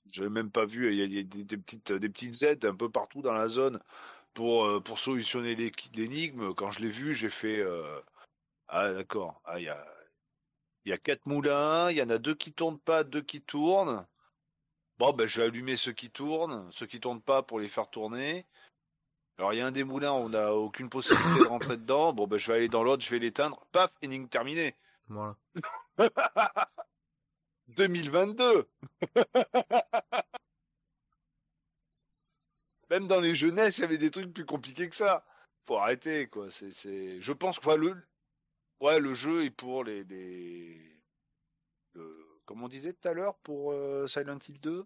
les- 0.08 0.12
j'avais 0.12 0.30
même 0.30 0.50
pas 0.50 0.66
vu. 0.66 0.92
Il 0.92 0.98
y 0.98 1.02
a, 1.02 1.04
il 1.06 1.14
y 1.14 1.20
a 1.20 1.22
des, 1.24 1.44
des 1.44 1.56
petites, 1.58 1.92
des 1.92 2.08
petites 2.08 2.42
aides 2.42 2.64
un 2.64 2.74
peu 2.74 2.90
partout 2.90 3.22
dans 3.22 3.34
la 3.34 3.48
zone 3.48 3.80
pour 4.34 4.64
euh, 4.66 4.80
pour 4.80 4.98
solutionner 4.98 5.54
l'énigme. 5.94 6.54
Quand 6.54 6.70
je 6.70 6.80
l'ai 6.82 6.90
vu, 6.90 7.14
j'ai 7.14 7.30
fait. 7.30 7.58
euh, 7.60 8.00
ah 8.68 8.92
d'accord. 8.92 9.40
Ah 9.44 9.58
il 9.60 9.64
y 9.64 9.68
a 9.68 9.86
il 10.84 10.90
y 10.90 10.92
a 10.94 10.98
quatre 10.98 11.26
moulins, 11.26 11.90
il 11.90 11.98
y 11.98 12.02
en 12.02 12.10
a 12.10 12.18
deux 12.18 12.34
qui 12.34 12.52
tournent 12.52 12.78
pas, 12.80 13.04
deux 13.04 13.22
qui 13.22 13.42
tournent. 13.42 14.06
Bon 14.98 15.12
ben 15.12 15.26
je 15.28 15.40
vais 15.40 15.46
allumer 15.48 15.76
ceux 15.76 15.92
qui 15.92 16.10
tournent, 16.10 16.68
ceux 16.72 16.86
qui 16.86 17.00
tournent 17.00 17.22
pas 17.22 17.42
pour 17.42 17.60
les 17.60 17.68
faire 17.68 17.88
tourner. 17.90 18.46
Alors 19.38 19.52
il 19.52 19.58
y 19.58 19.60
a 19.60 19.66
un 19.66 19.70
des 19.72 19.84
moulins, 19.84 20.12
on 20.12 20.30
n'a 20.30 20.54
aucune 20.54 20.88
possibilité 20.90 21.40
de 21.40 21.46
rentrer 21.46 21.76
dedans. 21.76 22.12
Bon 22.12 22.26
ben 22.26 22.38
je 22.38 22.48
vais 22.50 22.58
aller 22.58 22.68
dans 22.68 22.82
l'autre, 22.82 23.04
je 23.04 23.10
vais 23.10 23.18
l'éteindre. 23.20 23.64
Paf, 23.72 23.92
énigme 24.02 24.28
terminée. 24.28 24.76
voilà. 25.08 25.36
2022. 27.68 28.68
Même 32.90 33.06
dans 33.06 33.20
les 33.20 33.36
jeunesses, 33.36 33.78
il 33.78 33.82
y 33.82 33.84
avait 33.84 33.98
des 33.98 34.10
trucs 34.10 34.32
plus 34.32 34.46
compliqués 34.46 34.88
que 34.88 34.96
ça. 34.96 35.24
Faut 35.66 35.76
arrêter, 35.76 36.26
quoi. 36.28 36.50
C'est, 36.50 36.72
c'est... 36.72 37.20
Je 37.20 37.32
pense 37.32 37.58
que 37.58 37.66
enfin, 37.68 37.76
le... 37.76 37.94
Ouais, 38.80 38.98
le 39.00 39.12
jeu 39.14 39.44
est 39.44 39.50
pour 39.50 39.84
les... 39.84 40.04
les... 40.04 40.98
le- 41.92 42.26
Comme 42.46 42.62
on 42.62 42.68
disait 42.68 42.94
tout 42.94 43.06
à 43.08 43.12
l'heure, 43.12 43.36
pour 43.38 43.72
euh, 43.72 44.06
Silent 44.06 44.38
Hill 44.48 44.60
2 44.60 44.84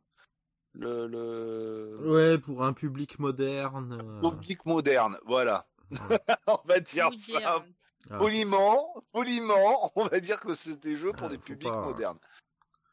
le, 0.74 1.06
le... 1.06 1.98
Ouais, 2.10 2.38
pour 2.38 2.64
un 2.64 2.72
public 2.72 3.18
moderne. 3.18 3.92
euh, 4.24 4.30
public 4.30 4.64
moderne, 4.64 5.18
voilà. 5.26 5.68
on 6.46 6.58
va 6.64 6.80
dire 6.80 7.10
Vous 7.10 7.18
ça. 7.18 7.38
dire, 7.38 7.64
Ah, 8.10 8.16
poliment, 8.18 9.04
poliment, 9.12 9.92
on 9.96 10.06
va 10.06 10.18
dire 10.18 10.40
que 10.40 10.54
c'est 10.54 10.80
des 10.80 10.96
jeux 10.96 11.12
pour 11.12 11.26
Ah, 11.26 11.30
des 11.30 11.36
publics 11.38 11.68
pas- 11.68 11.82
modernes. 11.84 12.18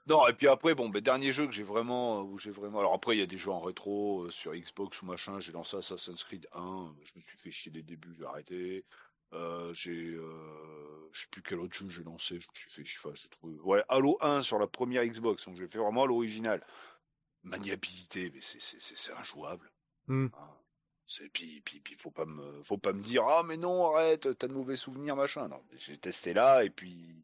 Non, 0.09 0.27
et 0.27 0.33
puis 0.33 0.47
après, 0.47 0.73
bon, 0.73 0.89
ben, 0.89 1.01
dernier 1.01 1.31
jeu 1.31 1.45
que 1.45 1.51
j'ai 1.53 1.63
vraiment, 1.63 2.23
où 2.23 2.37
j'ai 2.39 2.49
vraiment, 2.49 2.79
alors 2.79 2.93
après, 2.93 3.15
il 3.15 3.19
y 3.19 3.23
a 3.23 3.27
des 3.27 3.37
jeux 3.37 3.51
en 3.51 3.59
rétro 3.59 4.23
euh, 4.23 4.31
sur 4.31 4.55
Xbox 4.55 5.01
ou 5.03 5.05
machin, 5.05 5.39
j'ai 5.39 5.51
lancé 5.51 5.77
Assassin's 5.77 6.23
Creed 6.23 6.47
1, 6.51 6.95
je 7.03 7.11
me 7.15 7.21
suis 7.21 7.37
fait 7.37 7.51
chier 7.51 7.71
dès 7.71 7.79
le 7.79 7.85
début, 7.85 8.15
j'ai 8.17 8.25
arrêté. 8.25 8.85
Euh, 9.33 9.71
j'ai, 9.75 10.15
euh, 10.15 11.09
je 11.11 11.21
sais 11.21 11.27
plus 11.29 11.43
quel 11.43 11.59
autre 11.59 11.75
jeu 11.75 11.87
j'ai 11.89 12.03
lancé, 12.03 12.39
je 12.39 12.47
me 12.47 12.55
suis 12.55 12.71
fait 12.71 12.83
chier, 12.83 12.99
enfin, 13.03 13.13
j'ai 13.13 13.29
trouvé, 13.29 13.59
ouais, 13.59 13.83
Halo 13.87 14.17
1 14.21 14.41
sur 14.41 14.57
la 14.57 14.65
première 14.65 15.05
Xbox, 15.05 15.45
donc 15.45 15.57
j'ai 15.57 15.67
fait 15.67 15.77
vraiment 15.77 16.07
l'original. 16.07 16.65
Maniabilité, 17.43 18.31
mais 18.33 18.41
c'est, 18.41 18.59
c'est, 18.59 18.81
c'est, 18.81 18.97
c'est 18.97 19.13
injouable. 19.13 19.71
Hmm. 20.07 20.27
Hein. 20.33 20.49
C'est 21.05 21.29
puis, 21.29 21.61
puis, 21.61 21.79
puis 21.79 21.95
faut 21.95 22.11
pas 22.11 22.25
me, 22.25 22.61
faut 22.63 22.77
pas 22.77 22.93
me 22.93 23.01
dire 23.01 23.23
ah 23.23 23.41
mais 23.43 23.57
non 23.57 23.95
arrête, 23.95 24.37
t'as 24.37 24.47
de 24.47 24.53
mauvais 24.53 24.75
souvenirs 24.75 25.15
machin. 25.15 25.47
Non, 25.47 25.59
j'ai 25.75 25.97
testé 25.97 26.33
là 26.33 26.63
et 26.63 26.69
puis. 26.69 27.23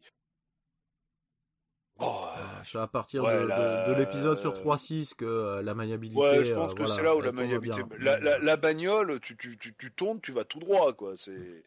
Oh, 1.98 2.04
euh, 2.26 2.40
euh, 2.40 2.44
c'est 2.66 2.78
à 2.78 2.88
partir 2.88 3.24
Ouais, 3.24 3.36
de, 3.38 3.42
de- 3.44 3.48
la- 3.48 3.88
de 3.88 3.94
l'épisode 3.94 4.38
sur 4.38 4.54
3.6 4.54 5.14
que 5.14 5.24
euh, 5.26 5.62
la 5.62 5.74
maniabilité. 5.76 6.20
ouais, 6.22 6.44
je 6.44 6.54
pense 6.54 6.74
que 6.74 6.80
voilà, 6.80 6.96
c'est 6.96 7.04
là 7.04 7.16
où 7.16 7.22
la 7.22 7.32
maniabilité. 7.32 7.82
La, 8.00 8.20
la, 8.20 8.38
la 8.38 8.58
bagnole, 8.58 9.20
tu, 9.22 9.38
tu, 9.38 9.58
tu, 9.58 9.74
tu 9.76 9.92
tournes, 9.94 10.20
tu 10.20 10.32
vas 10.32 10.44
tout 10.44 10.60
droit 10.60 10.94
quoi. 10.94 11.16
C'est. 11.16 11.64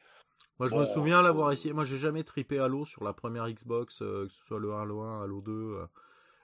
Moi, 0.58 0.68
je 0.68 0.74
Bon, 0.74 0.80
me 0.80 0.86
souviens 0.86 1.22
l'avoir 1.22 1.52
essayé. 1.52 1.72
Moi, 1.72 1.84
j'ai 1.84 1.96
jamais 1.96 2.24
tripé 2.24 2.58
Halo 2.58 2.84
sur 2.84 3.04
la 3.04 3.12
première 3.12 3.48
Xbox, 3.48 4.02
euh, 4.02 4.26
que 4.26 4.32
ce 4.32 4.42
soit 4.44 4.58
le 4.58 4.72
Halo 4.74 5.00
1, 5.00 5.22
Halo 5.22 5.40
2. 5.40 5.52
euh. 5.52 5.86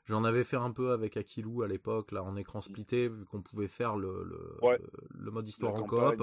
J'en 0.07 0.23
avais 0.25 0.45
fait 0.45 0.57
un 0.57 0.71
peu 0.71 0.93
avec 0.93 1.17
Akilou 1.17 1.63
à 1.63 1.69
l'époque, 1.69 2.13
là, 2.13 2.23
en 2.23 2.37
écran 2.37 2.61
splitté, 2.61 3.09
vu 3.09 3.25
qu'on 3.25 3.41
pouvait 3.43 3.69
faire 3.69 3.97
le, 3.97 4.23
le, 4.25 4.59
Ouais. 4.67 4.79
le, 4.79 5.25
le 5.25 5.31
mode 5.31 5.49
histoire 5.49 5.75
en 5.75 5.83
coop. 5.83 6.23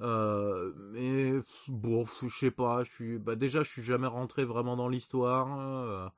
euh, 0.00 0.72
mais 0.92 1.34
bon, 1.68 2.04
je 2.22 2.28
sais 2.28 2.50
pas. 2.50 2.84
Je 2.84 2.90
suis, 2.90 3.18
bah 3.18 3.36
déjà, 3.36 3.62
je 3.62 3.70
suis 3.70 3.82
jamais 3.82 4.06
rentré 4.06 4.44
vraiment 4.44 4.76
dans 4.76 4.88
l'histoire. 4.88 6.12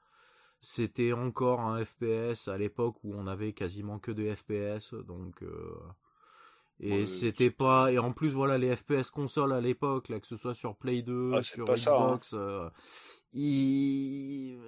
C'était 0.60 1.12
encore 1.12 1.60
un 1.60 1.84
FPS 1.84 2.48
à 2.48 2.58
l'époque 2.58 2.96
où 3.04 3.14
on 3.14 3.26
avait 3.26 3.52
quasiment 3.52 3.98
que 3.98 4.10
des 4.12 4.34
FPS, 4.34 4.94
donc. 4.94 5.42
euh, 5.42 5.74
et 6.80 6.90
Ouais, 7.00 7.06
c'était 7.06 7.50
pas. 7.50 7.92
Et 7.92 7.98
en 7.98 8.12
plus, 8.12 8.30
voilà, 8.30 8.56
les 8.58 8.74
FPS 8.74 9.10
consoles 9.10 9.52
à 9.52 9.60
l'époque, 9.60 10.08
là, 10.08 10.18
que 10.20 10.26
ce 10.26 10.36
soit 10.36 10.54
sur 10.54 10.76
Play 10.76 11.02
2, 11.02 11.32
Ah, 11.34 11.42
sur 11.42 11.66
ça, 11.76 11.90
hein. 12.14 12.16
Xbox. 12.16 12.32
euh, 12.34 12.68
il... 13.32 14.58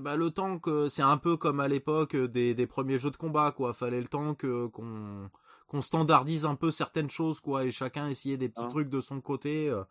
bah, 0.00 0.16
le 0.16 0.30
temps 0.30 0.58
que 0.58 0.88
c'est 0.88 1.02
un 1.02 1.16
peu 1.18 1.36
comme 1.36 1.60
à 1.60 1.68
l'époque 1.68 2.16
des, 2.16 2.54
des 2.54 2.66
premiers 2.66 2.98
jeux 2.98 3.10
de 3.10 3.16
combat 3.16 3.52
quoi 3.52 3.72
fallait 3.72 4.00
le 4.00 4.08
temps 4.08 4.34
que 4.34 4.66
qu'on 4.68 5.30
qu'on 5.66 5.80
standardise 5.80 6.44
un 6.46 6.54
peu 6.54 6.70
certaines 6.70 7.10
choses 7.10 7.40
quoi 7.40 7.64
et 7.64 7.70
chacun 7.72 8.08
essayait 8.08 8.36
des 8.36 8.48
petits 8.48 8.62
Hein. 8.62 8.68
trucs 8.68 8.88
de 8.90 9.00
son 9.00 9.20
côté 9.20 9.68
euh, 9.68 9.82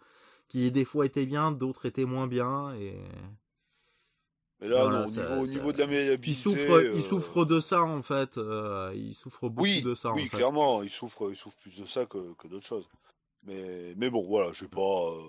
qui 0.48 0.72
des 0.72 0.86
fois 0.86 1.06
étaient 1.06 1.26
bien 1.26 1.52
d'autres 1.52 1.86
étaient 1.88 2.06
moins 2.06 2.28
bien 2.28 2.74
et 2.76 2.96
Mais 4.62 4.68
là, 4.68 4.84
Voilà, 4.84 5.00
non, 5.00 5.04
au, 5.06 5.08
ça- 5.08 5.22
niveau, 5.30 5.42
au 5.42 5.46
ça- 5.48 5.54
niveau 5.54 5.72
de 5.74 5.84
la 5.84 6.14
il 6.14 6.36
souffre 6.36 6.72
euh, 6.72 6.92
il 6.94 7.02
souffre 7.02 7.46
de 7.46 7.60
ça 7.60 7.82
en 7.82 8.02
fait 8.04 8.38
euh, 8.38 8.92
il 8.96 9.16
souffre 9.16 9.50
beaucoup 9.50 9.64
Oui, 9.64 9.82
de 9.82 9.96
ça 9.96 10.12
oui, 10.14 10.22
en 10.26 10.28
fait 10.28 10.38
clairement, 10.38 10.84
il 10.84 10.90
souffre, 10.92 11.30
il 11.32 11.36
souffre 11.36 11.58
plus 11.58 11.76
de 11.80 11.86
ça 11.86 12.06
que, 12.06 12.34
que 12.36 12.48
d'autres 12.48 12.66
choses. 12.68 12.88
Mais, 13.44 13.96
mais 13.98 14.12
bon, 14.12 14.22
voilà, 14.24 14.52
j'ai 14.54 14.68
pas, 14.68 14.80
euh, 15.10 15.20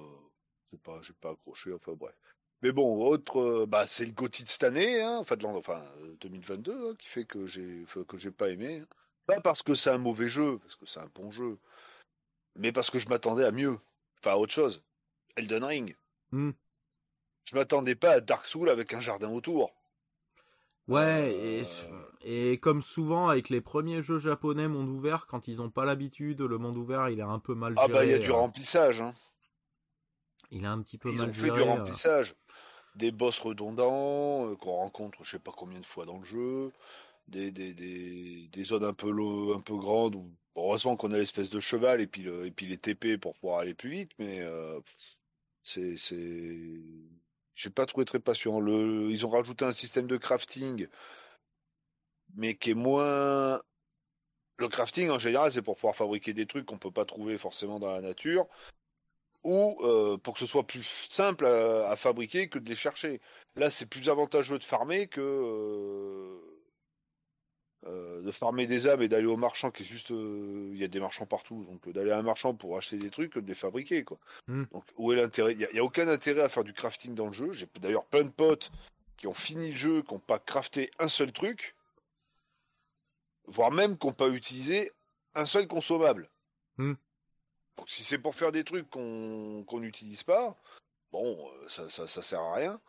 j'ai 0.70 0.76
pas, 0.78 0.98
j'ai 1.00 1.14
pas 1.14 1.30
accroché. 1.30 1.72
Enfin 1.72 1.92
bref. 1.94 2.14
Mais 2.60 2.72
bon, 2.72 3.06
autre, 3.06 3.40
euh, 3.40 3.66
bah 3.66 3.86
c'est 3.86 4.04
le 4.04 4.12
Gotti 4.12 4.44
de 4.44 4.48
cette 4.50 4.64
année, 4.64 5.00
hein, 5.00 5.16
enfin 5.18 5.36
de 5.36 5.42
l'an, 5.44 5.56
enfin 5.56 5.82
euh, 6.02 6.14
2022, 6.20 6.90
hein, 6.90 6.94
qui 6.98 7.08
fait 7.08 7.24
que 7.24 7.46
j'ai, 7.46 7.84
que 8.06 8.18
j'ai 8.18 8.30
pas 8.30 8.50
aimé. 8.50 8.82
Pas 9.26 9.40
parce 9.40 9.62
que 9.62 9.72
c'est 9.72 9.88
un 9.90 9.98
mauvais 9.98 10.28
jeu, 10.28 10.58
parce 10.58 10.76
que 10.76 10.84
c'est 10.84 11.00
un 11.00 11.08
bon 11.14 11.30
jeu, 11.30 11.56
mais 12.56 12.70
parce 12.70 12.90
que 12.90 12.98
je 12.98 13.08
m'attendais 13.08 13.44
à 13.44 13.50
mieux, 13.50 13.78
enfin 14.18 14.32
à 14.32 14.36
autre 14.36 14.52
chose. 14.52 14.82
Elden 15.36 15.64
Ring. 15.64 15.96
Hmm. 16.32 16.50
Je 17.44 17.54
m'attendais 17.56 17.94
pas 17.94 18.12
à 18.12 18.20
Dark 18.20 18.46
Souls 18.46 18.68
avec 18.70 18.92
un 18.94 19.00
jardin 19.00 19.30
autour. 19.30 19.72
Ouais, 20.88 21.32
Euh, 21.38 22.02
et, 22.24 22.52
et 22.52 22.58
comme 22.58 22.82
souvent 22.82 23.28
avec 23.28 23.48
les 23.48 23.60
premiers 23.60 24.02
jeux 24.02 24.18
japonais 24.18 24.68
monde 24.68 24.88
ouvert, 24.88 25.26
quand 25.26 25.46
ils 25.48 25.62
ont 25.62 25.70
pas 25.70 25.84
l'habitude, 25.84 26.40
le 26.40 26.58
monde 26.58 26.76
ouvert 26.76 27.08
il 27.08 27.18
est 27.20 27.22
un 27.22 27.38
peu 27.38 27.54
mal 27.54 27.74
Ah 27.76 27.86
géré. 27.86 27.92
bah 27.92 28.04
il 28.04 28.10
y 28.10 28.14
a 28.14 28.18
du 28.18 28.30
euh, 28.30 28.34
remplissage. 28.34 29.00
Hein. 29.02 29.14
il 30.50 30.64
est 30.64 30.66
un 30.66 30.80
petit 30.82 30.98
peu 30.98 31.10
Ils 31.10 31.16
mal 31.16 31.28
ont 31.28 31.32
fait 31.32 31.50
géré. 31.50 31.52
du 31.52 31.60
euh. 31.60 31.64
remplissage. 31.64 32.34
Des 32.94 33.10
boss 33.12 33.38
redondants 33.40 34.50
euh, 34.50 34.56
qu'on 34.56 34.72
rencontre 34.72 35.24
je 35.24 35.32
sais 35.32 35.38
pas 35.38 35.52
combien 35.56 35.80
de 35.80 35.86
fois 35.86 36.04
dans 36.06 36.18
le 36.18 36.24
jeu. 36.24 36.72
Des, 37.28 37.50
des, 37.52 37.72
des, 37.74 38.48
des 38.52 38.64
zones 38.64 38.84
un 38.84 38.92
peu, 38.94 39.10
un 39.54 39.60
peu 39.60 39.76
grandes. 39.76 40.16
Où, 40.16 40.30
heureusement 40.56 40.96
qu'on 40.96 41.12
a 41.12 41.18
l'espèce 41.18 41.50
de 41.50 41.60
cheval 41.60 42.00
et 42.00 42.06
puis, 42.06 42.22
le, 42.22 42.46
et 42.46 42.50
puis 42.50 42.66
les 42.66 42.78
TP 42.78 43.16
pour 43.18 43.34
pouvoir 43.34 43.60
aller 43.60 43.74
plus 43.74 43.90
vite. 43.90 44.12
Mais 44.18 44.40
euh, 44.40 44.80
c'est... 45.62 45.96
J'ai 47.54 47.70
pas 47.70 47.86
trouvé 47.86 48.04
très 48.04 48.18
patient. 48.20 48.60
Ils 48.66 49.26
ont 49.26 49.30
rajouté 49.30 49.64
un 49.64 49.72
système 49.72 50.06
de 50.06 50.16
crafting, 50.16 50.88
mais 52.34 52.56
qui 52.56 52.70
est 52.70 52.74
moins 52.74 53.60
le 54.58 54.68
crafting 54.68 55.10
en 55.10 55.18
général, 55.18 55.52
c'est 55.52 55.62
pour 55.62 55.76
pouvoir 55.76 55.96
fabriquer 55.96 56.32
des 56.32 56.46
trucs 56.46 56.66
qu'on 56.66 56.78
peut 56.78 56.90
pas 56.90 57.04
trouver 57.04 57.38
forcément 57.38 57.78
dans 57.78 57.92
la 57.92 58.00
nature, 58.00 58.46
ou 59.42 59.78
euh, 59.82 60.16
pour 60.18 60.34
que 60.34 60.40
ce 60.40 60.46
soit 60.46 60.66
plus 60.66 60.84
simple 61.10 61.46
à, 61.46 61.96
fabriquer 61.96 62.48
que 62.48 62.58
de 62.58 62.68
les 62.68 62.74
chercher. 62.74 63.20
Là, 63.56 63.70
c'est 63.70 63.86
plus 63.86 64.08
avantageux 64.08 64.58
de 64.58 64.64
farmer 64.64 65.08
que 65.08 65.20
euh, 65.20 66.51
de 67.86 68.30
farmer 68.30 68.66
des 68.66 68.86
âmes 68.86 69.02
et 69.02 69.08
d'aller 69.08 69.26
au 69.26 69.36
marchand 69.36 69.70
qui 69.70 69.82
est 69.82 69.86
juste, 69.86 70.10
il 70.10 70.76
y 70.76 70.84
a 70.84 70.88
des 70.88 71.00
marchands 71.00 71.26
partout, 71.26 71.64
donc 71.64 71.92
d'aller 71.92 72.12
à 72.12 72.18
un 72.18 72.22
marchand 72.22 72.54
pour 72.54 72.76
acheter 72.76 72.96
des 72.96 73.10
trucs 73.10 73.32
que 73.32 73.40
de 73.40 73.46
les 73.48 73.54
fabriquer 73.54 74.04
quoi. 74.04 74.18
Hmm. 74.46 74.64
Donc 74.72 74.84
où 74.96 75.12
est 75.12 75.16
l'intérêt? 75.16 75.52
Il 75.54 75.60
y, 75.60 75.78
a 75.78 75.84
aucun 75.84 76.06
intérêt 76.08 76.42
à 76.42 76.48
faire 76.48 76.64
du 76.64 76.72
crafting 76.72 77.14
dans 77.14 77.26
le 77.26 77.32
jeu. 77.32 77.52
J'ai 77.52 77.66
d'ailleurs 77.80 78.04
plein 78.04 78.22
de 78.22 78.28
potes 78.28 78.70
qui 79.16 79.26
ont 79.26 79.34
fini 79.34 79.70
le 79.70 79.76
jeu, 79.76 80.02
qui 80.02 80.14
n'ont 80.14 80.20
pas 80.20 80.38
crafté 80.38 80.90
un 80.98 81.08
seul 81.08 81.32
truc 81.32 81.74
voire 83.46 83.70
même 83.70 83.96
qu'on 83.96 84.12
peut 84.12 84.34
utiliser 84.34 84.92
un 85.34 85.46
seul 85.46 85.66
consommable. 85.66 86.28
Hmm. 86.76 86.94
Donc 87.76 87.88
si 87.88 88.02
c'est 88.02 88.18
pour 88.18 88.34
faire 88.34 88.52
des 88.52 88.64
trucs 88.64 88.88
qu'on 88.90 89.64
n'utilise 89.72 90.22
pas, 90.22 90.56
bon, 91.10 91.48
euh, 91.48 91.68
ça, 91.68 91.88
ça, 91.88 92.06
ça, 92.06 92.22
sert 92.22 92.40
à 92.40 92.54
rien. 92.54 92.80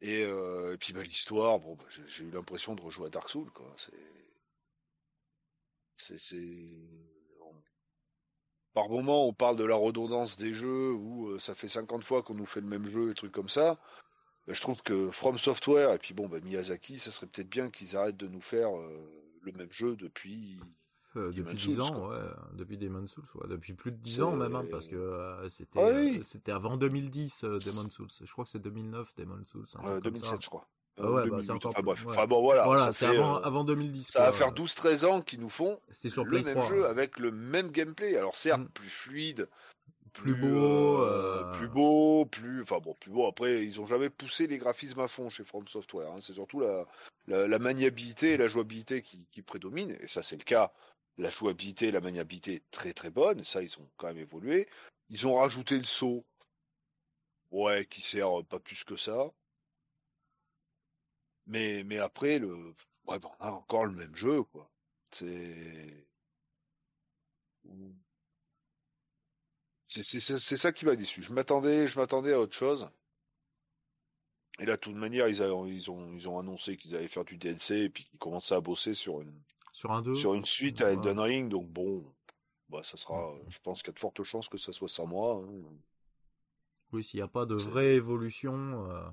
Et, 0.00 0.22
euh, 0.22 0.74
et 0.74 0.76
puis 0.76 0.92
bah, 0.92 1.02
l'histoire, 1.02 1.58
bon, 1.58 1.74
bah, 1.74 1.84
j'ai 1.88 2.24
eu 2.24 2.30
l'impression 2.30 2.74
de 2.74 2.80
rejouer 2.80 3.06
à 3.06 3.10
Dark 3.10 3.28
Souls, 3.28 3.50
quoi. 3.50 3.74
C'est, 3.76 3.92
Par 8.72 8.88
moment, 8.88 9.26
on 9.26 9.32
parle 9.32 9.56
de 9.56 9.64
la 9.64 9.74
redondance 9.74 10.36
des 10.36 10.52
jeux 10.52 10.92
où 10.92 11.30
euh, 11.30 11.38
ça 11.38 11.54
fait 11.54 11.68
50 11.68 12.04
fois 12.04 12.22
qu'on 12.22 12.34
nous 12.34 12.46
fait 12.46 12.60
le 12.60 12.68
même 12.68 12.88
jeu 12.88 13.10
et 13.10 13.14
trucs 13.14 13.32
comme 13.32 13.48
ça. 13.48 13.78
Bah, 14.46 14.52
je 14.54 14.60
trouve 14.60 14.82
que 14.82 15.10
From 15.10 15.38
Software 15.38 15.92
et 15.92 15.98
puis 15.98 16.14
bon, 16.14 16.28
bah, 16.28 16.38
Miyazaki, 16.40 16.98
ça 17.00 17.10
serait 17.10 17.26
peut-être 17.26 17.48
bien 17.48 17.70
qu'ils 17.70 17.96
arrêtent 17.96 18.16
de 18.16 18.28
nous 18.28 18.40
faire 18.40 18.70
le 19.42 19.52
même 19.52 19.72
jeu 19.72 19.96
depuis 19.96 20.58
euh, 21.16 21.32
depuis 21.32 21.56
10 21.56 21.80
ans, 21.80 22.08
ouais, 22.10 22.18
depuis 22.52 22.76
Demon's 22.76 23.10
Souls, 23.10 23.24
ouais, 23.36 23.48
depuis 23.48 23.72
plus 23.72 23.92
de 23.92 23.96
10 23.96 24.22
ans 24.22 24.36
même, 24.36 24.54
hein, 24.54 24.64
parce 24.70 24.88
que 24.88 24.96
euh, 24.96 25.48
c'était 25.48 25.80
ah 25.80 25.86
euh, 25.86 26.22
c'était 26.22 26.52
avant 26.52 26.76
2010 26.76 27.44
Demon's 27.44 27.90
Souls. 27.90 28.08
Je 28.22 28.30
crois 28.30 28.44
que 28.44 28.50
c'est 28.50 28.58
2009 28.58 29.14
Demon's 29.16 29.48
Souls. 29.48 29.66
2007, 30.02 30.42
je 30.42 30.48
crois. 30.48 30.66
Ah 31.00 31.10
ouais, 31.10 31.30
bah, 31.30 31.38
c'est 31.40 31.52
encore 31.52 31.70
enfin, 31.70 31.82
bref. 31.82 32.04
Enfin 32.06 32.26
bon, 32.26 32.42
voilà. 32.42 32.64
voilà 32.64 32.92
c'est 32.92 33.06
avant, 33.06 33.36
avant 33.36 33.64
2010. 33.64 34.10
Ça 34.10 34.26
va 34.26 34.32
faire 34.32 34.52
12-13 34.52 35.06
ans 35.06 35.20
qu'ils 35.20 35.40
nous 35.40 35.48
font 35.48 35.80
sur 35.92 36.24
le 36.24 36.42
même 36.42 36.62
jeu 36.62 36.86
avec 36.86 37.18
le 37.18 37.30
même 37.30 37.70
gameplay. 37.70 38.16
Alors 38.16 38.36
certes, 38.36 38.60
mm. 38.60 38.68
plus 38.68 38.90
fluide, 38.90 39.48
plus, 40.12 40.34
beau, 40.34 41.02
euh... 41.02 41.52
plus 41.52 41.68
beau, 41.68 42.26
plus, 42.26 42.62
enfin 42.62 42.78
bon, 42.78 42.94
plus 42.94 43.10
beau. 43.10 43.26
Après, 43.26 43.64
ils 43.64 43.80
ont 43.80 43.86
jamais 43.86 44.10
poussé 44.10 44.46
les 44.46 44.58
graphismes 44.58 45.00
à 45.00 45.08
fond 45.08 45.30
chez 45.30 45.44
From 45.44 45.66
Software. 45.68 46.10
Hein. 46.10 46.18
C'est 46.20 46.34
surtout 46.34 46.60
la, 46.60 47.46
la, 47.46 47.58
maniabilité 47.58 48.32
et 48.32 48.36
la 48.36 48.46
jouabilité 48.46 49.02
qui, 49.02 49.26
qui 49.30 49.42
prédominent. 49.42 49.96
Et 50.00 50.08
ça, 50.08 50.22
c'est 50.22 50.36
le 50.36 50.44
cas. 50.44 50.72
La 51.18 51.30
jouabilité 51.30 51.90
la 51.90 52.00
maniabilité 52.00 52.62
très 52.70 52.92
très 52.94 53.10
bonne. 53.10 53.44
Ça, 53.44 53.62
ils 53.62 53.78
ont 53.78 53.88
quand 53.96 54.06
même 54.08 54.18
évolué. 54.18 54.68
Ils 55.10 55.26
ont 55.26 55.34
rajouté 55.36 55.76
le 55.78 55.84
saut. 55.84 56.24
Ouais, 57.50 57.86
qui 57.86 58.02
sert 58.02 58.44
pas 58.48 58.60
plus 58.60 58.84
que 58.84 58.96
ça. 58.96 59.30
Mais, 61.46 61.82
mais 61.84 61.98
après, 61.98 62.38
le, 62.38 62.74
ouais, 63.06 63.18
bon, 63.18 63.30
on 63.40 63.44
a 63.44 63.50
encore 63.50 63.86
le 63.86 63.92
même 63.92 64.14
jeu, 64.14 64.42
quoi. 64.44 64.70
C'est, 65.10 66.06
c'est 69.88 70.56
ça 70.56 70.72
qui 70.72 70.84
m'a 70.84 70.96
déçu. 70.96 71.22
Je 71.22 71.32
m'attendais, 71.32 71.86
je 71.86 71.98
m'attendais 71.98 72.32
à 72.34 72.40
autre 72.40 72.54
chose. 72.54 72.90
Et 74.58 74.66
là, 74.66 74.76
de 74.76 74.80
toute 74.80 74.94
manière, 74.94 75.28
ils, 75.28 75.36
ils 75.36 75.90
ont, 75.90 76.12
ils 76.12 76.28
ont 76.28 76.38
annoncé 76.38 76.76
qu'ils 76.76 76.94
allaient 76.96 77.08
faire 77.08 77.24
du 77.24 77.36
DLC 77.36 77.76
et 77.76 77.88
puis 77.88 78.04
qu'ils 78.04 78.18
commençaient 78.18 78.54
à 78.54 78.60
bosser 78.60 78.92
sur 78.94 79.20
une, 79.20 79.32
sur 79.78 79.92
un 79.92 80.14
sur 80.16 80.34
une 80.34 80.44
suite 80.44 80.82
à 80.82 80.90
Elden 80.90 81.20
Ring. 81.20 81.48
Donc 81.48 81.68
bon, 81.68 82.04
bah, 82.68 82.80
ça 82.82 82.96
sera, 82.96 83.32
je 83.48 83.58
pense 83.62 83.80
qu'il 83.80 83.90
y 83.90 83.92
a 83.92 83.94
de 83.94 83.98
fortes 84.00 84.24
chances 84.24 84.48
que 84.48 84.58
ça 84.58 84.72
soit 84.72 84.88
sans 84.88 85.06
moi. 85.06 85.40
Hein. 85.40 85.62
Oui, 86.90 87.04
s'il 87.04 87.18
n'y 87.18 87.22
a 87.22 87.28
pas 87.28 87.46
de 87.46 87.54
vraie 87.54 87.94
évolution. 87.94 88.90
Euh... 88.90 89.08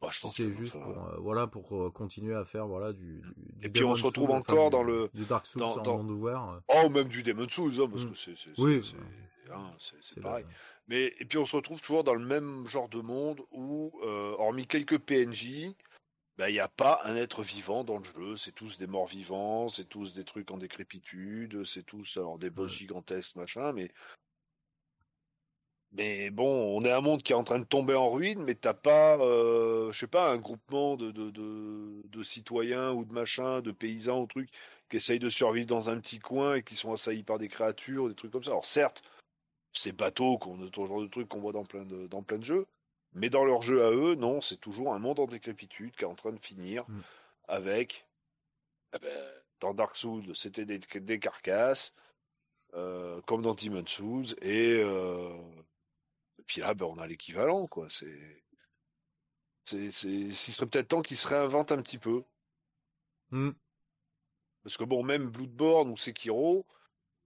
Bah, 0.00 0.08
je 0.10 0.18
pense 0.18 0.34
c'est 0.34 0.52
juste 0.52 0.72
pour, 0.72 0.98
euh, 0.98 1.16
voilà, 1.20 1.46
pour 1.46 1.76
euh, 1.76 1.90
continuer 1.90 2.34
à 2.34 2.44
faire 2.44 2.66
voilà, 2.66 2.92
du, 2.92 3.22
du 3.36 3.66
Et 3.66 3.68
puis 3.68 3.84
on 3.84 3.94
se 3.94 4.04
retrouve 4.04 4.32
encore 4.32 4.70
dans 4.70 4.82
le. 4.82 5.10
Du 5.14 5.26
Dark 5.26 5.46
Souls 5.46 5.60
dans, 5.60 5.78
en 5.78 5.98
monde 5.98 6.10
ouvert. 6.10 6.60
Oh, 6.66 6.88
même 6.88 7.06
du 7.06 7.22
Demon 7.22 7.48
Souls, 7.48 7.80
hein, 7.80 7.88
parce 7.88 8.04
mm. 8.04 8.10
que 8.10 8.16
c'est. 8.16 8.58
Oui, 8.58 8.80
hein, 9.52 9.70
c'est 9.78 10.20
pareil. 10.20 10.44
Mais, 10.88 11.14
et 11.20 11.24
puis 11.24 11.38
on 11.38 11.46
se 11.46 11.54
retrouve 11.54 11.80
toujours 11.80 12.02
dans 12.02 12.14
le 12.14 12.26
même 12.26 12.66
genre 12.66 12.88
de 12.88 13.00
monde 13.00 13.42
où, 13.52 13.92
hormis 14.02 14.66
quelques 14.66 14.98
PNJ, 14.98 15.72
bah, 16.38 16.50
il 16.50 16.54
n'y 16.54 16.60
a 16.60 16.68
pas 16.68 17.00
un 17.04 17.16
être 17.16 17.42
vivant 17.42 17.84
dans 17.84 17.98
le 17.98 18.04
jeu. 18.04 18.36
C'est 18.36 18.52
tous 18.52 18.78
des 18.78 18.86
morts 18.86 19.06
vivants, 19.06 19.68
c'est 19.68 19.88
tous 19.88 20.14
des 20.14 20.24
trucs 20.24 20.50
en 20.50 20.58
décrépitude, 20.58 21.64
c'est 21.64 21.84
tous 21.84 22.16
alors 22.16 22.38
des 22.38 22.50
boss 22.50 22.72
gigantesques, 22.72 23.36
machin, 23.36 23.72
mais 23.72 23.92
mais 25.92 26.30
bon, 26.30 26.46
on 26.76 26.84
est 26.84 26.90
un 26.90 27.02
monde 27.02 27.22
qui 27.22 27.32
est 27.32 27.36
en 27.36 27.44
train 27.44 27.58
de 27.58 27.64
tomber 27.64 27.94
en 27.94 28.10
ruine, 28.10 28.42
mais 28.44 28.54
t'as 28.54 28.72
pas, 28.72 29.18
euh, 29.18 29.92
je 29.92 29.98
sais 29.98 30.06
pas, 30.06 30.30
un 30.30 30.38
groupement 30.38 30.96
de, 30.96 31.10
de, 31.10 31.30
de, 31.30 32.02
de, 32.06 32.22
citoyens 32.22 32.92
ou 32.92 33.04
de 33.04 33.12
machins, 33.12 33.60
de 33.60 33.72
paysans 33.72 34.22
ou 34.22 34.26
trucs, 34.26 34.48
qui 34.88 34.96
essayent 34.96 35.18
de 35.18 35.28
survivre 35.28 35.66
dans 35.66 35.90
un 35.90 36.00
petit 36.00 36.18
coin 36.18 36.54
et 36.56 36.62
qui 36.62 36.76
sont 36.76 36.92
assaillis 36.92 37.24
par 37.24 37.38
des 37.38 37.48
créatures, 37.48 38.08
des 38.08 38.14
trucs 38.14 38.32
comme 38.32 38.42
ça. 38.42 38.52
Alors 38.52 38.64
certes, 38.64 39.02
c'est 39.74 39.92
bateau, 39.92 40.38
qu'on 40.38 40.58
ce 40.58 40.86
genre 40.86 41.02
de 41.02 41.08
trucs 41.08 41.28
qu'on 41.28 41.40
voit 41.40 41.52
dans 41.52 41.64
plein 41.64 41.84
de, 41.84 42.06
dans 42.06 42.22
plein 42.22 42.38
de 42.38 42.44
jeux, 42.44 42.66
mais 43.14 43.30
dans 43.30 43.44
leur 43.44 43.62
jeu 43.62 43.84
à 43.84 43.90
eux, 43.90 44.14
non, 44.14 44.40
c'est 44.40 44.56
toujours 44.56 44.94
un 44.94 44.98
monde 44.98 45.20
en 45.20 45.26
décrépitude 45.26 45.94
qui 45.96 46.04
est 46.04 46.06
en 46.06 46.14
train 46.14 46.32
de 46.32 46.40
finir 46.40 46.84
mm. 46.88 47.00
avec, 47.48 48.06
eh 48.94 48.98
ben, 48.98 49.32
dans 49.60 49.74
Dark 49.74 49.96
Souls, 49.96 50.34
c'était 50.34 50.64
des, 50.64 50.78
des 50.78 51.18
carcasses, 51.18 51.94
euh, 52.74 53.20
comme 53.22 53.42
dans 53.42 53.54
Demon's 53.54 53.90
Souls, 53.90 54.34
et 54.40 54.78
euh, 54.82 55.36
et 56.38 56.44
puis 56.44 56.60
là, 56.60 56.74
ben, 56.74 56.86
on 56.86 56.98
a 56.98 57.06
l'équivalent, 57.06 57.68
quoi. 57.68 57.88
C'est, 57.88 58.42
c'est, 59.64 59.92
c'est, 59.92 60.32
serait 60.32 60.66
peut-être 60.66 60.88
temps 60.88 61.02
qu'ils 61.02 61.16
se 61.16 61.28
réinventent 61.28 61.70
un 61.70 61.80
petit 61.80 61.98
peu. 61.98 62.24
Hmm. 63.30 63.52
Parce 64.64 64.76
que 64.76 64.82
bon, 64.82 65.04
même 65.04 65.28
Bloodborne 65.28 65.90
ou 65.90 65.96
Sekiro, 65.96 66.66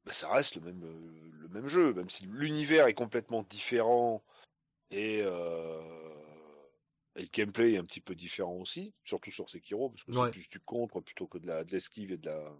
ben, 0.04 0.12
ça 0.12 0.28
reste 0.28 0.56
le 0.56 0.60
même, 0.60 0.84
euh, 0.84 1.30
le 1.40 1.48
même 1.48 1.66
jeu, 1.66 1.94
même 1.94 2.10
si 2.10 2.26
l'univers 2.26 2.88
est 2.88 2.94
complètement 2.94 3.42
différent 3.44 4.22
et, 4.90 5.20
euh, 5.22 5.80
et, 7.16 7.22
le 7.22 7.28
gameplay 7.32 7.72
est 7.72 7.78
un 7.78 7.84
petit 7.84 8.00
peu 8.00 8.14
différent 8.14 8.54
aussi, 8.54 8.94
surtout 9.04 9.30
sur 9.30 9.48
Sekiro, 9.48 9.90
parce 9.90 10.04
que 10.04 10.12
c'est 10.12 10.30
plus 10.30 10.48
du 10.48 10.60
contre 10.60 11.00
plutôt 11.00 11.26
que 11.26 11.38
de 11.38 11.46
la, 11.46 11.64
de 11.64 11.72
l'esquive 11.72 12.12
et 12.12 12.16
de 12.16 12.26
la, 12.26 12.52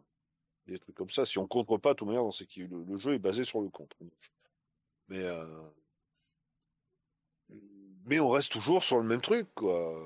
des 0.66 0.78
trucs 0.78 0.96
comme 0.96 1.10
ça. 1.10 1.24
Si 1.24 1.38
on 1.38 1.46
contre 1.46 1.78
pas, 1.78 1.94
tout 1.94 2.06
manière, 2.06 2.22
dans 2.22 2.30
Sekiro, 2.30 2.68
le, 2.68 2.84
le, 2.84 2.98
jeu 2.98 3.14
est 3.14 3.18
basé 3.18 3.44
sur 3.44 3.60
le 3.60 3.68
contre. 3.68 3.96
Mais 5.08 5.22
euh, 5.22 5.46
mais 8.04 8.20
on 8.20 8.30
reste 8.30 8.52
toujours 8.52 8.82
sur 8.82 8.98
le 8.98 9.04
même 9.04 9.20
truc, 9.20 9.48
quoi. 9.54 10.00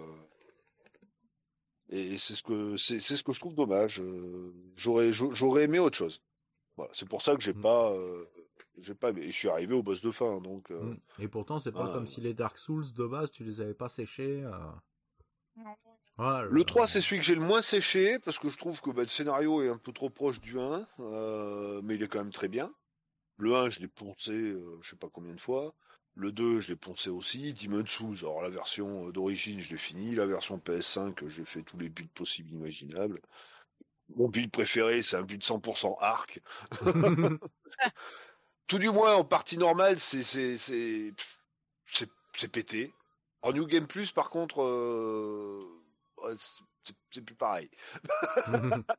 Et 1.91 2.17
c'est 2.19 2.35
ce 2.35 2.43
que 2.43 2.77
c'est 2.77 3.01
ce 3.01 3.23
que 3.23 3.33
je 3.33 3.41
trouve 3.41 3.55
dommage. 3.55 4.01
Euh, 4.01 4.55
j'aurais 4.77 5.13
j'aurais 5.13 5.65
aimé 5.65 5.79
autre 5.79 5.97
chose. 5.97 6.23
Voilà, 6.77 6.93
c'est 6.95 7.09
pour 7.09 7.21
ça 7.21 7.35
que 7.35 7.43
j'ai 7.43 7.53
mmh. 7.53 7.63
pas 7.63 7.93
euh, 7.93 8.25
j'ai 8.79 8.95
pas 8.95 9.13
je 9.15 9.31
suis 9.31 9.49
arrivé 9.49 9.75
au 9.75 9.83
boss 9.83 10.01
de 10.01 10.11
fin 10.11 10.41
donc 10.41 10.71
euh, 10.71 10.81
mmh. 10.81 10.99
Et 11.21 11.29
pourtant, 11.29 11.59
c'est 11.59 11.73
pas 11.73 11.93
comme 11.93 12.07
si 12.07 12.21
les 12.21 12.35
Dark 12.35 12.59
Souls 12.59 12.93
de 12.93 13.07
base, 13.07 13.31
tu 13.31 13.45
les 13.45 13.61
avais 13.61 13.75
pas 13.75 13.89
séchés. 13.89 14.45
le 16.17 16.63
3, 16.65 16.87
c'est 16.87 17.01
celui 17.01 17.19
que 17.19 17.25
j'ai 17.25 17.35
le 17.35 17.41
moins 17.41 17.63
séché 17.63 18.19
parce 18.19 18.39
que 18.39 18.49
je 18.49 18.59
trouve 18.59 18.81
que 18.81 18.91
bah, 18.91 19.03
le 19.03 19.09
scénario 19.09 19.63
est 19.63 19.69
un 19.69 19.79
peu 19.79 19.93
trop 19.93 20.11
proche 20.11 20.41
du 20.41 20.59
1, 20.59 20.87
mais 21.83 21.95
il 21.95 22.03
est 22.03 22.09
quand 22.09 22.19
même 22.19 22.33
très 22.33 22.49
bien. 22.49 22.73
Le 23.37 23.55
1, 23.55 23.71
je 23.71 23.81
l'ai 23.81 23.89
poncé 23.89 24.55
je 24.83 24.89
sais 24.89 24.97
pas 24.97 25.09
combien 25.13 25.35
de 25.35 25.41
fois. 25.41 25.75
Le 26.15 26.33
2, 26.33 26.61
je 26.61 26.69
l'ai 26.69 26.77
poncé 26.77 27.09
aussi. 27.09 27.55
Demon's 27.55 27.91
Souls, 27.91 28.19
alors 28.21 28.43
la 28.43 28.51
version 28.51 29.09
euh, 29.09 29.13
d'origine, 29.13 29.61
je 29.61 29.71
l'ai 29.71 29.79
fini. 29.79 30.15
La 30.15 30.27
version 30.27 30.59
PS5, 30.59 31.29
j'ai 31.29 31.45
fait 31.45 31.63
tous 31.63 31.79
les 31.79 31.89
builds 31.89 32.13
possibles 32.13 32.51
imaginables. 32.51 33.21
Mon 34.17 34.29
build 34.29 34.51
préféré, 34.51 35.03
c'est 35.03 35.17
un 35.17 35.23
build 35.23 35.43
100% 35.43 35.97
arc. 36.01 36.41
Tout 38.71 38.79
du 38.79 38.89
moins, 38.91 39.17
en 39.17 39.25
partie 39.25 39.59
normale, 39.59 39.99
c'est, 39.99 40.23
c'est, 40.23 40.57
c'est, 40.57 41.13
c'est, 42.33 42.49
pété. 42.53 42.95
En 43.43 43.53
New 43.53 43.67
Game 43.67 43.89
Plus, 43.89 44.13
par 44.13 44.31
contre, 44.31 44.63
euh, 44.63 45.59
c'est, 47.11 47.25
plus 47.25 47.35
pareil. 47.35 47.69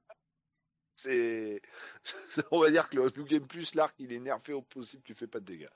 c'est, 0.95 1.61
on 2.51 2.59
va 2.59 2.69
dire 2.69 2.89
que 2.89 2.97
le 2.97 3.09
New 3.15 3.23
Game 3.23 3.47
Plus, 3.47 3.73
l'arc, 3.73 3.95
il 3.97 4.11
est 4.11 4.19
nerfé 4.19 4.51
au 4.51 4.61
possible, 4.61 5.03
tu 5.03 5.13
fais 5.13 5.27
pas 5.27 5.39
de 5.39 5.45
dégâts. 5.45 5.69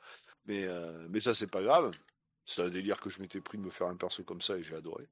Mais, 0.43 0.65
euh, 0.65 1.07
mais 1.09 1.21
ça, 1.21 1.33
c'est 1.33 1.49
pas 1.49 1.63
grave. 1.63 1.97
C'est 2.43 2.63
un 2.63 2.69
délire 2.69 2.99
que 2.99 3.09
je 3.09 3.21
m'étais 3.21 3.39
pris 3.39 3.57
de 3.57 3.63
me 3.63 3.69
faire 3.69 3.87
un 3.87 3.95
perso 3.95 4.25
comme 4.25 4.41
ça 4.41 4.57
et 4.57 4.63
j'ai 4.63 4.75
adoré. 4.75 5.07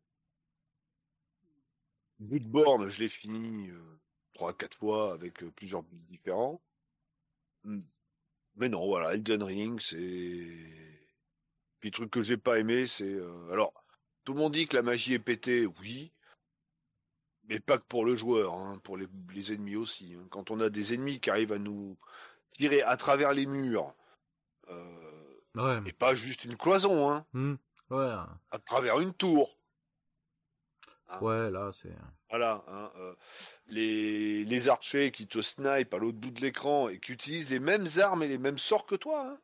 Bloodborne, 2.19 2.89
je 2.89 2.99
l'ai 2.99 3.07
fini 3.07 3.69
euh, 3.69 3.99
trois, 4.33 4.53
quatre 4.53 4.75
fois 4.75 5.13
avec 5.13 5.41
euh, 5.41 5.51
plusieurs 5.51 5.83
builds 5.83 6.05
différents. 6.05 6.61
Mais 8.55 8.69
non, 8.69 8.85
voilà, 8.85 9.13
Elden 9.13 9.43
Ring, 9.43 9.79
c'est. 9.79 9.97
Puis 11.79 11.89
le 11.89 11.91
truc 11.91 12.11
que 12.11 12.23
j'ai 12.23 12.37
pas 12.37 12.59
aimé, 12.59 12.85
c'est. 12.85 13.17
Alors, 13.51 13.73
tout 14.23 14.33
le 14.33 14.39
monde 14.39 14.53
dit 14.53 14.67
que 14.67 14.75
la 14.75 14.83
magie 14.83 15.13
est 15.13 15.19
pétée, 15.19 15.65
oui. 15.65 16.11
mais 17.45 17.59
pas 17.59 17.77
que 17.77 17.85
pour 17.87 18.05
le 18.05 18.15
joueur, 18.15 18.53
hein, 18.53 18.79
pour 18.83 18.97
les, 18.97 19.07
ennemis 19.51 19.75
aussi. 19.75 20.15
Hein. 20.15 20.25
Quand 20.29 20.51
on 20.51 20.59
a 20.59 20.69
des 20.69 20.93
ennemis 20.93 21.19
qui 21.19 21.29
arrivent 21.29 21.51
à 21.51 21.59
nous 21.59 21.97
tirer 22.51 22.81
à 22.81 22.95
travers 22.95 23.33
les 23.33 23.45
murs, 23.45 23.93
euh, 24.69 25.81
et 25.85 25.93
pas 25.93 26.15
juste 26.15 26.45
une 26.45 26.55
cloison, 26.55 27.11
hein, 27.11 27.25
mmh. 27.33 27.55
ouais. 27.91 28.13
à 28.51 28.59
travers 28.59 28.99
une 28.99 29.13
tour. 29.13 29.57
Hein. 31.09 31.19
Ouais, 31.19 31.51
là, 31.51 31.71
c'est. 31.71 31.95
Voilà, 32.33 32.65
euh, 32.97 33.13
les, 33.67 34.67
archers 34.67 35.11
qui 35.11 35.27
te 35.27 35.39
snipe 35.39 35.93
à 35.93 35.99
l'autre 35.99 36.17
bout 36.17 36.31
de 36.31 36.41
l'écran 36.41 36.89
et 36.89 36.99
qui 36.99 37.11
utilisent 37.11 37.51
les 37.51 37.59
mêmes 37.59 37.85
armes 37.97 38.23
et 38.23 38.27
les 38.27 38.39
mêmes 38.39 38.57
sorts 38.57 38.87
que 38.87 38.95
toi. 38.95 39.37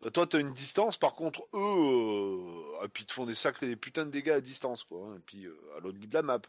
Bah, 0.00 0.12
toi, 0.12 0.24
tu 0.24 0.36
as 0.36 0.38
une 0.38 0.54
distance, 0.54 0.96
par 0.96 1.16
contre, 1.16 1.42
eux, 1.54 1.58
euh, 1.58 2.84
et 2.84 2.88
puis 2.88 3.02
ils 3.02 3.06
te 3.08 3.14
font 3.14 3.26
des 3.26 3.34
sacrés, 3.34 3.66
des 3.66 3.74
putains 3.74 4.06
de 4.06 4.12
dégâts 4.12 4.30
à 4.30 4.40
distance, 4.40 4.84
quoi. 4.84 5.16
Et 5.16 5.18
puis, 5.26 5.48
à 5.76 5.80
l'autre 5.80 5.98
bout 5.98 6.06
de 6.06 6.14
la 6.14 6.22
map. 6.22 6.40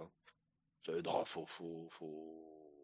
Ça 0.86 0.92
aidera, 0.92 1.26
faut, 1.26 1.48
faut, 1.48 1.88
faut... 1.90 2.80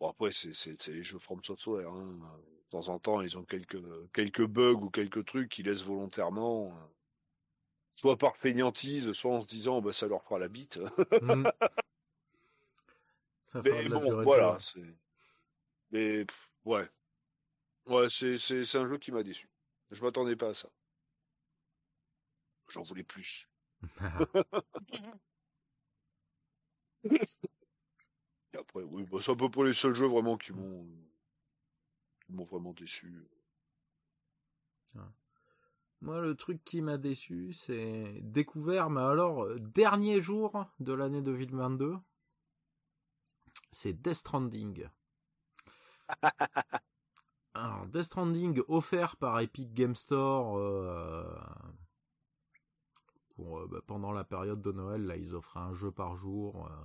Bon, 0.00 0.08
après, 0.08 0.32
c'est 0.32 0.88
les 0.88 1.02
jeux 1.02 1.18
From 1.18 1.44
Software. 1.44 1.86
Hein. 1.86 2.18
De 2.64 2.68
temps 2.70 2.88
en 2.88 2.98
temps, 2.98 3.20
ils 3.20 3.36
ont 3.36 3.44
quelques, 3.44 3.82
quelques 4.14 4.46
bugs 4.46 4.80
ou 4.80 4.88
quelques 4.88 5.26
trucs 5.26 5.50
qui 5.50 5.64
laissent 5.64 5.84
volontairement, 5.84 6.72
soit 7.96 8.16
par 8.16 8.36
feignantise, 8.36 9.12
soit 9.12 9.32
en 9.32 9.40
se 9.40 9.46
disant, 9.46 9.80
bah, 9.80 9.92
ça 9.92 10.06
leur 10.08 10.22
fera 10.22 10.38
la 10.38 10.48
bite. 10.48 10.80
Mmh. 11.22 11.46
ça 13.44 13.62
Mais 13.64 13.88
bon, 13.88 14.22
voilà. 14.22 14.58
Mais, 15.90 16.26
ouais. 16.64 16.88
Ouais, 17.86 18.08
c'est 18.08 18.76
un 18.76 18.88
jeu 18.88 18.98
qui 18.98 19.12
m'a 19.12 19.22
déçu. 19.22 19.48
Je 19.90 20.02
m'attendais 20.02 20.36
pas 20.36 20.48
à 20.50 20.54
ça. 20.54 20.68
J'en 22.68 22.82
voulais 22.82 23.04
plus. 23.04 23.48
Et 28.54 28.58
après, 28.58 28.82
oui, 28.82 29.04
bah, 29.04 29.18
c'est 29.20 29.30
un 29.32 29.36
peu 29.36 29.50
pour 29.50 29.64
les 29.64 29.74
seuls 29.74 29.94
jeux 29.94 30.06
vraiment 30.06 30.36
qui 30.36 30.52
m'ont, 30.52 30.86
m'ont 32.28 32.44
vraiment 32.44 32.72
déçu. 32.72 33.26
Ah. 34.96 35.08
Moi, 36.02 36.20
le 36.20 36.34
truc 36.34 36.64
qui 36.64 36.82
m'a 36.82 36.98
déçu, 36.98 37.52
c'est 37.52 38.18
découvert, 38.22 38.90
mais 38.90 39.00
alors, 39.00 39.44
euh, 39.44 39.60
dernier 39.60 40.18
jour 40.18 40.66
de 40.80 40.92
l'année 40.92 41.22
2022, 41.22 41.96
c'est 43.70 43.92
Death 43.92 44.14
Stranding. 44.14 44.88
alors, 47.54 47.86
Death 47.86 48.02
Stranding 48.02 48.62
offert 48.66 49.14
par 49.16 49.38
Epic 49.38 49.72
Game 49.74 49.94
Store 49.94 50.58
euh, 50.58 51.24
pour, 53.36 53.60
euh, 53.60 53.68
bah, 53.70 53.80
pendant 53.86 54.10
la 54.10 54.24
période 54.24 54.60
de 54.60 54.72
Noël, 54.72 55.06
là, 55.06 55.16
ils 55.16 55.36
offraient 55.36 55.60
un 55.60 55.72
jeu 55.72 55.92
par 55.92 56.16
jour. 56.16 56.66
Euh, 56.66 56.84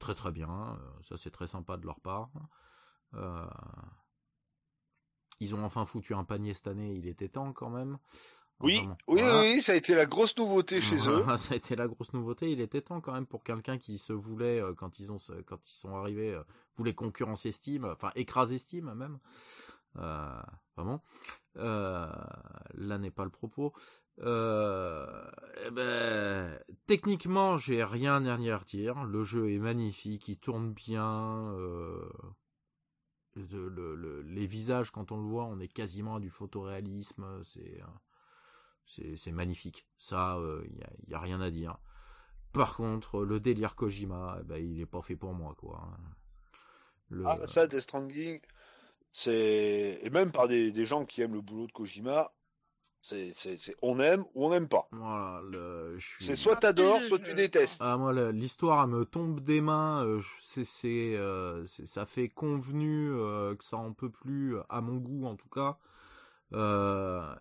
très 0.00 0.16
très 0.16 0.32
bien. 0.32 0.76
Ça, 1.02 1.16
c'est 1.16 1.30
très 1.30 1.46
sympa 1.46 1.76
de 1.76 1.86
leur 1.86 2.00
part. 2.00 2.32
Ils 5.40 5.54
ont 5.54 5.64
enfin 5.64 5.84
foutu 5.84 6.14
un 6.14 6.24
panier 6.24 6.54
cette 6.54 6.68
année. 6.68 6.94
Il 6.94 7.06
était 7.06 7.28
temps 7.28 7.52
quand 7.52 7.70
même. 7.70 7.98
Oui, 8.60 8.88
oui, 9.08 9.20
oui, 9.22 9.60
ça 9.60 9.72
a 9.72 9.74
été 9.74 9.94
la 9.94 10.06
grosse 10.06 10.36
nouveauté 10.36 10.80
chez 10.80 10.96
eux. 11.08 11.24
ça 11.36 11.54
a 11.54 11.56
été 11.56 11.74
la 11.76 11.88
grosse 11.88 12.12
nouveauté. 12.12 12.50
Il 12.52 12.60
était 12.60 12.80
temps 12.80 13.00
quand 13.00 13.12
même 13.12 13.26
pour 13.26 13.42
quelqu'un 13.42 13.78
qui 13.78 13.98
se 13.98 14.12
voulait, 14.12 14.62
quand 14.76 15.00
ils 15.00 15.10
ont, 15.10 15.18
quand 15.44 15.66
ils 15.66 15.72
sont 15.72 15.94
arrivés, 15.96 16.40
voulait 16.76 16.94
concurrencer 16.94 17.52
Steam, 17.52 17.84
enfin 17.84 18.12
écraser 18.14 18.58
Steam 18.58 18.94
même. 18.94 19.18
vraiment. 20.76 21.02
là 21.56 22.98
n'est 22.98 23.10
pas 23.10 23.24
le 23.24 23.30
propos. 23.30 23.72
Euh, 24.20 25.06
eh 25.66 25.70
ben, 25.70 26.58
techniquement, 26.86 27.56
j'ai 27.56 27.82
rien 27.82 28.24
à 28.26 28.36
dire. 28.64 29.04
Le 29.04 29.22
jeu 29.22 29.50
est 29.50 29.58
magnifique, 29.58 30.28
il 30.28 30.36
tourne 30.36 30.72
bien. 30.72 31.54
Euh, 33.36 34.22
les 34.26 34.46
visages, 34.46 34.90
quand 34.90 35.12
on 35.12 35.16
le 35.16 35.24
voit, 35.24 35.44
on 35.44 35.58
est 35.60 35.68
quasiment 35.68 36.16
à 36.16 36.20
du 36.20 36.30
photoréalisme. 36.30 37.42
C'est 37.44 37.80
c'est 39.16 39.32
magnifique. 39.32 39.86
Ça, 39.98 40.36
il 40.38 40.44
euh, 40.44 40.64
y, 41.08 41.14
a, 41.14 41.18
rien 41.18 41.40
à 41.40 41.50
dire. 41.50 41.78
Par 42.52 42.76
contre, 42.76 43.24
le 43.24 43.40
délire 43.40 43.76
Kojima, 43.76 44.38
eh 44.40 44.44
ben, 44.44 44.56
il 44.56 44.78
est 44.80 44.86
pas 44.86 45.00
fait 45.00 45.16
pour 45.16 45.32
moi, 45.32 45.54
quoi. 45.56 45.88
Le... 47.08 47.26
Ah, 47.26 47.46
ça, 47.46 47.66
Death 47.66 47.80
Stranding, 47.80 48.40
c'est 49.10 50.00
et 50.02 50.10
même 50.10 50.32
par 50.32 50.48
des 50.48 50.86
gens 50.86 51.06
qui 51.06 51.22
aiment 51.22 51.34
le 51.34 51.40
boulot 51.40 51.66
de 51.66 51.72
Kojima, 51.72 52.30
c'est, 53.04 53.76
on 53.82 54.00
aime 54.00 54.24
ou 54.34 54.46
on 54.46 54.50
n'aime 54.50 54.66
pas. 54.66 54.88
Voilà, 54.92 55.42
C'est 55.98 56.36
soit 56.36 56.56
t'adores, 56.56 57.02
soit 57.02 57.18
tu 57.18 57.34
détestes. 57.34 57.76
Ah, 57.80 57.98
moi, 57.98 58.14
l'histoire, 58.32 58.88
me 58.88 59.04
tombe 59.04 59.40
des 59.40 59.60
mains. 59.60 60.02
Euh, 60.06 60.22
euh, 60.86 61.62
c'est, 61.66 61.86
ça 61.86 62.06
fait 62.06 62.30
convenu 62.30 63.12
euh, 63.12 63.54
que 63.56 63.64
ça 63.64 63.76
en 63.76 63.92
peut 63.92 64.08
plus, 64.08 64.56
à 64.70 64.80
mon 64.80 64.96
goût 64.96 65.26
en 65.26 65.36
tout 65.36 65.50
cas. 65.50 65.76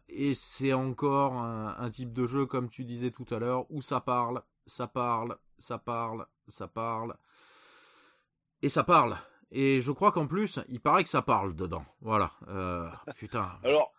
et 0.09 0.33
c'est 0.33 0.73
encore 0.73 1.35
un, 1.35 1.89
type 1.89 2.11
de 2.11 2.25
jeu, 2.25 2.45
comme 2.45 2.67
tu 2.67 2.83
disais 2.83 3.11
tout 3.11 3.25
à 3.31 3.39
l'heure, 3.39 3.65
où 3.69 3.81
ça 3.81 4.01
parle, 4.01 4.41
ça 4.67 4.87
parle, 4.87 5.37
ça 5.59 5.77
parle, 5.77 6.25
ça 6.49 6.67
parle. 6.67 7.15
Et 8.61 8.69
ça 8.69 8.83
parle. 8.83 9.17
Et 9.51 9.79
je 9.79 9.91
crois 9.93 10.11
qu'en 10.11 10.27
plus, 10.27 10.59
il 10.67 10.81
paraît 10.81 11.03
que 11.03 11.09
ça 11.09 11.21
parle 11.21 11.55
dedans. 11.55 11.85
Voilà. 12.01 12.33
putain. 13.17 13.49
Alors, 13.63 13.92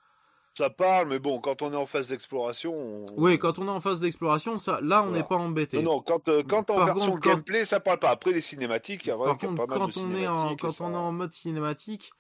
ça 0.56 0.70
parle, 0.70 1.08
mais 1.08 1.18
bon, 1.18 1.40
quand 1.40 1.62
on 1.62 1.72
est 1.72 1.76
en 1.76 1.86
phase 1.86 2.08
d'exploration. 2.08 3.06
Oui, 3.16 3.38
quand 3.38 3.58
on 3.58 3.66
est 3.66 3.70
en 3.70 3.80
phase 3.80 4.00
d'exploration, 4.00 4.56
ça, 4.56 4.80
là, 4.80 5.02
on 5.02 5.10
n'est 5.10 5.24
pas 5.24 5.36
embêté. 5.36 5.82
Non, 5.82 5.96
non, 5.96 6.00
quand, 6.00 6.28
euh, 6.28 6.42
quand 6.48 6.70
en 6.70 6.84
version 6.84 7.16
gameplay, 7.16 7.64
ça 7.64 7.80
parle 7.80 7.98
pas. 7.98 8.10
Après 8.10 8.32
les 8.32 8.40
cinématiques, 8.40 9.04
il 9.04 9.08
y 9.08 9.10
a 9.10 9.16
vraiment 9.16 9.36
Par 9.36 9.66
contre, 9.66 9.66
quand 9.66 9.96
on 9.96 10.14
est 10.14 10.28
en, 10.28 10.54
quand 10.56 10.80
on 10.80 10.92
est 10.92 10.96
en 10.96 11.12
mode 11.12 11.32
cinématique, 11.32 12.12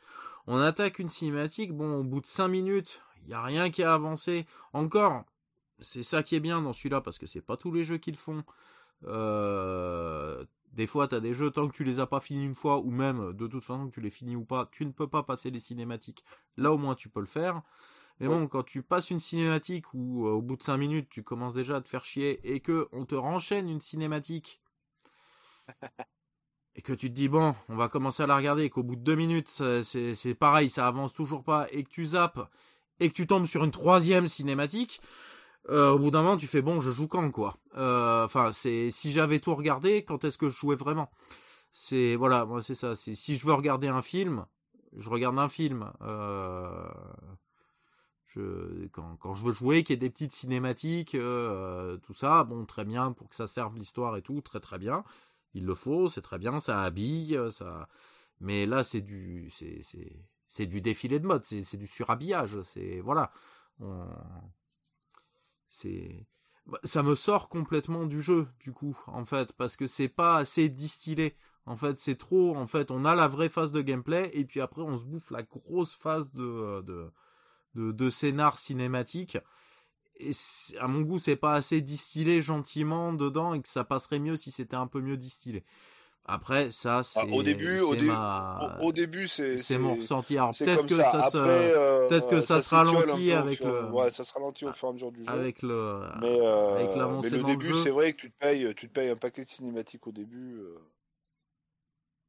on 0.46 0.58
attaque 0.58 0.98
une 0.98 1.08
cinématique. 1.08 1.72
Bon, 1.72 2.00
au 2.00 2.02
bout 2.02 2.20
de 2.20 2.26
5 2.26 2.48
minutes, 2.48 3.02
il 3.24 3.30
y 3.30 3.34
a 3.34 3.42
rien 3.42 3.70
qui 3.70 3.82
a 3.84 3.94
avancé. 3.94 4.46
Encore, 4.72 5.22
c'est 5.78 6.02
ça 6.02 6.22
qui 6.22 6.34
est 6.34 6.40
bien 6.40 6.60
dans 6.60 6.72
celui-là 6.72 7.00
parce 7.00 7.18
que 7.18 7.26
c'est 7.26 7.40
pas 7.40 7.56
tous 7.56 7.72
les 7.72 7.84
jeux 7.84 7.98
qui 7.98 8.10
le 8.10 8.16
font. 8.16 8.42
Euh, 9.06 10.44
des 10.72 10.86
fois, 10.88 11.06
tu 11.06 11.14
as 11.14 11.20
des 11.20 11.34
jeux, 11.34 11.50
tant 11.50 11.68
que 11.68 11.72
tu 11.76 11.84
les 11.84 12.00
as 12.00 12.06
pas 12.06 12.20
finis 12.20 12.44
une 12.44 12.56
fois, 12.56 12.78
ou 12.78 12.90
même, 12.90 13.32
de 13.32 13.46
toute 13.46 13.62
façon, 13.62 13.88
que 13.88 13.94
tu 13.94 14.00
les 14.00 14.10
finis 14.10 14.34
ou 14.34 14.44
pas, 14.44 14.68
tu 14.72 14.84
ne 14.84 14.90
peux 14.90 15.06
pas 15.06 15.22
passer 15.22 15.50
les 15.50 15.60
cinématiques. 15.60 16.24
Là, 16.56 16.72
au 16.72 16.78
moins, 16.78 16.96
tu 16.96 17.08
peux 17.08 17.20
le 17.20 17.26
faire. 17.26 17.62
Mais 18.20 18.28
bon, 18.28 18.46
quand 18.46 18.62
tu 18.62 18.82
passes 18.82 19.10
une 19.10 19.18
cinématique 19.18 19.92
où 19.92 20.26
euh, 20.26 20.32
au 20.32 20.42
bout 20.42 20.56
de 20.56 20.62
5 20.62 20.76
minutes 20.76 21.08
tu 21.10 21.22
commences 21.22 21.54
déjà 21.54 21.76
à 21.76 21.80
te 21.80 21.88
faire 21.88 22.04
chier 22.04 22.40
et 22.52 22.60
que 22.60 22.88
on 22.92 23.04
te 23.04 23.14
renchaîne 23.14 23.68
une 23.68 23.80
cinématique 23.80 24.62
et 26.76 26.82
que 26.82 26.92
tu 26.92 27.08
te 27.08 27.14
dis 27.14 27.28
bon, 27.28 27.54
on 27.68 27.76
va 27.76 27.88
commencer 27.88 28.22
à 28.22 28.26
la 28.26 28.36
regarder 28.36 28.64
et 28.64 28.70
qu'au 28.70 28.82
bout 28.82 28.96
de 28.96 29.02
2 29.02 29.16
minutes 29.16 29.48
c'est 29.82 30.34
pareil, 30.34 30.70
ça 30.70 30.86
avance 30.86 31.12
toujours 31.12 31.42
pas 31.42 31.66
et 31.72 31.82
que 31.82 31.90
tu 31.90 32.04
zappes 32.04 32.48
et 33.00 33.08
que 33.08 33.14
tu 33.14 33.26
tombes 33.26 33.46
sur 33.46 33.64
une 33.64 33.72
troisième 33.72 34.28
cinématique, 34.28 35.00
euh, 35.68 35.92
au 35.92 35.98
bout 35.98 36.10
d'un 36.10 36.22
moment 36.22 36.36
tu 36.36 36.46
fais 36.46 36.62
bon, 36.62 36.80
je 36.80 36.90
joue 36.90 37.08
quand 37.08 37.30
quoi? 37.30 37.56
Euh, 37.76 38.24
enfin, 38.24 38.52
c'est 38.52 38.90
si 38.90 39.12
j'avais 39.12 39.40
tout 39.40 39.54
regardé, 39.54 40.04
quand 40.04 40.24
est-ce 40.24 40.38
que 40.38 40.48
je 40.48 40.56
jouais 40.56 40.76
vraiment? 40.76 41.10
C'est 41.72 42.14
voilà, 42.16 42.44
moi 42.44 42.62
c'est 42.62 42.74
ça. 42.76 42.94
C'est 42.94 43.14
si 43.14 43.34
je 43.36 43.46
veux 43.46 43.54
regarder 43.54 43.88
un 43.88 44.02
film, 44.02 44.46
je 44.96 45.10
regarde 45.10 45.38
un 45.38 45.48
film. 45.48 45.90
Euh, 46.02 46.88
quand, 48.92 49.34
je 49.34 49.44
veux 49.44 49.52
jouer, 49.52 49.82
qu'il 49.84 49.94
y 49.94 49.96
ait 49.96 50.00
des 50.00 50.10
petites 50.10 50.32
cinématiques, 50.32 51.14
euh, 51.14 51.96
tout 51.98 52.14
ça, 52.14 52.44
bon, 52.44 52.64
très 52.66 52.84
bien 52.84 53.12
pour 53.12 53.28
que 53.28 53.34
ça 53.34 53.46
serve 53.46 53.76
l'histoire 53.76 54.16
et 54.16 54.22
tout, 54.22 54.40
très 54.40 54.60
très 54.60 54.78
bien. 54.78 55.04
Il 55.54 55.66
le 55.66 55.74
faut, 55.74 56.08
c'est 56.08 56.22
très 56.22 56.38
bien, 56.38 56.60
ça 56.60 56.82
habille, 56.82 57.38
ça. 57.50 57.88
Mais 58.40 58.66
là, 58.66 58.84
c'est 58.84 59.00
du, 59.00 59.48
c'est, 59.50 59.80
c'est, 60.48 60.66
du 60.66 60.80
défilé 60.80 61.18
de 61.20 61.26
mode, 61.26 61.44
c'est, 61.44 61.76
du 61.76 61.86
surhabillage, 61.86 62.60
c'est 62.62 63.00
voilà. 63.00 63.32
C'est, 65.68 66.26
ça 66.82 67.02
me 67.02 67.14
sort 67.14 67.48
complètement 67.48 68.06
du 68.06 68.22
jeu, 68.22 68.48
du 68.60 68.72
coup, 68.72 68.96
en 69.06 69.24
fait, 69.24 69.52
parce 69.52 69.76
que 69.76 69.86
c'est 69.86 70.08
pas 70.08 70.38
assez 70.38 70.68
distillé. 70.68 71.36
En 71.66 71.76
fait, 71.76 71.98
c'est 71.98 72.16
trop. 72.16 72.56
En 72.56 72.66
fait, 72.66 72.90
on 72.90 73.04
a 73.04 73.14
la 73.14 73.28
vraie 73.28 73.48
phase 73.48 73.72
de 73.72 73.80
gameplay 73.82 74.30
et 74.34 74.44
puis 74.44 74.60
après, 74.60 74.82
on 74.82 74.98
se 74.98 75.04
bouffe 75.04 75.30
la 75.30 75.42
grosse 75.42 75.94
phase 75.94 76.30
de, 76.32 76.82
de 76.82 77.10
de, 77.74 77.92
de 77.92 78.08
scénar 78.08 78.58
cinématique. 78.58 79.38
Et 80.20 80.30
à 80.78 80.86
mon 80.86 81.00
goût, 81.00 81.18
c'est 81.18 81.36
pas 81.36 81.54
assez 81.54 81.80
distillé 81.80 82.40
gentiment 82.40 83.12
dedans 83.12 83.54
et 83.54 83.60
que 83.60 83.68
ça 83.68 83.84
passerait 83.84 84.20
mieux 84.20 84.36
si 84.36 84.50
c'était 84.50 84.76
un 84.76 84.86
peu 84.86 85.00
mieux 85.00 85.16
distillé. 85.16 85.64
Après, 86.26 86.70
ça, 86.70 86.98
ah, 86.98 87.02
c'est. 87.02 87.30
au 87.32 87.42
début, 87.42 87.80
au, 87.80 87.94
au, 88.80 88.92
début, 88.92 89.28
c'est. 89.28 89.58
C'est 89.58 89.76
mon 89.76 89.96
ressenti. 89.96 90.38
Alors 90.38 90.52
peut-être 90.58 90.86
que 90.86 90.94
ça, 90.94 91.28
se, 91.28 91.36
euh, 91.36 92.08
peut-être 92.08 92.28
que 92.30 92.40
ça, 92.40 92.62
se 92.62 92.74
ralentit 92.74 93.32
avec 93.32 93.60
le. 93.60 93.90
Ouais, 93.90 94.08
ça 94.08 94.24
se 94.24 94.32
ralentit 94.32 94.64
au 94.64 94.72
fur 94.72 94.88
et 94.88 94.90
à 94.90 94.92
mesure 94.94 95.12
du 95.12 95.22
jeu. 95.22 95.30
Avec 95.30 95.60
le. 95.60 96.00
Mais, 96.22 96.40
euh, 96.40 96.76
avec 96.76 96.96
mais 97.30 97.36
le 97.36 97.44
début, 97.44 97.74
c'est 97.82 97.90
vrai 97.90 98.14
que 98.14 98.22
tu 98.22 98.30
te 98.30 98.38
payes, 98.38 98.74
tu 98.74 98.88
te 98.88 98.92
payes 98.94 99.10
un 99.10 99.16
paquet 99.16 99.44
de 99.44 99.50
cinématiques 99.50 100.06
au 100.06 100.12
début. 100.12 100.60
Euh 100.60 100.78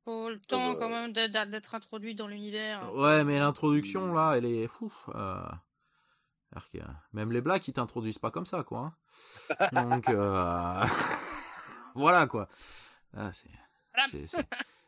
faut 0.05 0.29
le 0.29 0.39
temps 0.39 0.75
quand 0.75 0.89
même 0.89 1.11
d'être 1.11 1.75
introduit 1.75 2.15
dans 2.15 2.27
l'univers. 2.27 2.93
Ouais, 2.95 3.23
mais 3.23 3.39
l'introduction 3.39 4.13
là, 4.13 4.35
elle 4.37 4.45
est 4.45 4.67
fou. 4.67 4.93
Euh... 5.15 5.41
Même 7.13 7.31
les 7.31 7.41
blagues, 7.41 7.67
ils 7.67 7.73
t'introduisent 7.73 8.19
pas 8.19 8.31
comme 8.31 8.45
ça, 8.45 8.63
quoi. 8.63 8.93
Hein. 9.59 9.67
Donc, 9.89 10.09
euh... 10.09 10.85
voilà 11.95 12.27
quoi. 12.27 12.47
Ah, 13.17 13.31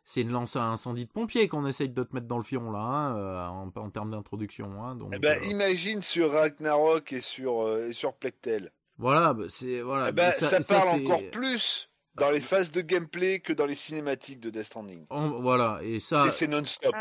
c'est, 0.04 0.22
une 0.22 0.32
lance 0.32 0.56
à 0.56 0.64
incendie 0.64 1.06
de 1.06 1.12
pompier 1.12 1.48
qu'on 1.48 1.66
essaye 1.66 1.90
de 1.90 2.04
te 2.04 2.14
mettre 2.14 2.28
dans 2.28 2.38
le 2.38 2.44
fion 2.44 2.72
là, 2.72 2.80
hein, 2.80 3.18
euh, 3.18 3.48
en, 3.48 3.72
en 3.76 3.90
termes 3.90 4.12
d'introduction. 4.12 4.84
Hein, 4.84 4.96
donc, 4.96 5.12
Eh 5.16 5.20
ben, 5.20 5.42
euh, 5.42 5.46
imagine 5.46 6.02
sur 6.02 6.32
Ragnarok 6.32 7.14
et 7.14 7.22
sur, 7.22 7.62
euh, 7.62 7.90
et 7.90 7.94
sur 7.94 8.14
Plectel. 8.14 8.72
voilà, 8.98 9.34
bah, 9.34 9.46
c'est 9.50 9.82
voilà. 9.82 10.10
Eh 10.10 10.12
ben, 10.12 10.32
ça, 10.32 10.62
ça, 10.62 10.80
parle 10.80 11.02
encore 11.02 11.24
plus 11.32 11.90
dans 12.18 12.32
les 12.32 12.42
phases 12.42 12.72
de 12.72 12.82
gameplay 12.82 13.40
que 13.40 13.54
dans 13.54 13.66
les 13.66 13.76
cinématiques 13.76 14.40
de 14.40 14.50
Death 14.50 14.64
Stranding. 14.66 15.06
voilà, 15.10 15.80
et 15.84 16.00
ça, 16.00 16.26
Et 16.28 16.32
c'est 16.32 16.48
non-stop. 16.48 16.94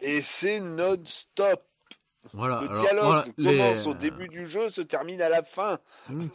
Et 0.00 0.20
c'est 0.22 0.60
non-stop. 0.60 1.62
voilà. 2.32 2.60
Le 2.62 2.68
Ah, 2.68 2.70
alors, 2.72 2.82
dialogue 2.82 3.04
voilà, 3.04 3.24
les- 3.38 3.58
commence 3.58 3.86
au 3.86 3.94
début 3.94 4.28
du 4.28 4.46
jeu, 4.46 4.70
se 4.70 4.80
termine 4.82 5.20
à 5.22 5.28
la 5.28 5.42
fin. 5.42 5.78
Mm. 6.08 6.26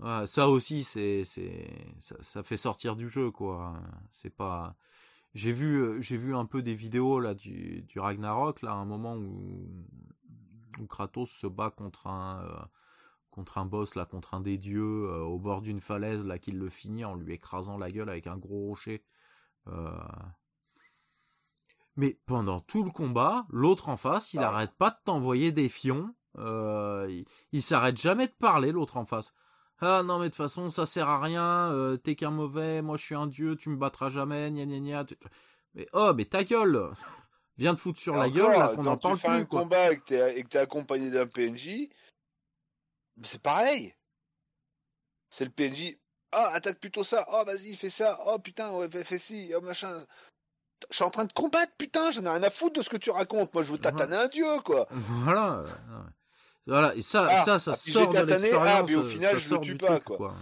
Ouais, 0.00 0.26
ça 0.28 0.48
aussi, 0.48 0.84
c'est, 0.84 1.24
c'est, 1.24 1.66
ça, 1.98 2.14
ça 2.20 2.42
fait 2.44 2.56
sortir 2.56 2.94
du 2.94 3.08
jeu, 3.08 3.32
quoi. 3.32 3.74
C'est 4.12 4.30
pas. 4.32 4.76
J'ai 5.34 5.50
vu, 5.50 6.00
j'ai 6.00 6.16
vu 6.16 6.36
un 6.36 6.44
peu 6.46 6.62
des 6.62 6.74
vidéos 6.74 7.18
là 7.18 7.34
du, 7.34 7.82
du 7.82 7.98
Ragnarok 7.98 8.62
là, 8.62 8.70
à 8.70 8.74
un 8.74 8.84
moment 8.84 9.16
où, 9.16 9.66
où 10.80 10.86
Kratos 10.86 11.26
se 11.30 11.48
bat 11.48 11.70
contre 11.70 12.06
un, 12.06 12.44
euh, 12.44 12.64
contre 13.38 13.58
un 13.58 13.64
boss 13.66 13.94
là, 13.94 14.04
contre 14.04 14.34
un 14.34 14.40
des 14.40 14.58
dieux 14.58 14.82
euh, 15.08 15.20
au 15.22 15.38
bord 15.38 15.62
d'une 15.62 15.78
falaise 15.78 16.24
là, 16.24 16.38
qu'il 16.40 16.58
le 16.58 16.68
finit 16.68 17.04
en 17.04 17.14
lui 17.14 17.34
écrasant 17.34 17.78
la 17.78 17.88
gueule 17.92 18.08
avec 18.10 18.26
un 18.26 18.36
gros 18.36 18.66
rocher. 18.66 19.04
Euh, 19.68 19.90
Mais 21.96 22.18
pendant 22.26 22.58
tout 22.60 22.82
le 22.84 22.90
combat, 22.90 23.46
l'autre 23.50 23.88
en 23.88 23.96
face, 23.96 24.32
il 24.32 24.40
Ah. 24.40 24.48
arrête 24.48 24.72
pas 24.78 24.90
de 24.90 24.96
t'envoyer 25.04 25.52
des 25.52 25.68
fions. 25.68 26.14
Euh, 26.38 27.06
il, 27.10 27.24
il 27.52 27.62
s'arrête 27.62 27.96
jamais 27.96 28.26
de 28.26 28.32
parler, 28.32 28.70
l'autre 28.72 28.96
en 28.96 29.04
face. 29.04 29.32
Ah 29.80 30.02
non, 30.04 30.18
mais 30.18 30.24
de 30.26 30.28
toute 30.30 30.36
façon, 30.36 30.68
ça 30.70 30.86
sert 30.86 31.08
à 31.08 31.20
rien. 31.20 31.70
euh, 31.72 31.96
T'es 31.96 32.14
qu'un 32.16 32.30
mauvais. 32.30 32.82
Moi, 32.82 32.96
je 32.96 33.04
suis 33.04 33.14
un 33.14 33.26
dieu. 33.28 33.54
Tu 33.56 33.68
me 33.70 33.76
battras 33.76 34.10
jamais. 34.10 34.50
Gna 34.50 34.64
gna 34.66 34.78
gna. 34.80 35.06
Mais 35.74 35.86
oh, 35.92 36.12
mais 36.16 36.24
ta 36.24 36.42
gueule. 36.44 36.90
Viens 37.58 37.74
te 37.74 37.80
foutre 37.80 37.98
sur 37.98 38.14
la 38.14 38.30
gueule 38.30 38.56
là 38.56 38.68
qu'on 38.68 38.84
quand 38.84 38.90
en 38.92 38.96
parle 38.96 39.14
tu 39.16 39.20
fais 39.22 39.28
plus. 39.28 39.36
un 39.38 39.44
quoi. 39.44 39.62
combat 39.62 39.92
et 39.92 39.98
que 39.98 40.04
t'es 40.04 40.38
et 40.38 40.44
que 40.44 40.48
t'es 40.48 40.58
accompagné 40.58 41.10
d'un 41.10 41.26
PNJ, 41.26 41.88
c'est 43.22 43.42
pareil. 43.42 43.94
C'est 45.30 45.44
le 45.44 45.50
PNJ. 45.50 45.96
Ah, 46.32 46.50
attaque 46.52 46.78
plutôt 46.80 47.04
ça. 47.04 47.26
Oh, 47.32 47.42
vas-y, 47.46 47.74
fais 47.74 47.90
ça. 47.90 48.18
Oh, 48.26 48.38
putain, 48.38 48.70
ouais, 48.72 48.88
fais, 49.04 49.18
ci. 49.18 49.52
Oh, 49.56 49.60
machin. 49.60 50.04
Je 50.90 50.96
suis 50.96 51.04
en 51.04 51.10
train 51.10 51.24
de 51.24 51.32
combattre, 51.32 51.72
putain. 51.78 52.10
J'en 52.10 52.24
ai 52.24 52.28
rien 52.30 52.42
à 52.42 52.50
foutre 52.50 52.78
de 52.78 52.82
ce 52.82 52.90
que 52.90 52.96
tu 52.96 53.10
racontes. 53.10 53.52
Moi, 53.54 53.62
je 53.62 53.72
veux 53.72 53.78
tataner 53.78 54.16
un 54.16 54.28
dieu, 54.28 54.60
quoi. 54.64 54.86
Voilà. 54.90 55.64
Voilà. 56.66 56.94
Et 56.94 57.02
ça, 57.02 57.26
Ah, 57.30 57.44
ça, 57.44 57.58
ça 57.58 57.72
sort 57.74 58.12
de 58.12 58.18
ah, 58.18 58.24
l'expérience. 58.24 58.90
au 58.94 59.02
final, 59.02 59.22
ça 59.22 59.30
je 59.30 59.34
le 59.34 59.40
sort 59.40 59.60
tue 59.62 59.72
du 59.72 59.78
pas, 59.78 60.00
truc, 60.00 60.04
quoi. 60.16 60.34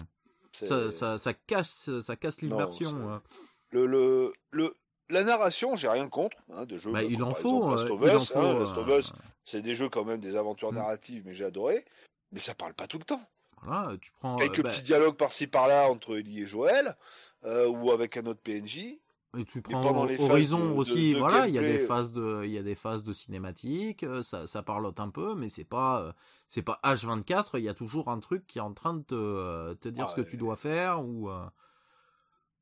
Ça, 0.60 0.90
ça, 0.90 1.18
ça 1.18 1.34
casse, 1.34 1.90
ça 2.00 2.16
casse 2.16 2.40
l'immersion. 2.40 3.12
hein. 3.12 3.22
le, 3.70 3.86
le, 3.86 4.32
le, 4.50 4.74
la 5.10 5.22
narration, 5.22 5.76
j'ai 5.76 5.88
rien 5.88 6.08
contre, 6.08 6.36
hein, 6.52 6.64
de 6.64 6.78
jeux. 6.78 6.90
Bah, 6.92 7.02
il 7.04 7.22
en 7.22 7.34
faut. 7.34 7.70
Last 7.70 7.90
of 7.90 8.00
il 8.02 8.10
en 8.10 8.22
Us, 8.22 8.28
faut. 8.32 8.38
hein, 8.40 8.58
Last 8.58 8.76
of 8.76 8.88
Us, 8.88 9.12
c'est 9.44 9.60
des 9.62 9.74
jeux 9.74 9.88
quand 9.90 10.04
même, 10.04 10.18
des 10.20 10.34
aventures 10.34 10.72
Mm. 10.72 10.76
narratives, 10.76 11.22
mais 11.26 11.34
j'ai 11.34 11.44
adoré. 11.44 11.84
Mais 12.32 12.40
ça 12.40 12.54
parle 12.54 12.74
pas 12.74 12.86
tout 12.86 12.98
le 12.98 13.04
temps. 13.04 13.22
Voilà, 13.62 13.96
tu 14.00 14.12
prends. 14.12 14.36
Quelques 14.36 14.60
euh, 14.60 14.62
bah, 14.62 14.70
petits 14.70 14.82
dialogues 14.82 15.16
par-ci 15.16 15.46
par-là 15.46 15.90
entre 15.90 16.18
Ellie 16.18 16.42
et 16.42 16.46
Joël, 16.46 16.96
euh, 17.44 17.66
ou 17.68 17.90
avec 17.90 18.16
un 18.16 18.26
autre 18.26 18.40
PNJ. 18.40 18.98
Et 19.38 19.44
tu 19.44 19.60
prends 19.60 19.84
Horizon 20.18 20.70
de- 20.70 20.74
aussi, 20.74 21.12
de 21.12 21.18
voilà, 21.18 21.46
il 21.46 21.54
y 21.54 21.58
a 21.58 21.62
des 21.62 21.82
euh. 21.82 21.86
phases 21.86 22.12
de, 22.12 22.42
il 22.44 22.50
y 22.50 22.58
a 22.58 22.62
des 22.62 22.74
phases 22.74 23.04
de 23.04 23.12
cinématique, 23.12 24.02
euh, 24.02 24.22
ça, 24.22 24.46
ça 24.46 24.62
parlote 24.62 24.98
un 24.98 25.10
peu, 25.10 25.34
mais 25.34 25.48
c'est 25.48 25.64
pas, 25.64 26.14
c'est 26.48 26.62
pas 26.62 26.80
H24, 26.84 27.50
il 27.54 27.64
y 27.64 27.68
a 27.68 27.74
toujours 27.74 28.08
un 28.08 28.18
truc 28.18 28.46
qui 28.46 28.58
est 28.58 28.62
en 28.62 28.72
train 28.72 28.94
de 28.94 29.02
te, 29.02 29.74
te 29.74 29.88
dire 29.88 30.08
ce 30.08 30.14
que 30.14 30.22
tu 30.22 30.36
dois 30.38 30.56
faire 30.56 31.04
ou, 31.04 31.28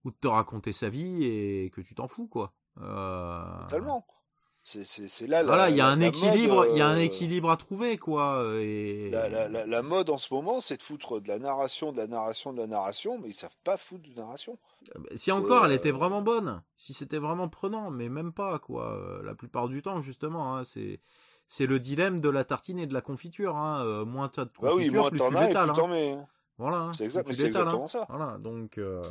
ou 0.04 0.10
de 0.10 0.16
te 0.20 0.26
raconter 0.26 0.72
sa 0.72 0.88
vie 0.88 1.24
et 1.24 1.70
que 1.70 1.80
tu 1.80 1.94
t'en 1.94 2.08
fous, 2.08 2.26
quoi. 2.26 2.52
Euh, 2.80 3.62
Totalement. 3.62 4.06
C'est, 4.66 5.26
là. 5.26 5.42
Voilà, 5.44 5.68
il 5.68 5.76
y 5.76 5.82
a 5.82 5.86
un 5.86 6.00
équilibre, 6.00 6.66
il 6.70 6.78
y 6.78 6.80
a 6.80 6.86
un 6.88 6.96
équilibre 6.98 7.50
à 7.50 7.58
trouver, 7.58 7.98
quoi. 7.98 8.42
Et 8.56 9.10
La, 9.10 9.28
la, 9.28 9.46
la, 9.46 9.66
la 9.66 9.82
mode 9.82 10.08
en 10.08 10.16
ce 10.16 10.32
moment, 10.32 10.62
c'est 10.62 10.78
de 10.78 10.82
foutre 10.82 11.20
de 11.20 11.28
la 11.28 11.38
narration, 11.38 11.92
de 11.92 11.98
la 11.98 12.06
narration, 12.06 12.54
de 12.54 12.62
la 12.62 12.66
narration, 12.66 13.18
mais 13.18 13.28
ils 13.28 13.34
savent 13.34 13.50
pas 13.62 13.76
foutre 13.76 14.08
de 14.08 14.14
narration. 14.14 14.56
Si 15.10 15.18
C'est, 15.18 15.32
encore, 15.32 15.66
elle 15.66 15.72
euh, 15.72 15.76
était 15.76 15.90
vraiment 15.90 16.22
bonne, 16.22 16.62
si 16.78 16.94
c'était 16.94 17.18
vraiment 17.18 17.48
prenant, 17.50 17.90
mais 17.90 18.08
même 18.08 18.32
pas 18.32 18.58
quoi. 18.58 18.92
Euh, 18.94 19.22
La 19.22 19.34
plupart 19.34 19.68
du 19.68 19.82
temps, 19.82 20.00
justement, 20.00 20.56
hein, 20.56 20.64
c'est 20.64 20.98
c'est 21.46 21.66
le 21.66 21.78
dilemme 21.78 22.22
de 22.22 22.30
la 22.30 22.42
tartine 22.44 22.78
et 22.78 22.86
de 22.86 22.94
la 22.94 23.02
confiture. 23.02 23.56
Hein. 23.58 23.84
Euh, 23.84 24.06
moins 24.06 24.30
t'as 24.30 24.46
de 24.46 24.50
Bah 24.62 24.70
oui, 24.74 24.86
confiture, 24.88 25.00
moins 25.02 25.10
plus 25.10 25.18
tu 25.20 25.46
l'étales. 25.46 25.70
hein. 25.70 25.74
hein. 25.78 26.26
Voilà. 26.56 26.76
hein, 26.78 26.92
C'est 26.94 27.04
exact- 27.04 27.28
exactement 27.30 27.86
ça. 27.86 28.06
Voilà, 28.08 28.38
donc. 28.38 28.78
euh. 28.78 29.02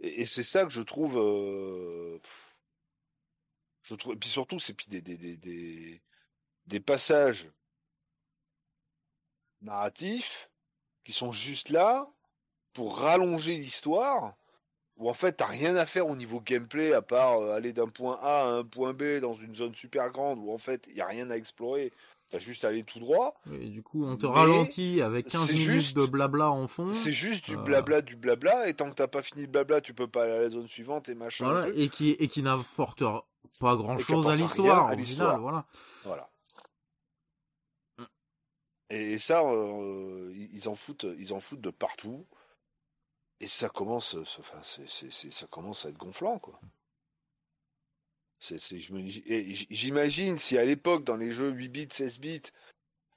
Et, 0.00 0.20
et 0.20 0.24
c'est 0.24 0.44
ça 0.44 0.64
que 0.64 0.70
je 0.70 0.82
trouve. 0.82 1.16
euh, 1.18 2.18
Je 3.86 3.94
trouve. 3.94 4.12
Et 4.14 4.16
puis 4.16 4.28
surtout, 4.28 4.58
c'est 4.60 4.74
puis 4.74 4.86
des, 4.88 5.00
des, 5.00 5.16
des, 5.16 6.02
des, 6.66 6.80
passages 6.80 7.48
narratifs 9.62 10.50
qui 11.04 11.12
sont 11.12 11.32
juste 11.32 11.70
là 11.70 12.08
pour 12.72 12.98
rallonger 12.98 13.56
l'histoire. 13.56 14.34
Où 14.98 15.10
en 15.10 15.14
fait, 15.14 15.32
t'as 15.34 15.46
rien 15.46 15.76
à 15.76 15.84
faire 15.84 16.06
au 16.08 16.16
niveau 16.16 16.40
gameplay 16.40 16.94
à 16.94 17.02
part 17.02 17.38
euh, 17.38 17.52
aller 17.54 17.74
d'un 17.74 17.86
point 17.88 18.18
A 18.22 18.44
à 18.44 18.46
un 18.46 18.64
point 18.64 18.94
B 18.94 19.18
dans 19.20 19.34
une 19.34 19.54
zone 19.54 19.74
super 19.74 20.10
grande 20.10 20.38
où 20.38 20.50
en 20.50 20.56
fait, 20.58 20.86
il 20.88 20.94
y 20.96 21.02
a 21.02 21.06
rien 21.06 21.30
à 21.30 21.36
explorer. 21.36 21.92
T'as 22.30 22.38
juste 22.38 22.64
à 22.64 22.68
aller 22.68 22.82
tout 22.82 22.98
droit. 22.98 23.40
Et 23.52 23.68
du 23.68 23.82
coup, 23.82 24.04
on 24.06 24.16
te 24.16 24.26
Mais 24.26 24.32
ralentit 24.32 25.02
avec 25.02 25.28
15 25.28 25.46
c'est 25.46 25.52
minutes 25.52 25.68
juste- 25.68 25.96
de 25.96 26.06
blabla 26.06 26.50
en 26.50 26.66
fond. 26.66 26.92
C'est 26.94 27.12
juste 27.12 27.44
du 27.44 27.56
euh, 27.56 27.60
blabla, 27.60 28.00
du 28.00 28.16
blabla, 28.16 28.68
et 28.68 28.74
tant 28.74 28.88
que 28.90 28.94
t'as 28.94 29.06
pas 29.06 29.22
fini 29.22 29.42
le 29.42 29.48
blabla, 29.48 29.80
tu 29.82 29.92
peux 29.94 30.08
pas 30.08 30.22
aller 30.24 30.32
à 30.32 30.40
la 30.40 30.48
zone 30.48 30.66
suivante 30.66 31.08
et 31.10 31.14
machin. 31.14 31.44
Voilà, 31.44 31.68
et 31.76 31.88
qui 31.88 32.10
et 32.12 32.26
qui 32.26 32.42
n'apporte 32.42 33.04
pas 33.58 33.76
grand 33.76 33.96
chose 33.98 34.26
à 34.28 34.36
l'histoire. 34.36 34.90
final, 35.04 35.40
voilà. 35.40 35.66
Voilà. 36.04 36.30
Et 38.88 39.18
ça, 39.18 39.40
euh, 39.42 40.30
ils 40.34 40.54
ils 40.54 40.68
en 40.68 40.76
foutent, 40.76 41.06
ils 41.18 41.32
en 41.32 41.40
foutent 41.40 41.60
de 41.60 41.70
partout. 41.70 42.24
Et 43.40 43.48
ça 43.48 43.68
commence, 43.68 44.14
euh, 44.14 44.22
enfin, 44.38 44.62
ça 44.62 45.46
commence 45.48 45.84
à 45.84 45.90
être 45.90 45.98
gonflant, 45.98 46.38
quoi. 46.38 46.58
C'est, 48.38 48.58
c'est, 48.58 48.78
je 48.78 48.92
me, 48.92 49.00
et 49.00 49.54
j- 49.54 49.66
j'imagine 49.70 50.38
si 50.38 50.56
à 50.56 50.64
l'époque, 50.64 51.04
dans 51.04 51.16
les 51.16 51.32
jeux 51.32 51.50
8 51.50 51.68
bits, 51.68 51.88
16 51.90 52.18
bits, 52.20 52.42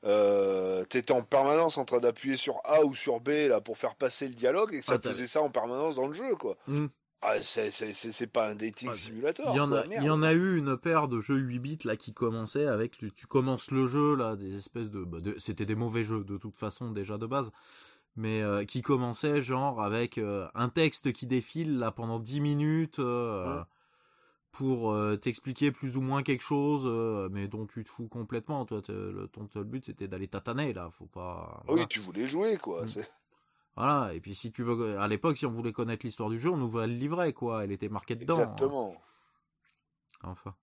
euh, 0.05 0.83
t'étais 0.85 1.11
en 1.11 1.21
permanence 1.23 1.77
en 1.77 1.85
train 1.85 1.99
d'appuyer 1.99 2.35
sur 2.37 2.59
A 2.63 2.83
ou 2.83 2.95
sur 2.95 3.19
B 3.19 3.29
là 3.49 3.59
pour 3.61 3.77
faire 3.77 3.95
passer 3.95 4.27
le 4.27 4.33
dialogue 4.33 4.73
et 4.73 4.79
que 4.79 4.85
ça 4.85 4.95
Ah, 4.95 5.09
faisait 5.09 5.27
ça 5.27 5.41
en 5.41 5.51
permanence 5.51 5.95
dans 5.95 6.07
le 6.07 6.13
jeu, 6.13 6.35
quoi. 6.35 6.57
Mm. 6.67 6.87
Ah, 7.21 7.41
c'est, 7.41 8.27
pas 8.27 8.49
un 8.49 8.55
dating 8.55 8.89
Ah, 8.91 8.95
simulator. 8.95 9.53
Il 9.53 9.57
y 9.57 9.59
en 9.59 9.71
a, 9.73 9.85
merde. 9.85 10.03
il 10.03 10.07
y 10.07 10.09
en 10.09 10.23
a 10.23 10.33
eu 10.33 10.57
une 10.57 10.77
paire 10.77 11.07
de 11.09 11.19
jeux 11.19 11.35
8 11.37 11.59
bits 11.59 11.77
là 11.83 11.97
qui 11.97 12.13
commençaient 12.13 12.65
avec 12.67 12.97
tu 13.13 13.27
commences 13.27 13.71
le 13.71 13.85
jeu 13.85 14.15
là 14.15 14.35
des 14.37 14.55
espèces 14.55 14.89
de, 14.89 15.03
bah, 15.03 15.19
de- 15.19 15.35
c'était 15.37 15.65
des 15.65 15.75
mauvais 15.75 16.03
jeux 16.03 16.23
de 16.23 16.37
toute 16.37 16.55
façon 16.57 16.91
déjà 16.91 17.17
de 17.17 17.25
base 17.25 17.51
mais 18.15 18.41
euh, 18.41 18.63
qui 18.63 18.81
commençaient 18.81 19.41
genre 19.41 19.81
avec 19.83 20.17
euh, 20.17 20.47
un 20.55 20.69
texte 20.69 21.11
qui 21.11 21.25
défile 21.27 21.77
là 21.77 21.91
pendant 21.91 22.19
10 22.19 22.39
minutes 22.39 22.99
euh, 22.99 23.57
Ouais. 23.59 23.63
pour 24.53 24.95
t'expliquer 25.21 25.71
plus 25.71 25.97
ou 25.97 26.01
moins 26.01 26.23
quelque 26.23 26.41
chose 26.43 26.87
mais 27.31 27.47
dont 27.49 27.65
tu 27.67 27.83
te 27.83 27.89
fous 27.89 28.07
complètement 28.07 28.65
toi 28.65 28.81
le, 28.87 29.27
ton 29.27 29.47
seul 29.47 29.65
but 29.65 29.83
c'était 29.85 30.07
d'aller 30.07 30.27
tataner 30.29 30.73
là 30.73 30.89
faut 30.89 31.05
pas 31.05 31.57
Ah 31.59 31.63
voilà. 31.67 31.81
Oui, 31.83 31.87
tu 31.89 31.99
voulais 31.99 32.25
jouer, 32.25 32.57
quoi. 32.57 32.83
Mm. 32.83 32.87
C'est... 32.87 33.11
Voilà, 33.75 34.13
et 34.13 34.19
puis 34.19 34.35
si 34.35 34.51
tu 34.51 34.63
veux 34.63 34.99
à 34.99 35.07
l'époque 35.07 35.37
si 35.37 35.45
on 35.45 35.51
voulait 35.51 35.71
connaître 35.71 36.05
l'histoire 36.05 36.29
du 36.29 36.37
jeu 36.37 36.49
on 36.49 36.59
ouvrait 36.59 36.87
le 36.87 36.93
livret 36.93 37.31
quoi 37.31 37.63
elle 37.63 37.71
était 37.71 37.87
marquée 37.87 38.15
dedans 38.15 38.35
hein. 38.35 38.41
Exactement. 38.41 38.95
Enfin. 40.23 40.53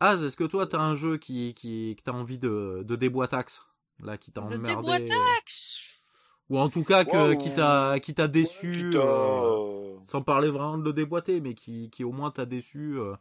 Az, 0.00 0.24
est-ce 0.24 0.36
que 0.36 0.44
toi, 0.44 0.66
t'as 0.66 0.80
un 0.80 0.94
jeu 0.94 1.16
qui, 1.16 1.54
qui, 1.54 1.96
que 1.96 2.02
t'as 2.02 2.12
envie 2.12 2.38
de, 2.38 2.82
de 2.86 2.96
déboîtax 2.96 3.66
Là, 4.00 4.18
qui 4.18 4.30
t'a 4.30 4.42
emmerdé? 4.42 5.06
Ou 6.50 6.58
en 6.58 6.68
tout 6.68 6.84
cas, 6.84 7.04
que, 7.04 7.30
Ouais, 7.30 7.38
qui 7.38 7.52
t'a, 7.52 7.98
qui 7.98 8.14
t'a 8.14 8.28
déçu, 8.28 8.90
Qui 8.90 8.98
euh, 8.98 9.02
euh, 9.02 9.96
sans 10.06 10.22
parler 10.22 10.50
vraiment 10.50 10.76
de 10.78 10.84
le 10.84 10.92
déboîter, 10.92 11.40
mais 11.40 11.54
qui, 11.54 11.90
qui 11.90 12.04
au 12.04 12.12
moins 12.12 12.30
t'a 12.30 12.44
déçu, 12.44 12.98
euh, 12.98 13.16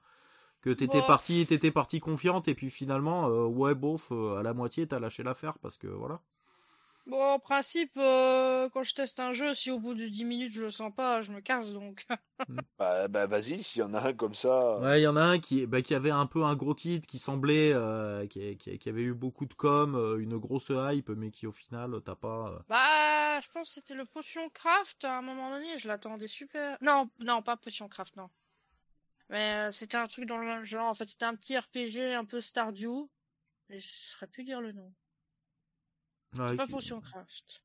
que 0.62 0.70
t'étais 0.70 1.00
Bof. 1.00 1.08
parti, 1.08 1.46
t'étais 1.48 1.72
parti 1.72 2.00
confiante, 2.00 2.48
et 2.50 2.56
puis 2.56 2.70
finalement, 2.70 3.28
euh, 3.30 3.46
ouais, 3.46 3.74
bof, 3.74 4.10
euh, 4.12 4.38
à 4.38 4.44
la 4.44 4.54
moitié, 4.54 4.86
t'as 4.86 5.00
lâché 5.00 5.24
l'affaire, 5.24 5.58
parce 5.60 5.78
que 5.78 5.88
voilà. 5.88 6.20
Bon, 7.08 7.22
en 7.22 7.40
principe, 7.40 7.92
euh, 7.98 8.68
quand 8.70 8.82
je 8.84 8.96
teste 8.96 9.20
un 9.20 9.32
jeu, 9.32 9.54
si 9.54 9.70
au 9.70 9.80
bout 9.80 9.94
de 9.94 10.08
10 10.08 10.26
minutes 10.26 10.54
je 10.54 10.64
le 10.64 10.72
sens 10.72 10.92
pas, 10.96 11.22
je 11.22 11.32
me 11.32 11.40
casse 11.42 11.70
donc. 11.72 12.06
Bah, 12.78 13.08
bah 13.08 13.26
vas-y, 13.28 13.64
s'il 13.64 13.80
y 13.80 13.84
en 13.84 13.94
a 13.94 14.10
un 14.10 14.14
comme 14.14 14.34
ça. 14.36 14.78
Ouais, 14.80 15.00
il 15.00 15.04
y 15.04 15.08
en 15.08 15.16
a 15.16 15.22
un 15.22 15.40
qui, 15.40 15.66
bah, 15.66 15.82
qui 15.82 15.94
avait 15.96 16.12
un 16.12 16.26
peu 16.26 16.44
un 16.44 16.56
gros 16.56 16.74
titre, 16.74 17.08
qui 17.08 17.18
semblait, 17.20 17.72
euh, 17.74 18.28
qui, 18.28 18.58
qui, 18.58 18.78
qui 18.78 18.90
avait 18.90 19.04
eu 19.04 19.14
beaucoup 19.14 19.46
de 19.46 19.54
com, 19.54 19.96
euh, 19.96 20.18
une 20.18 20.38
grosse 20.38 20.70
hype, 20.70 21.10
mais 21.10 21.32
qui 21.32 21.48
au 21.48 21.52
final, 21.52 22.02
t'as 22.04 22.16
pas... 22.16 22.50
euh, 22.50 22.60
Bah, 22.68 23.40
je 23.42 23.48
pense 23.50 23.70
que 23.70 23.74
c'était 23.76 23.94
le 23.94 24.06
Potion 24.06 24.50
Craft 24.50 25.06
à 25.06 25.18
un 25.18 25.22
moment 25.22 25.50
donné, 25.52 25.78
je 25.78 25.88
l'attendais 25.88 26.28
super. 26.28 26.78
Non, 26.82 27.10
non, 27.20 27.42
pas 27.42 27.56
Potion 27.58 27.88
Craft, 27.88 28.16
non. 28.18 28.30
Mais 29.30 29.68
euh, 29.68 29.72
c'était 29.72 29.98
un 29.98 30.08
truc 30.08 30.26
dans 30.26 30.38
le 30.38 30.46
même 30.48 30.66
genre. 30.66 30.90
En 30.90 30.94
fait, 30.94 31.08
c'était 31.08 31.26
un 31.26 31.36
petit 31.36 31.58
RPG 31.58 32.14
un 32.16 32.26
peu 32.26 32.42
Stardew. 32.42 33.08
Mais 33.70 33.80
je 33.80 33.88
saurais 33.92 34.28
plus 34.28 34.44
dire 34.44 34.62
le 34.62 34.72
nom. 34.72 34.94
Ouais, 36.40 36.48
C'est 36.48 36.56
pas 36.56 36.66
qui- 36.66 36.72
Potion 36.74 37.02
Craft. 37.02 37.62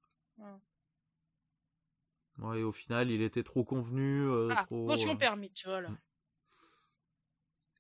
Ouais, 2.39 2.63
au 2.63 2.73
final, 2.73 3.11
il 3.11 3.23
était 3.23 3.43
trop 3.43 3.65
convenu, 3.65 4.23
euh, 4.23 4.49
Ah, 4.57 4.65
trop. 4.65 4.87
potion 4.87 5.13
euh, 5.13 5.17
permite, 5.17 5.63
voilà. 5.65 5.91
Mm. 5.91 5.97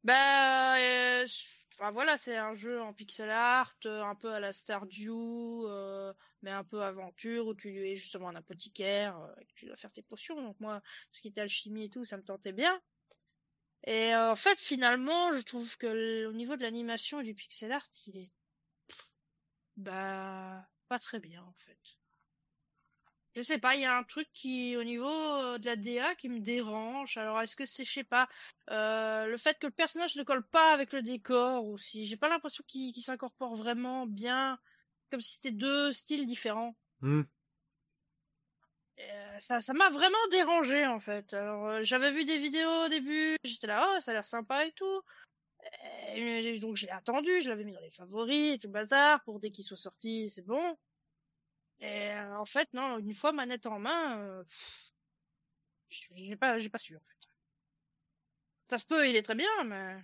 Bah, 0.04 0.78
euh, 0.78 1.26
enfin 1.74 1.90
voilà, 1.90 2.16
c'est 2.16 2.36
un 2.36 2.54
jeu 2.54 2.80
en 2.80 2.92
pixel 2.92 3.30
art, 3.30 3.74
un 3.84 4.14
peu 4.14 4.32
à 4.32 4.40
la 4.40 4.52
Stardew, 4.52 5.66
euh, 5.66 6.12
mais 6.42 6.50
un 6.50 6.64
peu 6.64 6.82
aventure 6.82 7.46
où 7.46 7.54
tu 7.54 7.86
es 7.86 7.96
justement 7.96 8.28
un 8.28 8.34
apothicaire 8.34 9.16
et 9.40 9.44
que 9.46 9.52
tu 9.54 9.66
dois 9.66 9.76
faire 9.76 9.92
tes 9.92 10.02
potions. 10.02 10.40
Donc 10.42 10.58
moi, 10.60 10.80
tout 10.80 11.16
ce 11.16 11.22
qui 11.22 11.28
était 11.28 11.40
alchimie 11.42 11.84
et 11.84 11.90
tout, 11.90 12.04
ça 12.04 12.16
me 12.16 12.22
tentait 12.24 12.52
bien. 12.52 12.80
Et 13.84 14.14
euh, 14.14 14.30
en 14.30 14.36
fait, 14.36 14.58
finalement, 14.58 15.34
je 15.34 15.42
trouve 15.42 15.76
que 15.76 16.24
au 16.26 16.32
niveau 16.32 16.56
de 16.56 16.62
l'animation 16.62 17.20
et 17.20 17.24
du 17.24 17.34
pixel 17.34 17.72
art, 17.72 17.86
il 18.06 18.16
est 18.16 18.32
bah 19.76 20.68
pas 20.90 20.98
très 20.98 21.20
bien 21.20 21.42
en 21.42 21.54
fait. 21.54 21.78
Je 23.36 23.42
sais 23.42 23.58
pas, 23.58 23.76
il 23.76 23.82
y 23.82 23.84
a 23.84 23.96
un 23.96 24.02
truc 24.02 24.28
qui, 24.32 24.76
au 24.76 24.82
niveau 24.82 25.06
euh, 25.08 25.58
de 25.58 25.66
la 25.66 25.76
DA, 25.76 26.16
qui 26.16 26.28
me 26.28 26.40
dérange. 26.40 27.16
Alors, 27.16 27.40
est-ce 27.40 27.54
que 27.54 27.64
c'est, 27.64 27.84
je 27.84 27.92
sais 27.92 28.04
pas, 28.04 28.28
euh, 28.70 29.26
le 29.26 29.36
fait 29.36 29.56
que 29.60 29.68
le 29.68 29.72
personnage 29.72 30.16
ne 30.16 30.24
colle 30.24 30.44
pas 30.48 30.72
avec 30.72 30.92
le 30.92 31.00
décor 31.00 31.64
ou 31.64 31.78
si 31.78 32.06
j'ai 32.06 32.16
pas 32.16 32.28
l'impression 32.28 32.64
qu'il 32.66 32.92
s'incorpore 33.00 33.54
vraiment 33.54 34.06
bien, 34.06 34.58
comme 35.10 35.20
si 35.20 35.34
c'était 35.34 35.52
deux 35.52 35.92
styles 35.92 36.26
différents. 36.26 36.74
hmm. 37.02 37.22
Euh, 39.00 39.38
ça, 39.38 39.60
ça 39.60 39.72
m'a 39.72 39.88
vraiment 39.88 40.18
dérangé 40.30 40.86
en 40.86 41.00
fait. 41.00 41.32
Alors, 41.32 41.66
euh, 41.68 41.80
j'avais 41.82 42.10
vu 42.10 42.24
des 42.24 42.38
vidéos 42.38 42.86
au 42.86 42.88
début, 42.88 43.36
j'étais 43.44 43.66
là, 43.68 43.94
oh, 43.94 44.00
ça 44.00 44.10
a 44.10 44.14
l'air 44.14 44.24
sympa 44.24 44.66
et 44.66 44.72
tout. 44.72 45.02
Et 46.14 46.58
donc, 46.58 46.76
j'ai 46.76 46.90
attendu, 46.90 47.40
je 47.40 47.48
l'avais 47.48 47.64
mis 47.64 47.72
dans 47.72 47.80
les 47.80 47.90
favoris 47.90 48.54
et 48.54 48.58
tout 48.58 48.66
le 48.66 48.72
bazar 48.72 49.22
pour 49.24 49.38
dès 49.38 49.50
qu'il 49.50 49.64
soit 49.64 49.76
sorti, 49.76 50.28
c'est 50.30 50.42
bon. 50.44 50.76
Et 51.80 52.10
euh, 52.10 52.36
en 52.38 52.44
fait, 52.44 52.68
non, 52.74 52.98
une 52.98 53.12
fois 53.14 53.32
manette 53.32 53.66
en 53.66 53.78
main, 53.78 54.18
euh, 54.18 54.44
j'ai 55.88 56.36
pas, 56.36 56.58
j'ai 56.58 56.68
pas 56.68 56.78
su 56.78 56.96
en 56.96 57.00
fait. 57.00 57.28
Ça 58.68 58.78
se 58.78 58.84
peut, 58.84 59.08
il 59.08 59.16
est 59.16 59.22
très 59.22 59.34
bien, 59.34 59.48
mais 59.64 59.96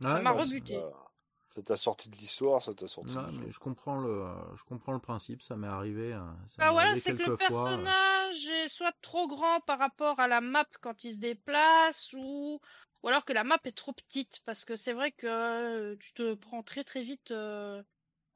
ça 0.00 0.20
m'a 0.20 0.32
bah, 0.32 0.40
rebuté. 0.42 0.76
Bah, 0.76 1.10
ça 1.48 1.62
t'a 1.62 1.76
sorti 1.76 2.08
de 2.08 2.16
l'histoire, 2.16 2.62
ça 2.62 2.74
t'a 2.74 2.86
sorti. 2.86 3.16
Ouais, 3.16 3.30
du 3.30 3.38
mais 3.38 3.50
je 3.50 3.58
comprends 3.58 3.98
le, 3.98 4.24
je 4.56 4.62
comprends 4.64 4.92
le 4.92 4.98
principe. 5.00 5.42
Ça 5.42 5.56
m'est 5.56 5.66
arrivé. 5.66 6.12
euh, 6.12 6.20
Ça 6.48 6.56
Ah 6.58 6.66
m'est 6.66 6.72
voilà, 6.72 6.96
c'est 6.96 7.12
que 7.16 7.22
le 7.22 7.30
euh. 7.30 7.36
personnage 7.36 8.46
est 8.46 8.68
soit 8.68 8.94
trop 9.02 9.26
grand 9.28 9.60
par 9.60 9.78
rapport 9.78 10.20
à 10.20 10.28
la 10.28 10.40
map 10.40 10.66
quand 10.80 11.04
il 11.04 11.14
se 11.14 11.18
déplace, 11.18 12.14
ou 12.16 12.60
ou 13.02 13.08
alors 13.08 13.24
que 13.24 13.32
la 13.32 13.44
map 13.44 13.58
est 13.64 13.76
trop 13.76 13.92
petite, 13.92 14.40
parce 14.44 14.64
que 14.64 14.76
c'est 14.76 14.92
vrai 14.92 15.12
que 15.12 15.26
euh, 15.26 15.96
tu 15.98 16.12
te 16.12 16.34
prends 16.34 16.62
très 16.62 16.84
très 16.84 17.00
vite 17.00 17.30
euh, 17.30 17.82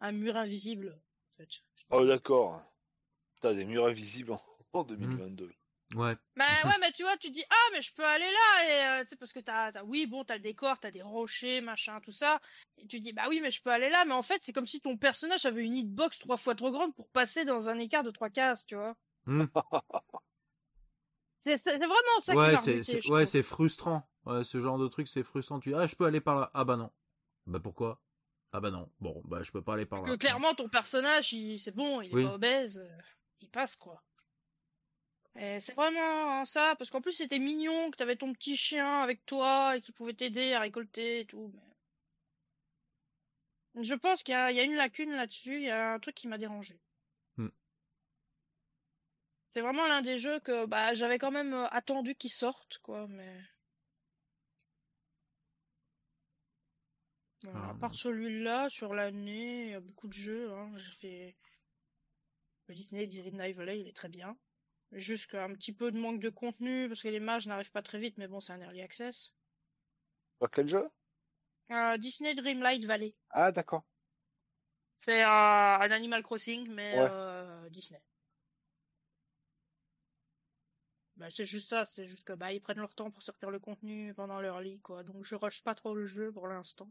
un 0.01 0.13
mur 0.13 0.37
invisible. 0.37 0.99
En 1.31 1.37
fait. 1.37 1.49
Oh 1.91 2.07
d'accord. 2.07 2.63
T'as 3.41 3.55
des 3.55 3.65
murs 3.65 3.87
invisibles 3.87 4.33
en, 4.33 4.43
en 4.73 4.85
2022. 4.85 5.53
Ouais. 5.95 6.17
Bah 6.37 6.45
ouais, 6.65 6.79
mais 6.81 6.91
tu 6.93 7.03
vois, 7.03 7.17
tu 7.19 7.31
dis 7.31 7.45
ah 7.51 7.71
mais 7.73 7.83
je 7.83 7.93
peux 7.95 8.05
aller 8.05 8.25
là 8.25 8.65
et 8.65 9.01
euh, 9.01 9.05
c'est 9.07 9.19
parce 9.19 9.33
que 9.33 9.41
t'as, 9.41 9.71
t'as 9.71 9.85
oui 9.85 10.07
bon 10.07 10.25
t'as 10.25 10.37
le 10.37 10.41
décor, 10.41 10.79
t'as 10.79 10.91
des 10.91 11.03
rochers 11.03 11.61
machin 11.61 12.01
tout 12.01 12.11
ça 12.11 12.41
et 12.79 12.87
tu 12.87 13.01
dis 13.01 13.13
bah 13.13 13.25
oui 13.29 13.41
mais 13.41 13.51
je 13.51 13.63
peux 13.63 13.71
aller 13.71 13.91
là 13.91 14.05
mais 14.05 14.15
en 14.15 14.23
fait 14.23 14.41
c'est 14.41 14.53
comme 14.53 14.67
si 14.67 14.81
ton 14.81 14.97
personnage 14.97 15.45
avait 15.45 15.63
une 15.63 15.75
hitbox 15.75 16.19
trois 16.19 16.39
fois 16.39 16.55
trop 16.55 16.73
grande 16.73 16.95
pour 16.95 17.09
passer 17.11 17.45
dans 17.45 17.69
un 17.69 17.79
écart 17.79 18.03
de 18.03 18.11
trois 18.11 18.31
cases 18.31 18.65
tu 18.67 18.75
vois. 18.75 18.97
Hmm. 19.27 19.45
C'est, 21.47 21.77
vraiment 21.77 22.21
ça 22.21 22.33
qui 22.33 22.39
Ouais, 22.39 22.83
c'est, 22.83 23.11
ouais, 23.11 23.27
c'est 23.27 23.43
frustrant. 23.43 24.09
Ouais, 24.27 24.45
ce 24.45 24.61
genre 24.61 24.79
de 24.79 24.89
truc, 24.89 25.09
c'est 25.09 25.23
frustrant. 25.23 25.61
Tu 25.61 25.71
dis, 25.71 25.75
ah, 25.75 25.87
je 25.87 25.97
peux 25.97 26.07
aller 26.07 26.21
par 26.21 26.41
là. 26.41 26.51
Ah 26.55 26.65
bah 26.65 26.77
non. 26.77 26.91
Bah 27.47 27.61
pourquoi? 27.61 28.01
Ah 28.53 28.61
bah 28.61 28.71
non. 28.71 28.89
Bon, 29.01 29.21
bah 29.25 29.43
je 29.43 29.51
peux 29.51 29.63
pas 29.63 29.75
aller 29.75 29.85
par 29.85 30.03
là. 30.03 30.09
que 30.13 30.17
clairement 30.17 30.55
ton 30.55 30.69
personnage 30.69 31.33
il, 31.33 31.59
c'est 31.59 31.75
bon 31.75 32.01
il 32.01 32.11
est 32.13 32.15
Oui. 32.15 32.25
pas 32.25 32.35
obèse 32.35 32.79
euh, 32.79 32.99
il 33.41 33.51
passe 33.51 33.75
quoi. 33.77 34.03
C'est 35.35 35.75
vraiment 35.75 36.45
ça 36.45 36.77
parce 36.79 36.89
qu'en 36.91 37.01
plus 37.01 37.13
c'était 37.13 37.41
mignon 37.41 37.91
que 37.91 37.97
t'avais 37.97 38.15
ton 38.15 38.33
petit 38.33 38.57
chien 38.57 39.03
avec 39.03 39.27
toi 39.27 39.77
et 39.77 39.81
qui 39.81 39.91
pouvait 39.91 40.15
t'aider 40.15 40.53
à 40.53 40.61
récolter 40.61 41.21
et 41.21 41.27
tout. 41.27 41.53
Mais... 43.75 43.83
Je 43.83 43.95
pense 43.97 44.23
qu'il 44.23 44.33
y 44.33 44.37
a, 44.37 44.53
il 44.53 44.57
y 44.57 44.61
a 44.61 44.63
une 44.63 44.77
lacune 44.77 45.11
là-dessus, 45.11 45.57
il 45.57 45.63
y 45.65 45.71
a 45.71 45.95
un 45.95 45.99
truc 45.99 46.15
qui 46.15 46.29
m'a 46.29 46.39
dérangé. 46.39 46.81
Hmm. 47.37 47.49
C'est 49.53 49.63
vraiment 49.63 49.89
l'un 49.89 50.03
des 50.03 50.17
jeux 50.19 50.39
que 50.39 50.65
bah 50.67 50.95
j'avais 50.95 51.19
quand 51.19 51.33
même 51.33 51.55
euh, 51.55 51.67
attendu 51.71 52.15
qu'il 52.15 52.31
sorte 52.31 52.79
quoi 52.79 53.09
mais. 53.09 53.37
À 57.47 57.75
Ah, 57.75 57.75
part 57.75 57.95
celui-là, 57.95 58.69
sur 58.69 58.93
l'année, 58.93 59.67
il 59.67 59.71
y 59.71 59.75
a 59.75 59.81
beaucoup 59.81 60.09
de 60.09 60.13
jeux. 60.13 60.53
Hein. 60.53 60.73
J'ai 60.77 60.93
fait 60.93 61.37
le 62.67 62.75
Disney 62.75 63.07
Dream 63.07 63.39
Valley, 63.55 63.81
il 63.81 63.89
est 63.89 63.97
très 63.97 64.11
bien. 64.11 64.37
Juste 64.93 65.31
qu'un 65.31 65.53
petit 65.55 65.73
peu 65.75 65.93
de 65.93 65.99
manque 65.99 66.21
de 66.21 66.31
contenu, 66.31 66.89
parce 66.89 67.03
que 67.03 67.09
les 67.09 67.21
mages 67.21 67.47
n'arrivent 67.47 67.73
pas 67.73 67.83
très 67.83 67.99
vite, 67.99 68.19
mais 68.19 68.29
bon, 68.29 68.41
c'est 68.41 68.53
un 68.53 68.61
early 68.61 68.83
access. 68.83 69.33
Quel 70.53 70.69
jeu? 70.69 70.89
Euh, 71.71 71.99
Disney 71.99 72.35
Dreamlight 72.35 72.87
Valley. 72.87 73.15
Ah 73.31 73.53
d'accord. 73.53 73.85
C'est 74.97 75.23
un, 75.23 75.29
un 75.81 75.91
Animal 75.93 76.23
Crossing, 76.25 76.69
mais 76.69 76.97
Ouais. 76.97 77.11
euh, 77.11 77.69
Disney. 77.71 78.01
Bah, 81.17 81.29
c'est 81.29 81.45
juste 81.45 81.71
ça, 81.71 81.87
c'est 81.87 82.07
juste 82.07 82.23
que 82.23 82.35
bah 82.35 82.53
ils 82.53 82.61
prennent 82.61 82.79
leur 82.79 82.95
temps 82.95 83.11
pour 83.11 83.21
sortir 83.25 83.51
le 83.51 83.59
contenu 83.59 84.15
pendant 84.15 84.41
leur 84.41 84.61
lit, 84.61 84.79
quoi. 84.81 85.03
Donc 85.03 85.25
je 85.25 85.35
rush 85.35 85.61
pas 85.65 85.75
trop 85.75 85.93
le 85.93 86.07
jeu 86.07 86.31
pour 86.31 86.47
l'instant. 86.47 86.89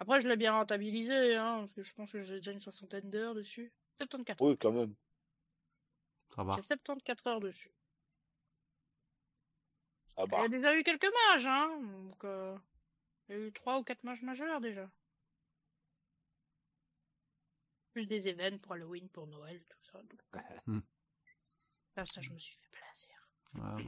Après, 0.00 0.20
je 0.22 0.28
l'ai 0.28 0.36
bien 0.36 0.52
rentabilisé, 0.52 1.36
hein, 1.36 1.58
parce 1.60 1.72
que 1.72 1.82
je 1.82 1.94
pense 1.94 2.10
que 2.10 2.20
j'ai 2.20 2.36
déjà 2.36 2.52
une 2.52 2.60
soixantaine 2.60 3.10
d'heures 3.10 3.34
dessus. 3.34 3.70
74 3.98 4.50
Oui 4.50 4.56
quand 4.58 4.72
même. 4.72 4.94
Ça 6.34 6.42
va. 6.42 6.54
J'ai 6.56 6.62
74 6.62 7.26
heures 7.26 7.40
dessus. 7.40 7.70
Ah 10.16 10.24
Il 10.26 10.30
bah. 10.30 10.40
y 10.40 10.44
a 10.44 10.48
déjà 10.48 10.74
eu 10.74 10.82
quelques 10.82 11.12
mages, 11.28 11.46
hein. 11.46 11.80
Donc, 11.82 12.24
euh, 12.24 12.56
il 13.28 13.36
y 13.36 13.38
a 13.38 13.46
eu 13.46 13.52
trois 13.52 13.78
ou 13.78 13.84
quatre 13.84 14.02
mages 14.04 14.22
majeurs 14.22 14.60
déjà. 14.60 14.90
Plus 17.92 18.06
des 18.06 18.28
événements 18.28 18.58
pour 18.58 18.72
Halloween, 18.72 19.08
pour 19.10 19.26
Noël, 19.26 19.62
tout 19.68 19.82
ça. 19.82 19.98
Donc, 20.02 20.20
euh, 20.34 20.38
Hmm. 20.66 20.80
Là, 21.96 22.06
ça, 22.06 22.20
je 22.22 22.30
me 22.30 22.38
suis 22.38 22.56
fait. 22.56 22.69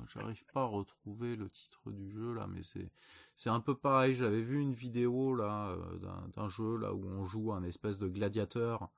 J'arrive 0.09 0.45
pas 0.53 0.63
à 0.63 0.67
retrouver 0.67 1.37
le 1.37 1.49
titre 1.49 1.91
du 1.93 2.11
jeu 2.11 2.33
là, 2.33 2.47
mais 2.49 2.63
c'est 2.63 2.91
c'est 3.37 3.51
un 3.51 3.61
peu 3.61 3.77
pareil. 3.77 4.15
J'avais 4.15 4.43
vu 4.43 4.61
une 4.61 4.73
vidéo 4.75 5.35
là 5.35 5.69
euh, 5.71 6.29
d'un 6.35 6.49
jeu 6.49 6.77
là 6.77 6.93
où 6.93 7.05
on 7.05 7.25
joue 7.25 7.53
un 7.53 7.63
espèce 7.63 7.99
de 7.99 8.09
gladiateur 8.09 8.91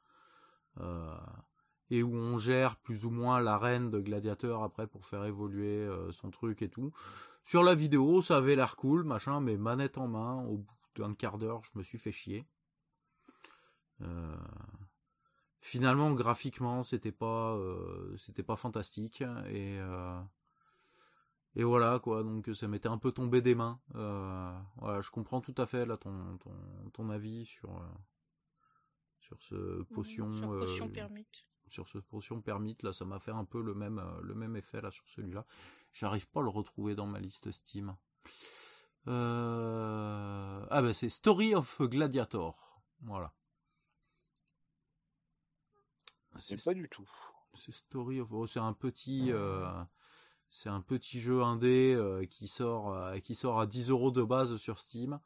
euh, 0.81 1.17
et 1.91 2.03
où 2.03 2.15
on 2.15 2.39
gère 2.39 2.77
plus 2.77 3.05
ou 3.05 3.11
moins 3.11 3.41
l'arène 3.41 3.91
de 3.91 4.01
gladiateur 4.01 4.63
après 4.63 4.87
pour 4.87 5.05
faire 5.05 5.25
évoluer 5.25 5.87
euh, 5.87 6.13
son 6.13 6.31
truc 6.31 6.63
et 6.63 6.71
tout. 6.71 6.93
Sur 7.45 7.63
la 7.63 7.75
vidéo, 7.75 8.23
ça 8.23 8.39
avait 8.39 8.57
l'air 8.57 8.77
cool, 8.77 9.05
machin, 9.05 9.41
mais 9.41 9.57
manette 9.59 9.99
en 9.99 10.09
main, 10.09 10.43
au 10.45 10.59
bout 10.59 10.75
d'un 10.97 11.15
quart 11.15 11.37
d'heure, 11.37 11.63
je 11.65 11.79
me 11.79 11.83
suis 11.83 11.99
fait 11.99 12.13
chier. 12.13 12.47
Finalement, 15.61 16.13
graphiquement, 16.13 16.83
c'était 16.83 17.13
pas, 17.13 17.59
c'était 18.17 18.43
pas 18.43 18.57
fantastique 18.57 19.23
et 19.49 19.79
et 21.57 21.65
voilà 21.65 21.99
quoi. 22.01 22.23
Donc 22.23 22.49
ça 22.55 22.69
m'était 22.69 22.89
un 22.89 22.99
peu 22.99 23.13
tombé 23.13 23.41
des 23.43 23.55
mains. 23.55 23.81
Euh, 23.95 24.53
voilà, 24.77 25.01
je 25.03 25.11
comprends 25.11 25.41
tout 25.41 25.55
à 25.59 25.67
fait 25.67 25.87
là 25.87 25.97
ton 25.97 26.37
ton, 26.39 26.53
ton 26.93 27.11
avis 27.11 27.45
sur 27.45 27.71
euh, 27.77 27.87
sur 29.21 29.41
ce 29.43 29.83
potion 29.85 30.31
Sur 30.33 30.49
potion 30.51 30.87
euh, 30.87 30.89
permite. 30.91 31.47
sur 31.69 31.89
ce 31.89 31.99
potion 31.99 32.41
permite 32.43 32.83
là 32.83 32.93
ça 32.93 33.05
m'a 33.05 33.19
fait 33.19 33.31
un 33.31 33.45
peu 33.45 33.63
le 33.63 33.75
même 33.75 33.99
euh, 33.99 34.21
le 34.23 34.35
même 34.35 34.55
effet 34.57 34.81
là 34.83 34.91
sur 34.91 35.09
celui-là 35.09 35.47
j'arrive 35.93 36.29
pas 36.29 36.41
à 36.41 36.43
le 36.43 36.51
retrouver 36.51 36.95
dans 36.95 37.07
ma 37.07 37.21
liste 37.21 37.51
Steam 37.51 37.97
euh... 39.07 40.67
ah 40.71 40.83
bah 40.83 40.93
c'est 40.93 41.09
Story 41.09 41.55
of 41.55 41.81
Gladiator 41.83 42.83
voilà 43.03 43.33
C'est 46.39 46.63
pas 46.65 46.75
du 46.75 46.89
tout. 46.89 47.09
c'est 47.55 47.73
Story 47.73 48.21
of 48.21 48.33
oh, 48.33 48.47
c'est 48.47 48.61
un 48.61 48.73
petit 48.73 49.31
euh, 49.33 49.67
c'est 50.55 50.69
un 50.69 50.81
petit 50.81 51.19
jeu 51.19 51.43
indé 51.43 51.95
euh, 51.97 52.27
qui 52.27 52.47
sort 52.47 52.95
euh, 52.95 53.19
qui 53.19 53.35
sort 53.35 53.59
à 53.59 53.67
10 53.67 53.91
euros 53.91 54.13
de 54.13 54.23
base 54.23 54.57
sur 54.57 54.79
Steam 54.79 55.19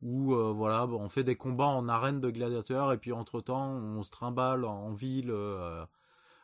où 0.00 0.32
euh, 0.34 0.50
voilà 0.50 0.86
on 0.86 1.10
fait 1.10 1.24
des 1.24 1.36
combats 1.36 1.66
en 1.66 1.90
arène 1.90 2.20
de 2.20 2.30
gladiateurs 2.30 2.90
et 2.90 2.96
puis 2.96 3.12
entre 3.12 3.42
temps 3.42 3.68
on 3.68 4.02
se 4.02 4.10
trimballe 4.10 4.64
en 4.64 4.94
ville 4.94 5.30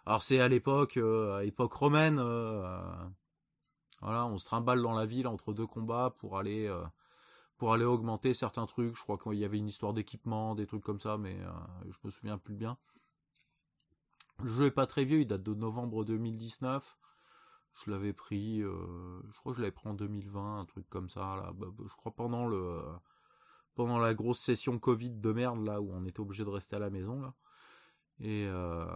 alors 0.05 0.22
c'est 0.22 0.40
à 0.40 0.48
l'époque 0.48 0.98
époque 1.42 1.72
romaine 1.72 2.16
voilà 4.02 4.26
on 4.26 4.36
se 4.36 4.44
trimballe 4.44 4.82
dans 4.82 4.92
la 4.92 5.06
ville 5.06 5.26
entre 5.26 5.55
deux 5.55 5.66
combats 5.66 6.14
pour 6.18 6.36
aller 6.36 6.70
pour 7.56 7.72
aller 7.72 7.86
augmenter 7.86 8.34
certains 8.34 8.66
trucs 8.66 8.94
je 8.94 9.02
crois 9.02 9.16
qu'il 9.16 9.38
y 9.38 9.44
avait 9.46 9.59
une 9.59 9.68
histoire 9.68 9.94
d'équipement 9.94 10.55
des 10.55 10.66
trucs 10.66 10.84
comme 10.84 11.00
ça 11.00 11.16
mais 11.16 11.34
je 11.88 11.96
me 12.05 12.10
souviens 12.10 12.36
plus 12.36 12.56
bien 12.56 12.76
le 14.40 14.48
jeu 14.48 14.66
est 14.66 14.70
pas 14.70 14.86
très 14.86 15.05
vieux, 15.05 15.22
il 15.22 15.26
date 15.26 15.42
de 15.42 15.52
novembre 15.52 16.05
2019. 16.05 16.96
Je 17.74 17.90
l'avais 17.90 18.12
pris, 18.12 18.62
euh, 18.62 19.20
je 19.30 19.38
crois 19.38 19.52
que 19.52 19.58
je 19.58 19.62
l'avais 19.62 19.72
pris 19.72 19.88
en 19.88 19.94
2020, 19.94 20.60
un 20.60 20.64
truc 20.64 20.88
comme 20.88 21.08
ça. 21.08 21.20
Là, 21.20 21.52
Bah, 21.54 21.68
bah, 21.72 21.84
je 21.86 21.94
crois 21.94 22.12
pendant 22.14 22.46
le 22.46 22.82
pendant 23.74 23.98
la 23.98 24.14
grosse 24.14 24.40
session 24.40 24.78
Covid 24.78 25.10
de 25.10 25.32
merde 25.32 25.64
là 25.64 25.80
où 25.80 25.90
on 25.92 26.04
était 26.04 26.20
obligé 26.20 26.44
de 26.44 26.50
rester 26.50 26.76
à 26.76 26.80
la 26.80 26.90
maison 26.90 27.20
là. 27.20 27.34
Et 28.20 28.46
euh, 28.48 28.86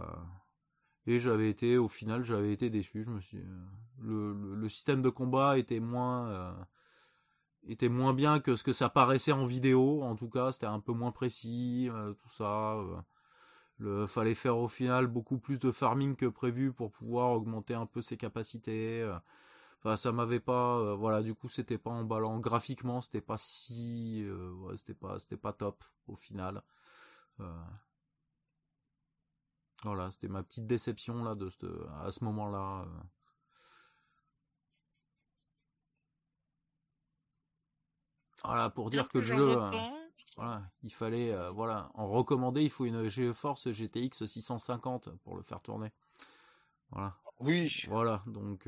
et 1.07 1.19
j'avais 1.19 1.49
été, 1.49 1.77
au 1.77 1.87
final, 1.87 2.23
j'avais 2.23 2.53
été 2.53 2.69
déçu. 2.69 3.03
Je 3.03 3.11
me 3.11 3.19
suis, 3.19 3.43
le, 4.01 4.33
le, 4.55 4.69
système 4.69 5.01
de 5.01 5.09
combat 5.09 5.57
était 5.57 5.79
moins 5.81 6.55
était 7.67 7.89
moins 7.89 8.13
bien 8.13 8.39
que 8.39 8.55
ce 8.55 8.63
que 8.63 8.73
ça 8.73 8.89
paraissait 8.89 9.31
en 9.31 9.45
vidéo. 9.45 10.03
En 10.03 10.15
tout 10.15 10.29
cas, 10.29 10.51
c'était 10.51 10.65
un 10.65 10.79
peu 10.79 10.93
moins 10.93 11.11
précis, 11.11 11.89
tout 12.19 12.29
ça. 12.29 12.77
Le, 13.79 14.07
fallait 14.07 14.35
faire 14.35 14.57
au 14.57 14.67
final 14.67 15.07
beaucoup 15.07 15.37
plus 15.37 15.59
de 15.59 15.71
farming 15.71 16.15
que 16.15 16.27
prévu 16.27 16.71
pour 16.71 16.91
pouvoir 16.91 17.31
augmenter 17.31 17.73
un 17.73 17.85
peu 17.85 18.01
ses 18.01 18.17
capacités. 18.17 19.03
Enfin, 19.85 19.97
ça 19.97 20.13
m'avait 20.13 20.39
pas, 20.39 20.77
euh, 20.77 20.95
voilà, 20.95 21.21
du 21.21 21.35
coup, 21.35 21.49
c'était 21.49 21.77
pas 21.77 21.91
emballant. 21.91 22.39
Graphiquement, 22.39 23.01
c'était 23.01 23.19
pas 23.21 23.37
si, 23.37 24.23
euh, 24.23 24.51
ouais, 24.53 24.77
c'était 24.77 24.93
pas, 24.93 25.19
c'était 25.19 25.35
pas 25.37 25.51
top 25.51 25.83
au 26.07 26.15
final. 26.15 26.63
Euh, 27.41 27.63
voilà, 29.83 30.09
c'était 30.11 30.29
ma 30.29 30.41
petite 30.43 30.67
déception 30.67 31.23
là 31.25 31.35
de 31.35 31.51
à 32.01 32.11
ce 32.13 32.23
moment-là. 32.23 32.85
Voilà, 38.45 38.69
pour 38.69 38.89
dire 38.89 39.09
que 39.09 39.17
le 39.17 39.25
jeu, 39.25 39.57
voilà, 40.37 40.63
il 40.81 40.91
fallait, 40.91 41.35
voilà, 41.51 41.91
en 41.93 42.07
recommander, 42.07 42.63
il 42.63 42.69
faut 42.69 42.85
une 42.85 43.07
GeForce 43.07 43.69
GTX 43.71 44.25
650 44.25 45.09
pour 45.23 45.35
le 45.35 45.43
faire 45.43 45.61
tourner. 45.61 45.91
Voilà. 46.91 47.15
Oui. 47.39 47.83
Voilà, 47.87 48.23
donc. 48.25 48.67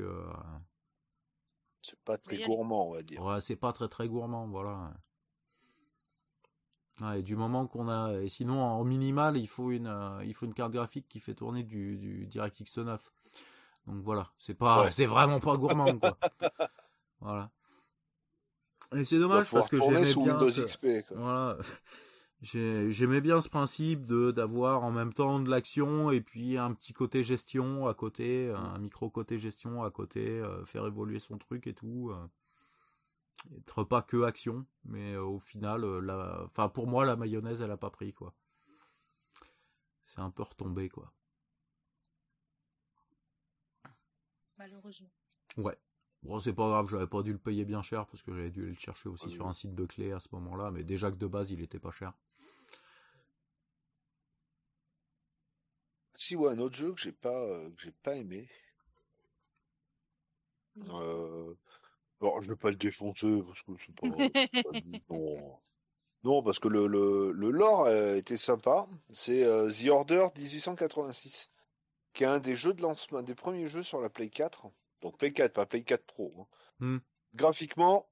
C'est 1.86 2.00
pas 2.00 2.18
très 2.18 2.44
gourmand, 2.44 2.88
on 2.88 2.94
va 2.94 3.02
dire. 3.02 3.22
Ouais, 3.22 3.40
c'est 3.40 3.54
pas 3.54 3.72
très 3.72 3.86
très 3.86 4.08
gourmand, 4.08 4.48
voilà. 4.48 4.92
et 7.14 7.22
du 7.22 7.36
moment 7.36 7.68
qu'on 7.68 7.88
a, 7.88 8.20
et 8.20 8.28
sinon 8.28 8.60
en 8.60 8.82
minimal, 8.82 9.36
il 9.36 9.46
faut 9.46 9.70
une, 9.70 9.86
euh, 9.86 10.24
il 10.24 10.34
faut 10.34 10.46
une 10.46 10.54
carte 10.54 10.72
graphique 10.72 11.06
qui 11.08 11.20
fait 11.20 11.34
tourner 11.34 11.62
du, 11.62 11.96
du 11.96 12.26
DirectX 12.26 12.78
9. 12.78 13.12
Donc 13.86 14.02
voilà, 14.02 14.32
c'est 14.36 14.54
pas, 14.54 14.90
c'est 14.90 15.06
vraiment 15.06 15.38
pas 15.38 15.56
gourmand 15.56 15.96
quoi. 15.96 16.18
voilà. 17.20 17.52
Et 18.94 19.04
c'est 19.04 19.18
dommage 19.18 19.50
parce 19.50 19.68
que 19.68 19.80
j'aimais 19.80 20.14
bien. 20.14 20.38
Windows 20.38 20.50
XP, 20.50 20.86
Voilà 21.10 21.58
j'aimais 22.42 23.20
bien 23.20 23.40
ce 23.40 23.48
principe 23.48 24.04
de 24.04 24.30
d'avoir 24.30 24.84
en 24.84 24.90
même 24.90 25.12
temps 25.12 25.40
de 25.40 25.50
l'action 25.50 26.10
et 26.10 26.20
puis 26.20 26.58
un 26.58 26.72
petit 26.74 26.92
côté 26.92 27.22
gestion 27.22 27.86
à 27.86 27.94
côté, 27.94 28.50
un 28.50 28.78
micro 28.78 29.10
côté 29.10 29.38
gestion 29.38 29.82
à 29.84 29.90
côté, 29.90 30.28
euh, 30.28 30.64
faire 30.64 30.86
évoluer 30.86 31.18
son 31.18 31.38
truc 31.38 31.66
et 31.66 31.74
tout. 31.74 32.10
Euh, 32.12 32.26
être 33.58 33.84
pas 33.84 34.02
que 34.02 34.22
action, 34.22 34.66
mais 34.84 35.14
euh, 35.14 35.22
au 35.22 35.38
final, 35.38 35.84
la, 35.98 36.42
enfin 36.44 36.68
pour 36.68 36.86
moi 36.86 37.04
la 37.04 37.16
mayonnaise 37.16 37.62
elle 37.62 37.70
a 37.70 37.76
pas 37.76 37.90
pris 37.90 38.12
quoi. 38.12 38.34
C'est 40.04 40.20
un 40.20 40.30
peu 40.30 40.42
retombé 40.42 40.88
quoi. 40.88 41.12
Malheureusement. 44.58 45.10
Ouais. 45.56 45.78
Bon, 46.26 46.40
c'est 46.40 46.54
pas 46.54 46.68
grave, 46.68 46.88
j'avais 46.88 47.06
pas 47.06 47.22
dû 47.22 47.32
le 47.32 47.38
payer 47.38 47.64
bien 47.64 47.82
cher 47.82 48.04
parce 48.06 48.22
que 48.22 48.34
j'avais 48.34 48.50
dû 48.50 48.66
le 48.66 48.74
chercher 48.74 49.08
aussi 49.08 49.30
sur 49.30 49.46
un 49.46 49.52
site 49.52 49.74
de 49.74 49.86
clés 49.86 50.10
à 50.12 50.18
ce 50.18 50.28
moment-là, 50.32 50.72
mais 50.72 50.82
déjà 50.82 51.10
que 51.10 51.16
de 51.16 51.26
base 51.26 51.52
il 51.52 51.60
était 51.62 51.78
pas 51.78 51.92
cher. 51.92 52.12
Si, 56.16 56.34
ouais, 56.34 56.50
un 56.50 56.58
autre 56.58 56.74
jeu 56.74 56.92
que 56.92 57.00
j'ai 57.00 57.12
pas, 57.12 57.28
euh, 57.28 57.68
que 57.70 57.82
j'ai 57.82 57.92
pas 58.02 58.16
aimé. 58.16 58.48
Euh... 60.88 61.54
Alors, 62.20 62.40
je 62.42 62.48
vais 62.48 62.56
pas 62.56 62.70
le 62.70 62.76
défoncer 62.76 63.42
parce 63.46 63.62
que 63.62 63.72
c'est 63.78 63.94
pas. 63.94 64.08
non. 65.10 65.60
non. 66.24 66.42
parce 66.42 66.58
que 66.58 66.68
le, 66.68 66.86
le, 66.86 67.30
le 67.32 67.50
lore 67.50 67.84
euh, 67.84 68.16
était 68.16 68.38
sympa. 68.38 68.88
C'est 69.10 69.44
euh, 69.44 69.70
The 69.70 69.88
Order 69.88 70.28
1886, 70.36 71.50
qui 72.14 72.24
est 72.24 72.26
un 72.26 72.40
des 72.40 72.56
jeux 72.56 72.72
de 72.72 72.82
lancement, 72.82 73.22
des 73.22 73.34
premiers 73.34 73.68
jeux 73.68 73.82
sur 73.82 74.00
la 74.00 74.08
Play 74.08 74.30
4. 74.30 74.70
Donc 75.00 75.18
Play 75.18 75.32
4, 75.32 75.52
pas 75.52 75.66
Play 75.66 75.82
4 75.82 76.04
Pro. 76.04 76.34
Hein. 76.38 76.46
Hmm. 76.80 76.98
Graphiquement, 77.34 78.08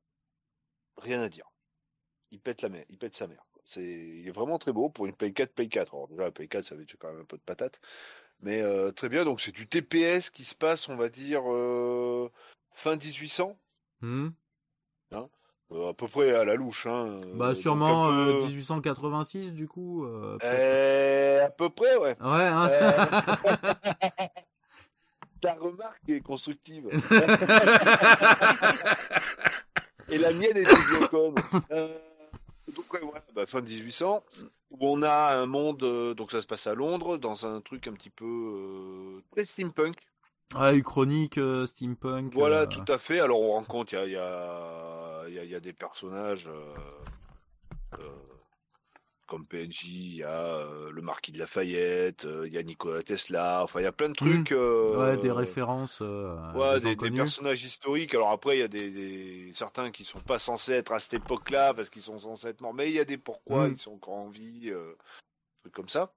rien 0.97 1.23
à 1.23 1.29
dire. 1.29 1.51
Il 2.31 2.41
pète 2.41 2.63
la 2.63 2.69
mer, 2.69 2.85
il 2.89 2.99
pète 2.99 3.15
sa 3.15 3.27
mère. 3.27 3.45
C'est, 3.65 3.83
il 3.83 4.29
est 4.29 4.33
vraiment 4.33 4.59
très 4.59 4.73
beau 4.73 4.91
pour 4.91 5.07
une 5.07 5.15
Play 5.15 5.33
4, 5.33 5.55
Play 5.55 5.69
4. 5.69 5.95
Alors 5.95 6.09
déjà, 6.09 6.25
la 6.25 6.31
Play 6.31 6.49
4, 6.49 6.65
ça 6.65 6.75
avait 6.75 6.85
quand 6.99 7.11
même 7.11 7.23
un 7.23 7.25
peu 7.25 7.39
de 7.39 7.43
patate. 7.43 7.81
Mais 8.41 8.61
euh, 8.61 8.91
très 8.93 9.09
bien, 9.09 9.25
donc 9.25 9.41
c'est 9.41 9.53
du 9.53 9.67
TPS 9.67 10.31
qui 10.31 10.45
se 10.45 10.55
passe, 10.55 10.89
on 10.89 10.97
va 10.97 11.09
dire, 11.09 11.43
euh, 11.51 12.31
fin 12.73 12.97
1800. 12.97 13.57
Hmm. 14.03 14.29
Hein 15.13 15.29
euh, 15.73 15.89
à 15.89 15.95
peu 15.95 16.07
près 16.09 16.35
à 16.35 16.45
la 16.45 16.57
louche. 16.57 16.87
Hein, 16.87 17.17
bah 17.35 17.55
sûrement 17.55 18.11
1886 18.11 19.55
du 19.55 19.67
coup. 19.67 20.07
à 20.07 21.51
peu 21.51 21.71
près, 21.71 21.97
ouais. 21.97 22.17
Ouais. 22.21 22.47
Hein 22.47 22.69
Ta 25.45 25.55
remarque 25.55 26.09
est 26.09 26.23
constructive. 26.23 26.89
Et 30.09 30.17
la 30.17 30.33
mienne 30.33 30.57
est 30.57 30.65
bien 30.65 31.07
conne. 31.09 31.35
Donc 32.75 32.91
ouais, 32.95 33.03
bah, 33.35 33.45
fin 33.45 33.61
1800, 33.61 34.25
où 34.71 34.79
on 34.81 35.03
a 35.03 35.37
un 35.37 35.45
monde, 35.45 35.83
euh, 35.83 36.15
donc 36.15 36.31
ça 36.31 36.41
se 36.41 36.47
passe 36.47 36.67
à 36.67 36.75
Londres, 36.75 37.19
dans 37.19 37.45
un 37.45 37.61
truc 37.61 37.87
un 37.89 37.93
petit 37.93 38.09
peu 38.09 38.25
euh, 38.25 39.21
très 39.33 39.45
steampunk. 39.45 39.97
Ah, 40.55 40.73
chronique 40.81 41.37
euh, 41.37 41.67
steampunk. 41.67 42.33
Voilà, 42.33 42.67
tout 42.67 42.87
à 42.89 42.97
fait. 42.97 43.21
Alors 43.21 43.43
on 43.43 43.53
rencontre, 43.53 43.93
il 43.93 44.13
y 44.13 44.17
a, 44.17 45.29
y, 45.29 45.39
a, 45.39 45.45
y 45.45 45.55
a, 45.55 45.61
des 45.61 45.75
personnages 45.75 46.49
comme 49.27 49.47
PNJ, 49.47 49.85
il 49.85 50.17
y 50.17 50.23
a 50.23 50.47
euh, 50.47 50.91
le 50.91 51.01
Marquis 51.01 51.33
de 51.33 51.39
Lafayette, 51.39 52.27
euh, 52.27 52.47
il 52.47 52.53
y 52.53 52.59
a 52.59 52.63
Nikola 52.63 53.03
Tesla, 53.03 53.63
enfin 53.63 53.81
il 53.81 53.85
y 53.85 53.87
a 53.87 53.93
plein 53.93 54.11
de 54.11 54.15
trucs. 54.15 54.51
Mmh. 54.51 54.55
Euh, 54.55 55.13
ouais, 55.13 55.17
des 55.17 55.31
références. 55.31 56.01
ouais, 56.01 56.81
des, 56.81 56.97
personnages 56.97 57.65
historiques. 57.65 58.15
Alors 58.15 58.31
après, 58.31 58.57
il 58.57 58.61
y 58.61 58.65
a 58.65 58.69
des, 58.69 59.51
certains 59.55 59.91
qui 59.91 60.05
sont 60.05 60.21
pas 60.21 60.39
censés 60.39 60.73
être 60.73 60.93
à 60.93 61.01
cette 61.01 61.15
époque-là 61.15 61.73
parce 61.75 61.91
qu'ils 61.91 62.03
sont 62.03 62.19
censés 62.19 62.49
être 62.49 62.61
morts, 62.61 62.75
mais 62.75 62.91
il 62.91 62.95
y 62.95 63.01
a 63.01 63.05
des 63.05 63.19
pourquoi, 63.19 63.69
mmh. 63.69 63.73
ils 63.73 63.79
sont 63.79 63.95
encore 63.95 64.15
en 64.15 64.29
vie, 64.29 64.73
trucs 65.61 65.75
comme 65.75 65.89
ça. 65.89 66.13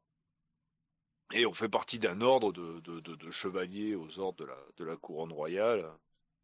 Et 1.33 1.45
on 1.45 1.53
fait 1.53 1.69
partie 1.69 1.99
d'un 1.99 2.21
ordre 2.21 2.53
de, 2.53 2.79
de, 2.79 2.99
de, 2.99 3.31
chevaliers 3.31 3.95
aux 3.95 4.19
ordres 4.19 4.45
de 4.45 4.45
la, 4.45 4.57
de 4.77 4.85
la 4.85 4.95
couronne 4.95 5.33
royale, 5.33 5.89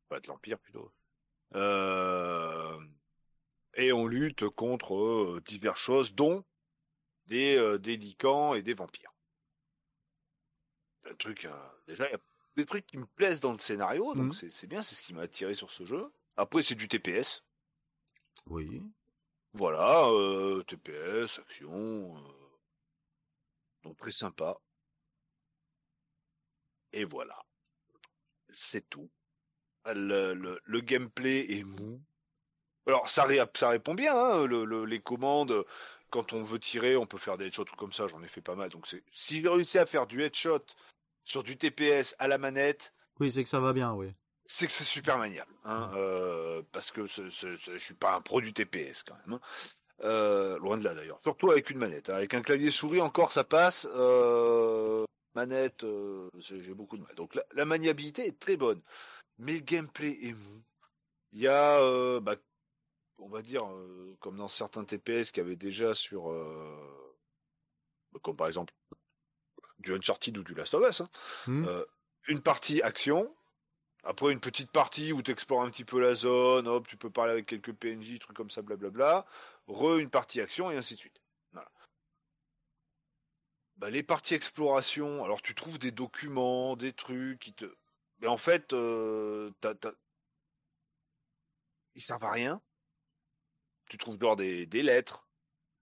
pas 0.10 0.20
de 0.20 0.28
l'empire 0.28 0.60
plutôt. 0.60 0.92
et 3.76 3.94
on 3.94 4.08
lutte 4.08 4.48
contre 4.50 5.42
diverses 5.46 5.80
choses, 5.80 6.16
dont 6.16 6.44
des, 7.28 7.56
euh, 7.56 7.78
des 7.78 7.98
licans 7.98 8.54
et 8.54 8.62
des 8.62 8.74
vampires. 8.74 9.14
Un 11.06 11.16
truc, 11.16 11.46
euh, 11.46 11.70
déjà, 11.88 12.08
il 12.08 12.12
y 12.12 12.16
a 12.16 12.20
des 12.56 12.66
trucs 12.66 12.86
qui 12.86 12.98
me 12.98 13.06
plaisent 13.06 13.40
dans 13.40 13.52
le 13.52 13.60
scénario, 13.60 14.14
donc 14.16 14.34
mmh. 14.34 14.50
c'est 14.50 14.68
bien, 14.68 14.82
c'est 14.82 14.96
ce 14.96 15.04
qui 15.04 15.14
m'a 15.14 15.24
attiré 15.24 15.54
sur 15.54 15.72
ce 15.72 15.86
jeu. 15.86 16.12
Après, 16.38 16.64
c'est 16.64 16.76
du 16.76 16.88
TPS. 16.88 17.44
Oui. 18.48 18.82
Voilà, 19.54 20.08
euh, 20.08 20.64
TPS, 20.64 21.40
action. 21.40 22.16
donc 23.84 23.98
très 23.98 24.12
sympa. 24.12 24.58
Et 26.92 27.06
voilà. 27.06 27.38
C'est 28.50 28.90
tout. 28.90 29.10
Le, 29.86 30.34
le, 30.34 30.60
le, 30.64 30.82
gameplay 30.82 31.58
est 31.58 31.64
mou. 31.64 32.02
Alors 32.88 33.10
ça, 33.10 33.26
ça 33.54 33.70
répond 33.70 33.94
bien, 33.94 34.16
hein, 34.16 34.46
le, 34.46 34.86
les 34.86 35.02
commandes, 35.02 35.66
quand 36.14 36.32
on 36.32 36.44
veut 36.44 36.60
tirer, 36.60 36.96
on 36.96 37.08
peut 37.08 37.18
faire 37.18 37.40
des 37.40 37.48
headshots 37.48 37.66
comme 37.76 37.92
ça, 37.92 38.06
j'en 38.06 38.22
ai 38.22 38.28
fait 38.28 38.40
pas 38.40 38.54
mal. 38.54 38.70
Donc 38.70 38.86
c'est 38.86 39.04
si 39.12 39.42
j'ai 39.42 39.50
réussi 39.50 39.80
à 39.80 39.88
faire 39.88 40.06
du 40.06 40.22
headshot 40.22 40.64
sur 41.26 41.42
du 41.42 41.58
TPS 41.58 42.16
à 42.20 42.28
la 42.28 42.38
manette. 42.38 42.94
Oui, 43.20 43.32
c'est 43.32 43.44
que 43.44 43.50
ça 43.50 43.60
va 43.60 43.74
bien, 43.74 43.94
oui. 43.94 44.14
C'est 44.46 44.68
que 44.68 44.72
c'est 44.72 44.84
super 44.84 45.18
maniable, 45.18 45.52
hein, 45.66 45.92
euh, 45.96 46.62
parce 46.72 46.92
que 46.92 47.08
je 47.08 47.30
je 47.30 47.78
suis 47.78 47.96
pas 47.96 48.14
un 48.14 48.22
pro 48.22 48.42
du 48.42 48.54
TPS 48.54 49.02
quand 49.02 49.16
même. 49.26 49.40
Hein. 49.40 49.40
Euh, 50.04 50.60
loin 50.60 50.78
de 50.78 50.84
là 50.84 50.94
d'ailleurs. 50.94 51.20
Surtout 51.24 51.50
avec 51.50 51.72
une 51.72 51.80
manette. 51.80 52.12
Hein. 52.12 52.16
Avec 52.16 52.36
un 52.36 52.44
clavier 52.44 52.70
souris 52.70 53.02
encore 53.02 53.32
ça 53.32 53.44
passe. 53.44 53.88
Euh, 53.96 55.06
manette, 55.34 55.84
j'ai 56.38 56.76
beaucoup 56.76 56.98
de 56.98 57.04
mal. 57.04 57.16
Donc 57.16 57.40
la, 57.54 57.66
maniabilité 57.66 58.28
est 58.28 58.40
très 58.40 58.56
bonne, 58.56 58.82
mais 59.40 59.54
le 59.54 59.62
gameplay 59.62 60.20
est 60.22 60.34
mou. 60.34 60.62
Il 61.32 61.40
y 61.40 61.48
a 61.48 62.20
bah, 62.20 62.36
on 63.18 63.30
va 63.30 63.42
dire, 63.42 63.66
euh, 63.66 64.16
comme 64.20 64.38
dans 64.38 64.48
certains 64.48 64.84
TPS 64.84 65.32
qui 65.32 65.40
avaient 65.40 65.56
déjà 65.56 65.94
sur, 65.94 66.32
euh, 66.32 67.16
comme 68.22 68.36
par 68.36 68.48
exemple 68.48 68.74
du 69.80 69.94
Uncharted 69.94 70.38
ou 70.38 70.44
du 70.44 70.54
Last 70.54 70.74
of 70.74 70.88
Us, 70.88 71.02
hein, 71.02 71.10
mmh. 71.48 71.66
euh, 71.66 71.86
une 72.28 72.42
partie 72.42 72.82
action, 72.82 73.36
après 74.04 74.32
une 74.32 74.40
petite 74.40 74.72
partie 74.72 75.14
où 75.14 75.22
tu 75.22 75.32
explores 75.32 75.62
un 75.62 75.70
petit 75.70 75.86
peu 75.86 76.00
la 76.00 76.14
zone, 76.14 76.68
hop, 76.68 76.88
tu 76.88 76.98
peux 76.98 77.10
parler 77.10 77.34
avec 77.34 77.46
quelques 77.46 77.74
PNJ, 77.74 78.20
trucs 78.20 78.36
comme 78.36 78.50
ça, 78.50 78.62
blablabla, 78.62 79.26
re 79.68 79.98
une 79.98 80.10
partie 80.10 80.42
action 80.42 80.72
et 80.72 80.78
ainsi 80.78 80.96
de 80.96 81.00
suite. 81.00 81.24
Bah, 83.78 83.90
les 83.90 84.04
parties 84.04 84.36
exploration, 84.36 85.24
alors 85.26 85.42
tu 85.42 85.56
trouves 85.56 85.80
des 85.80 85.92
documents, 85.92 86.76
des 86.76 86.94
trucs 86.94 87.40
qui 87.40 87.54
te. 87.54 87.66
Mais 88.20 88.28
en 88.28 88.38
fait, 88.38 88.72
euh, 88.72 89.52
ils 91.96 92.02
servent 92.02 92.24
à 92.24 92.32
rien 92.32 92.62
tu 93.94 94.00
trouves 94.00 94.18
dehors 94.18 94.36
des, 94.36 94.66
lettres, 94.82 95.28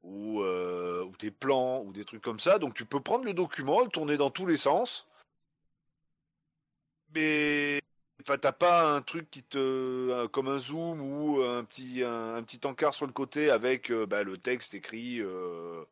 ou, 0.04 0.42
euh, 0.42 1.06
ou 1.06 1.16
des 1.18 1.32
plans 1.32 1.82
ou 1.82 1.94
des 1.94 2.04
trucs 2.04 2.22
comme 2.22 2.42
ça. 2.42 2.60
Donc 2.60 2.74
tu 2.74 2.84
peux 2.84 3.00
prendre 3.00 3.24
le 3.24 3.34
document, 3.34 3.80
le 3.80 3.88
tourner 3.88 4.18
dans 4.18 4.30
tous 4.30 4.46
les 4.46 4.58
sens, 4.58 5.08
mais 7.16 7.80
t'as 8.26 8.52
pas 8.52 8.94
un 8.94 9.02
truc 9.02 9.32
qui 9.32 9.44
te 9.44 10.26
comme 10.28 10.50
un 10.50 10.60
zoom 10.60 11.00
ou 11.00 11.42
un 11.42 11.64
petit 11.64 12.04
un, 12.04 12.44
petit 12.44 12.60
encart 12.68 12.94
sur 12.94 13.08
le 13.08 13.14
côté 13.14 13.50
avec 13.50 13.92
euh, 13.92 14.06
bah, 14.06 14.24
le 14.24 14.38
texte 14.38 14.74
écrit 14.74 15.22
euh, 15.22 15.86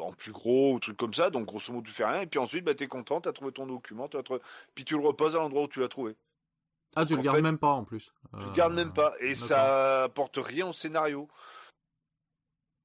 en 0.00 0.12
plus 0.12 0.30
gros 0.30 0.74
ou 0.74 0.78
truc 0.78 0.96
comme 0.96 1.14
ça. 1.14 1.30
Donc 1.30 1.46
grosso 1.46 1.72
modo 1.72 1.86
tu 1.86 1.92
fais 1.92 2.04
rien 2.04 2.20
et 2.20 2.26
puis 2.26 2.38
ensuite 2.38 2.64
bah 2.64 2.76
t'es 2.76 2.86
content, 2.86 3.20
t'as 3.20 3.32
trouvé 3.32 3.50
ton 3.50 3.66
document, 3.66 4.06
as 4.06 4.22
trouvé... 4.22 4.40
puis 4.76 4.84
tu 4.84 4.94
le 4.94 5.04
reposes 5.04 5.34
à 5.34 5.40
l'endroit 5.40 5.64
où 5.64 5.68
tu 5.68 5.80
l'as 5.80 5.88
trouvé. 5.88 6.14
Ah 6.96 7.04
tu 7.04 7.16
le 7.16 7.22
gardes 7.22 7.40
même 7.40 7.58
pas 7.58 7.72
en 7.72 7.84
plus. 7.84 8.12
Tu 8.36 8.44
le 8.44 8.52
gardes 8.52 8.74
même 8.74 8.92
pas 8.92 9.12
et 9.20 9.34
ça 9.34 10.04
apporte 10.04 10.38
rien 10.38 10.68
au 10.68 10.72
scénario. 10.72 11.28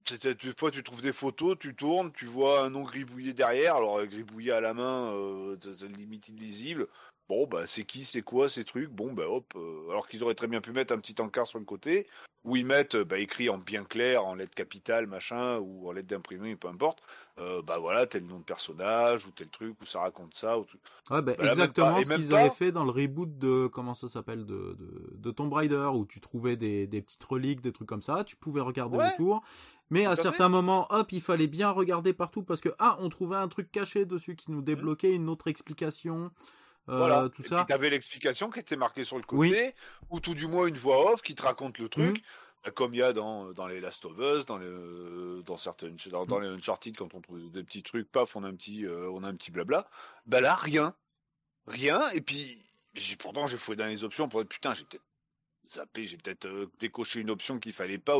C'était 0.05 0.35
des 0.35 0.51
fois 0.57 0.69
tu 0.69 0.84
trouves 0.84 1.01
des 1.01 1.13
photos, 1.13 1.57
tu 1.57 1.75
tournes, 1.75 2.11
tu 2.11 2.25
vois 2.25 2.63
un 2.63 2.69
nom 2.69 2.84
gribouillé 2.84 3.34
derrière. 3.34 3.77
Alors 3.77 4.05
gribouillé 4.05 4.51
à 4.51 4.59
la 4.59 4.73
main, 4.73 5.13
euh, 5.13 5.57
c'est 5.61 5.88
limite 5.88 6.27
illisible. 6.27 6.88
Bon 7.29 7.47
bah 7.47 7.63
c'est 7.65 7.85
qui, 7.85 8.05
c'est 8.05 8.21
quoi 8.21 8.49
ces 8.49 8.63
trucs? 8.63 8.89
Bon 8.89 9.13
bah 9.13 9.27
hop. 9.27 9.53
Euh, 9.55 9.89
alors 9.89 10.07
qu'ils 10.07 10.23
auraient 10.23 10.35
très 10.35 10.47
bien 10.47 10.61
pu 10.61 10.71
mettre 10.71 10.93
un 10.93 10.99
petit 10.99 11.15
encart 11.21 11.47
sur 11.47 11.59
le 11.59 11.65
côté 11.65 12.07
où 12.43 12.57
ils 12.57 12.65
mettent 12.65 12.97
bah, 12.97 13.19
écrit 13.19 13.49
en 13.49 13.57
bien 13.57 13.85
clair, 13.85 14.25
en 14.25 14.35
lettres 14.35 14.53
capitales, 14.53 15.07
machin, 15.07 15.59
ou 15.59 15.87
en 15.87 15.93
lettres 15.93 16.09
d'imprimé, 16.09 16.57
peu 16.57 16.67
importe. 16.67 17.01
Euh, 17.39 17.61
bah 17.61 17.77
voilà 17.77 18.05
tel 18.05 18.25
nom 18.25 18.39
de 18.39 18.43
personnage 18.43 19.25
ou 19.25 19.31
tel 19.31 19.47
truc 19.47 19.81
ou 19.81 19.85
ça 19.85 20.01
raconte 20.01 20.35
ça 20.35 20.59
ou 20.59 20.65
truc. 20.65 20.81
Ouais 21.09 21.21
bah, 21.21 21.33
exactement 21.39 22.01
ce 22.01 22.13
qu'ils 22.13 22.35
avaient 22.35 22.49
fait 22.49 22.71
dans 22.71 22.83
le 22.83 22.91
reboot 22.91 23.37
de 23.37 23.67
comment 23.67 23.93
ça 23.93 24.09
s'appelle 24.09 24.45
de, 24.45 24.75
de, 24.77 25.13
de 25.15 25.31
Tomb 25.31 25.51
Raider 25.53 25.89
où 25.93 26.05
tu 26.05 26.19
trouvais 26.19 26.57
des, 26.57 26.85
des 26.85 27.01
petites 27.01 27.23
reliques, 27.23 27.61
des 27.61 27.71
trucs 27.71 27.87
comme 27.87 28.01
ça. 28.01 28.23
Tu 28.25 28.35
pouvais 28.35 28.61
regarder 28.61 28.97
autour. 28.97 29.41
Mais 29.89 30.05
à 30.05 30.15
certains 30.15 30.49
moments, 30.49 30.87
hop, 30.89 31.11
il 31.11 31.21
fallait 31.21 31.47
bien 31.47 31.69
regarder 31.69 32.13
partout 32.13 32.43
parce 32.43 32.61
que 32.61 32.69
ah, 32.79 32.97
on 32.99 33.09
trouvait 33.09 33.35
un 33.35 33.47
truc 33.47 33.71
caché 33.71 34.05
dessus 34.05 34.35
qui 34.35 34.51
nous 34.51 34.61
débloquait 34.61 35.13
une 35.13 35.29
autre 35.29 35.47
explication. 35.47 36.31
Euh, 36.89 36.97
voilà. 36.97 37.30
tout 37.30 37.43
ça. 37.43 37.65
Tu 37.68 37.73
avais 37.73 37.89
l'explication 37.89 38.49
qui 38.49 38.60
était 38.60 38.76
marquée 38.76 39.03
sur 39.03 39.18
le 39.18 39.23
côté, 39.23 39.73
ou 40.10 40.19
tout 40.19 40.35
du 40.35 40.47
moins 40.47 40.68
une 40.68 40.76
voix 40.76 41.14
off 41.14 41.22
qui 41.22 41.35
te 41.35 41.41
raconte 41.41 41.80
le 41.80 41.88
truc, 41.88 42.23
mmh. 42.65 42.72
comme 42.72 42.93
il 42.93 42.97
y 42.97 43.03
a 43.03 43.14
dans, 43.14 43.51
dans 43.53 43.68
les 43.68 43.80
Last 43.80 44.03
of 44.05 44.18
Us, 44.18 44.45
dans, 44.45 44.57
les, 44.57 45.43
dans 45.43 45.57
certaines, 45.57 45.95
dans, 46.11 46.26
dans, 46.26 46.39
les 46.39 46.49
Uncharted, 46.49 46.97
quand 46.97 47.14
on 47.14 47.22
trouve 47.22 47.51
des 47.51 47.64
petits 47.64 47.84
trucs, 47.84 48.11
paf, 48.11 48.35
on 48.35 48.43
a 48.43 48.47
un 48.47 48.55
petit, 48.55 48.85
euh, 48.85 49.10
on 49.11 49.23
a 49.23 49.27
un 49.27 49.35
petit 49.35 49.51
blabla. 49.51 49.88
Bah 50.26 50.41
là, 50.41 50.55
rien, 50.55 50.93
rien. 51.68 52.10
Et 52.10 52.22
puis, 52.22 52.61
pourtant, 53.18 53.47
j'ai 53.47 53.57
fouillé 53.57 53.77
dans 53.77 53.85
les 53.85 54.03
options 54.03 54.27
pour 54.27 54.41
être 54.41 54.49
putain, 54.49 54.73
j'ai 54.73 54.84
peut-être 54.84 55.03
zappé, 55.68 56.05
j'ai 56.05 56.18
peut-être 56.18 56.45
euh, 56.45 56.69
décoché 56.80 57.22
une 57.22 57.30
option 57.30 57.60
qu'il 57.60 57.73
fallait 57.73 57.97
pas. 57.97 58.18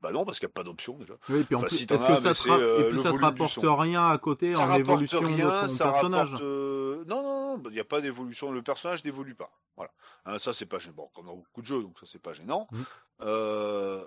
Bah 0.00 0.12
non, 0.12 0.24
parce 0.24 0.38
qu'il 0.38 0.46
n'y 0.46 0.52
a 0.52 0.54
pas 0.54 0.64
d'option 0.64 0.94
déjà. 0.94 1.14
Oui, 1.28 1.40
et 1.40 1.44
puis 1.44 1.54
en 1.54 1.60
plus, 1.60 1.86
que 1.86 1.96
ça 1.96 2.34
te 2.34 2.50
euh, 2.50 2.80
et 2.80 2.88
puis 2.88 2.98
ça 2.98 3.12
te 3.12 3.18
rapporte 3.18 3.58
rien 3.62 4.08
à 4.08 4.16
côté 4.18 4.56
en 4.56 4.74
évolution 4.74 5.20
de 5.20 5.68
ton 5.68 5.76
personnage? 5.76 6.36
euh, 6.40 7.04
Non, 7.06 7.22
non, 7.22 7.39
non, 7.56 7.62
il 7.66 7.72
n'y 7.72 7.80
a 7.80 7.84
pas 7.84 8.00
d'évolution. 8.00 8.50
Le 8.50 8.62
personnage 8.62 9.04
n'évolue 9.04 9.34
pas. 9.34 9.52
Voilà. 9.76 9.92
Hein, 10.24 10.38
ça, 10.38 10.52
c'est 10.52 10.66
pas 10.66 10.78
gênant. 10.78 10.94
Bon, 10.94 11.10
comme 11.14 11.26
dans 11.26 11.36
beaucoup 11.36 11.62
de 11.62 11.66
jeux, 11.66 11.82
donc 11.82 11.98
ça, 11.98 12.06
c'est 12.06 12.18
pas 12.18 12.32
gênant. 12.32 12.68
Mmh. 12.70 12.82
Euh, 13.22 14.06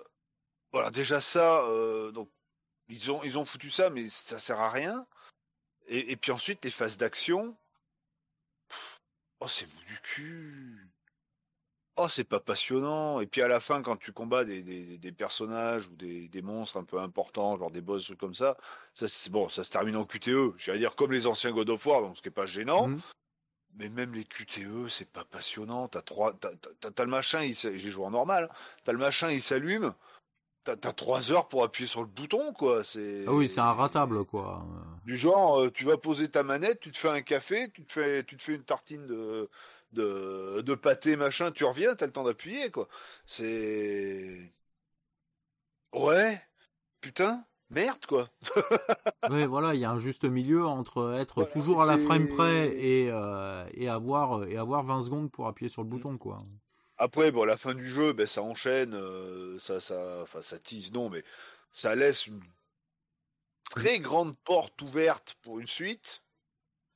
voilà, 0.72 0.90
déjà 0.90 1.20
ça, 1.20 1.64
donc 2.12 2.30
ils 2.88 3.10
ont 3.12 3.22
ils 3.22 3.38
ont 3.38 3.44
foutu 3.44 3.70
ça, 3.70 3.90
mais 3.90 4.08
ça 4.08 4.38
sert 4.38 4.60
à 4.60 4.70
rien. 4.70 5.06
Et, 5.86 6.12
et 6.12 6.16
puis 6.16 6.32
ensuite, 6.32 6.64
les 6.64 6.70
phases 6.70 6.96
d'action. 6.96 7.56
Oh, 9.40 9.48
c'est 9.48 9.68
du 9.86 10.00
cul 10.02 10.90
oh 11.96 12.08
c'est 12.08 12.24
pas 12.24 12.40
passionnant 12.40 13.20
et 13.20 13.26
puis 13.26 13.42
à 13.42 13.48
la 13.48 13.60
fin 13.60 13.82
quand 13.82 13.96
tu 13.96 14.12
combats 14.12 14.44
des, 14.44 14.62
des, 14.62 14.98
des 14.98 15.12
personnages 15.12 15.86
ou 15.88 15.96
des, 15.96 16.28
des, 16.28 16.42
monstres 16.42 16.76
un 16.76 16.84
peu 16.84 16.98
importants 16.98 17.56
genre 17.56 17.70
des 17.70 17.80
boss 17.80 18.12
comme 18.18 18.34
ça 18.34 18.56
ça 18.94 19.06
bon 19.30 19.48
ça 19.48 19.64
se 19.64 19.70
termine 19.70 19.96
en 19.96 20.04
QTE 20.04 20.54
j'allais 20.56 20.78
dire 20.78 20.96
comme 20.96 21.12
les 21.12 21.26
anciens 21.26 21.52
God 21.52 21.70
of 21.70 21.86
War 21.86 22.02
donc 22.02 22.16
ce 22.16 22.22
qui 22.22 22.28
est 22.28 22.32
pas 22.32 22.46
gênant 22.46 22.88
mmh. 22.88 23.00
Mais 23.76 23.88
même 23.88 24.14
les 24.14 24.24
QTE 24.24 24.88
c'est 24.88 25.10
pas 25.10 25.24
passionnant 25.24 25.88
t'as 25.88 26.02
trois 26.02 26.32
t'as, 26.34 26.50
t'as, 26.90 27.04
le 27.04 27.10
machin 27.10 27.50
j'ai 27.52 27.78
joué 27.78 28.04
en 28.04 28.10
normal 28.10 28.50
t'as 28.84 28.92
le 28.92 28.98
machin 28.98 29.30
il 29.30 29.42
s'allume 29.42 29.94
T'as, 30.64 30.76
t'as 30.76 30.92
trois 30.94 31.30
heures 31.30 31.48
pour 31.48 31.62
appuyer 31.62 31.86
sur 31.86 32.00
le 32.00 32.06
bouton, 32.06 32.54
quoi. 32.54 32.82
C'est. 32.82 33.24
Ah 33.26 33.32
oui, 33.32 33.50
c'est 33.50 33.60
un 33.60 33.74
ratable, 33.74 34.24
quoi. 34.24 34.66
Du 35.04 35.14
genre, 35.14 35.60
euh, 35.60 35.70
tu 35.70 35.84
vas 35.84 35.98
poser 35.98 36.30
ta 36.30 36.42
manette, 36.42 36.80
tu 36.80 36.90
te 36.90 36.96
fais 36.96 37.10
un 37.10 37.20
café, 37.20 37.70
tu 37.70 37.84
te 37.84 37.92
fais, 37.92 38.24
tu 38.24 38.38
te 38.38 38.42
fais 38.42 38.54
une 38.54 38.64
tartine 38.64 39.06
de, 39.06 39.50
de, 39.92 40.62
de 40.62 40.74
pâté 40.74 41.16
machin, 41.16 41.50
tu 41.52 41.64
reviens, 41.64 41.94
t'as 41.94 42.06
le 42.06 42.12
temps 42.12 42.24
d'appuyer 42.24 42.70
quoi. 42.70 42.88
C'est 43.26 44.52
ouais, 45.92 46.42
putain, 47.00 47.44
merde 47.74 48.06
quoi. 48.06 48.28
ouais, 49.30 49.46
voilà, 49.46 49.74
il 49.74 49.80
y 49.80 49.84
a 49.84 49.90
un 49.90 49.98
juste 49.98 50.24
milieu 50.24 50.64
entre 50.64 51.14
être 51.18 51.44
toujours 51.44 51.82
à 51.82 51.86
la 51.86 51.98
frame 51.98 52.28
près 52.28 52.68
et 52.76 53.10
euh, 53.10 53.64
et 53.74 53.88
avoir 53.88 54.44
et 54.44 54.56
avoir 54.56 54.84
20 54.84 55.02
secondes 55.02 55.30
pour 55.30 55.46
appuyer 55.46 55.68
sur 55.68 55.82
le 55.82 55.88
mmh. 55.88 55.90
bouton 55.90 56.18
quoi. 56.18 56.38
Après, 56.96 57.32
bon, 57.32 57.44
la 57.44 57.56
fin 57.56 57.74
du 57.74 57.84
jeu, 57.84 58.12
ben 58.12 58.26
ça 58.26 58.42
enchaîne, 58.42 58.94
euh, 58.94 59.58
ça, 59.58 59.80
ça, 59.80 60.20
enfin, 60.22 60.42
ça 60.42 60.58
tease 60.58 60.92
non, 60.92 61.10
mais 61.10 61.24
ça 61.72 61.96
laisse 61.96 62.26
une 62.28 62.40
très 63.70 63.98
grande 63.98 64.36
porte 64.44 64.80
ouverte 64.82 65.36
pour 65.42 65.58
une 65.58 65.66
suite. 65.66 66.22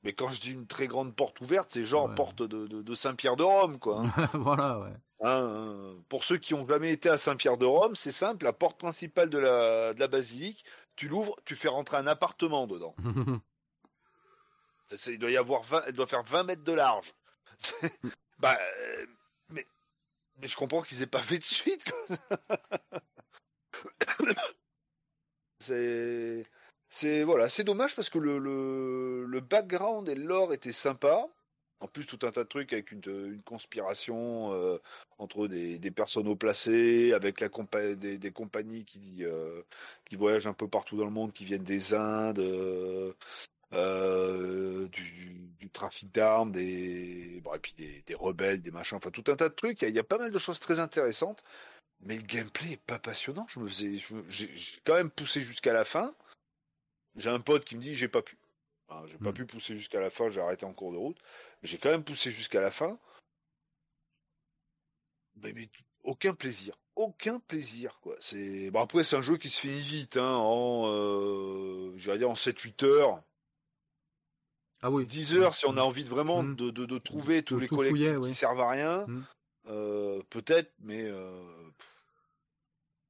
Mais 0.03 0.13
quand 0.13 0.29
je 0.29 0.39
dis 0.39 0.51
une 0.53 0.67
très 0.67 0.87
grande 0.87 1.13
porte 1.13 1.41
ouverte, 1.41 1.71
c'est 1.73 1.83
genre 1.83 2.13
porte 2.15 2.41
de, 2.41 2.67
de, 2.67 2.95
Saint-Pierre 2.95 3.35
de 3.35 3.43
Rome, 3.43 3.79
quoi. 3.79 4.03
Hein. 4.05 4.29
voilà, 4.33 4.79
ouais. 4.79 4.93
Hein, 5.21 5.31
hein. 5.31 5.95
pour 6.07 6.23
ceux 6.23 6.37
qui 6.37 6.53
ont 6.53 6.65
jamais 6.65 6.91
été 6.91 7.09
à 7.09 7.17
Saint-Pierre 7.17 7.57
de 7.57 7.65
Rome, 7.65 7.95
c'est 7.95 8.13
simple, 8.13 8.45
la 8.45 8.53
porte 8.53 8.79
principale 8.79 9.29
de 9.29 9.37
la, 9.37 9.93
de 9.93 9.99
la 9.99 10.07
basilique, 10.07 10.63
tu 10.95 11.07
l'ouvres, 11.07 11.35
tu 11.45 11.55
fais 11.55 11.67
rentrer 11.67 11.97
un 11.97 12.07
appartement 12.07 12.67
dedans. 12.67 12.95
il 15.07 15.19
doit 15.19 15.31
y 15.31 15.37
avoir 15.37 15.63
20, 15.63 15.83
elle 15.87 15.93
doit 15.93 16.07
faire 16.07 16.23
20 16.23 16.43
mètres 16.43 16.63
de 16.63 16.73
large. 16.73 17.13
bah, 18.39 18.57
euh, 18.61 19.05
mais, 19.49 19.67
mais 20.37 20.47
je 20.47 20.55
comprends 20.55 20.81
qu'ils 20.81 21.01
aient 21.01 21.07
pas 21.07 21.21
fait 21.21 21.39
de 21.39 21.43
suite. 21.43 21.85
c'est 25.59 26.43
c'est 26.89 27.23
voilà, 27.23 27.49
c'est 27.49 27.63
dommage 27.63 27.95
parce 27.95 28.09
que 28.09 28.19
le, 28.19 28.39
le, 28.39 29.25
le 29.25 29.39
background 29.41 30.09
et 30.09 30.15
l'or 30.15 30.53
étaient 30.53 30.71
sympas. 30.71 31.27
En 31.81 31.87
plus, 31.87 32.05
tout 32.05 32.19
un 32.23 32.31
tas 32.31 32.43
de 32.43 32.49
trucs 32.49 32.73
avec 32.73 32.91
une, 32.91 33.01
une 33.05 33.41
conspiration 33.41 34.53
euh, 34.53 34.79
entre 35.17 35.47
des, 35.47 35.91
personnes 35.91 36.27
haut 36.27 36.35
placées, 36.35 37.13
avec 37.13 37.41
des, 37.41 38.31
compagnies 38.31 38.83
qui, 38.83 39.23
euh, 39.23 39.61
qui 40.05 40.17
voyagent 40.17 40.47
un 40.47 40.53
peu 40.53 40.67
partout 40.67 40.97
dans 40.97 41.05
le 41.05 41.11
monde, 41.11 41.31
qui 41.31 41.45
viennent 41.45 41.63
des 41.63 41.93
Indes, 41.93 42.39
euh, 42.39 43.13
euh 43.73 44.87
du, 44.89 45.69
trafic 45.71 46.11
d'armes, 46.11 46.51
des, 46.51 47.39
bon, 47.43 47.53
et 47.53 47.59
puis 47.59 47.73
des, 47.77 48.15
rebelles, 48.15 48.61
des 48.61 48.71
machins, 48.71 48.97
enfin 48.97 49.11
tout 49.11 49.23
un 49.27 49.35
tas 49.35 49.49
de 49.49 49.53
trucs. 49.53 49.81
Il 49.83 49.89
y, 49.89 49.99
a, 49.99 50.01
a, 50.01 50.03
pas 50.03 50.17
mal 50.17 50.31
de 50.31 50.37
choses 50.39 50.59
très 50.59 50.79
intéressantes, 50.79 51.43
mais 52.01 52.15
le 52.17 52.23
gameplay 52.23 52.73
est 52.73 52.81
pas 52.81 52.99
passionnant. 52.99 53.45
Je 53.49 53.59
me 53.59 53.69
faisais, 53.69 53.97
j'ai 54.27 54.49
quand 54.85 54.95
même 54.95 55.11
poussé 55.11 55.41
jusqu'à 55.41 55.73
la 55.73 55.85
fin. 55.85 56.13
J'ai 57.15 57.29
un 57.29 57.39
pote 57.39 57.65
qui 57.65 57.75
me 57.75 57.81
dit 57.81 57.95
j'ai 57.95 58.07
pas 58.07 58.23
pu. 58.23 58.38
J'ai 59.07 59.17
pas 59.17 59.29
hmm. 59.29 59.33
pu 59.33 59.45
pousser 59.45 59.75
jusqu'à 59.75 59.99
la 59.99 60.09
fin, 60.09 60.29
j'ai 60.29 60.41
arrêté 60.41 60.65
en 60.65 60.73
cours 60.73 60.91
de 60.91 60.97
route. 60.97 61.17
J'ai 61.63 61.77
quand 61.77 61.89
même 61.89 62.03
poussé 62.03 62.31
jusqu'à 62.31 62.61
la 62.61 62.71
fin. 62.71 62.97
Mais, 65.37 65.53
aucun 66.03 66.33
plaisir. 66.33 66.77
Aucun 66.95 67.39
plaisir, 67.39 67.99
quoi. 68.01 68.15
C'est 68.19 68.71
bon, 68.71 68.81
après 68.81 69.03
c'est 69.03 69.15
un 69.15 69.21
jeu 69.21 69.37
qui 69.37 69.49
se 69.49 69.59
finit 69.61 69.79
vite, 69.79 70.17
hein, 70.17 70.35
en 70.35 70.85
euh, 70.87 71.95
dire 71.95 72.29
en 72.29 72.33
7-8 72.33 72.85
heures. 72.85 73.23
Ah 74.81 74.91
oui. 74.91 75.05
10 75.05 75.37
heures 75.37 75.55
si 75.55 75.65
on 75.65 75.77
a 75.77 75.81
envie 75.81 76.03
de 76.03 76.09
vraiment 76.09 76.43
hmm. 76.43 76.55
de, 76.55 76.69
de, 76.71 76.85
de, 76.85 76.97
trouver 76.97 77.43
tous 77.43 77.59
les 77.59 77.67
collectifs 77.67 78.21
qui 78.21 78.33
servent 78.33 78.61
à 78.61 78.69
rien. 78.69 79.05
Hmm. 79.07 79.23
Euh, 79.67 80.21
peut-être, 80.29 80.73
mais 80.79 81.03
euh, 81.03 81.31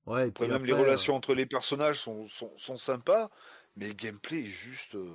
ouais, 0.07 0.31
et 0.41 0.47
même 0.47 0.65
les 0.65 0.73
relations 0.73 1.15
entre 1.15 1.33
les 1.33 1.45
personnages 1.45 2.01
sont, 2.01 2.27
sont, 2.27 2.51
sont 2.57 2.77
sympas. 2.77 3.29
Mais 3.75 3.87
le 3.87 3.93
gameplay 3.93 4.41
est 4.41 4.45
juste. 4.45 4.95
Euh, 4.95 5.09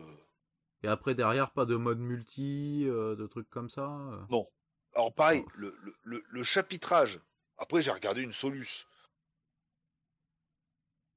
Et 0.85 0.87
après, 0.87 1.15
derrière, 1.15 1.51
pas 1.51 1.65
de 1.65 1.77
mode 1.77 1.99
multi, 1.99 2.85
euh, 2.87 3.17
de 3.17 3.27
trucs 3.27 3.49
comme 3.49 3.71
ça 3.71 3.89
euh 3.89 4.23
Non. 4.29 4.47
Alors, 4.95 5.15
pareil, 5.15 5.43
le, 5.55 5.75
le, 6.03 6.23
le, 6.29 6.43
chapitrage. 6.43 7.21
Après, 7.57 7.81
j'ai 7.81 7.91
regardé 7.91 8.21
une 8.21 8.35
Solus. 8.35 8.87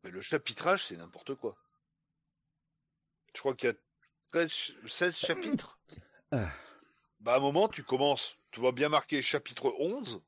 Mais 0.04 0.10
le 0.10 0.22
chapitrage, 0.22 0.86
c'est 0.86 0.96
n'importe 0.96 1.36
quoi. 1.36 1.58
Je 3.36 3.42
crois 3.42 3.56
qu'il 3.56 3.70
y 3.70 3.74
a 3.74 3.76
13, 4.32 4.72
16 4.88 5.18
chapitres. 5.18 5.78
Ah. 6.32 6.52
Bah, 7.22 7.36
à 7.36 7.38
un 7.38 7.40
moment, 7.40 7.70
tu 7.70 7.84
commences, 7.84 8.38
tu 8.52 8.60
vois 8.60 8.74
bien 8.74 8.90
marqué 8.90 9.22
chapitre 9.22 9.74
11, 9.80 10.22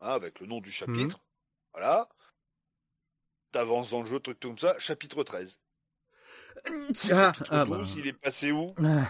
hein, 0.00 0.10
avec 0.10 0.40
le 0.40 0.48
nom 0.48 0.60
du 0.60 0.72
chapitre. 0.72 1.18
Mmh. 1.18 1.22
Voilà. 1.74 2.08
T'avances 3.52 3.90
dans 3.90 4.00
le 4.00 4.06
jeu, 4.06 4.18
truc 4.18 4.40
comme 4.40 4.58
ça, 4.58 4.76
chapitre 4.80 5.22
13. 5.22 5.60
Ah, 7.12 7.32
ah 7.50 7.64
bah. 7.64 7.82
il 7.96 8.06
est 8.06 8.12
passé 8.12 8.52
où 8.52 8.74
ah. 8.82 9.06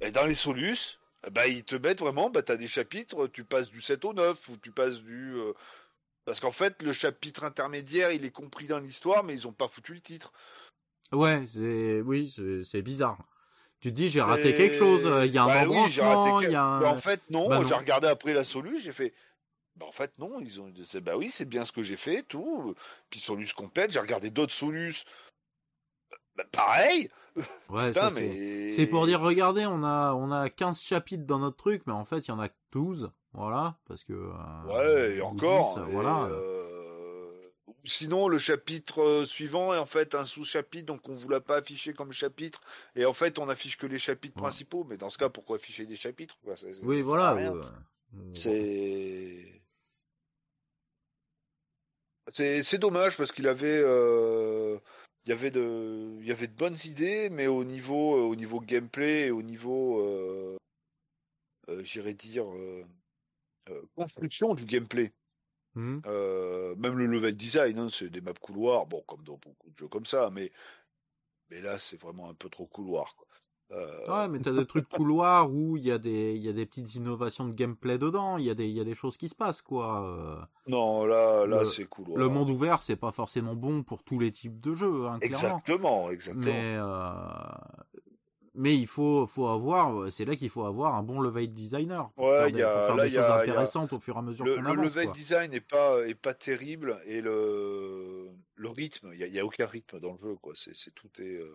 Et 0.00 0.10
Dans 0.10 0.26
les 0.26 0.34
solus, 0.34 0.98
bah, 1.30 1.46
ils 1.46 1.64
te 1.64 1.76
mettent 1.76 2.00
vraiment, 2.00 2.30
bah, 2.30 2.42
tu 2.42 2.52
as 2.52 2.56
des 2.56 2.66
chapitres, 2.66 3.28
tu 3.28 3.44
passes 3.44 3.70
du 3.70 3.80
7 3.80 4.04
au 4.04 4.12
9, 4.12 4.48
ou 4.48 4.56
tu 4.56 4.70
passes 4.72 5.00
du, 5.00 5.34
euh, 5.34 5.52
Parce 6.24 6.40
qu'en 6.40 6.50
fait, 6.50 6.82
le 6.82 6.92
chapitre 6.92 7.44
intermédiaire, 7.44 8.10
il 8.12 8.24
est 8.24 8.30
compris 8.30 8.66
dans 8.66 8.78
l'histoire, 8.78 9.22
mais 9.24 9.34
ils 9.34 9.46
ont 9.46 9.52
pas 9.52 9.68
foutu 9.68 9.94
le 9.94 10.00
titre. 10.00 10.32
Ouais, 11.12 11.44
c'est 11.46 12.00
oui, 12.00 12.34
c'est- 12.64 12.82
bizarre. 12.82 13.18
Tu 13.80 13.90
te 13.90 13.94
dis 13.94 14.08
j'ai 14.08 14.22
raté 14.22 14.54
quelque 14.54 14.76
chose, 14.76 15.06
euh, 15.06 15.26
il 15.26 15.32
y 15.32 15.38
a 15.38 15.42
un 15.42 15.46
Bah 15.46 15.66
oui, 15.68 15.88
j'ai 15.88 16.02
raté 16.02 16.16
embranchement, 16.16 16.40
y 16.50 16.54
a 16.54 16.62
un... 16.62 16.80
Bah, 16.80 16.88
en 16.90 16.98
fait, 16.98 17.20
non. 17.30 17.48
Bah, 17.48 17.62
J'ai 17.66 17.74
regardé 17.74 18.06
après 18.06 18.32
la 18.32 18.44
solu, 18.44 18.78
j'ai 18.80 18.92
fait. 18.92 19.12
Bah, 19.76 19.86
en 19.86 19.92
fait, 19.92 20.12
non. 20.18 20.40
Ils 20.40 20.60
ont. 20.60 20.72
Bah 21.02 21.16
oui, 21.16 21.30
c'est 21.32 21.44
bien 21.44 21.64
ce 21.64 21.72
que 21.72 21.82
j'ai 21.82 21.96
fait, 21.96 22.22
tout. 22.22 22.74
Puis 23.10 23.18
Solus 23.18 23.52
complète. 23.56 23.90
J'ai 23.90 23.98
regardé 23.98 24.30
d'autres 24.30 24.52
Solus. 24.54 25.04
Bah, 26.36 26.44
pareil. 26.52 27.08
Ouais, 27.70 27.92
c'est... 27.94 28.10
mais. 28.20 28.68
C'est 28.68 28.86
pour 28.86 29.06
dire, 29.06 29.20
regardez, 29.20 29.64
on 29.64 29.82
a, 29.82 30.12
on 30.14 30.30
a 30.30 30.50
15 30.50 30.82
chapitres 30.82 31.24
dans 31.24 31.38
notre 31.38 31.56
truc, 31.56 31.82
mais 31.86 31.92
en 31.94 32.04
fait, 32.04 32.18
il 32.18 32.28
y 32.28 32.30
en 32.32 32.38
a 32.38 32.48
que 32.50 32.54
12. 32.72 33.10
Voilà, 33.32 33.78
parce 33.86 34.04
que... 34.04 34.12
euh, 34.12 34.64
Ouais, 34.66 35.16
et 35.16 35.22
encore. 35.22 35.74
10, 35.76 35.88
et, 35.88 35.92
voilà. 35.92 36.24
euh, 36.24 37.48
Sinon, 37.84 38.28
le 38.28 38.36
chapitre 38.38 39.00
euh, 39.02 39.24
suivant 39.24 39.72
est 39.72 39.78
en 39.78 39.86
fait 39.86 40.14
un 40.14 40.24
sous-chapitre, 40.24 40.84
donc 40.84 41.08
on 41.08 41.14
vous 41.16 41.28
l'a 41.30 41.40
pas 41.40 41.56
affiché 41.56 41.94
comme 41.94 42.12
chapitre, 42.12 42.60
et 42.94 43.04
en 43.06 43.12
fait 43.14 43.38
on 43.40 43.48
affiche 43.48 43.76
que 43.78 43.86
les 43.86 43.98
chapitres 43.98 44.36
Ouais. 44.36 44.42
principaux. 44.42 44.84
Mais 44.88 44.96
dans 44.98 45.08
ce 45.08 45.16
cas, 45.18 45.30
pourquoi 45.30 45.56
afficher 45.56 45.86
des 45.86 45.96
chapitres 45.96 46.38
quoi 46.44 46.56
Ça- 46.56 46.66
ça- 46.72 46.80
ça 46.80 46.86
Oui, 46.86 47.00
voilà. 47.00 47.32
euh, 47.34 47.60
C'est 48.34 49.62
c'est 52.28 52.62
c'est 52.62 52.78
dommage 52.78 53.16
parce 53.16 53.32
qu'il 53.32 53.48
avait 53.48 53.80
euh, 53.84 54.78
il 55.24 55.30
y 55.30 55.32
avait 55.32 55.50
de 55.50 56.16
il 56.20 56.26
y 56.26 56.32
avait 56.32 56.46
de 56.48 56.54
bonnes 56.54 56.76
idées, 56.84 57.28
mais 57.30 57.46
au 57.48 57.64
niveau 57.64 58.14
au 58.30 58.36
niveau 58.36 58.60
gameplay 58.60 59.26
et 59.28 59.30
au 59.30 59.42
niveau 59.42 60.00
euh, 60.00 60.56
euh, 61.68 61.82
j'irais 61.82 62.14
dire 62.14 62.44
euh, 62.52 62.84
euh, 63.70 63.82
construction 63.96 64.54
du 64.54 64.66
gameplay. 64.66 65.12
Euh, 66.06 66.74
même 66.76 66.98
le 66.98 67.06
level 67.06 67.36
design, 67.36 67.78
hein, 67.78 67.88
c'est 67.90 68.10
des 68.10 68.20
maps 68.20 68.34
couloirs, 68.34 68.86
bon, 68.86 69.02
comme 69.08 69.24
dans 69.24 69.38
beaucoup 69.38 69.70
de 69.70 69.76
jeux 69.78 69.88
comme 69.88 70.06
ça, 70.06 70.30
mais, 70.30 70.52
mais 71.50 71.60
là, 71.60 71.78
c'est 71.78 72.00
vraiment 72.00 72.28
un 72.30 72.34
peu 72.34 72.48
trop 72.50 72.66
couloir. 72.66 73.16
Quoi. 73.16 73.26
Euh, 73.72 74.04
Ouais, 74.06 74.28
mais 74.28 74.38
t'as 74.38 74.52
des 74.52 74.66
trucs 74.66 74.88
couloirs 74.88 75.50
où 75.50 75.76
il 75.76 75.84
y 75.84 75.90
a 75.90 75.98
des, 75.98 76.34
il 76.34 76.42
y 76.42 76.48
a 76.48 76.52
des 76.52 76.66
petites 76.66 76.94
innovations 76.94 77.46
de 77.48 77.54
gameplay 77.54 77.96
dedans, 77.98 78.36
il 78.36 78.44
y 78.44 78.50
a 78.50 78.54
des, 78.54 78.66
il 78.66 78.74
y 78.74 78.80
a 78.80 78.84
des 78.84 78.94
choses 78.94 79.16
qui 79.16 79.28
se 79.28 79.34
passent, 79.34 79.62
quoi. 79.62 80.04
euh. 80.06 80.36
Non, 80.66 81.04
là, 81.06 81.46
là 81.46 81.60
Le- 81.60 81.64
c'est 81.64 81.86
couloir. 81.86 82.18
Le 82.18 82.28
monde 82.28 82.50
ouvert, 82.50 82.82
c'est 82.82 82.96
pas 82.96 83.12
forcément 83.12 83.54
bon 83.54 83.82
pour 83.82 84.02
tous 84.02 84.18
les 84.18 84.30
types 84.30 84.60
de 84.60 84.72
jeux, 84.74 85.06
hein, 85.06 85.18
clairement. 85.18 85.58
Exactement, 85.58 86.10
exactement. 86.10 86.44
Mais, 86.44 86.76
euh, 86.76 88.00
mais 88.54 88.76
il 88.76 88.86
faut, 88.86 89.26
faut 89.26 89.46
avoir, 89.46 90.12
c'est 90.12 90.26
là 90.26 90.36
qu'il 90.36 90.50
faut 90.50 90.66
avoir 90.66 90.94
un 90.94 91.02
bon 91.02 91.20
level 91.22 91.48
designer 91.54 92.10
pour 92.10 92.24
Ouais, 92.26 92.36
faire 92.36 92.50
des, 92.52 92.58
y 92.58 92.62
a- 92.62 92.72
pour 92.76 92.82
faire 92.86 92.96
là, 92.96 93.04
des 93.04 93.10
il 93.10 93.14
y 93.14 93.18
a- 93.18 93.22
choses 93.22 93.30
a- 93.30 93.40
intéressantes 93.40 93.92
au 93.94 93.98
fur 93.98 94.14
et 94.16 94.18
à 94.18 94.22
mesure 94.22 94.44
Le, 94.44 94.56
qu'on 94.56 94.60
le 94.62 94.68
avance. 94.70 94.84
level 94.84 95.04
quoi. 95.06 95.14
design 95.14 95.54
est 95.54 95.60
pas, 95.60 96.06
est 96.06 96.14
pas 96.14 96.34
terrible 96.34 97.00
et 97.06 97.22
le, 97.22 98.28
le 98.56 98.68
rythme, 98.68 99.12
il 99.14 99.26
y 99.26 99.40
a, 99.40 99.46
aucun 99.46 99.66
rythme 99.66 99.98
dans 100.00 100.12
le 100.12 100.18
jeu, 100.18 100.34
quoi. 100.42 100.52
C'est, 100.54 100.76
c'est 100.76 100.90
tout 100.94 101.08
est. 101.18 101.22
euh, 101.38 101.54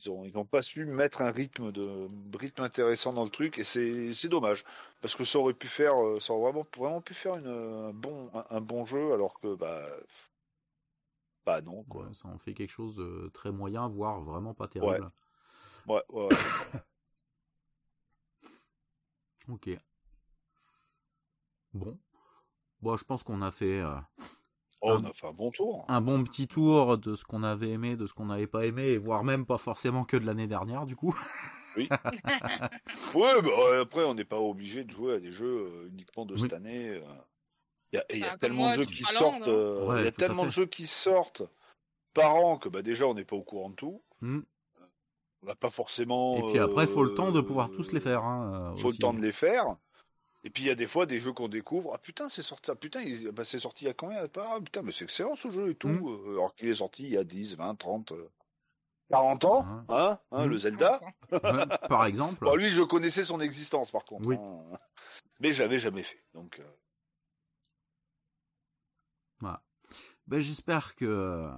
Ils 0.00 0.10
ont, 0.10 0.24
ils 0.24 0.36
ont 0.36 0.44
pas 0.44 0.60
su 0.60 0.84
mettre 0.86 1.22
un 1.22 1.30
rythme 1.30 1.70
de 1.72 2.08
rythme 2.36 2.62
intéressant 2.62 3.12
dans 3.12 3.24
le 3.24 3.30
truc 3.30 3.58
et 3.58 3.64
c'est, 3.64 4.28
dommage 4.28 4.64
parce 5.00 5.14
que 5.14 5.24
ça 5.24 5.38
aurait 5.38 5.54
pu 5.54 5.68
faire, 5.68 5.94
euh, 6.02 6.18
ça 6.20 6.32
aurait 6.32 6.50
vraiment, 6.50 6.66
vraiment 6.76 7.00
pu 7.00 7.14
faire 7.14 7.36
une, 7.36 7.46
un 7.46 7.92
bon, 7.92 8.30
un, 8.34 8.44
un 8.50 8.60
bon 8.60 8.86
jeu 8.86 9.12
alors 9.12 9.38
que 9.38 9.54
bah, 9.54 9.86
bah 11.46 11.60
non 11.60 11.84
quoi. 11.84 12.06
Ouais, 12.06 12.14
ça 12.14 12.28
en 12.28 12.38
fait 12.38 12.54
quelque 12.54 12.70
chose 12.70 12.96
de 12.96 13.30
très 13.32 13.52
moyen, 13.52 13.88
voire 13.88 14.20
vraiment 14.22 14.54
pas 14.54 14.66
terrible. 14.66 15.10
Ouais, 15.86 16.02
ouais, 16.08 16.28
ouais. 16.28 16.36
Ok. 19.48 19.68
Bon. 21.74 21.98
Bon, 22.80 22.96
je 22.96 23.04
pense 23.04 23.22
qu'on 23.22 23.42
a 23.42 23.50
fait 23.50 23.80
euh, 23.80 23.94
Oh, 24.86 24.98
on 25.02 25.04
a 25.08 25.12
fait 25.12 25.26
un 25.26 25.32
bon 25.32 25.50
tour. 25.50 25.84
un 25.88 26.00
bon 26.00 26.22
petit 26.24 26.46
tour 26.46 26.98
de 26.98 27.14
ce 27.14 27.24
qu'on 27.24 27.42
avait 27.42 27.70
aimé, 27.70 27.96
de 27.96 28.06
ce 28.06 28.12
qu'on 28.14 28.26
n'avait 28.26 28.46
pas 28.46 28.66
aimé, 28.66 28.88
et 28.88 28.98
voire 28.98 29.24
même 29.24 29.46
pas 29.46 29.58
forcément 29.58 30.04
que 30.04 30.16
de 30.16 30.26
l'année 30.26 30.46
dernière, 30.46 30.86
du 30.86 30.94
coup. 30.96 31.16
Ouais, 31.76 31.88
bah, 33.42 33.48
ouais, 33.48 33.80
après 33.80 34.04
on 34.04 34.14
n'est 34.14 34.24
pas 34.24 34.38
obligé 34.38 34.84
de 34.84 34.92
jouer 34.92 35.14
à 35.14 35.18
des 35.20 35.32
jeux 35.32 35.66
euh, 35.72 35.88
uniquement 35.88 36.24
de 36.24 36.34
Oui. 36.34 36.40
cette 36.42 36.52
année. 36.52 36.88
euh. 36.90 37.00
Il 37.92 37.96
y 37.96 37.98
a, 37.98 38.04
il 38.10 38.18
y 38.34 38.38
tellement 38.38 38.62
moi, 38.64 38.76
de 38.76 38.82
jeux 38.82 38.86
qui 38.86 39.02
sortent. 39.04 39.46
là. 39.46 39.52
euh, 39.52 39.86
Ouais, 39.86 40.00
il 40.00 40.04
y 40.04 40.08
a 40.08 40.10
tout 40.12 40.22
à 40.22 40.26
tellement 40.26 40.42
fait. 40.42 40.48
de 40.48 40.52
jeux 40.52 40.66
qui 40.66 40.86
sortent 40.86 41.42
par 42.12 42.36
an 42.36 42.58
que 42.58 42.68
bah 42.68 42.82
déjà 42.82 43.06
on 43.06 43.14
n'est 43.14 43.24
pas 43.24 43.36
au 43.36 43.42
courant 43.42 43.70
de 43.70 43.74
tout. 43.74 44.02
Hmm. 44.20 44.40
On 45.42 45.46
n'a 45.46 45.54
pas 45.56 45.70
forcément. 45.70 46.36
Et 46.36 46.42
puis 46.52 46.58
après, 46.58 46.86
faut 46.86 47.02
le 47.04 47.14
temps 47.14 47.30
de 47.32 47.40
euh, 47.40 47.42
pouvoir 47.42 47.70
tous 47.70 47.92
les 47.92 48.00
faire. 48.00 48.24
Hein, 48.24 48.72
euh, 48.72 48.76
faut 48.76 48.88
aussi. 48.88 48.98
le 48.98 49.02
temps 49.02 49.14
de 49.14 49.20
les 49.20 49.32
faire. 49.32 49.76
Et 50.46 50.50
puis 50.50 50.64
il 50.64 50.66
y 50.66 50.70
a 50.70 50.74
des 50.74 50.86
fois 50.86 51.06
des 51.06 51.18
jeux 51.20 51.32
qu'on 51.32 51.48
découvre. 51.48 51.92
Ah 51.94 51.98
putain, 51.98 52.28
c'est 52.28 52.42
sorti. 52.42 52.70
ah, 52.70 52.74
putain, 52.76 53.00
il- 53.02 53.30
bah, 53.32 53.44
c'est 53.44 53.58
sorti 53.58 53.84
il 53.84 53.88
y 53.88 53.90
a 53.90 53.94
combien? 53.94 54.18
Ah 54.36 54.58
putain, 54.62 54.82
mais 54.82 54.92
c'est 54.92 55.04
excellent 55.04 55.36
ce 55.36 55.50
jeu 55.50 55.70
et 55.70 55.74
tout. 55.74 55.88
Mm. 55.88 56.06
euh, 56.06 56.32
Alors 56.34 56.54
qu'il 56.54 56.68
est 56.68 56.74
sorti 56.74 57.04
il 57.04 57.10
y 57.10 57.16
a 57.16 57.24
10, 57.24 57.56
20, 57.56 57.74
30, 57.76 58.12
euh, 58.12 58.30
40 59.08 59.44
ans. 59.46 59.64
Hein. 59.66 59.84
Hein, 59.88 60.18
hein, 60.32 60.46
Mm. 60.46 60.50
Le 60.50 60.58
Zelda. 60.58 61.00
Ouais, 61.32 61.40
par 61.88 62.04
exemple. 62.04 62.44
Bon, 62.44 62.54
lui, 62.54 62.70
je 62.70 62.82
connaissais 62.82 63.24
son 63.24 63.40
existence 63.40 63.90
par 63.90 64.04
contre. 64.04 64.26
Oui. 64.26 64.36
hein. 64.38 64.78
Mais 65.40 65.52
je 65.52 65.62
l'avais 65.62 65.78
jamais 65.78 66.02
fait. 66.02 66.22
Donc. 66.34 66.60
euh, 66.60 66.64
Ben, 70.26 70.40
J'espère 70.40 70.94
que 70.96 71.50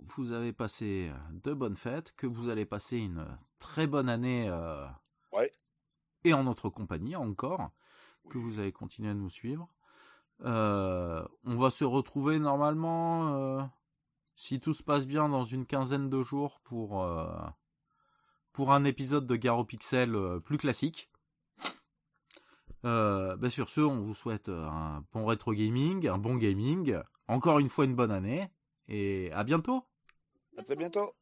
vous 0.00 0.30
avez 0.32 0.52
passé 0.52 1.10
de 1.30 1.52
bonnes 1.52 1.74
fêtes, 1.74 2.12
que 2.16 2.26
vous 2.28 2.48
allez 2.50 2.64
passer 2.66 2.98
une 2.98 3.26
très 3.58 3.86
bonne 3.88 4.08
année 4.08 4.46
euh, 4.48 4.86
Ouais. 5.32 5.52
et 6.24 6.32
en 6.32 6.44
notre 6.44 6.68
compagnie 6.70 7.16
encore, 7.16 7.70
que 8.28 8.38
vous 8.38 8.58
allez 8.58 8.72
continuer 8.72 9.10
à 9.10 9.14
nous 9.14 9.30
suivre. 9.30 9.68
Euh, 10.44 11.26
on 11.44 11.56
va 11.56 11.70
se 11.70 11.84
retrouver 11.84 12.38
normalement, 12.38 13.34
euh, 13.34 13.62
si 14.34 14.60
tout 14.60 14.74
se 14.74 14.82
passe 14.82 15.06
bien, 15.06 15.28
dans 15.28 15.44
une 15.44 15.66
quinzaine 15.66 16.10
de 16.10 16.22
jours 16.22 16.60
pour, 16.60 17.02
euh, 17.02 17.26
pour 18.52 18.72
un 18.72 18.84
épisode 18.84 19.26
de 19.26 19.36
Garo 19.36 19.64
Pixel 19.64 20.16
plus 20.44 20.58
classique. 20.58 21.10
Ben 22.82 23.50
sur 23.50 23.68
ce, 23.68 23.80
on 23.80 24.00
vous 24.00 24.14
souhaite 24.14 24.48
un 24.48 25.04
bon 25.12 25.26
rétro 25.26 25.52
gaming, 25.52 26.06
un 26.06 26.18
bon 26.18 26.36
gaming, 26.36 26.96
encore 27.26 27.58
une 27.58 27.68
fois 27.68 27.84
une 27.84 27.96
bonne 27.96 28.12
année, 28.12 28.48
et 28.86 29.32
à 29.32 29.42
bientôt 29.42 29.82
À 30.56 30.62
très 30.62 30.76
bientôt. 30.76 31.12